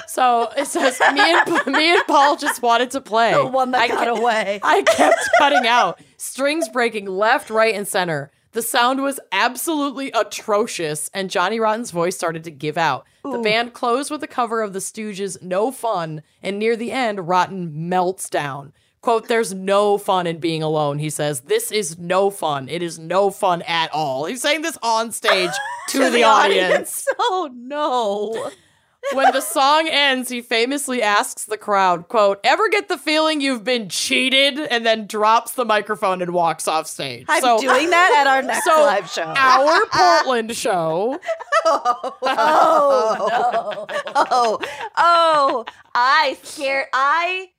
So 0.06 0.50
it 0.56 0.66
says 0.66 1.00
me 1.00 1.20
and 1.20 1.66
me 1.66 1.92
and 1.92 2.02
Paul 2.06 2.36
just 2.36 2.62
wanted 2.62 2.92
to 2.92 3.00
play. 3.00 3.32
The 3.32 3.46
one 3.46 3.72
that 3.72 3.80
I 3.82 3.88
got 3.88 4.06
ke- 4.14 4.18
away. 4.18 4.60
I 4.62 4.82
kept 4.82 5.18
cutting 5.38 5.66
out, 5.66 6.00
strings 6.16 6.68
breaking 6.68 7.06
left, 7.06 7.50
right, 7.50 7.74
and 7.74 7.88
center. 7.88 8.30
The 8.52 8.62
sound 8.62 9.02
was 9.02 9.20
absolutely 9.30 10.10
atrocious, 10.12 11.08
and 11.14 11.30
Johnny 11.30 11.60
Rotten's 11.60 11.92
voice 11.92 12.16
started 12.16 12.42
to 12.44 12.50
give 12.50 12.76
out. 12.76 13.06
The 13.22 13.38
band 13.38 13.74
closed 13.74 14.10
with 14.10 14.22
a 14.24 14.28
cover 14.28 14.60
of 14.62 14.72
the 14.72 14.78
Stooges' 14.80 15.40
No 15.42 15.70
Fun, 15.70 16.22
and 16.42 16.58
near 16.58 16.74
the 16.74 16.90
end, 16.90 17.28
Rotten 17.28 17.88
melts 17.88 18.28
down. 18.28 18.72
Quote, 19.02 19.28
there's 19.28 19.54
no 19.54 19.96
fun 19.96 20.26
in 20.26 20.38
being 20.38 20.62
alone, 20.62 20.98
he 20.98 21.08
says. 21.08 21.40
This 21.42 21.72
is 21.72 21.98
no 21.98 22.28
fun. 22.28 22.68
It 22.68 22.82
is 22.82 22.98
no 22.98 23.30
fun 23.30 23.62
at 23.62 23.90
all. 23.94 24.26
He's 24.26 24.42
saying 24.42 24.60
this 24.60 24.76
on 24.82 25.10
stage 25.10 25.50
to, 25.88 26.10
the, 26.10 26.24
audience. 26.24 27.06
Oh 27.18 27.50
no. 27.54 28.50
when 29.14 29.32
the 29.32 29.40
song 29.40 29.88
ends, 29.88 30.28
he 30.28 30.42
famously 30.42 31.02
asks 31.02 31.46
the 31.46 31.56
crowd, 31.56 32.08
quote, 32.08 32.40
ever 32.44 32.68
get 32.68 32.88
the 32.88 32.98
feeling 32.98 33.40
you've 33.40 33.64
been 33.64 33.88
cheated? 33.88 34.58
And 34.58 34.84
then 34.84 35.06
drops 35.06 35.52
the 35.52 35.64
microphone 35.64 36.20
and 36.20 36.32
walks 36.32 36.68
off 36.68 36.86
stage. 36.86 37.24
I'm 37.28 37.40
so 37.40 37.58
doing 37.58 37.88
that 37.90 38.14
at 38.20 38.26
our 38.26 38.42
next 38.42 38.64
so 38.64 38.82
live 38.82 39.10
show. 39.10 39.22
our 39.22 39.86
Portland 39.86 40.54
show, 40.54 41.18
oh, 41.64 42.16
oh, 42.22 43.86
oh, 44.14 44.58
oh! 44.98 45.64
I 45.94 46.36
scared. 46.42 46.86
I, 46.92 47.50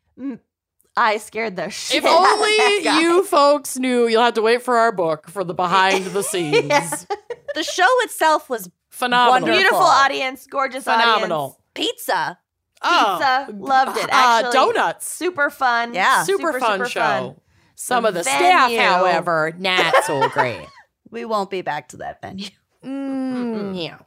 I 0.97 1.18
scared 1.18 1.55
the 1.55 1.69
shit. 1.69 1.97
if 1.99 2.05
out 2.05 2.23
of 2.26 2.31
only 2.34 2.57
that 2.57 2.81
guy. 2.84 2.99
you 3.01 3.23
folks 3.23 3.77
knew, 3.77 4.07
you'll 4.07 4.23
have 4.23 4.34
to 4.35 4.41
wait 4.41 4.61
for 4.61 4.77
our 4.77 4.91
book 4.91 5.30
for 5.30 5.43
the 5.43 5.53
behind 5.53 6.05
the 6.05 6.22
scenes. 6.31 7.07
the 7.55 7.63
show 7.63 7.88
itself 8.01 8.49
was 8.49 8.69
Phenomenal. 8.89 9.31
Wonderful. 9.31 9.57
beautiful 9.57 9.80
audience, 9.85 10.45
gorgeous 10.47 10.84
Phenomenal. 10.84 11.59
pizza. 11.73 12.38
Oh, 12.84 13.18
Pizza, 13.47 13.57
loved 13.63 13.97
it. 13.97 14.05
uh, 14.05 14.09
Actually, 14.11 14.53
donuts. 14.53 15.07
super 15.07 15.49
fun. 15.49 15.93
Yeah. 15.93 16.23
Super, 16.23 16.59
fun 16.59 16.80
super 16.80 16.89
show. 16.89 16.99
fun. 16.99 17.35
Some 17.76 18.03
The 18.03 18.09
of 18.09 18.13
the 18.15 18.23
staff, 18.23 18.72
however, 18.72 19.53
not 19.57 20.03
so 20.03 20.27
great. 20.30 20.65
We 21.09 21.26
won't 21.26 21.49
be 21.49 21.61
back 21.61 21.89
to 21.89 21.97
that 21.97 22.22
venue. 22.22 22.47
Mm, 22.85 23.76
yeah. 23.84 23.97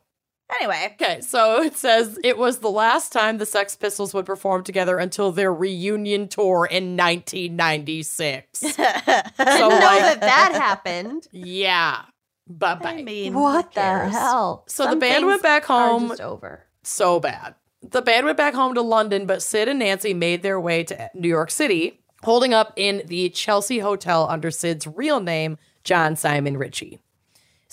Anyway, 0.60 0.90
Okay, 1.00 1.20
so 1.20 1.62
it 1.62 1.76
says 1.76 2.18
it 2.24 2.38
was 2.38 2.58
the 2.58 2.70
last 2.70 3.12
time 3.12 3.38
the 3.38 3.46
Sex 3.46 3.76
Pistols 3.76 4.14
would 4.14 4.26
perform 4.26 4.62
together 4.64 4.98
until 4.98 5.32
their 5.32 5.52
reunion 5.52 6.28
tour 6.28 6.66
in 6.70 6.96
1996. 6.96 8.58
so, 8.60 8.68
Didn't 8.68 8.98
know 9.58 9.68
like, 9.68 10.00
that 10.00 10.20
that 10.20 10.52
happened. 10.54 11.26
yeah. 11.32 12.02
Bye 12.46 12.72
I 12.72 12.74
bye. 12.74 13.02
mean, 13.02 13.34
What 13.34 13.72
the 13.72 13.80
hell? 14.10 14.64
So 14.68 14.88
the 14.90 14.96
band 14.96 15.24
went 15.26 15.42
back 15.42 15.64
home 15.64 16.08
just 16.08 16.20
over. 16.20 16.66
so 16.82 17.18
bad. 17.18 17.54
The 17.82 18.02
band 18.02 18.26
went 18.26 18.36
back 18.36 18.52
home 18.54 18.74
to 18.74 18.82
London, 18.82 19.24
but 19.26 19.42
Sid 19.42 19.68
and 19.68 19.78
Nancy 19.78 20.12
made 20.14 20.42
their 20.42 20.60
way 20.60 20.84
to 20.84 21.10
New 21.14 21.28
York 21.28 21.50
City, 21.50 22.00
holding 22.22 22.52
up 22.54 22.72
in 22.76 23.02
the 23.06 23.28
Chelsea 23.30 23.78
Hotel 23.78 24.26
under 24.28 24.50
Sid's 24.50 24.86
real 24.86 25.20
name, 25.20 25.56
John 25.84 26.16
Simon 26.16 26.56
Ritchie. 26.58 26.98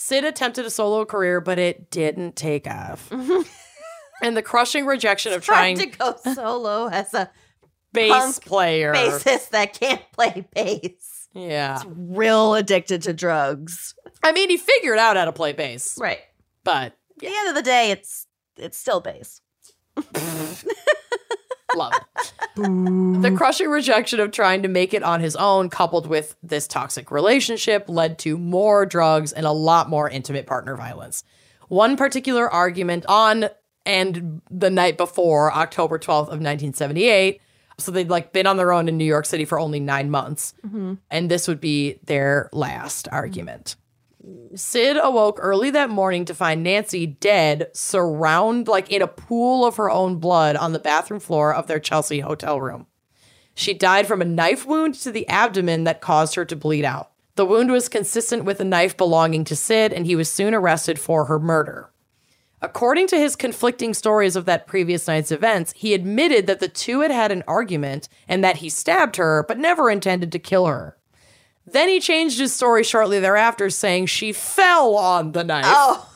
Sid 0.03 0.23
attempted 0.25 0.65
a 0.65 0.71
solo 0.71 1.05
career, 1.05 1.39
but 1.41 1.59
it 1.59 1.91
didn't 1.91 2.35
take 2.35 2.65
off. 2.67 3.11
and 4.23 4.35
the 4.35 4.41
crushing 4.41 4.87
rejection 4.87 5.31
of 5.31 5.43
Trying 5.45 5.77
trying 5.77 5.91
to 5.91 5.97
go 5.97 6.15
solo 6.33 6.87
as 6.87 7.13
a 7.13 7.29
bass 7.93 8.39
player. 8.39 8.93
bassist 8.95 9.49
that 9.51 9.79
can't 9.79 10.01
play 10.11 10.47
bass. 10.55 11.27
Yeah. 11.35 11.83
Real 11.87 12.55
addicted 12.55 13.03
to 13.03 13.13
drugs. 13.13 13.93
I 14.23 14.31
mean, 14.31 14.49
he 14.49 14.57
figured 14.57 14.97
out 14.97 15.17
how 15.17 15.25
to 15.25 15.31
play 15.31 15.53
bass, 15.53 15.95
Right. 15.99 16.19
but 16.63 16.93
At 16.93 17.19
the 17.19 17.27
end 17.27 17.49
of 17.49 17.55
the 17.55 17.61
day, 17.61 17.91
it's 17.91 18.25
it's 18.57 18.77
still 18.79 19.01
bass. 19.01 19.39
love 21.75 21.93
it. 21.93 22.33
the 22.55 23.33
crushing 23.35 23.69
rejection 23.69 24.19
of 24.19 24.31
trying 24.31 24.61
to 24.63 24.67
make 24.67 24.93
it 24.93 25.03
on 25.03 25.19
his 25.19 25.35
own, 25.35 25.69
coupled 25.69 26.07
with 26.07 26.35
this 26.43 26.67
toxic 26.67 27.11
relationship, 27.11 27.85
led 27.87 28.19
to 28.19 28.37
more 28.37 28.85
drugs 28.85 29.31
and 29.31 29.45
a 29.45 29.51
lot 29.51 29.89
more 29.89 30.09
intimate 30.09 30.45
partner 30.45 30.75
violence. 30.75 31.23
One 31.67 31.95
particular 31.95 32.49
argument 32.49 33.05
on 33.07 33.49
and 33.85 34.41
the 34.49 34.69
night 34.69 34.97
before, 34.97 35.53
October 35.53 35.97
12th 35.97 36.23
of 36.23 36.39
1978. 36.39 37.41
So 37.77 37.91
they'd 37.91 38.09
like 38.09 38.31
been 38.31 38.45
on 38.45 38.57
their 38.57 38.71
own 38.71 38.87
in 38.87 38.97
New 38.97 39.05
York 39.05 39.25
City 39.25 39.45
for 39.45 39.59
only 39.59 39.79
nine 39.79 40.11
months. 40.11 40.53
Mm-hmm. 40.65 40.95
And 41.09 41.31
this 41.31 41.47
would 41.47 41.59
be 41.59 41.99
their 42.03 42.49
last 42.53 43.07
argument. 43.11 43.75
Sid 44.53 44.97
awoke 45.01 45.39
early 45.41 45.71
that 45.71 45.89
morning 45.89 46.25
to 46.25 46.35
find 46.35 46.61
Nancy 46.61 47.07
dead, 47.07 47.69
surround 47.73 48.67
like 48.67 48.91
in 48.91 49.01
a 49.01 49.07
pool 49.07 49.65
of 49.65 49.77
her 49.77 49.89
own 49.89 50.17
blood 50.17 50.55
on 50.55 50.73
the 50.73 50.79
bathroom 50.79 51.19
floor 51.19 51.53
of 51.53 51.67
their 51.67 51.79
Chelsea 51.79 52.19
hotel 52.19 52.59
room. 52.59 52.87
She 53.55 53.73
died 53.73 54.07
from 54.07 54.21
a 54.21 54.25
knife 54.25 54.65
wound 54.65 54.95
to 54.95 55.11
the 55.11 55.27
abdomen 55.27 55.83
that 55.85 56.01
caused 56.01 56.35
her 56.35 56.45
to 56.45 56.55
bleed 56.55 56.85
out. 56.85 57.11
The 57.35 57.45
wound 57.45 57.71
was 57.71 57.89
consistent 57.89 58.43
with 58.43 58.59
a 58.59 58.65
knife 58.65 58.97
belonging 58.97 59.45
to 59.45 59.55
Sid, 59.55 59.93
and 59.93 60.05
he 60.05 60.15
was 60.15 60.31
soon 60.31 60.53
arrested 60.53 60.99
for 60.99 61.25
her 61.25 61.39
murder. 61.39 61.91
According 62.61 63.07
to 63.07 63.17
his 63.17 63.35
conflicting 63.35 63.93
stories 63.93 64.35
of 64.35 64.45
that 64.45 64.67
previous 64.67 65.07
night's 65.07 65.31
events, 65.31 65.73
he 65.75 65.93
admitted 65.93 66.45
that 66.45 66.59
the 66.59 66.67
two 66.67 67.01
had 67.01 67.09
had 67.09 67.31
an 67.31 67.43
argument 67.47 68.07
and 68.27 68.43
that 68.43 68.57
he 68.57 68.69
stabbed 68.69 69.15
her, 69.15 69.43
but 69.47 69.57
never 69.57 69.89
intended 69.89 70.31
to 70.31 70.39
kill 70.39 70.67
her. 70.67 70.97
Then 71.65 71.87
he 71.89 71.99
changed 71.99 72.39
his 72.39 72.53
story 72.53 72.83
shortly 72.83 73.19
thereafter, 73.19 73.69
saying 73.69 74.07
she 74.07 74.33
fell 74.33 74.95
on 74.95 75.31
the 75.31 75.43
knife. 75.43 75.65
Oh, 75.67 76.07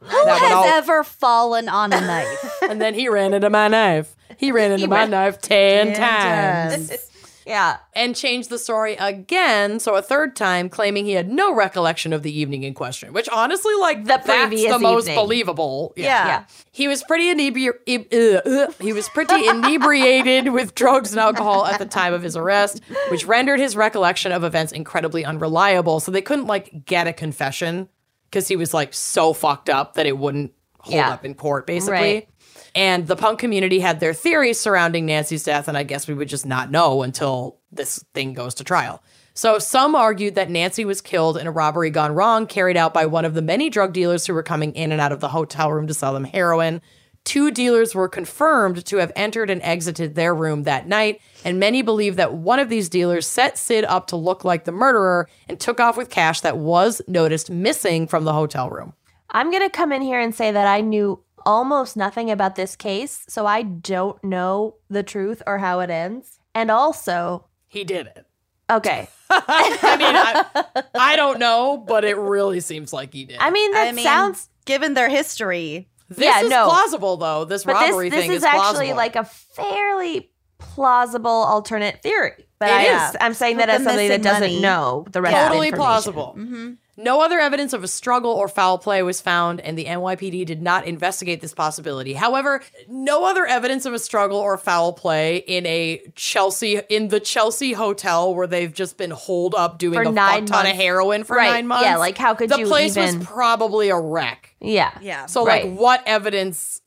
Who 0.00 0.24
That 0.24 0.38
has 0.40 0.52
all- 0.52 0.64
ever 0.64 1.04
fallen 1.04 1.68
on 1.68 1.92
a 1.92 2.00
knife? 2.00 2.50
And 2.68 2.80
then 2.80 2.94
he 2.94 3.08
ran 3.08 3.34
into 3.34 3.50
my 3.50 3.68
knife. 3.68 4.14
He 4.38 4.52
ran 4.52 4.72
into 4.72 4.86
my 4.88 5.00
ran- 5.00 5.10
knife 5.10 5.40
10 5.40 5.94
times. 5.94 6.88
times. 6.88 7.10
Yeah. 7.46 7.78
And 7.94 8.16
changed 8.16 8.50
the 8.50 8.58
story 8.58 8.94
again, 8.96 9.78
so 9.80 9.94
a 9.96 10.02
third 10.02 10.34
time, 10.36 10.68
claiming 10.68 11.04
he 11.04 11.12
had 11.12 11.28
no 11.30 11.54
recollection 11.54 12.12
of 12.12 12.22
the 12.22 12.36
evening 12.38 12.62
in 12.62 12.74
question. 12.74 13.12
Which 13.12 13.28
honestly, 13.28 13.74
like, 13.80 14.04
The 14.04 14.20
that's 14.24 14.50
the 14.50 14.78
most 14.78 15.06
believable. 15.08 15.92
Yeah. 15.96 16.26
Yeah. 16.26 16.44
He 16.72 16.88
was 16.88 17.02
pretty 17.04 17.32
inebri- 17.34 17.68
uh, 18.12 18.48
uh, 18.48 18.72
he 18.80 18.92
was 18.92 19.08
pretty 19.10 19.46
inebriated 19.48 20.52
with 20.52 20.74
drugs 20.74 21.10
and 21.12 21.20
alcohol 21.20 21.66
at 21.66 21.78
the 21.78 21.86
time 21.86 22.12
of 22.12 22.22
his 22.22 22.36
arrest, 22.36 22.80
which 23.10 23.24
rendered 23.26 23.60
his 23.60 23.76
recollection 23.76 24.32
of 24.32 24.42
events 24.44 24.72
incredibly 24.72 25.24
unreliable. 25.24 26.00
So 26.00 26.10
they 26.10 26.22
couldn't 26.22 26.46
like 26.46 26.84
get 26.86 27.06
a 27.06 27.12
confession 27.12 27.88
because 28.30 28.48
he 28.48 28.56
was 28.56 28.74
like 28.74 28.92
so 28.94 29.32
fucked 29.32 29.68
up 29.70 29.94
that 29.94 30.06
it 30.06 30.18
wouldn't 30.18 30.52
hold 30.80 30.96
Yeah. 30.96 31.10
up 31.10 31.24
in 31.24 31.34
court, 31.34 31.66
basically. 31.66 31.92
Right. 31.94 32.28
And 32.74 33.06
the 33.06 33.16
punk 33.16 33.38
community 33.38 33.78
had 33.80 34.00
their 34.00 34.12
theories 34.12 34.60
surrounding 34.60 35.06
Nancy's 35.06 35.44
death, 35.44 35.68
and 35.68 35.76
I 35.78 35.84
guess 35.84 36.08
we 36.08 36.14
would 36.14 36.28
just 36.28 36.44
not 36.44 36.70
know 36.70 37.02
until 37.02 37.58
this 37.70 38.04
thing 38.14 38.34
goes 38.34 38.54
to 38.54 38.64
trial. 38.64 39.02
So 39.32 39.58
some 39.58 39.94
argued 39.94 40.36
that 40.36 40.50
Nancy 40.50 40.84
was 40.84 41.00
killed 41.00 41.36
in 41.36 41.46
a 41.46 41.52
robbery 41.52 41.90
gone 41.90 42.14
wrong 42.14 42.46
carried 42.46 42.76
out 42.76 42.94
by 42.94 43.06
one 43.06 43.24
of 43.24 43.34
the 43.34 43.42
many 43.42 43.68
drug 43.68 43.92
dealers 43.92 44.26
who 44.26 44.34
were 44.34 44.44
coming 44.44 44.72
in 44.74 44.92
and 44.92 45.00
out 45.00 45.12
of 45.12 45.20
the 45.20 45.28
hotel 45.28 45.72
room 45.72 45.88
to 45.88 45.94
sell 45.94 46.14
them 46.14 46.24
heroin. 46.24 46.80
Two 47.24 47.50
dealers 47.50 47.94
were 47.94 48.08
confirmed 48.08 48.84
to 48.84 48.98
have 48.98 49.10
entered 49.16 49.50
and 49.50 49.62
exited 49.62 50.14
their 50.14 50.34
room 50.34 50.64
that 50.64 50.86
night, 50.86 51.20
and 51.44 51.58
many 51.58 51.80
believe 51.80 52.16
that 52.16 52.34
one 52.34 52.58
of 52.58 52.68
these 52.68 52.88
dealers 52.88 53.26
set 53.26 53.56
Sid 53.56 53.84
up 53.86 54.08
to 54.08 54.16
look 54.16 54.44
like 54.44 54.64
the 54.64 54.72
murderer 54.72 55.28
and 55.48 55.58
took 55.58 55.80
off 55.80 55.96
with 55.96 56.10
cash 56.10 56.40
that 56.42 56.58
was 56.58 57.00
noticed 57.08 57.50
missing 57.50 58.06
from 58.06 58.24
the 58.24 58.34
hotel 58.34 58.68
room. 58.68 58.92
I'm 59.30 59.50
going 59.50 59.62
to 59.62 59.70
come 59.70 59.90
in 59.90 60.02
here 60.02 60.20
and 60.20 60.34
say 60.34 60.52
that 60.52 60.66
I 60.66 60.80
knew 60.80 61.24
almost 61.46 61.96
nothing 61.96 62.30
about 62.30 62.56
this 62.56 62.76
case, 62.76 63.24
so 63.28 63.46
I 63.46 63.62
don't 63.62 64.22
know 64.24 64.76
the 64.88 65.02
truth 65.02 65.42
or 65.46 65.58
how 65.58 65.80
it 65.80 65.90
ends. 65.90 66.38
And 66.54 66.70
also, 66.70 67.46
He 67.68 67.84
did 67.84 68.06
it. 68.06 68.26
okay. 68.70 69.08
I 69.30 69.96
mean, 69.98 70.14
I, 70.16 70.84
I 70.94 71.16
don't 71.16 71.38
know, 71.38 71.76
but 71.76 72.04
it 72.04 72.16
really 72.16 72.60
seems 72.60 72.92
like 72.92 73.12
he 73.12 73.24
did. 73.24 73.38
I 73.40 73.50
mean, 73.50 73.72
that 73.72 73.88
I 73.88 73.92
mean, 73.92 74.04
sounds. 74.04 74.48
given 74.64 74.94
their 74.94 75.08
history. 75.08 75.88
this 76.08 76.18
yeah, 76.24 76.42
is 76.42 76.50
no. 76.50 76.66
plausible, 76.66 77.16
though. 77.16 77.44
This 77.44 77.64
But 77.64 77.74
robbery 77.74 78.10
this, 78.10 78.18
this 78.18 78.22
thing 78.26 78.30
is, 78.32 78.36
is, 78.38 78.44
actually 78.44 78.92
plausible. 78.92 78.96
like 78.96 79.16
a 79.16 79.24
fairly 79.24 80.30
plausible 80.58 81.30
alternate 81.30 82.02
theory. 82.02 82.46
But 82.58 82.68
It 82.68 82.72
I, 82.72 82.82
is. 83.08 83.14
am 83.16 83.16
I'm 83.20 83.34
saying 83.34 83.56
that 83.56 83.68
as 83.68 83.80
the 83.80 83.90
somebody 83.90 84.08
that 84.08 84.22
doesn't 84.22 84.40
money. 84.42 84.60
know 84.60 85.04
the 85.10 85.20
rest 85.20 85.34
of 85.36 85.42
the 85.42 85.48
totally 85.48 85.72
plausible. 85.72 86.34
Mm-hmm. 86.38 86.72
No 86.96 87.22
other 87.22 87.40
evidence 87.40 87.72
of 87.72 87.82
a 87.82 87.88
struggle 87.88 88.30
or 88.30 88.46
foul 88.46 88.78
play 88.78 89.02
was 89.02 89.20
found, 89.20 89.60
and 89.60 89.76
the 89.76 89.86
NYPD 89.86 90.46
did 90.46 90.62
not 90.62 90.86
investigate 90.86 91.40
this 91.40 91.52
possibility. 91.52 92.12
However, 92.12 92.62
no 92.88 93.24
other 93.24 93.44
evidence 93.46 93.84
of 93.84 93.92
a 93.94 93.98
struggle 93.98 94.36
or 94.38 94.56
foul 94.56 94.92
play 94.92 95.38
in 95.38 95.66
a 95.66 96.00
Chelsea 96.14 96.80
in 96.88 97.08
the 97.08 97.18
Chelsea 97.20 97.72
hotel 97.72 98.34
where 98.34 98.46
they've 98.46 98.72
just 98.72 98.96
been 98.96 99.10
holed 99.10 99.54
up 99.56 99.78
doing 99.78 99.94
For 99.94 100.02
a 100.02 100.12
nine 100.12 100.46
fuck 100.46 100.62
ton 100.62 100.66
of 100.70 100.76
heroin 100.76 101.24
for 101.24 101.36
Right, 101.36 101.50
nine 101.50 101.66
months. 101.66 101.84
yeah, 101.84 101.96
like, 101.96 102.16
how 102.16 102.34
could 102.34 102.48
the 102.50 102.58
you 102.58 102.66
place 102.66 102.96
even- 102.96 103.18
was 103.18 103.26
probably 103.26 103.88
a 103.88 103.98
wreck. 103.98 104.54
Yeah. 104.60 104.92
Yeah. 105.00 105.26
So 105.26 105.44
Right. 105.44 105.64
like, 105.68 105.76
what 105.78 106.02
evidence? 106.06 106.80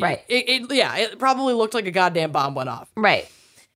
Right. 0.00 0.20
It, 0.28 0.48
it, 0.48 0.72
yeah, 0.74 0.96
it 0.96 1.18
probably 1.18 1.54
looked 1.54 1.74
like 1.74 1.86
a 1.86 1.90
goddamn 1.90 2.32
bomb 2.32 2.54
went 2.54 2.68
off. 2.68 2.88
Right. 2.96 3.28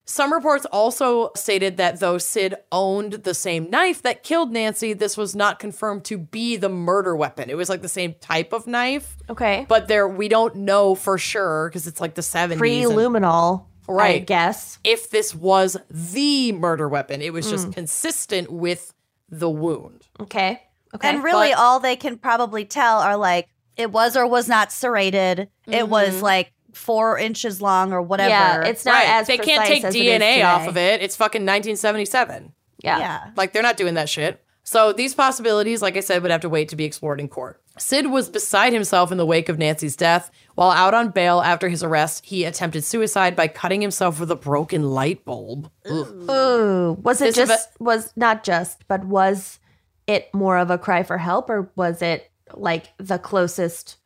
Some 0.08 0.32
reports 0.32 0.64
also 0.72 1.32
stated 1.36 1.76
that 1.76 2.00
though 2.00 2.16
Sid 2.16 2.54
owned 2.72 3.12
the 3.12 3.34
same 3.34 3.68
knife 3.68 4.00
that 4.00 4.22
killed 4.22 4.50
Nancy, 4.50 4.94
this 4.94 5.18
was 5.18 5.36
not 5.36 5.58
confirmed 5.58 6.06
to 6.06 6.16
be 6.16 6.56
the 6.56 6.70
murder 6.70 7.14
weapon. 7.14 7.50
It 7.50 7.58
was 7.58 7.68
like 7.68 7.82
the 7.82 7.90
same 7.90 8.14
type 8.14 8.54
of 8.54 8.66
knife, 8.66 9.18
Okay. 9.28 9.66
but 9.68 9.86
there 9.86 10.08
we 10.08 10.28
don't 10.28 10.56
know 10.56 10.94
for 10.94 11.18
sure 11.18 11.68
because 11.68 11.86
it's 11.86 12.00
like 12.00 12.14
the 12.14 12.22
70s. 12.22 12.56
Pre 12.56 12.84
and 12.84 12.92
luminol. 12.92 13.66
I 13.86 13.92
Right. 13.92 14.26
guess. 14.26 14.78
If 14.82 15.10
this 15.10 15.34
was 15.34 15.76
the 15.90 16.52
murder 16.52 16.88
weapon, 16.88 17.20
it 17.20 17.34
was 17.34 17.50
just 17.50 17.66
hmm. 17.66 17.72
consistent 17.72 18.50
with 18.50 18.94
the 19.28 19.50
wound. 19.50 20.08
Okay. 20.20 20.62
Okay. 20.94 21.08
And 21.08 21.22
really, 21.22 21.50
but- 21.50 21.58
all 21.58 21.80
they 21.80 21.96
can 21.96 22.16
probably 22.16 22.64
tell 22.64 23.00
are 23.00 23.18
like 23.18 23.48
it 23.76 23.92
was 23.92 24.16
or 24.16 24.26
was 24.26 24.48
not 24.48 24.72
serrated. 24.72 25.50
It 25.66 25.86
was 25.86 26.14
mm-hmm. 26.14 26.24
like 26.24 26.52
four 26.72 27.18
inches 27.18 27.60
long 27.62 27.92
or 27.92 28.02
whatever. 28.02 28.28
Yeah, 28.30 28.64
it's 28.64 28.84
not 28.84 29.04
as 29.04 29.26
they 29.26 29.38
can't 29.38 29.66
take 29.66 29.84
as 29.84 29.94
DNA 29.94 30.44
off 30.44 30.68
of 30.68 30.76
it. 30.76 31.02
It's 31.02 31.16
fucking 31.16 31.42
1977. 31.42 32.52
Yeah. 32.82 32.98
yeah. 32.98 33.30
Like 33.36 33.52
they're 33.52 33.62
not 33.62 33.76
doing 33.76 33.94
that 33.94 34.08
shit. 34.08 34.44
So 34.62 34.92
these 34.92 35.14
possibilities, 35.14 35.80
like 35.80 35.96
I 35.96 36.00
said, 36.00 36.20
would 36.22 36.30
have 36.30 36.42
to 36.42 36.48
wait 36.48 36.68
to 36.68 36.76
be 36.76 36.84
explored 36.84 37.20
in 37.20 37.28
court. 37.28 37.62
Sid 37.78 38.10
was 38.10 38.28
beside 38.28 38.72
himself 38.72 39.10
in 39.10 39.16
the 39.16 39.24
wake 39.24 39.48
of 39.48 39.56
Nancy's 39.56 39.96
death. 39.96 40.30
While 40.56 40.70
out 40.70 40.92
on 40.94 41.10
bail 41.10 41.40
after 41.40 41.68
his 41.68 41.82
arrest, 41.82 42.26
he 42.26 42.44
attempted 42.44 42.84
suicide 42.84 43.34
by 43.34 43.48
cutting 43.48 43.80
himself 43.80 44.20
with 44.20 44.30
a 44.30 44.36
broken 44.36 44.82
light 44.90 45.24
bulb. 45.24 45.70
Ugh. 45.88 46.30
Ooh. 46.30 46.98
Was 47.02 47.22
it 47.22 47.26
This 47.34 47.38
is 47.38 47.48
just 47.48 47.80
was 47.80 48.12
not 48.16 48.44
just, 48.44 48.86
but 48.88 49.04
was 49.04 49.58
it 50.06 50.28
more 50.34 50.58
of 50.58 50.70
a 50.70 50.78
cry 50.78 51.02
for 51.02 51.18
help 51.18 51.48
or 51.48 51.70
was 51.76 52.02
it 52.02 52.30
like 52.52 52.92
the 52.98 53.18
closest 53.18 53.96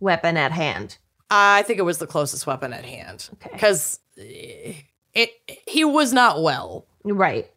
weapon 0.00 0.36
at 0.36 0.52
hand? 0.52 0.98
I 1.34 1.62
think 1.62 1.78
it 1.78 1.82
was 1.82 1.98
the 1.98 2.06
closest 2.06 2.46
weapon 2.46 2.72
at 2.74 2.84
hand 2.84 3.30
Okay. 3.34 3.50
because 3.52 4.00
it 4.16 5.30
he 5.66 5.84
was 5.84 6.12
not 6.12 6.42
well. 6.42 6.86
Right. 7.04 7.50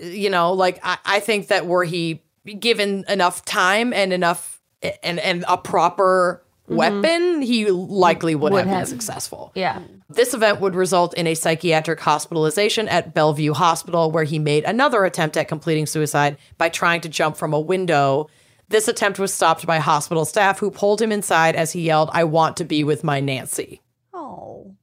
You 0.00 0.28
know, 0.28 0.52
like 0.52 0.80
I, 0.82 0.98
I 1.04 1.20
think 1.20 1.48
that 1.48 1.66
were 1.66 1.84
he 1.84 2.22
given 2.58 3.04
enough 3.08 3.44
time 3.44 3.92
and 3.92 4.12
enough 4.12 4.60
and 5.02 5.20
and 5.20 5.44
a 5.48 5.56
proper 5.56 6.42
mm-hmm. 6.64 6.76
weapon, 6.76 7.42
he 7.42 7.70
likely 7.70 8.34
would, 8.34 8.52
Would 8.52 8.66
have, 8.66 8.78
been 8.78 8.86
successful. 8.86 9.52
Yeah. 9.54 9.82
This 10.08 10.34
event 10.34 10.60
would 10.60 10.74
result 10.74 11.14
in 11.14 11.26
a 11.26 11.34
psychiatric 11.34 12.00
hospitalization 12.00 12.88
at 12.88 13.14
Bellevue 13.14 13.54
Hospital, 13.54 14.10
where 14.10 14.24
he 14.24 14.38
made 14.38 14.64
another 14.64 15.04
attempt 15.04 15.36
at 15.36 15.48
completing 15.48 15.86
suicide 15.86 16.36
by 16.58 16.68
trying 16.68 17.00
to 17.02 17.08
jump 17.08 17.36
from 17.36 17.54
a 17.54 17.60
window. 17.60 18.28
This 18.72 18.88
attempt 18.88 19.18
was 19.18 19.34
stopped 19.34 19.66
by 19.66 19.80
hospital 19.80 20.24
staff 20.24 20.58
who 20.58 20.70
pulled 20.70 21.02
him 21.02 21.12
inside 21.12 21.56
as 21.56 21.72
he 21.72 21.82
yelled, 21.82 22.08
I 22.14 22.24
want 22.24 22.56
to 22.56 22.64
be 22.64 22.84
with 22.84 23.04
my 23.04 23.20
Nancy. 23.20 23.82
Oh. 24.14 24.74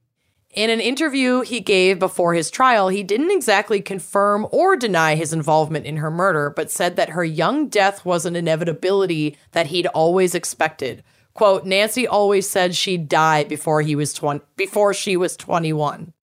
In 0.53 0.69
an 0.69 0.79
interview 0.79 1.41
he 1.41 1.59
gave 1.59 1.97
before 1.97 2.35
his 2.35 2.51
trial, 2.51 2.89
he 2.89 3.01
didn't 3.01 3.31
exactly 3.31 3.81
confirm 3.81 4.45
or 4.51 4.75
deny 4.75 5.15
his 5.15 5.33
involvement 5.33 5.87
in 5.87 5.97
her 5.97 6.11
murder, 6.11 6.53
but 6.55 6.69
said 6.69 6.97
that 6.97 7.09
her 7.09 7.23
young 7.23 7.67
death 7.67 8.05
was 8.05 8.27
an 8.27 8.35
inevitability 8.35 9.35
that 9.53 9.65
he'd 9.67 9.87
always 9.87 10.35
expected. 10.35 11.03
Quote, 11.33 11.65
Nancy 11.65 12.07
always 12.07 12.47
said 12.47 12.75
she'd 12.75 13.09
die 13.09 13.43
before 13.43 13.81
he 13.81 13.95
was 13.95 14.13
20, 14.13 14.45
before 14.55 14.93
she 14.93 15.17
was 15.17 15.35
21. 15.35 16.13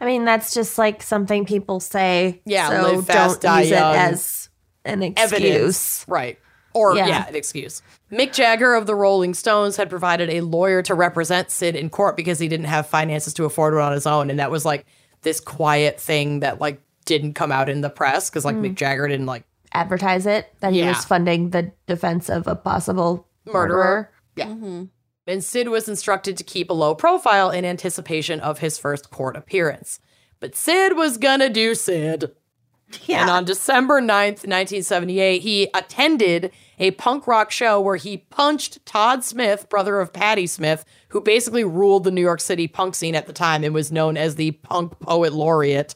I 0.00 0.06
mean, 0.06 0.24
that's 0.24 0.54
just 0.54 0.76
like 0.76 1.04
something 1.04 1.44
people 1.44 1.78
say. 1.78 2.42
Yeah, 2.44 2.68
so 2.68 3.02
fast, 3.02 3.42
don't 3.42 3.60
use 3.60 3.70
young. 3.70 3.94
it 3.94 3.98
as 3.98 4.48
an 4.84 5.04
excuse. 5.04 5.32
Evidence. 5.32 6.04
Right. 6.08 6.38
Or, 6.74 6.96
yeah. 6.96 7.06
Yeah. 7.06 7.28
an 7.28 7.34
excuse. 7.34 7.82
Mick 8.10 8.32
Jagger 8.32 8.74
of 8.74 8.86
the 8.86 8.94
Rolling 8.94 9.34
Stones 9.34 9.76
had 9.76 9.90
provided 9.90 10.30
a 10.30 10.40
lawyer 10.40 10.82
to 10.82 10.94
represent 10.94 11.50
Sid 11.50 11.76
in 11.76 11.90
court 11.90 12.16
because 12.16 12.38
he 12.38 12.48
didn't 12.48 12.66
have 12.66 12.86
finances 12.86 13.34
to 13.34 13.44
afford 13.44 13.74
one 13.74 13.82
on 13.82 13.92
his 13.92 14.06
own. 14.06 14.30
And 14.30 14.38
that 14.38 14.50
was 14.50 14.64
like 14.64 14.86
this 15.22 15.40
quiet 15.40 16.00
thing 16.00 16.40
that 16.40 16.60
like 16.60 16.80
didn't 17.04 17.34
come 17.34 17.52
out 17.52 17.68
in 17.68 17.80
the 17.80 17.90
press 17.90 18.30
because 18.30 18.44
like 18.44 18.56
Mick 18.56 18.72
mm. 18.72 18.76
Jagger 18.76 19.08
didn't 19.08 19.26
like 19.26 19.44
Advertise 19.74 20.26
it 20.26 20.52
that 20.60 20.72
he 20.72 20.80
Yeah. 20.80 20.88
was 20.88 21.04
funding 21.04 21.50
the 21.50 21.72
defense 21.86 22.28
of 22.28 22.46
a 22.46 22.54
possible 22.54 23.26
murderer. 23.46 24.10
murderer. 24.36 24.54
Mm-hmm. 24.56 24.84
And 25.26 25.44
Sid 25.44 25.68
was 25.68 25.88
instructed 25.88 26.36
to 26.36 26.44
keep 26.44 26.68
a 26.68 26.74
low 26.74 26.94
profile 26.94 27.50
in 27.50 27.64
anticipation 27.64 28.40
of 28.40 28.58
his 28.58 28.78
first 28.78 29.10
court 29.10 29.36
appearance. 29.36 29.98
But 30.40 30.56
Sid 30.56 30.96
was 30.96 31.16
gonna 31.16 31.48
do 31.48 31.74
Sid. 31.74 32.32
And 33.20 33.30
on 33.30 33.44
December 33.44 34.00
9th, 34.00 34.46
1978, 34.46 35.42
he 35.42 35.68
attended 35.74 36.52
a 36.78 36.90
punk 36.92 37.26
rock 37.26 37.50
show 37.50 37.80
where 37.80 37.96
he 37.96 38.18
punched 38.18 38.84
Todd 38.86 39.24
Smith, 39.24 39.68
brother 39.68 40.00
of 40.00 40.12
Patti 40.12 40.46
Smith, 40.46 40.84
who 41.08 41.20
basically 41.20 41.64
ruled 41.64 42.04
the 42.04 42.10
New 42.10 42.20
York 42.22 42.40
City 42.40 42.66
punk 42.66 42.94
scene 42.94 43.14
at 43.14 43.26
the 43.26 43.32
time 43.32 43.64
and 43.64 43.74
was 43.74 43.92
known 43.92 44.16
as 44.16 44.34
the 44.36 44.52
punk 44.52 44.98
poet 45.00 45.32
laureate, 45.32 45.94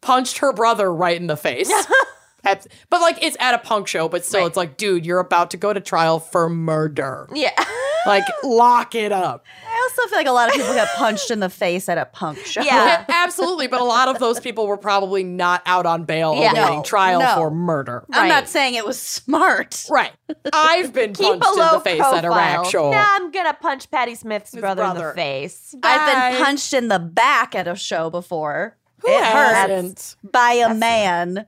punched 0.00 0.38
her 0.38 0.52
brother 0.52 0.92
right 0.92 1.16
in 1.16 1.26
the 1.26 1.36
face. 1.36 1.72
At- 2.44 2.66
but 2.90 3.00
like 3.00 3.22
it's 3.24 3.36
at 3.40 3.54
a 3.54 3.58
punk 3.58 3.88
show, 3.88 4.08
but 4.08 4.24
still, 4.24 4.46
it's 4.46 4.56
like, 4.56 4.76
dude, 4.76 5.04
you're 5.04 5.18
about 5.18 5.50
to 5.50 5.56
go 5.56 5.72
to 5.72 5.80
trial 5.80 6.20
for 6.20 6.48
murder. 6.48 7.28
Yeah. 7.34 7.50
Like, 8.06 8.24
lock 8.44 8.94
it 8.94 9.12
up. 9.12 9.44
I 9.66 9.80
also 9.90 10.08
feel 10.08 10.18
like 10.18 10.26
a 10.26 10.32
lot 10.32 10.48
of 10.48 10.54
people 10.54 10.72
get 10.74 10.88
punched 10.96 11.30
in 11.30 11.40
the 11.40 11.48
face 11.50 11.88
at 11.88 11.98
a 11.98 12.04
punk 12.06 12.38
show. 12.38 12.62
Yeah. 12.62 13.04
Absolutely. 13.08 13.66
But 13.66 13.80
a 13.80 13.84
lot 13.84 14.08
of 14.08 14.18
those 14.18 14.40
people 14.40 14.66
were 14.66 14.76
probably 14.76 15.24
not 15.24 15.62
out 15.66 15.86
on 15.86 16.04
bail 16.04 16.34
Yeah. 16.34 16.52
awaiting 16.52 16.76
No, 16.78 16.82
trial 16.82 17.20
no. 17.20 17.34
for 17.34 17.50
murder. 17.50 18.04
I'm 18.12 18.28
not 18.28 18.48
saying 18.48 18.74
it 18.74 18.86
was 18.86 19.00
smart. 19.00 19.84
Right. 19.90 20.12
I've 20.52 20.92
been 20.92 21.12
Keep 21.12 21.40
punched 21.40 21.58
in 21.58 21.72
the 21.72 21.80
face 21.80 21.98
profile. 22.00 22.14
at 22.18 22.24
a 22.24 22.30
rack 22.30 22.64
show. 22.66 22.90
Nah, 22.90 23.04
I'm 23.10 23.30
gonna 23.30 23.54
punch 23.54 23.90
Patti 23.90 24.14
Smith's 24.14 24.54
brother, 24.54 24.84
in 24.84 24.94
the 24.94 25.12
face. 25.14 25.74
I've 25.82 26.32
been 26.32 26.44
punched 26.44 26.72
in 26.72 26.88
the 26.88 26.98
back 26.98 27.54
at 27.54 27.66
a 27.68 27.74
show 27.76 28.10
before. 28.10 28.76
Who 29.02 29.08
it 29.10 29.22
hasn't? 29.22 29.88
hurts 29.90 30.16
by 30.22 30.52
a 30.52 30.72
man. 30.74 31.46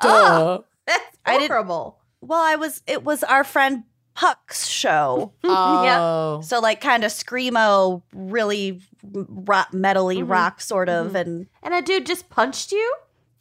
Duh. 0.00 0.60
That's 0.86 1.04
I 1.26 1.38
did- 1.38 1.50
horrible. 1.50 1.98
Well, 2.20 2.40
I 2.40 2.54
was. 2.56 2.82
It 2.86 3.02
was 3.04 3.24
our 3.24 3.42
friend 3.42 3.82
Puck's 4.14 4.66
show. 4.68 5.32
Oh. 5.44 6.40
So 6.42 6.60
like 6.60 6.80
kind 6.80 7.04
of 7.04 7.10
screamo, 7.10 8.02
really 8.14 8.80
rock, 9.02 9.72
metally 9.72 10.26
rock 10.26 10.60
sort 10.60 10.88
of, 10.88 11.14
and 11.14 11.46
And 11.62 11.74
a 11.74 11.82
dude 11.82 12.06
just 12.06 12.30
punched 12.30 12.72
you? 12.72 12.94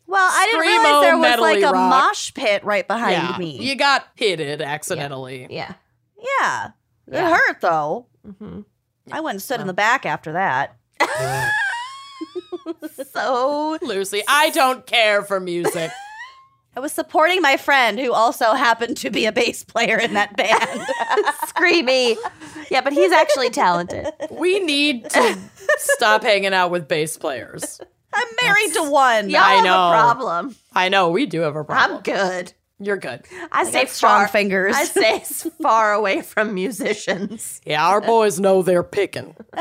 well, 0.08 0.30
I 0.30 0.46
didn't 0.46 0.62
realize 0.62 1.02
there 1.04 1.18
was 1.18 1.40
like 1.40 1.64
a 1.64 1.72
rock. 1.74 1.90
mosh 2.10 2.34
pit 2.34 2.64
right 2.66 2.86
behind 2.88 3.14
yeah. 3.14 3.38
me. 3.38 3.58
You 3.62 3.76
got 3.76 4.16
pitted 4.18 4.62
accidentally. 4.62 5.48
Yeah. 5.50 5.74
yeah. 6.18 6.72
Yeah. 7.10 7.28
it 7.28 7.34
hurt 7.34 7.62
though. 7.62 8.08
hmm 8.40 8.62
I 9.12 9.20
went 9.22 9.36
and 9.36 9.42
stood 9.42 9.62
in 9.62 9.68
the 9.68 9.74
back 9.74 10.06
after 10.06 10.34
that. 10.34 10.78
So 13.12 13.78
Lucy, 13.82 14.22
I 14.28 14.50
don't 14.52 14.86
care 14.86 15.24
for 15.24 15.40
music. 15.40 15.92
I 16.76 16.80
was 16.80 16.94
supporting 16.94 17.42
my 17.42 17.58
friend 17.58 18.00
who 18.00 18.14
also 18.14 18.54
happened 18.54 18.96
to 18.98 19.10
be 19.10 19.26
a 19.26 19.32
bass 19.32 19.64
player 19.64 19.98
in 19.98 20.14
that 20.14 20.38
band. 20.38 20.60
screamy. 21.48 22.16
Yeah, 22.70 22.82
but 22.82 22.94
he's 22.94 23.12
actually 23.12 23.50
talented. 23.50 24.08
we 24.30 24.60
need 24.60 25.10
to 25.10 25.38
stop 25.78 26.24
hanging 26.24 26.54
out 26.54 26.72
with 26.72 26.88
bass 26.88 27.18
players. 27.18 27.82
I'm 28.14 28.28
married 28.42 28.74
to 28.76 28.90
one. 28.90 29.30
Y'all 29.30 29.42
I 29.42 29.54
have 29.56 29.66
know. 29.66 29.88
a 29.88 29.92
problem. 29.92 30.56
I 30.74 30.90
know 30.90 31.10
we 31.12 31.26
do 31.26 31.42
have 31.42 31.56
a 31.56 31.64
problem. 31.64 31.98
I'm 31.98 32.04
good. 32.04 32.54
You're 32.80 32.98
good. 32.98 33.22
I 33.52 33.62
I 33.62 33.64
stay 33.66 33.84
got 33.84 33.90
strong 33.90 34.28
fingers. 34.28 34.76
I 34.76 34.86
stay 34.86 35.20
far 35.62 35.94
away 35.94 36.22
from 36.22 36.56
musicians. 36.56 37.62
Yeah, 37.64 37.86
our 37.86 38.02
boys 38.02 38.40
know 38.40 38.64
they're 38.64 38.84
picking. 38.84 39.36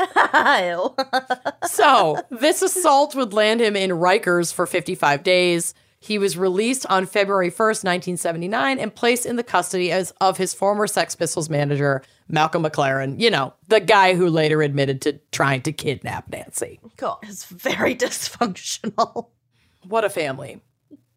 So, 1.67 2.19
this 2.31 2.61
assault 2.61 3.15
would 3.15 3.33
land 3.33 3.61
him 3.61 3.75
in 3.75 3.91
Rikers 3.91 4.53
for 4.53 4.65
55 4.65 5.23
days. 5.23 5.73
He 6.03 6.17
was 6.17 6.35
released 6.35 6.87
on 6.87 7.05
February 7.05 7.51
1st, 7.51 7.85
1979, 7.85 8.79
and 8.79 8.93
placed 8.93 9.23
in 9.23 9.35
the 9.35 9.43
custody 9.43 9.91
as, 9.91 10.11
of 10.19 10.37
his 10.37 10.51
former 10.51 10.87
Sex 10.87 11.13
Pistols 11.13 11.47
manager, 11.47 12.01
Malcolm 12.27 12.63
McLaren. 12.63 13.19
You 13.21 13.29
know, 13.29 13.53
the 13.67 13.79
guy 13.79 14.15
who 14.15 14.27
later 14.27 14.63
admitted 14.63 15.01
to 15.01 15.19
trying 15.31 15.61
to 15.61 15.71
kidnap 15.71 16.27
Nancy. 16.27 16.79
Cool. 16.97 17.19
It's 17.21 17.45
very 17.45 17.95
dysfunctional. 17.97 19.27
What 19.87 20.03
a 20.03 20.09
family. 20.09 20.61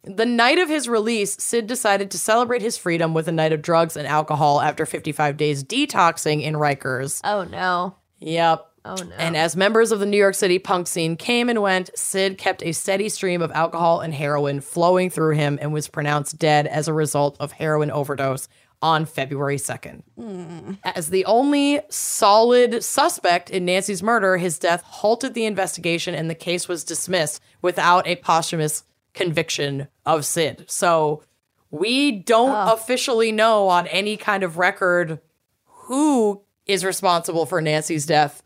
The 0.02 0.26
night 0.26 0.58
of 0.58 0.68
his 0.68 0.86
release, 0.86 1.42
Sid 1.42 1.66
decided 1.66 2.10
to 2.10 2.18
celebrate 2.18 2.60
his 2.60 2.76
freedom 2.76 3.14
with 3.14 3.26
a 3.26 3.32
night 3.32 3.54
of 3.54 3.62
drugs 3.62 3.96
and 3.96 4.06
alcohol 4.06 4.60
after 4.60 4.84
55 4.84 5.38
days 5.38 5.64
detoxing 5.64 6.42
in 6.42 6.56
Rikers. 6.56 7.22
Oh 7.24 7.44
no. 7.44 7.96
Yep. 8.18 8.70
Oh 8.84 8.96
no. 8.96 9.14
And 9.16 9.36
as 9.36 9.56
members 9.56 9.92
of 9.92 10.00
the 10.00 10.06
New 10.06 10.18
York 10.18 10.34
City 10.34 10.58
punk 10.58 10.86
scene 10.86 11.16
came 11.16 11.48
and 11.48 11.62
went, 11.62 11.90
Sid 11.96 12.36
kept 12.36 12.62
a 12.62 12.72
steady 12.72 13.08
stream 13.08 13.40
of 13.40 13.50
alcohol 13.52 14.00
and 14.00 14.12
heroin 14.12 14.60
flowing 14.60 15.08
through 15.08 15.34
him 15.34 15.58
and 15.62 15.72
was 15.72 15.88
pronounced 15.88 16.38
dead 16.38 16.66
as 16.66 16.86
a 16.86 16.92
result 16.92 17.36
of 17.40 17.52
heroin 17.52 17.90
overdose 17.90 18.48
on 18.82 19.06
February 19.06 19.56
2nd. 19.56 20.02
Hmm. 20.16 20.72
As 20.84 21.08
the 21.08 21.24
only 21.24 21.80
solid 21.88 22.84
suspect 22.84 23.48
in 23.48 23.64
Nancy's 23.64 24.02
murder, 24.02 24.36
his 24.36 24.58
death 24.58 24.82
halted 24.82 25.32
the 25.32 25.46
investigation 25.46 26.14
and 26.14 26.28
the 26.28 26.34
case 26.34 26.68
was 26.68 26.84
dismissed 26.84 27.40
without 27.62 28.06
a 28.06 28.16
posthumous 28.16 28.84
conviction 29.14 29.88
of 30.04 30.26
Sid. 30.26 30.66
So 30.68 31.22
we 31.70 32.12
don't 32.12 32.68
officially 32.68 33.32
know 33.32 33.68
on 33.68 33.86
any 33.86 34.18
kind 34.18 34.42
of 34.42 34.58
record 34.58 35.20
who 35.64 36.42
is 36.66 36.84
responsible 36.84 37.46
for 37.46 37.60
Nancy's 37.60 38.06
death, 38.06 38.42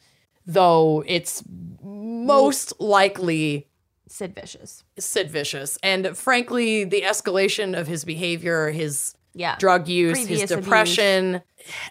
though 0.49 1.05
it's 1.07 1.45
most 1.83 2.81
likely 2.81 3.69
Sid 4.09 4.35
Vicious. 4.35 4.83
Sid 4.99 5.31
Vicious. 5.31 5.79
And 5.83 6.17
frankly, 6.17 6.85
the 6.85 7.03
escalation 7.03 7.79
of 7.79 7.87
his 7.87 8.05
behavior, 8.05 8.71
his 8.71 9.15
Yeah. 9.35 9.57
drug 9.59 9.87
use, 9.87 10.19
Previous 10.19 10.41
his 10.41 10.51
depression, 10.51 11.43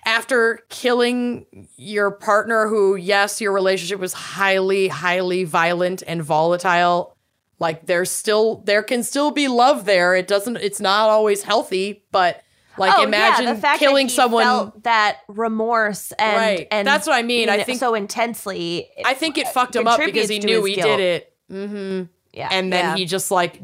after 0.03 0.63
killing 0.69 1.45
your 1.75 2.09
partner, 2.09 2.67
who, 2.67 2.95
yes, 2.95 3.39
your 3.39 3.53
relationship 3.53 3.99
was 3.99 4.13
highly, 4.13 4.87
highly 4.87 5.43
violent 5.43 6.01
and 6.07 6.23
volatile. 6.23 7.15
Like 7.59 7.85
there's 7.85 8.09
still, 8.09 8.63
there 8.65 8.81
can 8.83 9.03
still 9.03 9.29
be 9.29 9.47
love 9.47 9.85
there. 9.85 10.15
It 10.15 10.27
doesn't, 10.27 10.57
it's 10.57 10.79
not 10.81 11.09
always 11.09 11.43
healthy, 11.43 12.03
but 12.11 12.41
like 12.77 12.93
oh, 12.97 13.03
imagine 13.03 13.59
yeah, 13.61 13.77
killing 13.77 14.09
someone. 14.09 14.43
felt 14.43 14.83
that 14.83 15.19
remorse 15.27 16.11
and 16.13 16.37
Right. 16.37 16.67
and 16.71 16.87
That's 16.87 17.07
what 17.07 17.15
I 17.15 17.23
mean. 17.23 17.49
I 17.49 17.63
think- 17.63 17.79
so 17.79 17.93
intensely. 17.95 18.89
I 19.05 19.13
think 19.13 19.37
it 19.37 19.47
uh, 19.47 19.51
fucked 19.51 19.75
him 19.75 19.87
up 19.87 19.99
because 19.99 20.29
he 20.29 20.39
knew 20.39 20.63
he 20.63 20.75
guilt. 20.75 20.87
did 20.87 20.99
it. 20.99 21.33
hmm 21.49 22.03
Yeah. 22.33 22.49
and 22.51 22.71
then 22.71 22.85
Yeah. 22.85 22.95
he 22.95 23.05
just 23.05 23.31
like 23.31 23.61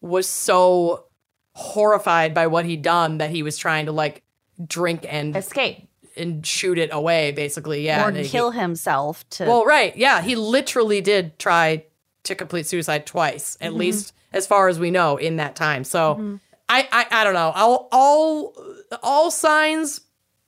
was 0.00 0.28
so 0.28 1.06
horrified 1.54 2.34
by 2.34 2.46
what 2.48 2.64
he'd 2.64 2.82
done 2.82 3.18
that 3.18 3.30
he 3.30 3.42
was 3.42 3.56
trying 3.56 3.86
to 3.86 3.92
like 3.92 4.22
drink 4.66 5.06
and 5.08 5.36
escape. 5.36 5.88
and 6.16 6.44
shoot 6.46 6.78
it 6.78 6.90
away 6.92 7.32
basically 7.32 7.84
yeah 7.84 8.04
or 8.04 8.08
and 8.08 8.18
he- 8.18 8.28
kill 8.28 8.50
himself 8.50 9.28
to 9.30 9.44
well 9.46 9.64
right 9.64 9.96
yeah 9.96 10.20
he 10.20 10.34
literally 10.36 11.00
did 11.00 11.38
try 11.38 11.84
to 12.24 12.34
complete 12.34 12.66
suicide 12.66 13.06
twice 13.06 13.56
at 13.60 13.70
mm-hmm. 13.70 13.78
least 13.80 14.12
as 14.32 14.46
far 14.46 14.68
as 14.68 14.78
we 14.78 14.90
know 14.90 15.16
in 15.16 15.36
that 15.36 15.54
time 15.54 15.84
so 15.84 16.14
mm-hmm. 16.14 16.36
I, 16.68 16.88
I 16.90 17.06
i 17.20 17.24
don't 17.24 17.34
know. 17.34 17.52
All 17.54 17.88
all 17.92 18.56
all 19.02 19.30
signs 19.30 20.00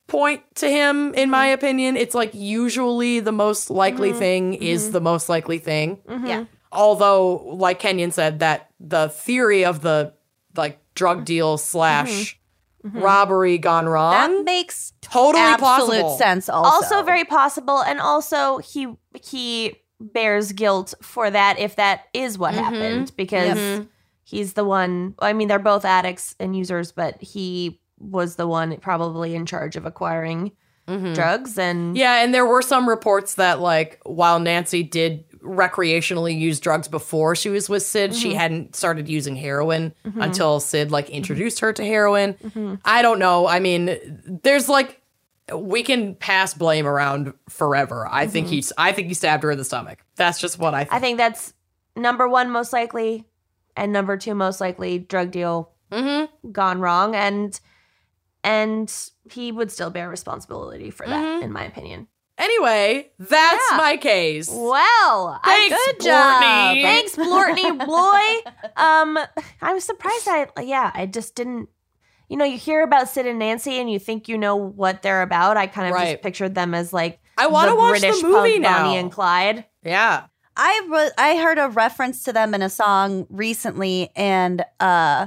point 0.06 0.42
to 0.56 0.68
him 0.68 1.14
in 1.14 1.30
my 1.30 1.46
mm-hmm. 1.48 1.54
opinion. 1.54 1.96
It's 1.96 2.14
like 2.14 2.30
usually 2.32 3.20
the 3.20 3.32
most 3.32 3.70
likely 3.70 4.10
mm-hmm. 4.10 4.18
thing 4.18 4.54
is 4.54 4.84
mm-hmm. 4.84 4.92
the 4.92 5.00
most 5.00 5.28
likely 5.28 5.58
thing. 5.58 6.00
Yeah. 6.08 6.44
although 6.72 7.36
like 7.56 7.78
kenyon 7.78 8.10
said 8.10 8.40
that 8.40 8.70
the 8.80 9.08
theory 9.08 9.64
of 9.64 9.80
the 9.82 10.12
like 10.56 10.80
drug 10.94 11.24
deal 11.24 11.58
slash 11.58 12.38
robbery 12.82 13.58
gone 13.58 13.86
wrong 13.86 14.12
That 14.12 14.44
makes 14.44 14.92
totally 15.00 15.42
absolute 15.42 16.00
plausible. 16.00 16.18
sense 16.18 16.48
also. 16.48 16.70
Also 16.70 17.02
very 17.02 17.24
possible, 17.24 17.82
and 17.82 18.00
also 18.00 18.58
he 18.58 18.88
he 19.22 19.76
bears 19.98 20.52
guilt 20.52 20.94
for 21.02 21.30
that 21.30 21.58
if 21.58 21.76
that 21.76 22.02
is 22.12 22.38
what 22.38 22.54
happened 22.54 23.12
because 23.16 23.86
he's 24.26 24.52
the 24.52 24.64
one. 24.64 25.14
I 25.20 25.32
mean, 25.32 25.48
they're 25.48 25.58
both 25.58 25.84
addicts 25.84 26.34
and 26.38 26.54
users, 26.54 26.92
but 26.92 27.22
he 27.22 27.80
was 27.98 28.36
the 28.36 28.46
one 28.46 28.76
probably 28.78 29.34
in 29.34 29.46
charge 29.46 29.76
of 29.76 29.86
acquiring 29.86 30.52
mm-hmm. 30.86 31.14
drugs 31.14 31.58
and 31.58 31.96
yeah 31.96 32.22
and 32.22 32.34
there 32.34 32.44
were 32.44 32.60
some 32.62 32.88
reports 32.88 33.36
that 33.36 33.58
like 33.58 33.98
while 34.04 34.38
nancy 34.38 34.82
did 34.82 35.24
recreationally 35.40 36.38
use 36.38 36.60
drugs 36.60 36.88
before 36.88 37.34
she 37.34 37.48
was 37.48 37.68
with 37.68 37.82
sid 37.82 38.14
she 38.14 38.28
mm-hmm. 38.28 38.38
hadn't 38.38 38.76
started 38.76 39.08
using 39.08 39.36
heroin 39.36 39.94
mm-hmm. 40.04 40.20
until 40.20 40.60
sid 40.60 40.90
like 40.90 41.08
introduced 41.08 41.60
her 41.60 41.72
to 41.72 41.84
heroin. 41.84 42.36
I 42.84 43.02
don't 43.02 43.18
know. 43.18 43.46
I 43.46 43.60
mean 43.60 43.96
there's 44.42 44.68
like 44.68 45.00
we 45.54 45.84
can 45.84 46.16
pass 46.16 46.52
blame 46.52 46.86
around 46.86 47.32
forever. 47.48 48.08
I 48.10 48.26
think 48.26 48.48
he's 48.48 48.72
i 48.76 48.92
think 48.92 49.08
he 49.08 49.14
stabbed 49.14 49.44
her 49.44 49.52
in 49.52 49.58
the 49.58 49.64
stomach. 49.64 50.04
That's 50.16 50.40
just 50.40 50.58
what 50.58 50.74
i 50.74 50.84
think. 50.84 50.92
I 50.92 50.98
think 50.98 51.18
that's 51.18 51.54
number 51.94 52.28
one 52.28 52.50
most 52.50 52.72
likely, 52.72 53.24
and 53.76 53.92
number 53.92 54.16
two 54.16 54.34
most 54.34 54.60
likely 54.60 54.98
drug 54.98 55.30
deal 55.30 55.70
gone 56.52 56.80
wrong, 56.80 57.14
and 57.14 57.58
and 58.44 58.92
he 59.30 59.50
would 59.52 59.70
still 59.72 59.90
bear 59.90 60.08
responsibility 60.08 60.90
for 60.90 61.06
that, 61.06 61.42
in 61.42 61.52
my 61.52 61.64
opinion. 61.64 62.08
anyway 62.38 63.10
that's 63.18 63.64
Yeah. 63.70 63.76
my 63.78 63.96
case 63.96 64.50
Well, 64.52 65.40
I, 65.42 65.68
Thanks, 65.68 65.86
good 65.86 66.00
job. 66.04 66.42
Blortney. 66.42 66.82
Thanks, 66.82 67.16
Blortney 67.16 67.86
boy. 67.86 68.50
Um, 68.76 69.18
I 69.62 69.72
was 69.72 69.84
surprised. 69.84 70.28
I 70.28 70.48
yeah, 70.62 70.90
I 70.94 71.06
just 71.06 71.34
didn't. 71.34 71.68
You 72.28 72.36
know, 72.36 72.44
you 72.44 72.58
hear 72.58 72.82
about 72.82 73.08
Sid 73.08 73.24
and 73.26 73.38
Nancy, 73.38 73.78
and 73.80 73.88
you 73.90 73.98
think 74.00 74.28
you 74.28 74.36
know 74.36 74.56
what 74.56 75.00
they're 75.02 75.22
about. 75.22 75.56
I 75.56 75.66
kind 75.68 75.86
of 75.88 75.94
Right. 75.94 76.10
just 76.12 76.22
pictured 76.22 76.54
them 76.54 76.74
as 76.74 76.92
like 76.92 77.20
I 77.38 77.46
wanna 77.46 77.70
the 77.70 77.76
watch 77.76 78.00
the 78.00 78.20
movie 78.22 78.58
now. 78.58 78.82
Bonnie 78.82 78.98
and 78.98 79.10
Clyde. 79.12 79.64
yeah 79.82 80.24
I 80.56 80.86
re- 80.88 81.10
I 81.18 81.36
heard 81.36 81.58
a 81.58 81.68
reference 81.68 82.22
to 82.24 82.32
them 82.32 82.54
in 82.54 82.62
a 82.62 82.70
song 82.70 83.26
recently 83.30 84.10
and 84.16 84.64
uh 84.80 85.26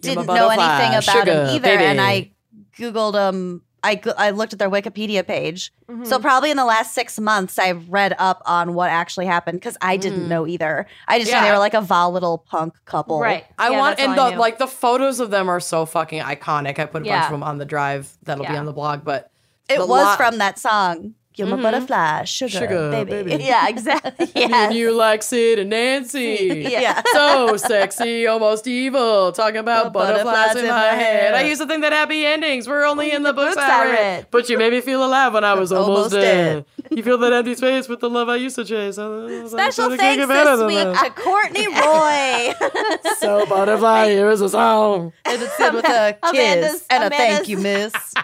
Give 0.00 0.18
'em 0.18 0.24
a 0.24 0.26
didn't 0.26 0.34
know 0.34 0.48
anything 0.48 0.90
about 0.90 1.04
sugar, 1.04 1.24
them 1.24 1.54
either 1.54 1.62
baby. 1.62 1.84
and 1.84 2.00
I 2.00 2.30
googled 2.78 3.12
them 3.14 3.62
I, 3.84 4.00
I 4.18 4.30
looked 4.30 4.52
at 4.52 4.58
their 4.58 4.68
Wikipedia 4.70 5.24
page. 5.24 5.72
Mm-hmm. 5.88 6.06
So 6.06 6.18
probably 6.18 6.50
in 6.50 6.56
the 6.56 6.64
last 6.64 6.92
6 6.92 7.20
months 7.20 7.56
I've 7.56 7.88
read 7.88 8.16
up 8.18 8.42
on 8.44 8.74
what 8.74 8.90
actually 8.90 9.26
happened 9.26 9.62
cuz 9.62 9.76
I 9.80 9.96
didn't 9.96 10.28
know 10.28 10.44
either. 10.44 10.86
I 11.06 11.20
just 11.20 11.30
knew 11.30 11.40
they 11.40 11.52
were 11.52 11.58
like 11.58 11.74
a 11.74 11.80
volatile 11.80 12.38
punk 12.38 12.74
couple. 12.84 13.20
Right. 13.20 13.44
I 13.58 13.70
Yeah, 13.70 13.78
want 13.78 13.96
that's 13.98 14.08
and 14.08 14.18
all 14.18 14.26
I 14.26 14.30
the 14.34 14.40
like 14.40 14.58
the 14.58 14.66
photos 14.66 15.20
of 15.20 15.30
them 15.30 15.48
are 15.48 15.60
so 15.60 15.86
fucking 15.86 16.20
iconic. 16.20 16.80
I 16.80 16.86
put 16.86 17.02
a 17.02 17.04
bunch 17.04 17.24
of 17.26 17.30
them 17.30 17.44
on 17.44 17.58
the 17.58 17.64
drive 17.64 18.08
that'll 18.24 18.44
be 18.44 18.56
on 18.56 18.66
the 18.66 18.72
blog, 18.72 19.04
but 19.04 19.30
It 19.68 19.78
was 19.78 19.88
lot- 19.88 20.16
from 20.16 20.38
that 20.38 20.58
song. 20.58 21.14
You're 21.36 21.48
my 21.48 21.54
mm-hmm. 21.56 21.62
butterfly, 21.64 22.24
sugar, 22.24 22.50
Sugar, 22.50 22.90
baby. 22.90 23.22
baby. 23.22 23.44
Yeah, 23.44 23.68
exactly. 23.68 24.24
Me 24.34 24.44
and 24.44 24.50
Yeah. 24.50 24.70
you 24.70 24.92
like 24.96 25.22
Sid 25.22 25.58
and 25.58 25.68
Nancy. 25.70 26.64
Yeah. 26.70 27.02
so 27.12 27.56
sexy, 27.58 28.26
almost 28.26 28.66
evil. 28.66 29.32
Talking 29.32 29.58
about 29.58 29.84
The 29.84 29.90
butterflies, 29.90 30.56
in 30.56 30.66
my 30.66 30.86
head. 30.86 31.34
I 31.34 31.42
used 31.42 31.60
to 31.60 31.66
think 31.66 31.82
that 31.82 31.92
happy 31.92 32.24
endings 32.24 32.66
were 32.66 32.86
only 32.86 33.12
in 33.12 33.22
the 33.22 33.34
books, 33.34 33.56
I 33.58 33.84
read. 33.84 34.26
But 34.30 34.48
you 34.48 34.56
made 34.56 34.72
me 34.72 34.80
feel 34.80 35.04
alive 35.04 35.34
when 35.34 35.44
I 35.44 35.52
was 35.52 35.72
almost, 35.72 36.14
Almost 36.14 36.14
dead. 36.14 36.64
you 36.90 37.02
feel 37.02 37.18
that 37.18 37.32
empty 37.34 37.54
space 37.54 37.86
with 37.86 38.00
the 38.00 38.08
love 38.08 38.30
I 38.30 38.36
used 38.36 38.56
to 38.56 38.64
chase. 38.64 38.94
Special 38.94 39.94
thanks 39.96 40.26
this 40.26 40.62
week 40.62 40.78
to 41.04 41.10
Courtney 41.16 41.66
Roy. 41.68 42.54
So 43.18 43.44
butterfly, 43.46 44.08
here 44.08 44.30
is 44.30 44.40
a 44.40 44.48
song. 44.48 45.12
and 45.26 45.42
it's 45.42 45.54
said 45.58 45.74
with 45.74 45.84
a 45.84 46.16
kiss 46.22 46.30
Amanda's- 46.32 46.86
and 46.88 47.04
a 47.04 47.10
thank 47.10 47.46
Amanda's- 47.46 47.48
you, 47.50 47.58
miss. 47.58 48.14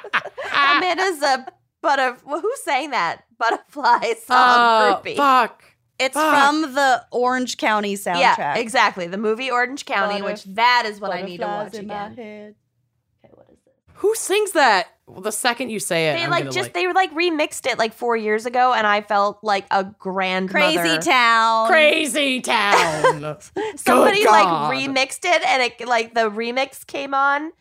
Amanda's 0.55 1.23
a 1.23 1.47
butter. 1.83 2.17
Well, 2.25 2.41
who 2.41 2.53
sang 2.65 2.91
that 2.93 3.25
butterfly 3.39 3.99
song? 4.27 4.37
Oh, 4.39 5.01
groupie. 5.05 5.17
fuck. 5.17 5.63
It's 5.99 6.15
Fuck. 6.15 6.35
from 6.35 6.75
the 6.75 7.05
Orange 7.13 7.59
County 7.59 7.95
soundtrack. 7.95 8.19
Yeah, 8.39 8.55
exactly. 8.57 9.07
The 9.07 9.19
movie 9.19 9.51
Orange 9.51 9.85
County, 9.85 10.15
Butter- 10.21 10.25
which 10.33 10.45
that 10.55 10.85
is 10.87 11.01
what 11.01 11.13
I 11.13 11.23
need 11.23 11.39
to 11.39 11.47
watch 11.47 11.75
in 11.75 11.87
my 11.87 12.07
again. 12.07 12.17
head. 12.17 12.55
Okay, 13.25 13.33
what 13.37 13.47
is 13.53 13.59
it? 13.67 13.75
Who 13.97 14.15
sings 14.17 14.53
that? 14.53 14.89
Well, 15.07 15.21
the 15.21 15.31
second 15.31 15.69
you 15.71 15.79
say 15.79 16.09
it, 16.09 16.15
They 16.17 16.25
I'm 16.25 16.31
like 16.31 16.45
gonna, 16.45 16.55
just 16.55 16.73
they 16.75 16.87
were 16.89 16.93
like 16.95 17.13
remixed 17.15 17.71
it 17.71 17.79
like 17.79 17.93
four 17.93 18.17
years 18.17 18.47
ago, 18.47 18.73
and 18.73 18.85
I 18.87 19.03
felt 19.03 19.39
like 19.43 19.67
a 19.71 19.85
grand 19.85 20.49
Crazy 20.51 20.99
Town. 20.99 21.69
Crazy 21.69 22.41
Town. 22.41 23.37
Somebody 23.77 24.23
Good 24.25 24.31
like 24.31 24.75
remixed 24.75 25.25
it, 25.25 25.43
and 25.47 25.63
it 25.63 25.87
like 25.87 26.15
the 26.15 26.31
remix 26.31 26.85
came 26.87 27.15
on, 27.15 27.53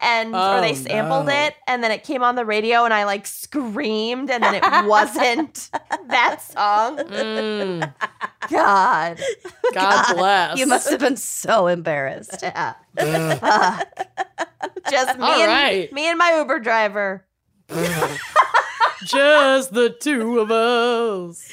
and 0.00 0.34
or 0.34 0.38
Oh, 0.58 0.60
they 0.60 0.74
sampled 0.74 1.26
no. 1.26 1.32
it, 1.46 1.54
and 1.66 1.82
then 1.82 1.90
it 1.90 2.04
came 2.04 2.22
on 2.22 2.34
the 2.34 2.44
radio, 2.44 2.84
and 2.84 2.92
I 2.94 3.04
like 3.04 3.26
screamed, 3.26 4.30
and 4.30 4.42
then 4.42 4.54
it 4.54 4.62
wasn't 4.86 5.70
that 6.08 6.42
song. 6.42 6.98
Mm, 6.98 7.94
God, 8.50 9.20
God 9.72 10.14
bless. 10.16 10.58
You 10.58 10.66
must 10.66 10.90
have 10.90 11.00
been 11.00 11.16
so 11.16 11.66
embarrassed. 11.66 12.40
yeah. 12.42 12.74
Ugh. 12.98 13.86
just 14.90 15.18
me 15.18 15.24
All 15.24 15.40
and 15.40 15.50
right. 15.50 15.92
me 15.92 16.08
and 16.08 16.18
my 16.18 16.36
Uber 16.38 16.58
driver. 16.60 17.24
Just 19.04 19.72
the 19.74 19.90
two 19.90 20.38
of 20.40 20.50
us. 20.50 21.52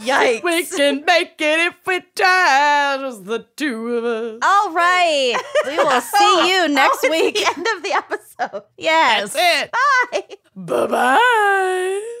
Yikes. 0.00 0.42
We 0.42 0.64
can 0.64 1.04
make 1.04 1.34
it 1.40 1.58
if 1.60 1.74
we 1.86 2.00
try. 2.14 2.96
Just 3.00 3.24
the 3.24 3.46
two 3.56 3.96
of 3.96 4.04
us. 4.04 4.38
All 4.42 4.72
right. 4.72 5.34
We 5.66 5.76
will 5.76 6.00
see 6.00 6.50
you 6.52 6.68
next 6.74 7.00
Oh, 7.04 7.10
week. 7.10 7.34
The 7.34 7.46
end 7.56 7.66
of 7.76 7.82
the 7.82 7.92
episode. 7.92 8.62
Yes. 8.78 9.32
That's 9.34 9.64
it. 9.64 9.72
Bye. 10.12 10.36
Bye 10.56 10.86
bye. 10.86 12.20